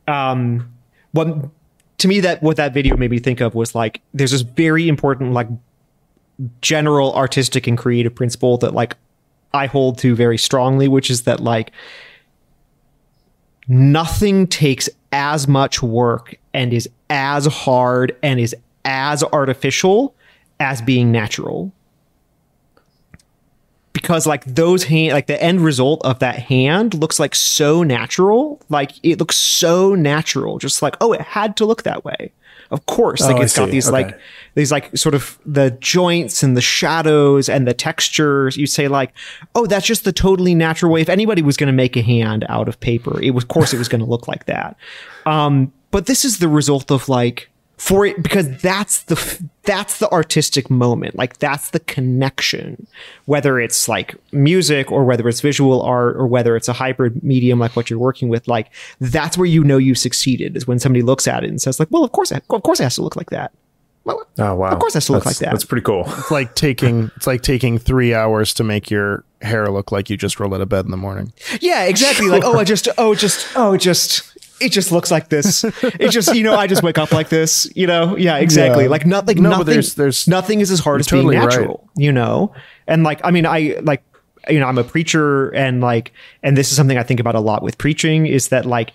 um, 0.09 0.73
what 1.13 1.51
to 1.99 2.09
me 2.09 2.21
that 2.21 2.43
what 2.43 2.57
that 2.57 2.75
video 2.75 2.97
made 2.97 3.11
me 3.11 3.19
think 3.19 3.41
of 3.41 3.55
was 3.55 3.75
like 3.75 4.01
there's 4.15 4.31
this 4.31 4.41
very 4.41 4.89
important 4.89 5.33
like 5.33 5.49
general 6.61 7.15
artistic 7.15 7.67
and 7.67 7.77
creative 7.79 8.15
principle 8.15 8.59
that 8.59 8.75
like 8.75 8.97
I 9.55 9.67
hold 9.67 9.99
to 9.99 10.15
very 10.15 10.39
strongly, 10.39 10.89
which 10.89 11.11
is 11.11 11.23
that 11.23 11.41
like 11.41 11.73
nothing 13.69 14.47
takes 14.47 14.89
as 15.13 15.47
much 15.47 15.83
work 15.83 16.35
and 16.55 16.73
is 16.73 16.89
as 17.11 17.47
hard 17.47 18.17
and 18.23 18.41
is 18.41 18.57
as 18.85 19.23
artificial 19.23 20.15
as 20.59 20.81
being 20.81 21.13
natural. 21.13 21.73
Because 23.93 24.27
like 24.27 24.45
those 24.47 24.85
hand 24.85 25.13
like 25.13 25.27
the 25.27 25.41
end 25.43 25.61
result 25.61 26.01
of 26.05 26.19
that 26.21 26.37
hand 26.39 26.95
looks 26.95 27.21
like 27.21 27.35
so 27.35 27.83
natural. 27.83 28.61
Like 28.69 28.93
it 29.03 29.19
looks 29.19 29.37
so 29.37 29.95
natural. 29.95 30.59
Just 30.59 30.81
like, 30.83 30.97
oh, 31.01 31.13
it 31.13 31.21
had 31.21 31.57
to 31.59 31.67
look 31.67 31.83
that 31.83 32.05
way. 32.05 32.33
Of 32.71 32.87
course. 32.87 33.21
Like 33.21 33.37
Oh, 33.37 33.43
it's 33.43 33.55
got 33.57 33.69
these 33.71 33.89
Okay. 33.89 33.93
like 34.05 34.19
these 34.55 34.73
like 34.73 34.97
sort 34.97 35.15
of 35.15 35.39
the 35.45 35.73
joints 35.73 36.43
and 36.43 36.57
the 36.57 36.63
shadows 36.63 37.51
and 37.51 37.69
the 37.69 37.75
textures. 37.75 38.57
You 38.57 38.67
say 38.67 38.89
like, 38.89 39.13
oh, 39.55 39.67
that's 39.67 39.87
just 39.87 40.05
the 40.05 40.13
totally 40.13 40.55
natural 40.55 40.91
way. 40.91 41.03
If 41.03 41.11
anybody 41.11 41.43
was 41.43 41.59
going 41.59 41.67
to 41.67 41.73
make 41.75 41.95
a 41.97 42.03
hand 42.03 42.47
out 42.49 42.69
of 42.69 42.81
paper, 42.81 43.21
it 43.21 43.33
was, 43.33 43.45
of 43.45 43.49
course, 43.49 43.75
it 43.75 43.79
was 43.79 43.89
going 43.89 44.01
to 44.01 44.07
look 44.07 44.27
like 44.27 44.47
that. 44.47 44.77
Um, 45.27 45.71
but 45.91 46.07
this 46.07 46.25
is 46.25 46.39
the 46.39 46.49
result 46.49 46.91
of 46.91 47.11
like 47.11 47.51
for 47.83 48.07
it 48.07 48.23
because 48.23 48.49
that's 48.63 49.03
the 49.05 49.49
that's 49.65 49.99
the 49.99 50.09
artistic 50.13 50.71
moment 50.71 51.17
like 51.17 51.37
that's 51.39 51.71
the 51.71 51.81
connection 51.81 52.87
whether 53.25 53.59
it's 53.59 53.89
like 53.89 54.15
music 54.31 54.93
or 54.93 55.05
whether 55.05 55.29
it's 55.29 55.41
visual 55.41 55.83
art 55.83 56.15
or 56.17 56.25
whether 56.29 56.55
it's 56.55 56.69
a 56.69 56.73
hybrid 56.73 57.25
medium 57.25 57.59
like 57.59 57.75
what 57.75 57.91
you're 57.91 57.99
working 57.99 58.29
with 58.29 58.47
like 58.47 58.71
that's 59.01 59.37
where 59.37 59.47
you 59.47 59.65
know 59.65 59.79
you 59.79 59.97
succeeded 59.97 60.57
is 60.57 60.65
when 60.65 60.79
somebody 60.79 61.03
looks 61.03 61.27
at 61.27 61.43
it 61.43 61.51
and 61.51 61.61
says 61.61 61.81
like 61.81 61.89
well 61.91 62.05
of 62.05 62.13
course 62.13 62.31
it- 62.31 62.45
of 62.51 62.63
course 62.63 62.79
it 62.79 62.85
has 62.85 62.95
to 62.95 63.03
look 63.03 63.17
like 63.17 63.31
that 63.31 63.51
well, 64.05 64.27
Oh 64.39 64.57
wow! 64.57 64.71
Of 64.73 64.81
course 64.81 64.95
it 64.95 64.97
has 64.97 65.07
to 65.07 65.13
look 65.13 65.23
That's- 65.23 65.41
like 65.41 65.47
that. 65.47 65.53
That's 65.53 65.65
pretty 65.65 65.85
cool. 65.85 66.03
It's 66.19 66.31
like 66.33 66.57
taking 66.57 67.13
it's 67.15 67.27
like 67.29 67.43
taking 67.43 67.79
three 67.79 68.13
hours 68.13 68.53
to 68.55 68.65
make 68.65 68.91
your 68.91 69.23
hair 69.43 69.69
look 69.69 69.93
like 69.93 70.11
you 70.11 70.17
just 70.17 70.41
rolled 70.41 70.55
out 70.55 70.61
of 70.61 70.69
bed 70.69 70.85
in 70.87 70.91
the 70.91 70.97
morning. 70.97 71.33
Yeah, 71.61 71.85
exactly. 71.85 72.27
Like, 72.27 72.43
oh, 72.45 72.59
I 72.59 72.65
just, 72.65 72.89
oh, 72.99 73.15
just, 73.15 73.47
oh, 73.55 73.77
just, 73.77 74.37
it 74.61 74.71
just 74.71 74.93
looks 74.93 75.11
like 75.11 75.29
this. 75.29 75.65
It 75.65 76.11
just, 76.11 76.35
you 76.35 76.43
know, 76.43 76.55
I 76.55 76.67
just 76.67 76.83
wake 76.83 76.99
up 76.99 77.13
like 77.13 77.29
this. 77.29 77.71
You 77.75 77.87
know, 77.87 78.17
yeah, 78.17 78.37
exactly. 78.37 78.85
Yeah. 78.85 78.91
Like 78.91 79.07
nothing, 79.07 79.43
No, 79.43 79.51
but 79.51 79.59
nothing, 79.59 79.73
there's- 79.75 79.95
there's- 79.95 80.29
nothing 80.29 80.61
is 80.61 80.71
as 80.71 80.81
hard 80.81 81.01
as 81.01 81.07
totally 81.07 81.35
being 81.37 81.45
right. 81.47 81.51
natural. 81.57 81.89
You 81.97 82.13
know, 82.13 82.55
and 82.87 83.03
like, 83.03 83.21
I 83.25 83.31
mean, 83.31 83.47
I 83.47 83.77
like, 83.83 84.03
you 84.49 84.59
know, 84.61 84.67
I'm 84.67 84.79
a 84.79 84.85
preacher, 84.85 85.51
and 85.51 85.81
like, 85.81 86.13
and 86.43 86.57
this 86.57 86.71
is 86.71 86.77
something 86.77 86.99
I 86.99 87.03
think 87.05 87.21
about 87.21 87.35
a 87.35 87.41
lot 87.41 87.63
with 87.63 87.79
preaching 87.79 88.27
is 88.27 88.49
that 88.49 88.67
like. 88.67 88.93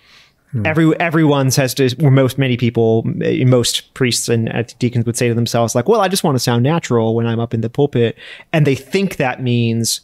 Every 0.64 0.98
everyone 0.98 1.50
says 1.50 1.74
to 1.74 1.94
or 2.02 2.10
most 2.10 2.38
many 2.38 2.56
people, 2.56 3.02
most 3.04 3.92
priests 3.92 4.30
and 4.30 4.48
uh, 4.48 4.62
deacons 4.78 5.04
would 5.04 5.14
say 5.14 5.28
to 5.28 5.34
themselves 5.34 5.74
like, 5.74 5.90
"Well, 5.90 6.00
I 6.00 6.08
just 6.08 6.24
want 6.24 6.36
to 6.36 6.38
sound 6.38 6.62
natural 6.62 7.14
when 7.14 7.26
I'm 7.26 7.38
up 7.38 7.52
in 7.52 7.60
the 7.60 7.68
pulpit," 7.68 8.16
and 8.50 8.66
they 8.66 8.74
think 8.74 9.16
that 9.18 9.42
means 9.42 10.00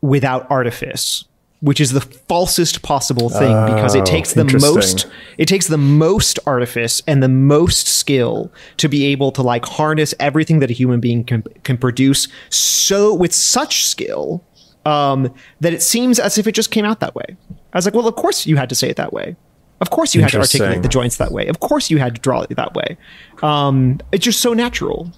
without 0.00 0.50
artifice, 0.50 1.26
which 1.60 1.80
is 1.80 1.90
the 1.90 2.00
falsest 2.00 2.82
possible 2.82 3.28
thing 3.28 3.52
because 3.66 3.94
it 3.96 4.02
Oh, 4.02 4.04
takes 4.04 4.34
the 4.34 4.44
most 4.44 5.06
it 5.38 5.46
takes 5.46 5.66
the 5.66 5.76
most 5.78 6.38
artifice 6.46 7.02
and 7.06 7.20
the 7.22 7.28
most 7.28 7.88
skill 7.88 8.52
to 8.76 8.88
be 8.88 9.06
able 9.06 9.32
to 9.32 9.42
like 9.42 9.64
harness 9.64 10.14
everything 10.20 10.60
that 10.60 10.70
a 10.70 10.72
human 10.72 11.00
being 11.00 11.24
can 11.24 11.42
can 11.64 11.76
produce 11.76 12.28
so 12.48 13.12
with 13.12 13.34
such 13.34 13.84
skill 13.86 14.44
um, 14.84 15.34
that 15.60 15.72
it 15.74 15.82
seems 15.82 16.18
as 16.18 16.38
if 16.38 16.46
it 16.46 16.52
just 16.52 16.70
came 16.70 16.84
out 16.84 17.00
that 17.00 17.14
way. 17.14 17.36
I 17.74 17.76
was 17.78 17.84
like, 17.84 17.92
well, 17.94 18.08
of 18.08 18.14
course 18.14 18.46
you 18.46 18.56
had 18.56 18.68
to 18.70 18.74
say 18.74 18.88
it 18.88 18.96
that 18.96 19.12
way. 19.12 19.36
Of 19.80 19.90
course 19.90 20.14
you 20.14 20.22
had 20.22 20.30
to 20.30 20.38
articulate 20.38 20.82
the 20.82 20.88
joints 20.88 21.16
that 21.18 21.30
way. 21.30 21.46
Of 21.48 21.60
course 21.60 21.90
you 21.90 21.98
had 21.98 22.14
to 22.14 22.20
draw 22.20 22.42
it 22.42 22.50
that 22.56 22.74
way. 22.74 22.96
Um, 23.42 23.98
it's 24.12 24.24
just 24.24 24.40
so 24.40 24.54
natural. 24.54 25.12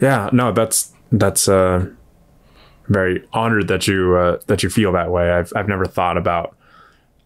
Yeah, 0.00 0.28
no, 0.32 0.52
that's 0.52 0.92
that's 1.12 1.48
uh 1.48 1.86
very 2.88 3.26
honored 3.32 3.68
that 3.68 3.86
you 3.86 4.16
uh, 4.16 4.38
that 4.46 4.62
you 4.62 4.70
feel 4.70 4.92
that 4.92 5.10
way. 5.10 5.30
I've 5.30 5.52
I've 5.56 5.68
never 5.68 5.86
thought 5.86 6.16
about 6.16 6.56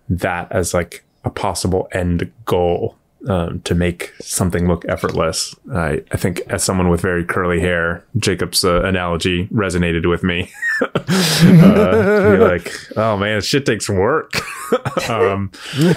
that 0.08 0.50
as 0.50 0.74
like 0.74 1.04
a 1.24 1.30
possible 1.30 1.88
end 1.92 2.30
goal 2.44 2.96
um, 3.28 3.60
to 3.62 3.74
make 3.74 4.12
something 4.20 4.66
look 4.66 4.84
effortless. 4.88 5.54
I 5.72 6.02
I 6.12 6.16
think 6.16 6.40
as 6.48 6.64
someone 6.64 6.88
with 6.88 7.00
very 7.00 7.24
curly 7.24 7.60
hair, 7.60 8.04
Jacob's 8.16 8.64
uh, 8.64 8.82
analogy 8.82 9.46
resonated 9.48 10.08
with 10.08 10.22
me. 10.22 10.50
uh, 10.80 12.26
you're 12.28 12.48
like, 12.48 12.72
oh 12.96 13.16
man, 13.16 13.40
shit 13.42 13.66
takes 13.66 13.88
work. 13.88 14.32
um, 15.08 15.50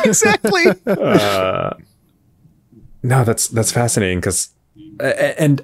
exactly. 0.04 0.66
no, 0.86 1.74
that's 3.24 3.48
that's 3.48 3.72
fascinating 3.72 4.20
because, 4.20 4.50
and 5.00 5.64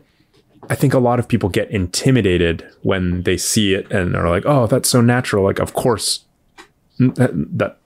I 0.70 0.76
think 0.76 0.94
a 0.94 1.00
lot 1.00 1.20
of 1.20 1.28
people 1.28 1.50
get 1.50 1.70
intimidated 1.72 2.68
when 2.84 3.24
they 3.24 3.38
see 3.38 3.74
it 3.74 3.92
and 3.92 4.16
are 4.16 4.30
like, 4.30 4.44
"Oh, 4.46 4.68
that's 4.68 4.90
so 4.90 5.02
natural." 5.02 5.44
Like, 5.44 5.60
of 5.60 5.74
course, 5.74 6.26
that, 7.00 7.32
that 7.58 7.78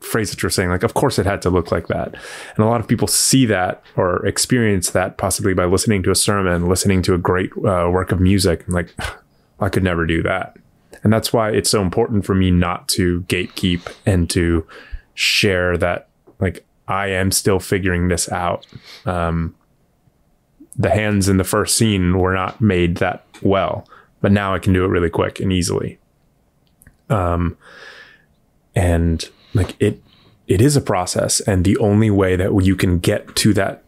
phrase 0.00 0.30
that 0.30 0.42
you're 0.42 0.50
saying, 0.50 0.70
like, 0.70 0.82
of 0.82 0.94
course, 0.94 1.18
it 1.18 1.26
had 1.26 1.42
to 1.42 1.50
look 1.50 1.70
like 1.70 1.88
that. 1.88 2.14
And 2.56 2.64
a 2.64 2.68
lot 2.68 2.80
of 2.80 2.88
people 2.88 3.06
see 3.06 3.46
that 3.46 3.82
or 3.96 4.24
experience 4.26 4.90
that 4.90 5.18
possibly 5.18 5.54
by 5.54 5.66
listening 5.66 6.02
to 6.04 6.10
a 6.10 6.14
sermon, 6.14 6.68
listening 6.68 7.02
to 7.02 7.14
a 7.14 7.18
great 7.18 7.52
uh, 7.58 7.88
work 7.92 8.12
of 8.12 8.20
music. 8.20 8.64
I'm 8.66 8.74
like, 8.74 8.94
I 9.60 9.68
could 9.68 9.84
never 9.84 10.06
do 10.06 10.22
that. 10.22 10.56
And 11.02 11.12
that's 11.12 11.32
why 11.32 11.50
it's 11.50 11.70
so 11.70 11.82
important 11.82 12.24
for 12.24 12.34
me 12.34 12.50
not 12.50 12.88
to 12.88 13.22
gatekeep 13.22 13.92
and 14.06 14.28
to 14.30 14.66
share 15.14 15.76
that, 15.78 16.08
like, 16.38 16.64
I 16.88 17.08
am 17.08 17.30
still 17.30 17.60
figuring 17.60 18.08
this 18.08 18.30
out. 18.32 18.66
Um, 19.06 19.54
the 20.76 20.90
hands 20.90 21.28
in 21.28 21.36
the 21.36 21.44
first 21.44 21.76
scene 21.76 22.18
were 22.18 22.34
not 22.34 22.60
made 22.60 22.96
that 22.96 23.24
well, 23.42 23.88
but 24.20 24.32
now 24.32 24.54
I 24.54 24.58
can 24.58 24.72
do 24.72 24.84
it 24.84 24.88
really 24.88 25.10
quick 25.10 25.40
and 25.40 25.52
easily. 25.52 25.98
Um, 27.08 27.56
and 28.74 29.28
like 29.54 29.76
it, 29.80 30.02
it 30.46 30.60
is 30.60 30.76
a 30.76 30.80
process, 30.80 31.40
and 31.40 31.64
the 31.64 31.76
only 31.78 32.10
way 32.10 32.36
that 32.36 32.56
you 32.62 32.76
can 32.76 32.98
get 32.98 33.34
to 33.36 33.52
that 33.54 33.84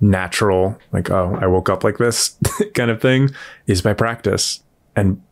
natural, 0.00 0.78
like 0.92 1.10
oh, 1.10 1.38
I 1.40 1.46
woke 1.46 1.68
up 1.68 1.84
like 1.84 1.98
this 1.98 2.36
kind 2.74 2.90
of 2.90 3.00
thing, 3.00 3.30
is 3.66 3.82
by 3.82 3.92
practice 3.92 4.62
and 4.96 5.22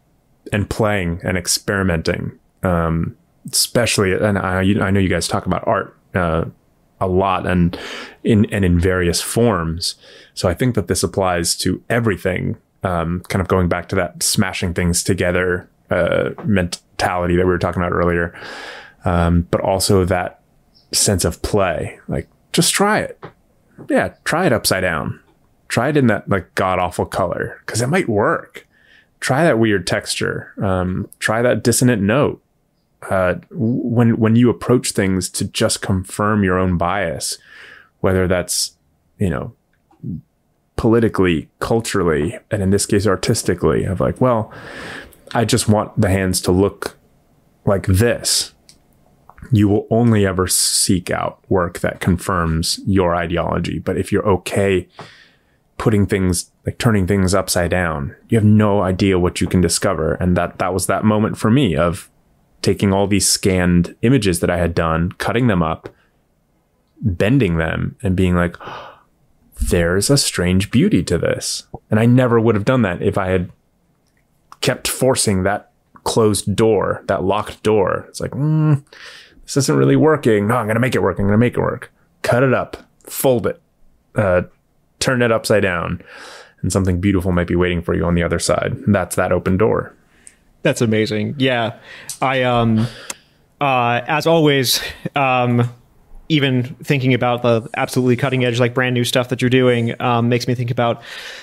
and 0.53 0.69
playing 0.69 1.21
and 1.25 1.37
experimenting. 1.37 2.39
Um, 2.63 3.17
especially, 3.51 4.13
and 4.13 4.39
I, 4.39 4.61
I 4.61 4.91
know 4.91 5.01
you 5.01 5.09
guys 5.09 5.27
talk 5.27 5.47
about 5.47 5.67
art 5.67 5.97
uh, 6.15 6.45
a 7.03 7.07
lot 7.07 7.47
and 7.47 7.79
in 8.25 8.47
and 8.47 8.65
in 8.65 8.79
various 8.79 9.21
forms. 9.21 9.97
So 10.35 10.49
I 10.49 10.55
think 10.55 10.75
that 10.75 10.89
this 10.89 11.03
applies 11.03 11.57
to 11.59 11.83
everything. 11.91 12.57
Um, 12.85 13.21
kind 13.29 13.41
of 13.41 13.47
going 13.47 13.69
back 13.69 13.89
to 13.91 13.97
that 13.97 14.23
smashing 14.23 14.75
things 14.75 15.05
together 15.05 15.69
uh, 15.91 16.31
mentality 16.45 17.37
that 17.37 17.45
we 17.45 17.53
were 17.53 17.59
talking 17.59 17.81
about 17.81 17.93
earlier, 17.93 18.35
um, 19.05 19.47
but 19.51 19.61
also 19.61 20.05
that 20.05 20.41
sense 20.93 21.25
of 21.25 21.43
play. 21.43 22.01
Like, 22.09 22.29
just 22.53 22.75
try 22.75 23.01
it. 23.01 23.23
Yeah, 23.89 24.15
try 24.25 24.47
it 24.47 24.53
upside 24.53 24.83
down. 24.83 25.21
Try 25.69 25.89
it 25.89 25.97
in 25.97 26.07
that 26.09 26.29
like 26.29 26.55
god 26.55 26.79
awful 26.79 27.07
color 27.07 27.61
because 27.65 27.81
it 27.81 27.87
might 27.87 28.09
work. 28.09 28.67
Try 29.21 29.45
that 29.45 29.59
weird 29.59 29.87
texture. 29.87 30.53
Um, 30.61 31.09
try 31.19 31.41
that 31.43 31.63
dissonant 31.63 32.03
note 32.03 32.42
uh, 33.11 33.35
when 33.51 34.19
when 34.19 34.37
you 34.37 34.51
approach 34.51 34.93
things 34.93 35.29
to 35.31 35.45
just 35.45 35.83
confirm 35.83 36.45
your 36.45 36.59
own 36.59 36.77
bias, 36.77 37.39
whether 38.01 38.29
that's 38.29 38.77
you 39.19 39.31
know 39.31 39.55
politically, 40.77 41.49
culturally, 41.59 42.39
and 42.51 42.63
in 42.63 42.71
this 42.71 42.87
case 42.87 43.07
artistically, 43.07 43.85
of 43.85 44.01
like, 44.01 44.21
well, 44.21 44.53
I 45.35 45.45
just 45.45 45.69
want 45.69 46.01
the 46.01 46.09
hands 46.09 46.41
to 46.43 46.53
look 46.53 46.99
like 47.65 47.87
this. 47.87 48.55
You 49.51 49.69
will 49.69 49.87
only 49.91 50.27
ever 50.27 50.47
seek 50.47 51.11
out 51.11 51.41
work 51.49 51.81
that 51.81 52.01
confirms 52.01 52.81
your 52.87 53.15
ideology. 53.15 53.79
But 53.79 53.99
if 53.99 54.13
you're 54.13 54.27
okay 54.29 54.89
putting 55.79 56.07
things 56.07 56.51
like 56.65 56.79
turning 56.79 57.07
things 57.07 57.35
upside 57.35 57.71
down, 57.71 58.15
you 58.29 58.39
have 58.39 58.45
no 58.45 58.83
idea 58.83 59.19
what 59.19 59.41
you 59.41 59.49
can 59.49 59.61
discover. 59.61 60.15
And 60.15 60.37
that 60.37 60.59
that 60.59 60.73
was 60.73 60.87
that 60.87 61.05
moment 61.05 61.37
for 61.37 61.51
me 61.51 61.77
of 61.77 62.09
taking 62.63 62.93
all 62.93 63.07
these 63.07 63.29
scanned 63.29 63.95
images 64.03 64.41
that 64.41 64.51
I 64.51 64.57
had 64.57 64.75
done, 64.75 65.13
cutting 65.13 65.49
them 65.49 65.63
up, 65.63 65.89
bending 67.01 67.57
them, 67.57 67.97
and 68.03 68.17
being 68.17 68.35
like, 68.35 68.57
there's 69.61 70.11
a 70.11 70.17
strange 70.17 70.71
beauty 70.71 71.03
to 71.05 71.19
this. 71.19 71.65
And 71.91 72.01
I 72.01 72.07
never 72.07 72.41
would 72.41 72.55
have 72.55 72.65
done 72.65 72.83
that 72.83 73.03
if 73.03 73.19
I 73.19 73.29
had 73.29 73.51
kept 74.61 74.89
forcing 74.89 75.43
that 75.43 75.71
closed 76.05 76.55
door, 76.57 77.03
that 77.07 77.25
locked 77.25 77.63
door. 77.63 78.07
It's 78.09 78.21
like, 78.21 78.33
mm, 78.33 78.85
this 79.43 79.57
isn't 79.57 79.77
really 79.77 79.97
working. 79.97 80.47
No, 80.47 80.57
I'm 80.57 80.67
going 80.67 80.75
to 80.77 80.81
make 80.81 80.95
it 80.95 81.03
work. 81.03 81.19
I'm 81.19 81.27
going 81.27 81.33
to 81.33 81.39
make 81.39 81.57
it 81.57 81.61
work. 81.61 81.93
Cut 82.23 82.43
it 82.43 82.55
up, 82.55 82.77
fold 83.05 83.47
it, 83.47 83.61
uh, 84.15 84.43
turn 85.01 85.23
it 85.23 85.33
upside 85.33 85.63
down, 85.63 86.03
and 86.61 86.73
something 86.73 87.01
beautiful 87.01 87.33
might 87.33 87.49
be 87.49 87.57
waiting 87.57 87.83
for 87.83 87.95
you 87.95 88.05
on 88.05 88.15
the 88.15 88.23
other 88.23 88.39
side. 88.39 88.77
That's 88.87 89.17
that 89.17 89.33
open 89.33 89.57
door. 89.57 89.95
That's 90.63 90.81
amazing. 90.81 91.37
Yeah. 91.39 91.79
I 92.21 92.43
um 92.43 92.87
uh, 93.63 94.03
as 94.09 94.27
always, 94.27 94.81
um, 95.15 95.71
even 96.29 96.65
thinking 96.83 97.15
about 97.15 97.43
the 97.43 97.69
absolutely 97.77 98.17
cutting 98.17 98.45
edge, 98.45 98.59
like 98.59 98.75
brand 98.75 98.93
new 98.93 99.05
stuff 99.05 99.29
that 99.29 99.41
you're 99.41 99.51
doing, 99.51 99.95
um, 100.03 100.29
makes 100.29 100.49
me 100.49 100.55
think 100.55 100.71
about 100.73 101.01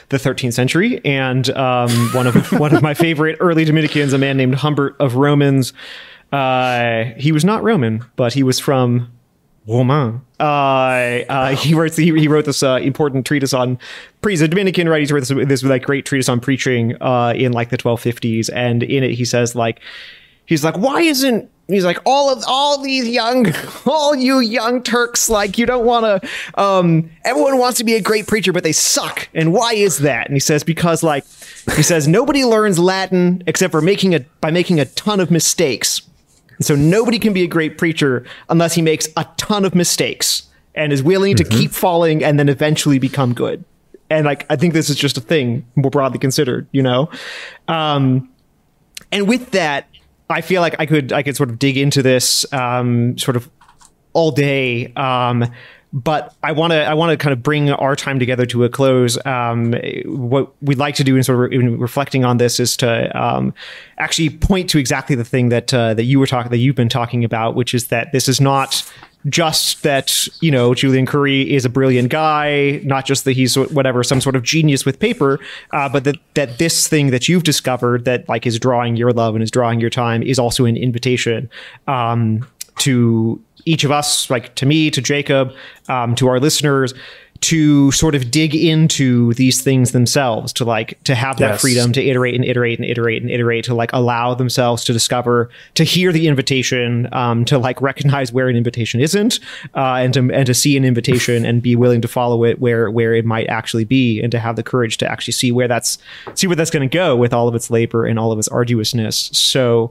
the 0.10 0.18
13th 0.18 0.54
century. 0.54 1.00
And 1.06 1.50
um, 1.52 1.90
one 2.14 2.28
of 2.28 2.52
one 2.60 2.76
of 2.76 2.82
my 2.82 2.94
favorite 2.94 3.38
early 3.40 3.64
Dominicans, 3.64 4.12
a 4.12 4.18
man 4.18 4.36
named 4.36 4.56
Humbert 4.56 4.98
of 5.00 5.16
Romans. 5.16 5.72
Uh, 6.34 7.06
he 7.18 7.32
was 7.32 7.46
not 7.46 7.64
Roman, 7.64 8.04
but 8.18 8.34
he 8.34 8.44
was 8.44 8.60
from 8.60 9.10
Romain. 9.70 10.22
Uh, 10.40 10.44
uh, 11.30 11.56
he 11.56 11.74
wrote 11.74 11.96
he, 11.96 12.28
wrote 12.28 12.46
this 12.46 12.64
uh, 12.64 12.80
important 12.82 13.26
treatise 13.26 13.54
on. 13.54 13.78
He's 14.28 14.41
a 14.41 14.48
Dominican, 14.48 14.90
right? 14.90 15.06
He 15.06 15.14
wrote 15.14 15.28
this, 15.28 15.48
this 15.48 15.64
like 15.64 15.84
great 15.84 16.06
treatise 16.06 16.30
on 16.30 16.40
preaching 16.40 17.00
uh, 17.02 17.34
in 17.36 17.52
like 17.52 17.70
the 17.70 17.78
1250s, 17.78 18.50
and 18.54 18.84
in 18.84 19.04
it 19.04 19.12
he 19.12 19.26
says 19.26 19.56
like 19.56 19.80
he's 20.46 20.64
like, 20.64 20.78
why 20.78 21.02
isn't 21.02 21.50
he's 21.68 21.86
like 21.86 22.00
all 22.06 22.32
of 22.32 22.44
all 22.48 22.82
these 22.82 23.08
young 23.08 23.54
all 23.86 24.16
you 24.16 24.40
young 24.40 24.82
turks 24.82 25.30
like 25.30 25.58
you 25.58 25.66
don't 25.66 25.86
want 25.86 26.04
to 26.04 26.62
um 26.62 27.10
everyone 27.24 27.58
wants 27.60 27.78
to 27.78 27.84
be 27.84 27.94
a 27.94 28.02
great 28.02 28.26
preacher 28.26 28.52
but 28.52 28.64
they 28.64 28.72
suck 28.72 29.30
and 29.36 29.54
why 29.54 29.74
is 29.74 30.00
that 30.00 30.26
and 30.26 30.36
he 30.36 30.40
says 30.40 30.64
because 30.64 31.04
like 31.04 31.24
he 31.76 31.84
says 31.84 32.08
nobody 32.08 32.44
learns 32.44 32.80
latin 32.80 33.44
except 33.46 33.72
for 33.72 33.82
making 33.82 34.16
a 34.16 34.20
by 34.41 34.50
making 34.50 34.80
a 34.80 34.86
ton 34.86 35.20
of 35.20 35.30
mistakes 35.30 36.09
and 36.60 36.65
so 36.65 36.76
nobody 36.76 37.18
can 37.18 37.34
be 37.34 37.44
a 37.44 37.48
great 37.48 37.77
preacher 37.77 38.26
unless 38.49 38.76
he 38.76 38.81
makes 38.81 39.07
a 39.18 39.26
ton 39.38 39.65
of 39.65 39.73
mistakes 39.73 40.44
and 40.76 40.94
is 40.94 41.02
willing 41.02 41.36
to 41.36 41.44
keep 41.44 41.72
falling 41.72 42.23
and 42.23 42.38
then 42.38 42.48
eventually 42.48 42.99
become 42.99 43.34
good. 43.34 43.65
And 44.11 44.26
like 44.26 44.45
i 44.49 44.56
think 44.56 44.73
this 44.73 44.90
is 44.90 44.95
just 44.95 45.18
a 45.18 45.22
thing 45.22 45.65
more 45.76 45.91
broadly 45.91 46.19
considered 46.19 46.68
you 46.72 46.81
know? 46.84 47.10
Um 47.68 48.30
and 49.11 49.27
with 49.27 49.52
that 49.52 49.88
I 50.30 50.41
feel 50.41 50.61
like 50.61 50.76
I 50.80 50.86
could 50.86 51.11
I 51.11 51.23
could 51.23 51.36
sort 51.36 51.49
of 51.49 51.57
dig 51.57 51.77
into 51.77 52.03
this 52.03 52.52
um, 52.53 53.18
sort 53.18 53.36
of 53.36 53.49
all 54.14 54.31
day. 54.31 54.94
Um, 54.94 55.52
but 55.91 56.36
I 56.44 56.52
want 56.52 56.72
to 56.72 56.84
I 56.84 56.94
want 56.94 57.11
to 57.11 57.18
kind 57.18 57.34
of 57.34 57.41
bring 57.41 57.72
our 57.72 57.95
time 57.95 58.20
together 58.20 58.45
to 58.48 58.64
a 58.64 58.70
close. 58.70 59.18
Um, 59.26 59.74
what 60.06 60.53
we'd 60.61 60.78
like 60.78 60.95
to 60.95 61.03
do 61.03 61.16
in 61.16 61.24
sort 61.24 61.45
of 61.45 61.52
in 61.52 61.80
reflecting 61.80 62.24
on 62.24 62.38
this 62.38 62.60
is 62.60 62.78
to 62.78 63.20
um, 63.20 63.53
actually 63.98 64.30
point 64.30 64.70
to 64.72 64.78
exactly 64.78 65.16
the 65.16 65.26
thing 65.26 65.49
that 65.49 65.74
uh, 65.74 65.95
that 65.95 66.03
you 66.03 66.20
were 66.20 66.28
talking 66.28 66.52
that 66.52 66.57
you've 66.57 66.76
been 66.76 66.90
talking 66.90 67.24
about, 67.24 67.56
which 67.56 67.74
is 67.74 67.88
that 67.88 68.11
this 68.11 68.28
is 68.28 68.40
not 68.40 68.90
just 69.28 69.82
that 69.82 70.28
you 70.41 70.52
know 70.52 70.76
Julian 70.76 71.07
Curi 71.07 71.48
is 71.48 71.66
a 71.66 71.70
brilliant 71.70 72.10
guy, 72.10 72.82
not 72.84 73.06
just 73.06 73.26
that 73.26 73.34
he's 73.34 73.57
whatever 73.57 74.03
some 74.03 74.22
sort 74.22 74.36
of 74.36 74.44
genius 74.44 74.86
with 74.86 74.99
paper, 74.99 75.40
uh, 75.72 75.90
but 75.90 76.03
that 76.03 76.18
that 76.36 76.60
this 76.60 76.88
thing 76.88 77.10
that 77.10 77.28
you've 77.28 77.44
discovered 77.44 78.06
that 78.06 78.30
like 78.30 78.45
is 78.45 78.60
drawing 78.60 78.95
your 78.95 79.11
love 79.11 79.34
and 79.34 79.44
is 79.44 79.49
drawing 79.49 79.80
your 79.80 79.90
time 79.90 80.22
is 80.22 80.38
also 80.38 80.66
an 80.66 80.78
invitation 80.78 81.49
um, 81.88 82.48
to 82.78 83.41
each 83.65 83.84
of 83.84 83.91
us, 83.91 84.30
like 84.30 84.56
to 84.56 84.65
me, 84.65 84.90
to 84.91 85.02
Jacob, 85.02 85.53
um, 85.88 86.15
to 86.15 86.27
our 86.27 86.40
listeners, 86.40 86.94
to 87.41 87.90
sort 87.94 88.15
of 88.15 88.30
dig 88.31 88.53
into 88.53 89.34
these 89.36 89.61
things 89.61 89.94
themselves 89.94 90.52
to 90.52 90.65
like 90.65 91.02
to 91.06 91.15
have 91.15 91.38
that 91.38 91.52
Yes. 91.52 91.61
freedom 91.61 91.94
to 91.94 92.03
iterate 92.06 92.36
and 92.36 92.44
iterate 92.44 92.77
and 92.80 92.86
iterate 92.86 93.22
and 93.22 93.31
iterate 93.31 93.64
to 93.64 93.73
like 93.73 93.91
allow 93.94 94.34
themselves 94.34 94.84
to 94.84 94.91
discover 94.91 95.49
to 95.76 95.86
hear 95.86 96.11
the 96.11 96.27
invitation 96.27 97.07
um, 97.14 97.45
to 97.45 97.57
like 97.57 97.81
recognize 97.81 98.34
where 98.34 98.49
an 98.49 98.57
invitation 98.57 98.99
isn't 98.99 99.40
uh, 99.73 99.94
and 100.03 100.14
to 100.15 100.30
and 100.34 100.48
to 100.48 100.53
see 100.53 100.76
an 100.76 100.84
invitation 100.84 101.45
and 101.45 101.61
be 101.61 101.77
willing 101.77 102.02
to 102.02 102.10
follow 102.10 102.44
it 102.44 102.60
where 102.60 102.91
where 102.91 103.15
it 103.15 103.23
might 103.23 103.48
actually 103.48 103.86
be 103.86 104.22
and 104.22 104.34
to 104.34 104.40
have 104.40 104.57
the 104.57 104.64
courage 104.64 104.98
to 104.98 105.10
actually 105.10 105.31
see 105.31 105.49
where 105.49 105.69
that's 105.69 105.98
see 106.36 106.45
where 106.45 106.57
that's 106.57 106.69
going 106.72 106.88
to 106.90 106.94
go 106.94 107.15
with 107.15 107.34
all 107.34 107.48
of 107.48 107.56
its 107.56 107.72
labor 107.72 108.06
and 108.06 108.19
all 108.19 108.34
of 108.34 108.38
its 108.38 108.49
arduousness 108.49 109.30
so 109.31 109.90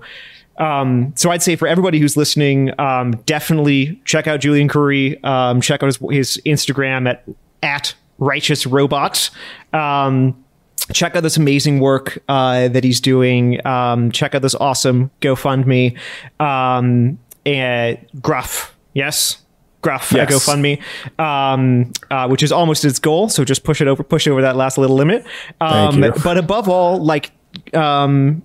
um, 0.58 1.12
so 1.16 1.30
I'd 1.30 1.42
say 1.42 1.56
for 1.56 1.66
everybody 1.68 1.98
who's 1.98 2.16
listening, 2.16 2.78
um, 2.80 3.12
definitely 3.26 4.00
check 4.04 4.26
out 4.26 4.40
Julian 4.40 4.68
Curi. 4.68 5.22
Um, 5.24 5.60
check 5.60 5.82
out 5.82 5.86
his, 5.86 5.98
his 6.10 6.42
Instagram 6.44 7.08
at 7.08 7.24
at 7.62 7.94
righteous 8.18 8.66
robot. 8.66 9.30
Um, 9.72 10.44
check 10.92 11.14
out 11.16 11.22
this 11.22 11.36
amazing 11.36 11.80
work 11.80 12.18
uh, 12.28 12.68
that 12.68 12.84
he's 12.84 13.00
doing. 13.00 13.64
Um, 13.66 14.10
check 14.10 14.34
out 14.34 14.42
this 14.42 14.54
awesome 14.54 15.10
GoFundMe. 15.20 15.98
Um, 16.40 17.18
and 17.46 17.98
Gruff, 18.20 18.76
yes. 18.94 19.38
Gruff 19.80 20.12
at 20.14 20.28
Yes. 20.30 20.44
GoFundMe, 20.46 20.82
um, 21.20 21.92
uh, 22.10 22.26
which 22.26 22.42
is 22.42 22.50
almost 22.50 22.84
its 22.84 22.98
goal. 22.98 23.28
So 23.28 23.44
just 23.44 23.62
push 23.64 23.80
it 23.80 23.86
over, 23.86 24.02
push 24.02 24.26
over 24.26 24.42
that 24.42 24.56
last 24.56 24.76
little 24.78 24.96
limit. 24.96 25.24
Um. 25.60 26.00
But 26.24 26.36
above 26.36 26.68
all, 26.68 27.02
like, 27.02 27.30
um, 27.74 28.42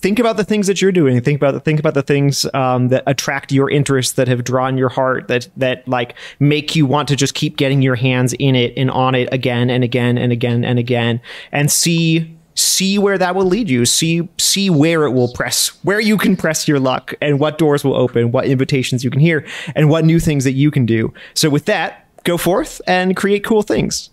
think 0.00 0.18
about 0.18 0.36
the 0.36 0.44
things 0.44 0.66
that 0.66 0.80
you're 0.80 0.92
doing. 0.92 1.20
Think 1.20 1.36
about 1.36 1.52
the 1.52 1.60
think 1.60 1.80
about 1.80 1.94
the 1.94 2.02
things 2.02 2.46
um, 2.54 2.88
that 2.88 3.02
attract 3.06 3.52
your 3.52 3.70
interest 3.70 4.16
that 4.16 4.28
have 4.28 4.44
drawn 4.44 4.78
your 4.78 4.88
heart 4.88 5.28
that 5.28 5.48
that 5.56 5.86
like 5.88 6.14
make 6.38 6.76
you 6.76 6.86
want 6.86 7.08
to 7.08 7.16
just 7.16 7.34
keep 7.34 7.56
getting 7.56 7.82
your 7.82 7.96
hands 7.96 8.32
in 8.34 8.54
it 8.54 8.72
and 8.76 8.90
on 8.90 9.14
it 9.14 9.28
again 9.32 9.70
and 9.70 9.84
again 9.84 10.18
and 10.18 10.32
again 10.32 10.64
and 10.64 10.78
again. 10.78 11.20
And 11.52 11.70
see 11.70 12.36
see 12.54 12.98
where 12.98 13.18
that 13.18 13.34
will 13.34 13.44
lead 13.44 13.68
you. 13.68 13.84
See 13.84 14.28
see 14.38 14.70
where 14.70 15.04
it 15.04 15.12
will 15.12 15.32
press 15.32 15.68
where 15.84 16.00
you 16.00 16.16
can 16.16 16.36
press 16.36 16.68
your 16.68 16.80
luck 16.80 17.14
and 17.20 17.40
what 17.40 17.58
doors 17.58 17.84
will 17.84 17.96
open 17.96 18.30
what 18.32 18.46
invitations 18.46 19.04
you 19.04 19.10
can 19.10 19.20
hear 19.20 19.46
and 19.74 19.90
what 19.90 20.04
new 20.04 20.20
things 20.20 20.44
that 20.44 20.52
you 20.52 20.70
can 20.70 20.86
do. 20.86 21.12
So 21.34 21.50
with 21.50 21.64
that 21.66 22.06
go 22.24 22.36
forth 22.36 22.80
and 22.86 23.16
create 23.16 23.44
cool 23.44 23.62
things. 23.62 24.10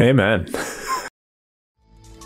Amen. 0.00 0.48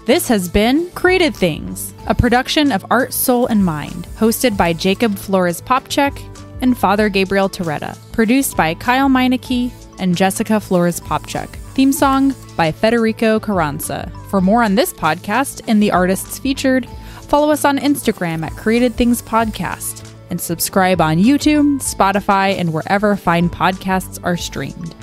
This 0.06 0.28
has 0.28 0.48
been 0.48 0.88
Created 0.92 1.34
Things, 1.34 1.92
a 2.06 2.14
production 2.14 2.70
of 2.70 2.86
Art, 2.92 3.12
Soul, 3.12 3.48
and 3.48 3.64
Mind, 3.64 4.06
hosted 4.16 4.56
by 4.56 4.72
Jacob 4.72 5.18
Flores 5.18 5.60
Popcak 5.60 6.22
and 6.60 6.78
Father 6.78 7.08
Gabriel 7.08 7.48
Torretta, 7.48 7.98
produced 8.12 8.56
by 8.56 8.74
Kyle 8.74 9.08
Meineke 9.08 9.72
and 9.98 10.16
Jessica 10.16 10.60
Flores 10.60 11.00
Popcak. 11.00 11.48
Theme 11.74 11.92
song 11.92 12.36
by 12.56 12.70
Federico 12.70 13.40
Carranza. 13.40 14.12
For 14.30 14.40
more 14.40 14.62
on 14.62 14.76
this 14.76 14.92
podcast 14.92 15.62
and 15.66 15.82
the 15.82 15.90
artists 15.90 16.38
featured, 16.38 16.88
follow 17.22 17.50
us 17.50 17.64
on 17.64 17.76
Instagram 17.76 18.46
at 18.46 18.52
Created 18.52 18.94
Things 18.94 19.20
Podcast 19.20 20.08
and 20.30 20.40
subscribe 20.40 21.00
on 21.00 21.16
YouTube, 21.16 21.82
Spotify, 21.82 22.56
and 22.56 22.72
wherever 22.72 23.16
fine 23.16 23.50
podcasts 23.50 24.20
are 24.22 24.36
streamed. 24.36 24.94